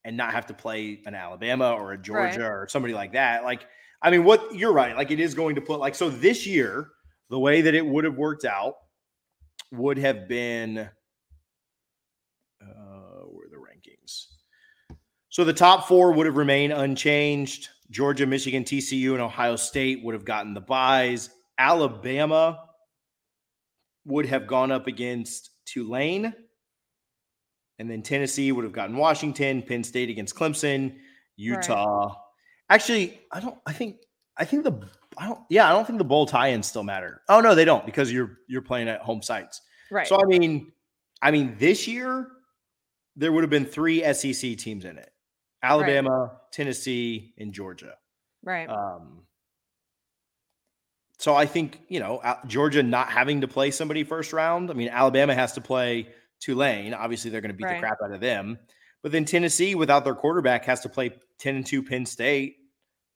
and 0.04 0.18
not 0.18 0.34
have 0.34 0.48
to 0.48 0.54
play 0.54 1.02
an 1.06 1.16
Alabama 1.16 1.74
or 1.74 1.94
a 1.94 1.98
Georgia 1.98 2.42
right. 2.42 2.52
or 2.52 2.68
somebody 2.70 2.94
like 2.94 3.14
that. 3.14 3.44
Like 3.44 3.66
I 4.04 4.12
mean, 4.12 4.26
what 4.26 4.54
you're 4.54 4.74
right. 4.74 4.96
Like 4.96 5.12
it 5.12 5.20
is 5.20 5.34
going 5.34 5.56
to 5.56 5.62
put 5.62 5.80
like 5.80 5.96
so 5.96 6.10
this 6.10 6.46
year, 6.46 6.90
the 7.30 7.40
way 7.40 7.62
that 7.62 7.74
it 7.74 7.86
would 7.86 8.04
have 8.04 8.16
worked 8.16 8.46
out 8.46 8.76
would 9.72 9.98
have 9.98 10.28
been 10.28 10.78
uh 10.78 10.90
where 12.62 13.46
are 13.46 13.50
the 13.50 13.58
rankings? 13.58 14.26
So 15.30 15.44
the 15.44 15.54
top 15.54 15.88
four 15.88 16.12
would 16.12 16.26
have 16.26 16.38
remained 16.38 16.74
unchanged. 16.74 17.70
Georgia, 17.90 18.26
Michigan, 18.26 18.64
TCU, 18.64 19.14
and 19.14 19.22
Ohio 19.22 19.56
State 19.56 20.04
would 20.04 20.14
have 20.14 20.26
gotten 20.26 20.54
the 20.54 20.62
byes. 20.62 21.30
Alabama 21.58 22.60
would 24.06 24.26
have 24.26 24.48
gone 24.48 24.72
up 24.72 24.88
against 24.88 25.52
Tulane. 25.66 26.34
And 27.80 27.90
then 27.90 28.02
Tennessee 28.02 28.52
would 28.52 28.64
have 28.64 28.74
gotten 28.74 28.98
Washington, 28.98 29.62
Penn 29.62 29.84
State 29.84 30.10
against 30.10 30.36
Clemson, 30.36 30.96
Utah, 31.36 32.08
right. 32.08 32.16
Actually, 32.74 33.20
I 33.32 33.40
don't. 33.40 33.58
I 33.68 33.72
think. 33.72 33.98
I 34.36 34.46
think 34.46 34.64
the. 34.64 34.74
I 35.16 35.28
don't. 35.28 35.40
Yeah, 35.50 35.70
I 35.70 35.74
don't 35.74 35.86
think 35.86 36.00
the 36.00 36.06
bowl 36.06 36.26
tie-ins 36.26 36.66
still 36.66 36.84
matter. 36.84 37.22
Oh 37.30 37.40
no, 37.40 37.54
they 37.54 37.66
don't 37.66 37.86
because 37.86 38.12
you're 38.12 38.40
you're 38.48 38.64
playing 38.64 38.90
at 38.90 39.02
home 39.02 39.22
sites. 39.22 39.62
Right. 39.92 40.08
So 40.08 40.20
I 40.20 40.26
mean, 40.26 40.72
I 41.22 41.30
mean, 41.30 41.56
this 41.60 41.88
year 41.88 42.30
there 43.16 43.32
would 43.32 43.44
have 43.44 43.52
been 43.52 43.68
three 43.68 44.02
SEC 44.14 44.58
teams 44.58 44.86
in 44.86 44.98
it: 44.98 45.12
Alabama, 45.62 46.10
right. 46.10 46.32
Tennessee, 46.52 47.36
and 47.38 47.54
Georgia. 47.54 47.94
Right. 48.44 48.68
Um. 48.68 49.22
So 51.20 51.36
I 51.36 51.46
think 51.46 51.80
you 51.90 52.00
know 52.00 52.24
Georgia 52.48 52.82
not 52.82 53.10
having 53.10 53.42
to 53.42 53.48
play 53.48 53.70
somebody 53.70 54.04
first 54.04 54.34
round. 54.34 54.72
I 54.72 54.74
mean, 54.74 54.90
Alabama 54.90 55.36
has 55.36 55.54
to 55.54 55.62
play 55.62 56.08
Tulane. 56.40 56.96
Obviously, 56.96 57.30
they're 57.30 57.42
going 57.42 57.52
to 57.52 57.58
beat 57.58 57.66
right. 57.66 57.76
the 57.76 57.82
crap 57.82 58.00
out 58.04 58.12
of 58.12 58.20
them. 58.20 58.58
But 59.04 59.12
then 59.12 59.26
Tennessee, 59.26 59.76
without 59.76 60.06
their 60.06 60.16
quarterback, 60.16 60.66
has 60.66 60.80
to 60.80 60.90
play 60.90 61.12
10 61.38 61.58
and 61.58 61.66
2 61.66 61.84
Penn 61.84 62.06
State. 62.06 62.56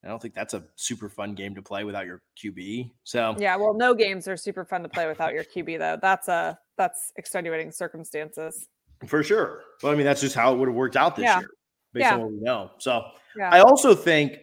I 0.08 0.10
don't 0.10 0.22
think 0.22 0.34
that's 0.34 0.54
a 0.54 0.64
super 0.78 1.10
fun 1.10 1.36
game 1.36 1.54
to 1.56 1.62
play 1.62 1.84
without 1.84 2.06
your 2.06 2.22
QB. 2.42 2.92
So 3.04 3.36
yeah, 3.38 3.58
well, 3.58 3.74
no 3.74 3.94
games 3.94 4.26
are 4.30 4.38
super 4.38 4.64
fun 4.64 4.82
to 4.84 4.90
play 4.90 5.06
without 5.06 5.34
your 5.34 5.44
QB 5.44 5.80
though. 5.80 6.00
That's 6.02 6.30
a 6.30 6.58
that's 6.78 7.12
extenuating 7.18 7.72
circumstances. 7.74 8.70
For 9.06 9.22
sure. 9.22 9.64
But 9.82 9.92
I 9.92 9.96
mean, 9.96 10.06
that's 10.06 10.22
just 10.22 10.34
how 10.34 10.54
it 10.54 10.58
would 10.58 10.70
have 10.70 10.76
worked 10.76 10.96
out 10.96 11.18
this 11.18 11.24
yeah. 11.24 11.40
year, 11.40 11.50
based 11.94 12.06
yeah. 12.06 12.14
on 12.14 12.22
what 12.22 12.32
we 12.32 12.40
know. 12.40 12.72
So 12.78 13.04
yeah. 13.36 13.50
I 13.52 13.60
also 13.60 13.94
think 13.94 14.40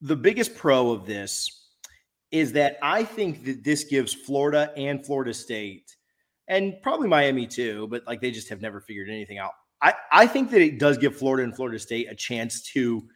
the 0.00 0.16
biggest 0.16 0.56
pro 0.56 0.90
of 0.90 1.06
this 1.06 1.68
is 2.32 2.52
that 2.52 2.76
I 2.82 3.04
think 3.04 3.44
that 3.44 3.62
this 3.62 3.84
gives 3.84 4.12
Florida 4.12 4.72
and 4.76 5.06
Florida 5.06 5.32
State 5.32 5.96
and 6.48 6.74
probably 6.82 7.06
Miami 7.06 7.46
too, 7.46 7.86
but 7.88 8.04
like 8.08 8.20
they 8.20 8.32
just 8.32 8.48
have 8.48 8.60
never 8.60 8.80
figured 8.80 9.08
anything 9.08 9.38
out. 9.38 9.52
I, 9.82 9.94
I 10.10 10.26
think 10.26 10.50
that 10.50 10.62
it 10.62 10.80
does 10.80 10.98
give 10.98 11.14
Florida 11.14 11.44
and 11.44 11.54
Florida 11.54 11.78
State 11.78 12.08
a 12.10 12.14
chance 12.14 12.62
to 12.72 13.06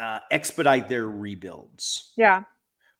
uh, 0.00 0.20
expedite 0.30 0.88
their 0.88 1.08
rebuilds. 1.08 2.12
Yeah. 2.16 2.42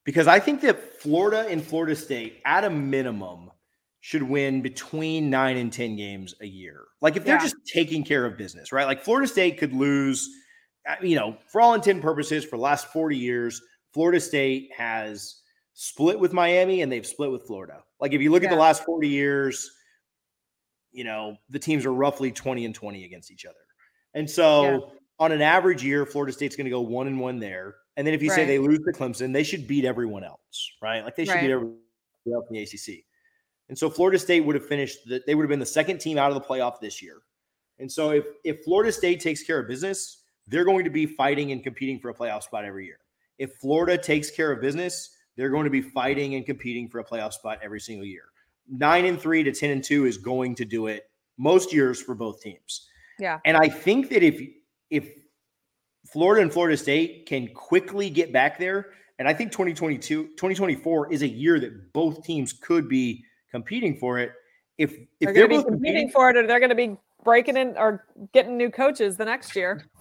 Because 0.05 0.26
I 0.26 0.38
think 0.38 0.61
that 0.62 1.01
Florida 1.01 1.46
and 1.48 1.62
Florida 1.62 1.94
State, 1.94 2.40
at 2.44 2.64
a 2.64 2.70
minimum, 2.70 3.51
should 4.01 4.22
win 4.22 4.62
between 4.62 5.28
nine 5.28 5.57
and 5.59 5.72
10 5.72 5.96
games 5.96 6.34
a 6.40 6.46
year. 6.46 6.84
Like 7.03 7.16
if 7.16 7.24
they're 7.24 7.36
yeah. 7.36 7.42
just 7.42 7.57
taking 7.66 8.03
care 8.03 8.24
of 8.24 8.38
business, 8.38 8.72
right? 8.72 8.86
Like 8.86 9.03
Florida 9.03 9.28
State 9.28 9.59
could 9.59 9.74
lose 9.74 10.28
you 11.03 11.16
know, 11.16 11.36
for 11.46 11.61
all 11.61 11.74
intent 11.74 11.96
and 11.96 12.03
purposes, 12.03 12.44
for 12.44 12.57
the 12.57 12.62
last 12.62 12.86
40 12.92 13.16
years, 13.16 13.62
Florida 13.92 14.20
State 14.20 14.70
has 14.76 15.42
split 15.74 16.18
with 16.18 16.32
Miami 16.32 16.82
and 16.82 16.90
they've 16.90 17.07
split 17.07 17.30
with 17.30 17.46
Florida. 17.46 17.82
Like 18.01 18.12
if 18.12 18.20
you 18.20 18.30
look 18.30 18.42
yeah. 18.42 18.48
at 18.48 18.53
the 18.53 18.61
last 18.61 18.84
40 18.84 19.09
years, 19.09 19.70
you 20.92 21.05
know, 21.05 21.36
the 21.48 21.59
teams 21.59 21.86
are 21.86 21.92
roughly 21.92 22.32
20 22.32 22.64
and 22.64 22.74
20 22.74 23.05
against 23.05 23.30
each 23.30 23.44
other. 23.44 23.55
And 24.14 24.28
so 24.28 24.62
yeah. 24.62 24.78
On 25.21 25.33
an 25.33 25.43
average 25.43 25.85
year, 25.85 26.07
Florida 26.07 26.33
State's 26.33 26.57
going 26.57 26.64
to 26.64 26.71
go 26.71 26.81
one 26.81 27.07
and 27.07 27.21
one 27.21 27.39
there. 27.39 27.77
And 27.97 28.07
then 28.07 28.14
if 28.14 28.23
you 28.23 28.31
right. 28.31 28.37
say 28.37 28.45
they 28.47 28.59
lose 28.59 28.79
to 28.79 28.93
Clemson, 28.93 29.33
they 29.33 29.45
should 29.45 29.68
beat 29.68 29.85
everyone 29.85 30.25
else, 30.25 30.73
right? 30.83 31.05
Like 31.05 31.14
they 31.14 31.27
should 31.27 31.35
right. 31.35 31.43
beat 31.43 31.51
everyone 31.51 31.77
else 32.33 32.47
in 32.51 32.57
the 32.57 32.62
ACC. 32.62 33.05
And 33.68 33.79
so 33.79 33.91
Florida 33.91 34.18
State 34.18 34.41
would 34.41 34.57
have 34.57 34.66
finished 34.66 35.07
that 35.09 35.27
they 35.27 35.35
would 35.35 35.45
have 35.45 35.51
been 35.51 35.61
the 35.61 35.66
second 35.66 35.99
team 35.99 36.18
out 36.18 36.33
of 36.33 36.35
the 36.35 36.41
playoff 36.41 36.81
this 36.81 37.03
year. 37.03 37.18
And 37.79 37.93
so 37.93 38.11
if 38.11 38.25
if 38.45 38.64
Florida 38.64 38.91
State 38.91 39.21
takes 39.21 39.43
care 39.43 39.61
of 39.61 39.68
business, 39.68 40.23
they're 40.49 40.64
going 40.64 40.85
to 40.85 40.91
be 40.91 41.07
fighting 41.07 41.53
and 41.53 41.62
competing 41.62 42.01
for 42.01 42.09
a 42.09 42.14
playoff 42.14 42.43
spot 42.43 42.64
every 42.64 42.87
year. 42.87 42.99
If 43.39 43.55
Florida 43.57 43.97
takes 43.97 44.31
care 44.31 44.51
of 44.51 44.61
business, 44.61 45.16
they're 45.37 45.51
going 45.51 45.64
to 45.64 45.71
be 45.71 45.83
fighting 45.83 46.35
and 46.35 46.45
competing 46.45 46.89
for 46.89 46.99
a 46.99 47.05
playoff 47.05 47.33
spot 47.35 47.59
every 47.62 47.81
single 47.81 48.07
year. 48.07 48.25
9 48.68 49.05
and 49.05 49.21
3 49.21 49.43
to 49.45 49.53
10 49.53 49.71
and 49.71 49.85
2 49.85 50.07
is 50.07 50.18
going 50.18 50.55
to 50.57 50.64
do 50.64 50.87
it 50.87 51.11
most 51.39 51.73
years 51.73 52.01
for 52.01 52.14
both 52.14 52.41
teams. 52.41 52.89
Yeah. 53.18 53.39
And 53.45 53.57
I 53.57 53.68
think 53.68 54.11
that 54.11 54.23
if 54.23 54.41
if 54.91 55.09
Florida 56.12 56.43
and 56.43 56.53
Florida 56.53 56.76
State 56.76 57.26
can 57.26 57.49
quickly 57.55 58.11
get 58.11 58.32
back 58.32 58.59
there, 58.59 58.93
and 59.18 59.28
I 59.28 59.34
think 59.34 59.53
2022 59.53 60.28
2024 60.28 61.12
is 61.12 61.22
a 61.22 61.28
year 61.28 61.61
that 61.61 61.93
both 61.93 62.24
teams 62.24 62.53
could 62.53 62.88
be 62.88 63.24
competing 63.51 63.97
for 63.97 64.18
it. 64.18 64.32
If 64.78 64.93
if 64.93 64.99
they're, 65.20 65.34
they're 65.34 65.49
both 65.49 65.66
competing, 65.66 66.09
competing 66.09 66.11
for 66.11 66.30
it, 66.30 66.36
or 66.36 66.47
they're 66.47 66.59
going 66.59 66.70
to 66.70 66.74
be 66.74 66.97
breaking 67.22 67.57
in 67.57 67.76
or 67.76 68.07
getting 68.32 68.57
new 68.57 68.70
coaches 68.70 69.16
the 69.16 69.24
next 69.24 69.55
year. 69.57 69.86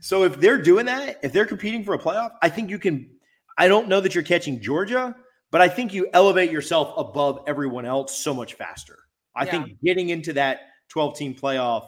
So 0.00 0.24
if 0.24 0.40
they're 0.40 0.60
doing 0.60 0.86
that, 0.86 1.20
if 1.22 1.32
they're 1.32 1.46
competing 1.46 1.84
for 1.84 1.94
a 1.94 1.98
playoff, 1.98 2.32
I 2.42 2.48
think 2.48 2.68
you 2.68 2.80
can. 2.80 3.08
I 3.56 3.68
don't 3.68 3.86
know 3.86 4.00
that 4.00 4.12
you're 4.12 4.24
catching 4.24 4.60
Georgia, 4.60 5.14
but 5.52 5.60
I 5.60 5.68
think 5.68 5.94
you 5.94 6.08
elevate 6.12 6.50
yourself 6.50 6.92
above 6.96 7.44
everyone 7.46 7.86
else 7.86 8.18
so 8.18 8.34
much 8.34 8.54
faster. 8.54 8.98
I 9.36 9.44
yeah. 9.44 9.50
think 9.52 9.76
getting 9.84 10.08
into 10.08 10.32
that 10.32 10.62
12 10.88 11.16
team 11.16 11.34
playoff, 11.36 11.86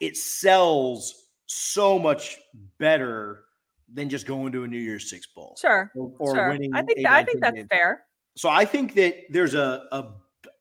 it 0.00 0.18
sells 0.18 1.21
so 1.52 1.98
much 1.98 2.38
better 2.78 3.44
than 3.92 4.08
just 4.08 4.26
going 4.26 4.52
to 4.52 4.64
a 4.64 4.68
New 4.68 4.78
Year's 4.78 5.10
Six 5.10 5.26
bowl. 5.26 5.56
Sure. 5.60 5.90
Or, 5.94 6.12
or 6.18 6.34
sure. 6.34 6.48
winning. 6.48 6.74
I 6.74 6.82
think 6.82 7.02
that, 7.02 7.12
I 7.12 7.24
think 7.24 7.40
that's 7.40 7.62
fair. 7.68 8.04
So 8.36 8.48
I 8.48 8.64
think 8.64 8.94
that 8.94 9.14
there's 9.30 9.54
a, 9.54 9.84
a 9.92 10.06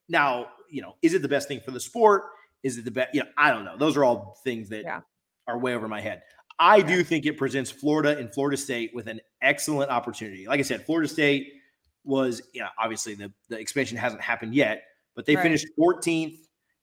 now, 0.10 0.48
you 0.70 0.82
know, 0.82 0.96
is 1.02 1.14
it 1.14 1.22
the 1.22 1.28
best 1.28 1.48
thing 1.48 1.62
for 1.62 1.72
the 1.72 1.80
sport? 1.80 2.24
Is 2.64 2.78
it 2.78 2.86
the 2.86 2.92
best? 2.92 3.14
You 3.14 3.22
know, 3.22 3.30
I 3.38 3.52
don't 3.52 3.66
know. 3.66 3.78
Those 3.78 3.96
are 3.98 4.04
all 4.04 4.38
things 4.44 4.70
that 4.70 4.84
yeah. 4.84 5.02
are 5.48 5.58
way 5.58 5.74
over 5.74 5.88
my 5.88 6.02
head. 6.02 6.24
I 6.60 6.78
yeah. 6.78 6.88
do 6.88 7.04
think 7.04 7.26
it 7.26 7.38
presents 7.38 7.72
Florida 7.72 8.18
and 8.18 8.32
Florida 8.34 8.58
State 8.58 8.92
with 8.94 9.08
an 9.08 9.22
excellent 9.42 9.90
opportunity. 9.90 10.48
Like 10.48 10.60
I 10.60 10.64
said, 10.64 10.86
Florida 10.86 11.08
State 11.08 11.54
was, 12.04 12.42
you 12.54 12.62
know, 12.62 12.68
obviously 12.78 13.16
the, 13.16 13.32
the 13.50 13.58
expansion 13.58 13.98
hasn't 13.98 14.22
happened 14.22 14.54
yet, 14.54 14.84
but 15.16 15.26
they 15.26 15.36
right. 15.36 15.44
finished 15.44 15.68
14th 15.80 16.38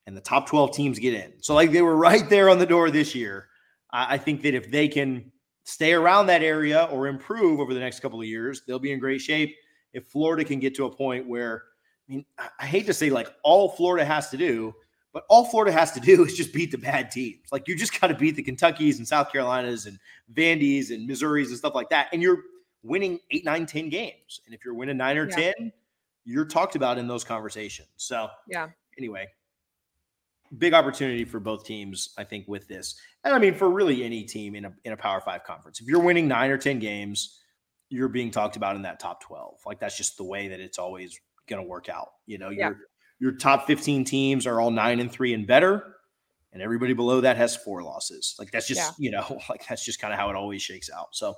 and 0.07 0.17
the 0.17 0.21
top 0.21 0.49
12 0.49 0.75
teams 0.75 0.99
get 0.99 1.15
in. 1.15 1.35
So, 1.43 1.55
like, 1.55 1.71
they 1.71 1.83
were 1.83 1.97
right 2.09 2.29
there 2.29 2.49
on 2.49 2.59
the 2.59 2.67
door 2.67 2.91
this 2.91 3.15
year. 3.15 3.48
I, 3.91 4.19
think 4.19 4.43
that 4.43 4.55
if 4.55 4.71
they 4.71 4.89
can 4.89 5.33
stay 5.65 5.93
around 5.93 6.27
that 6.27 6.43
area 6.43 6.89
or 6.91 7.07
improve 7.07 7.61
over 7.61 7.73
the 7.73 7.81
next 7.81 8.01
couple 8.01 8.21
of 8.21 8.27
years, 8.27 8.63
they'll 8.67 8.79
be 8.79 8.93
in 8.93 8.99
great 8.99 9.21
shape. 9.21 9.57
If 9.93 10.07
Florida 10.09 10.45
can 10.45 10.61
get 10.61 10.75
to 10.77 10.85
a 10.85 10.91
point 10.91 11.27
where, 11.27 11.65
I 12.09 12.13
mean, 12.13 12.25
I 12.59 12.67
hate 12.67 12.87
to 12.87 12.95
say 12.95 13.11
like 13.11 13.29
all 13.43 13.71
Florida 13.71 14.05
has 14.05 14.31
to 14.31 14.37
do 14.37 14.75
but 15.13 15.25
all 15.29 15.45
Florida 15.45 15.73
has 15.73 15.93
to 15.93 16.01
do 16.01 16.25
is 16.27 16.35
just 16.35 16.53
beat 16.53 16.71
the 16.71 16.79
bad 16.79 17.11
teams. 17.11 17.47
Like 17.51 17.69
you 17.69 17.77
just 17.77 17.99
got 18.01 18.09
to 18.09 18.15
beat 18.15 18.37
the 18.37 18.43
Kentuckies 18.43 18.99
and 18.99 19.09
South 19.09 19.33
Carolinas 19.33 19.87
and 19.87 19.99
Vandy's 20.33 20.91
and 20.91 21.09
Missouris 21.09 21.49
and 21.49 21.57
stuff 21.57 21.75
like 21.75 21.91
that. 21.91 22.09
And 22.13 22.23
you're 22.23 22.43
winning 22.83 23.19
eight, 23.31 23.45
nine, 23.45 23.67
10 23.67 23.89
games. 23.89 24.41
And 24.47 24.55
if 24.55 24.65
you're 24.65 24.75
winning 24.75 24.97
nine 24.97 25.17
or 25.17 25.29
yeah. 25.31 25.53
10, 25.59 25.73
you're 26.25 26.45
talked 26.45 26.77
about 26.77 26.99
in 26.99 27.09
those 27.09 27.25
conversations. 27.25 27.89
So, 27.97 28.29
yeah. 28.49 28.69
Anyway, 28.97 29.27
big 30.57 30.75
opportunity 30.75 31.25
for 31.25 31.41
both 31.41 31.65
teams, 31.65 32.11
I 32.17 32.25
think, 32.25 32.49
with 32.49 32.69
this. 32.69 32.99
And 33.25 33.35
I 33.35 33.39
mean, 33.39 33.55
for 33.55 33.69
really 33.71 34.05
any 34.05 34.25
team 34.25 34.55
in 34.55 34.65
a, 34.65 34.73
in 34.85 34.93
a 34.93 34.97
Power 34.97 35.21
Five 35.21 35.45
conference, 35.45 35.81
if 35.81 35.87
you're 35.87 36.01
winning 36.01 36.29
nine 36.29 36.51
or 36.51 36.59
10 36.59 36.79
games, 36.79 37.41
you're 37.91 38.09
being 38.09 38.31
talked 38.31 38.57
about 38.57 38.77
in 38.77 38.83
that 38.83 39.01
top 39.01 39.23
12. 39.23 39.61
Like 39.67 39.81
that's 39.81 39.97
just 39.97 40.17
the 40.17 40.25
way 40.25 40.49
that 40.49 40.61
it's 40.61 40.79
always 40.79 41.19
going 41.49 41.63
to 41.63 41.69
work 41.69 41.89
out. 41.89 42.09
You 42.27 42.39
know, 42.39 42.51
you're, 42.51 42.79
your 43.19 43.33
top 43.33 43.67
15 43.67 44.05
teams 44.05 44.47
are 44.47 44.61
all 44.61 44.71
nine 44.71 45.01
and 45.01 45.11
three 45.11 45.35
and 45.35 45.47
better. 45.47 45.95
And 46.53 46.63
everybody 46.63 46.95
below 46.95 47.21
that 47.21 47.37
has 47.37 47.57
four 47.57 47.83
losses. 47.83 48.35
Like 48.39 48.51
that's 48.51 48.67
just, 48.67 48.81
yeah. 48.99 49.05
you 49.05 49.11
know, 49.11 49.41
like 49.51 49.67
that's 49.69 49.85
just 49.85 50.01
kind 50.01 50.13
of 50.13 50.19
how 50.19 50.31
it 50.31 50.37
always 50.37 50.63
shakes 50.63 50.91
out. 50.91 51.09
So, 51.13 51.35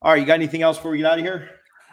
all 0.00 0.12
right, 0.12 0.20
you 0.20 0.26
got 0.26 0.34
anything 0.34 0.62
else 0.62 0.78
before 0.78 0.90
we 0.90 0.98
get 0.98 1.06
out 1.06 1.18
of 1.18 1.24
here? 1.24 1.48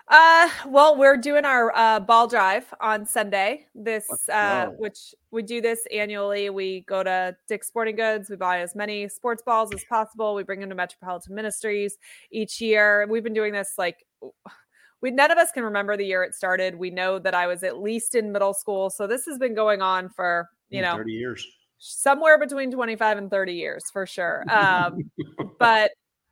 Uh, 0.10 0.50
well, 0.68 0.98
we're 0.98 1.18
doing 1.18 1.46
our 1.46 1.72
uh, 1.76 2.00
ball 2.00 2.28
drive 2.28 2.66
on 2.82 3.06
Sunday. 3.06 3.68
This, 3.76 4.08
uh, 4.28 4.68
which 4.78 5.14
we 5.30 5.44
do 5.44 5.62
this 5.62 5.82
annually. 5.94 6.50
We 6.50 6.82
go 6.82 7.04
to 7.04 7.36
Dick's 7.48 7.68
Sporting 7.68 7.96
Goods. 7.96 8.28
We 8.28 8.36
buy 8.36 8.62
as 8.62 8.76
many 8.76 9.08
sports 9.08 9.44
balls 9.44 9.72
as 9.74 9.84
possible. 9.88 10.34
We 10.34 10.44
bring 10.44 10.62
them 10.62 10.70
to 10.70 10.76
Metropolitan 10.76 11.36
Ministries 11.36 11.98
each 12.32 12.60
year. 12.60 13.06
We've 13.08 13.24
been 13.24 13.34
doing 13.34 13.54
this 13.54 13.74
like 13.78 14.04
we 15.02 15.12
none 15.12 15.32
of 15.32 15.38
us 15.38 15.52
can 15.52 15.64
remember 15.64 15.96
the 15.96 16.06
year 16.06 16.24
it 16.24 16.34
started. 16.34 16.76
We 16.76 16.90
know 16.90 17.20
that 17.20 17.36
I 17.36 17.46
was 17.46 17.64
at 17.64 17.80
least 17.80 18.16
in 18.16 18.32
middle 18.32 18.54
school, 18.54 18.90
so 18.90 19.06
this 19.06 19.26
has 19.26 19.38
been 19.38 19.54
going 19.54 19.82
on 19.82 20.10
for 20.10 20.50
you 20.70 20.82
know 20.82 20.96
30 20.96 21.12
years, 21.12 21.48
somewhere 21.78 22.40
between 22.40 22.72
25 22.72 23.18
and 23.18 23.30
30 23.30 23.54
years 23.54 23.84
for 23.92 24.06
sure. 24.06 24.44
Um, 24.50 25.12
but 25.60 25.92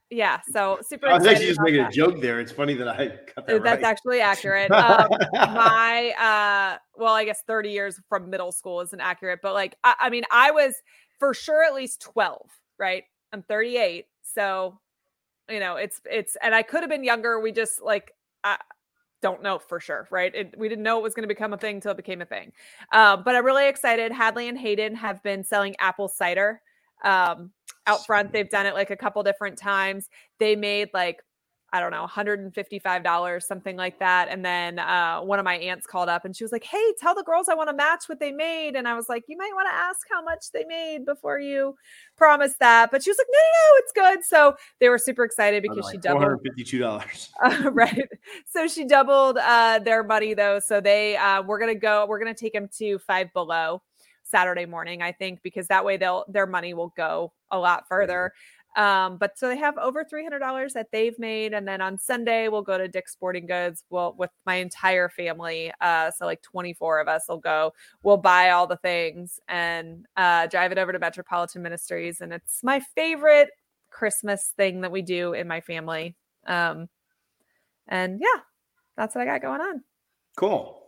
yeah, 0.10 0.40
so 0.52 0.80
super. 0.82 1.08
I 1.08 1.18
was 1.18 1.26
actually 1.26 1.48
just 1.48 1.60
making 1.62 1.82
that. 1.82 1.90
a 1.90 1.92
joke 1.92 2.22
there. 2.22 2.40
It's 2.40 2.52
funny 2.52 2.74
that 2.76 2.88
I 2.88 3.08
got 3.08 3.48
that. 3.48 3.64
That's 3.64 3.66
right. 3.66 3.84
actually 3.84 4.22
accurate. 4.22 4.72
Um, 4.72 5.10
my 5.34 6.14
uh, 6.18 6.78
well, 6.96 7.14
I 7.14 7.26
guess 7.26 7.42
30 7.46 7.70
years 7.70 8.00
from 8.08 8.30
middle 8.30 8.52
school 8.52 8.80
isn't 8.82 9.02
accurate, 9.02 9.40
but 9.42 9.54
like 9.54 9.76
I, 9.84 9.96
I 10.00 10.10
mean, 10.10 10.24
I 10.32 10.52
was 10.52 10.76
for 11.20 11.34
sure 11.34 11.64
at 11.64 11.74
least 11.74 12.02
12. 12.02 12.50
Right, 12.80 13.04
I'm 13.34 13.42
38, 13.42 14.06
so 14.22 14.80
you 15.50 15.60
know 15.60 15.76
it's 15.76 16.00
it's 16.06 16.38
and 16.42 16.56
I 16.56 16.62
could 16.62 16.82
have 16.82 16.90
been 16.90 17.04
younger. 17.04 17.40
We 17.40 17.52
just 17.52 17.82
like 17.82 18.14
I 18.44 18.58
don't 19.22 19.44
know 19.44 19.60
for 19.60 19.80
sure, 19.80 20.08
right? 20.10 20.34
It, 20.34 20.56
we 20.58 20.70
didn't 20.70 20.84
know 20.84 21.00
it 21.00 21.04
was 21.04 21.16
going 21.16 21.24
to 21.24 21.28
become 21.28 21.52
a 21.54 21.58
thing 21.58 21.76
until 21.76 21.92
it 21.92 21.98
became 21.98 22.22
a 22.22 22.26
thing. 22.26 22.54
Uh, 22.94 23.18
but 23.18 23.36
I'm 23.36 23.44
really 23.44 23.68
excited. 23.68 24.12
Hadley 24.12 24.48
and 24.48 24.58
Hayden 24.58 24.96
have 24.96 25.22
been 25.24 25.44
selling 25.44 25.76
apple 25.80 26.08
cider 26.08 26.62
um, 27.04 27.52
out 27.88 28.06
front. 28.06 28.32
They've 28.32 28.50
done 28.50 28.66
it 28.66 28.76
like 28.76 28.92
a 28.92 28.96
couple 28.96 29.24
different 29.24 29.58
times. 29.58 30.10
They 30.40 30.56
made 30.56 30.90
like 30.94 31.22
I 31.74 31.82
don't 31.82 31.92
know, 31.92 32.08
$155, 32.08 33.44
something 33.44 33.76
like 33.76 34.00
that. 34.00 34.30
And 34.30 34.44
then 34.44 34.80
uh, 34.80 35.20
one 35.20 35.38
of 35.38 35.44
my 35.44 35.56
aunts 35.56 35.86
called 35.86 36.08
up 36.08 36.24
and 36.24 36.34
she 36.34 36.46
was 36.46 36.54
like, 36.54 36.64
Hey, 36.64 36.94
tell 36.98 37.14
the 37.14 37.24
girls 37.24 37.50
I 37.50 37.56
want 37.56 37.70
to 37.70 37.76
match 37.76 38.06
what 38.08 38.22
they 38.22 38.32
made. 38.32 38.78
And 38.78 38.88
I 38.88 38.94
was 38.94 39.10
like, 39.10 39.26
You 39.28 39.36
might 39.36 39.52
want 39.54 39.68
to 39.68 39.74
ask 39.74 40.00
how 40.10 40.24
much 40.24 40.46
they 40.54 40.64
made 40.64 41.06
before 41.06 41.40
you 41.40 41.76
promise 42.16 42.54
that. 42.62 42.90
But 42.90 43.04
she 43.04 43.10
was 43.10 43.18
like, 43.18 43.28
No, 43.30 43.38
no, 43.38 43.60
no, 43.66 43.80
it's 43.80 43.92
good. 43.92 44.26
So 44.26 44.56
they 44.80 44.88
were 44.88 44.98
super 44.98 45.26
excited 45.26 45.62
because 45.62 45.84
like 45.84 45.96
she 45.96 45.98
doubled 45.98 46.40
$452. 46.58 47.30
Uh, 47.44 47.70
right. 47.72 48.08
So 48.46 48.68
she 48.68 48.86
doubled 48.86 49.38
uh, 49.38 49.80
their 49.80 50.04
money 50.04 50.34
though. 50.34 50.60
So 50.60 50.80
they, 50.80 51.18
uh, 51.18 51.42
we're 51.42 51.60
going 51.60 51.74
to 51.74 51.80
go, 51.80 52.06
we're 52.08 52.20
going 52.20 52.34
to 52.34 52.40
take 52.40 52.54
them 52.54 52.70
to 52.78 52.98
five 53.00 53.34
below. 53.34 53.82
Saturday 54.30 54.66
morning, 54.66 55.02
I 55.02 55.12
think, 55.12 55.42
because 55.44 55.68
that 55.68 55.84
way 55.86 55.98
they'll 55.98 56.26
their 56.28 56.48
money 56.48 56.74
will 56.74 56.94
go 56.96 57.34
a 57.52 57.58
lot 57.58 57.88
further. 57.88 58.34
Um, 58.76 59.18
but 59.18 59.40
so 59.40 59.48
they 59.48 59.58
have 59.58 59.76
over 59.80 60.06
$300 60.06 60.74
that 60.74 60.92
they've 60.92 61.18
made. 61.18 61.54
And 61.54 61.68
then 61.68 61.82
on 61.82 61.98
Sunday, 61.98 62.48
we'll 62.48 62.62
go 62.62 62.78
to 62.78 62.88
Dick's 62.88 63.12
Sporting 63.12 63.48
Goods. 63.48 63.84
Well, 63.90 64.14
with 64.20 64.30
my 64.46 64.56
entire 64.56 65.10
family. 65.10 65.72
Uh, 65.82 66.12
so 66.12 66.28
like 66.28 66.44
24 66.44 67.00
of 67.00 67.08
us 67.08 67.24
will 67.28 67.40
go. 67.40 67.74
We'll 68.04 68.18
buy 68.18 68.52
all 68.52 68.68
the 68.68 68.78
things 68.78 69.40
and 69.48 70.06
uh, 70.16 70.46
drive 70.46 70.72
it 70.72 70.78
over 70.78 70.92
to 70.92 71.00
Metropolitan 71.00 71.64
Ministries. 71.64 72.22
And 72.22 72.32
it's 72.32 72.64
my 72.64 72.80
favorite 72.94 73.50
Christmas 73.90 74.54
thing 74.56 74.82
that 74.82 74.92
we 74.92 75.02
do 75.02 75.34
in 75.34 75.48
my 75.48 75.62
family. 75.62 76.16
Um, 76.46 76.88
and 77.88 78.20
yeah, 78.22 78.42
that's 78.96 79.16
what 79.16 79.22
I 79.22 79.26
got 79.26 79.42
going 79.42 79.62
on. 79.62 79.84
Cool. 80.36 80.84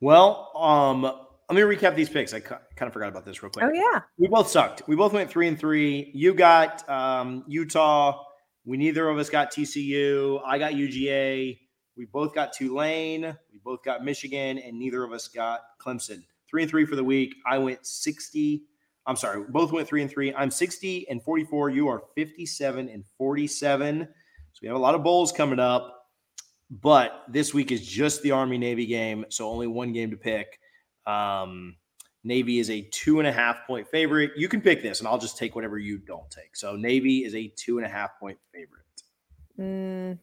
Well, 0.00 0.50
um, 0.56 1.10
let 1.50 1.56
me 1.56 1.76
recap 1.76 1.96
these 1.96 2.08
picks. 2.08 2.32
I 2.32 2.38
kind 2.40 2.60
of 2.80 2.92
forgot 2.92 3.08
about 3.08 3.24
this 3.24 3.42
real 3.42 3.50
quick. 3.50 3.64
Oh 3.64 3.72
yeah, 3.72 4.00
we 4.18 4.28
both 4.28 4.48
sucked. 4.48 4.82
We 4.86 4.94
both 4.94 5.12
went 5.12 5.28
three 5.28 5.48
and 5.48 5.58
three. 5.58 6.10
You 6.14 6.32
got 6.32 6.88
um, 6.88 7.44
Utah. 7.48 8.22
We 8.64 8.76
neither 8.76 9.08
of 9.08 9.18
us 9.18 9.28
got 9.28 9.52
TCU. 9.52 10.40
I 10.46 10.58
got 10.58 10.74
UGA. 10.74 11.58
We 11.96 12.04
both 12.06 12.34
got 12.34 12.52
Tulane. 12.52 13.36
We 13.52 13.60
both 13.64 13.82
got 13.82 14.04
Michigan, 14.04 14.58
and 14.58 14.78
neither 14.78 15.02
of 15.02 15.12
us 15.12 15.26
got 15.26 15.60
Clemson. 15.84 16.22
Three 16.48 16.62
and 16.62 16.70
three 16.70 16.84
for 16.84 16.94
the 16.94 17.02
week. 17.02 17.34
I 17.44 17.58
went 17.58 17.84
sixty. 17.84 18.66
I'm 19.06 19.16
sorry. 19.16 19.42
Both 19.48 19.72
went 19.72 19.88
three 19.88 20.02
and 20.02 20.10
three. 20.10 20.32
I'm 20.32 20.52
sixty 20.52 21.08
and 21.08 21.20
forty-four. 21.22 21.70
You 21.70 21.88
are 21.88 22.02
fifty-seven 22.14 22.88
and 22.88 23.04
forty-seven. 23.18 24.06
So 24.52 24.58
we 24.62 24.68
have 24.68 24.76
a 24.76 24.80
lot 24.80 24.94
of 24.94 25.02
bowls 25.02 25.32
coming 25.32 25.58
up, 25.58 26.06
but 26.70 27.24
this 27.28 27.52
week 27.52 27.72
is 27.72 27.84
just 27.84 28.22
the 28.22 28.30
Army 28.30 28.56
Navy 28.56 28.86
game, 28.86 29.24
so 29.30 29.48
only 29.48 29.66
one 29.66 29.92
game 29.92 30.12
to 30.12 30.16
pick. 30.16 30.59
Um, 31.10 31.76
Navy 32.22 32.58
is 32.58 32.70
a 32.70 32.82
two 32.82 33.18
and 33.18 33.26
a 33.26 33.32
half 33.32 33.66
point 33.66 33.88
favorite. 33.88 34.32
You 34.36 34.48
can 34.48 34.60
pick 34.60 34.82
this, 34.82 34.98
and 35.00 35.08
I'll 35.08 35.18
just 35.18 35.38
take 35.38 35.54
whatever 35.54 35.78
you 35.78 35.98
don't 35.98 36.30
take. 36.30 36.54
So 36.54 36.76
Navy 36.76 37.24
is 37.24 37.34
a 37.34 37.48
two 37.56 37.78
and 37.78 37.86
a 37.86 37.88
half 37.88 38.18
point 38.20 38.38
favorite. 38.52 38.84
Mm, 39.58 40.18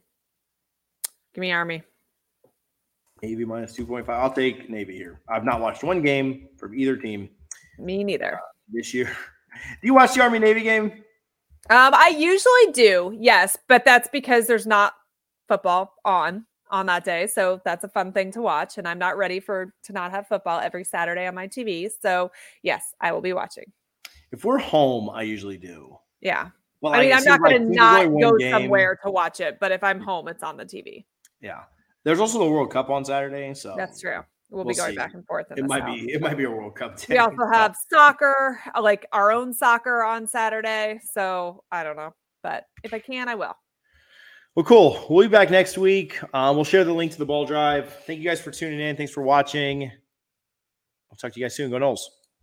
give 1.33 1.41
me 1.41 1.51
Army. 1.51 1.83
Navy 3.23 3.45
minus 3.45 3.75
2.5. 3.75 4.07
I'll 4.09 4.31
take 4.31 4.69
Navy 4.69 4.95
here. 4.95 5.21
I've 5.27 5.43
not 5.43 5.59
watched 5.59 5.83
one 5.83 6.03
game 6.03 6.49
from 6.57 6.77
either 6.77 6.95
team. 6.95 7.29
Me 7.79 8.03
neither. 8.03 8.35
Uh, 8.35 8.39
this 8.71 8.93
year. 8.93 9.05
Do 9.81 9.87
you 9.87 9.95
watch 9.95 10.13
the 10.13 10.21
Army 10.21 10.37
Navy 10.37 10.61
game? 10.61 11.03
Um, 11.69 11.93
I 11.93 12.15
usually 12.17 12.71
do, 12.71 13.17
yes, 13.19 13.57
but 13.67 13.83
that's 13.83 14.07
because 14.07 14.47
there's 14.47 14.67
not 14.67 14.93
football 15.49 15.95
on 16.05 16.45
on 16.69 16.85
that 16.87 17.03
day. 17.03 17.27
So 17.27 17.61
that's 17.63 17.83
a 17.83 17.89
fun 17.89 18.11
thing 18.11 18.31
to 18.31 18.41
watch. 18.41 18.77
And 18.77 18.87
I'm 18.87 18.99
not 18.99 19.17
ready 19.17 19.39
for 19.39 19.73
to 19.83 19.93
not 19.93 20.11
have 20.11 20.27
football 20.27 20.59
every 20.59 20.83
Saturday 20.83 21.25
on 21.27 21.35
my 21.35 21.47
TV. 21.47 21.89
So 22.01 22.31
yes, 22.63 22.93
I 23.01 23.11
will 23.11 23.21
be 23.21 23.33
watching. 23.33 23.71
If 24.31 24.43
we're 24.43 24.59
home, 24.59 25.09
I 25.09 25.23
usually 25.23 25.57
do. 25.57 25.97
Yeah. 26.21 26.49
Well, 26.81 26.93
I 26.93 27.01
mean, 27.01 27.13
I'm 27.13 27.23
not 27.23 27.39
going 27.41 27.69
to 27.69 27.73
not 27.73 28.05
go 28.19 28.37
game. 28.37 28.51
somewhere 28.51 28.99
to 29.03 29.09
watch 29.09 29.39
it, 29.39 29.57
but 29.59 29.71
if 29.71 29.83
I'm 29.83 29.99
home, 29.99 30.27
it's 30.27 30.43
on 30.43 30.57
the 30.57 30.65
TV. 30.65 31.05
Yeah. 31.41 31.63
There's 32.03 32.19
also 32.19 32.39
the 32.39 32.45
World 32.45 32.71
Cup 32.71 32.89
on 32.89 33.03
Saturday, 33.03 33.53
so 33.53 33.73
that's 33.75 33.99
true. 33.99 34.19
We'll, 34.49 34.63
we'll 34.63 34.73
be 34.73 34.77
going 34.77 34.91
see. 34.91 34.95
back 34.95 35.13
and 35.13 35.25
forth. 35.25 35.47
It 35.57 35.65
might 35.65 35.85
be 35.85 36.11
it 36.13 36.21
might 36.21 36.37
be 36.37 36.45
a 36.45 36.51
World 36.51 36.75
Cup. 36.75 36.97
Day. 36.97 37.05
We 37.09 37.17
also 37.17 37.45
have 37.51 37.75
soccer, 37.91 38.61
uh, 38.73 38.81
like 38.81 39.05
our 39.11 39.31
own 39.31 39.53
soccer 39.53 40.03
on 40.03 40.25
Saturday. 40.25 41.01
So 41.13 41.63
I 41.71 41.83
don't 41.83 41.97
know, 41.97 42.13
but 42.43 42.65
if 42.83 42.93
I 42.93 42.99
can, 42.99 43.27
I 43.27 43.35
will. 43.35 43.55
Well, 44.57 44.63
cool. 44.63 45.05
We'll 45.07 45.27
be 45.27 45.31
back 45.31 45.51
next 45.51 45.77
week. 45.77 46.19
Um, 46.33 46.55
we'll 46.55 46.65
share 46.65 46.83
the 46.83 46.91
link 46.91 47.11
to 47.11 47.19
the 47.19 47.27
ball 47.27 47.45
drive. 47.45 47.93
Thank 48.07 48.17
you 48.17 48.27
guys 48.27 48.41
for 48.41 48.49
tuning 48.49 48.79
in. 48.79 48.95
Thanks 48.95 49.11
for 49.11 49.21
watching. 49.21 49.91
I'll 51.11 51.15
talk 51.15 51.31
to 51.33 51.39
you 51.39 51.45
guys 51.45 51.55
soon. 51.55 51.69
Go 51.69 51.77
Noles. 51.77 51.99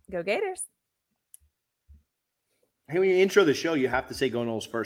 Go 0.09 0.23
Gators. 0.23 0.61
Hey, 2.87 2.99
when 2.99 3.09
you 3.09 3.17
intro 3.17 3.43
the 3.43 3.53
show, 3.53 3.73
you 3.73 3.89
have 3.89 4.07
to 4.07 4.13
say 4.13 4.29
Go 4.29 4.45
Noles 4.45 4.65
first. 4.65 4.83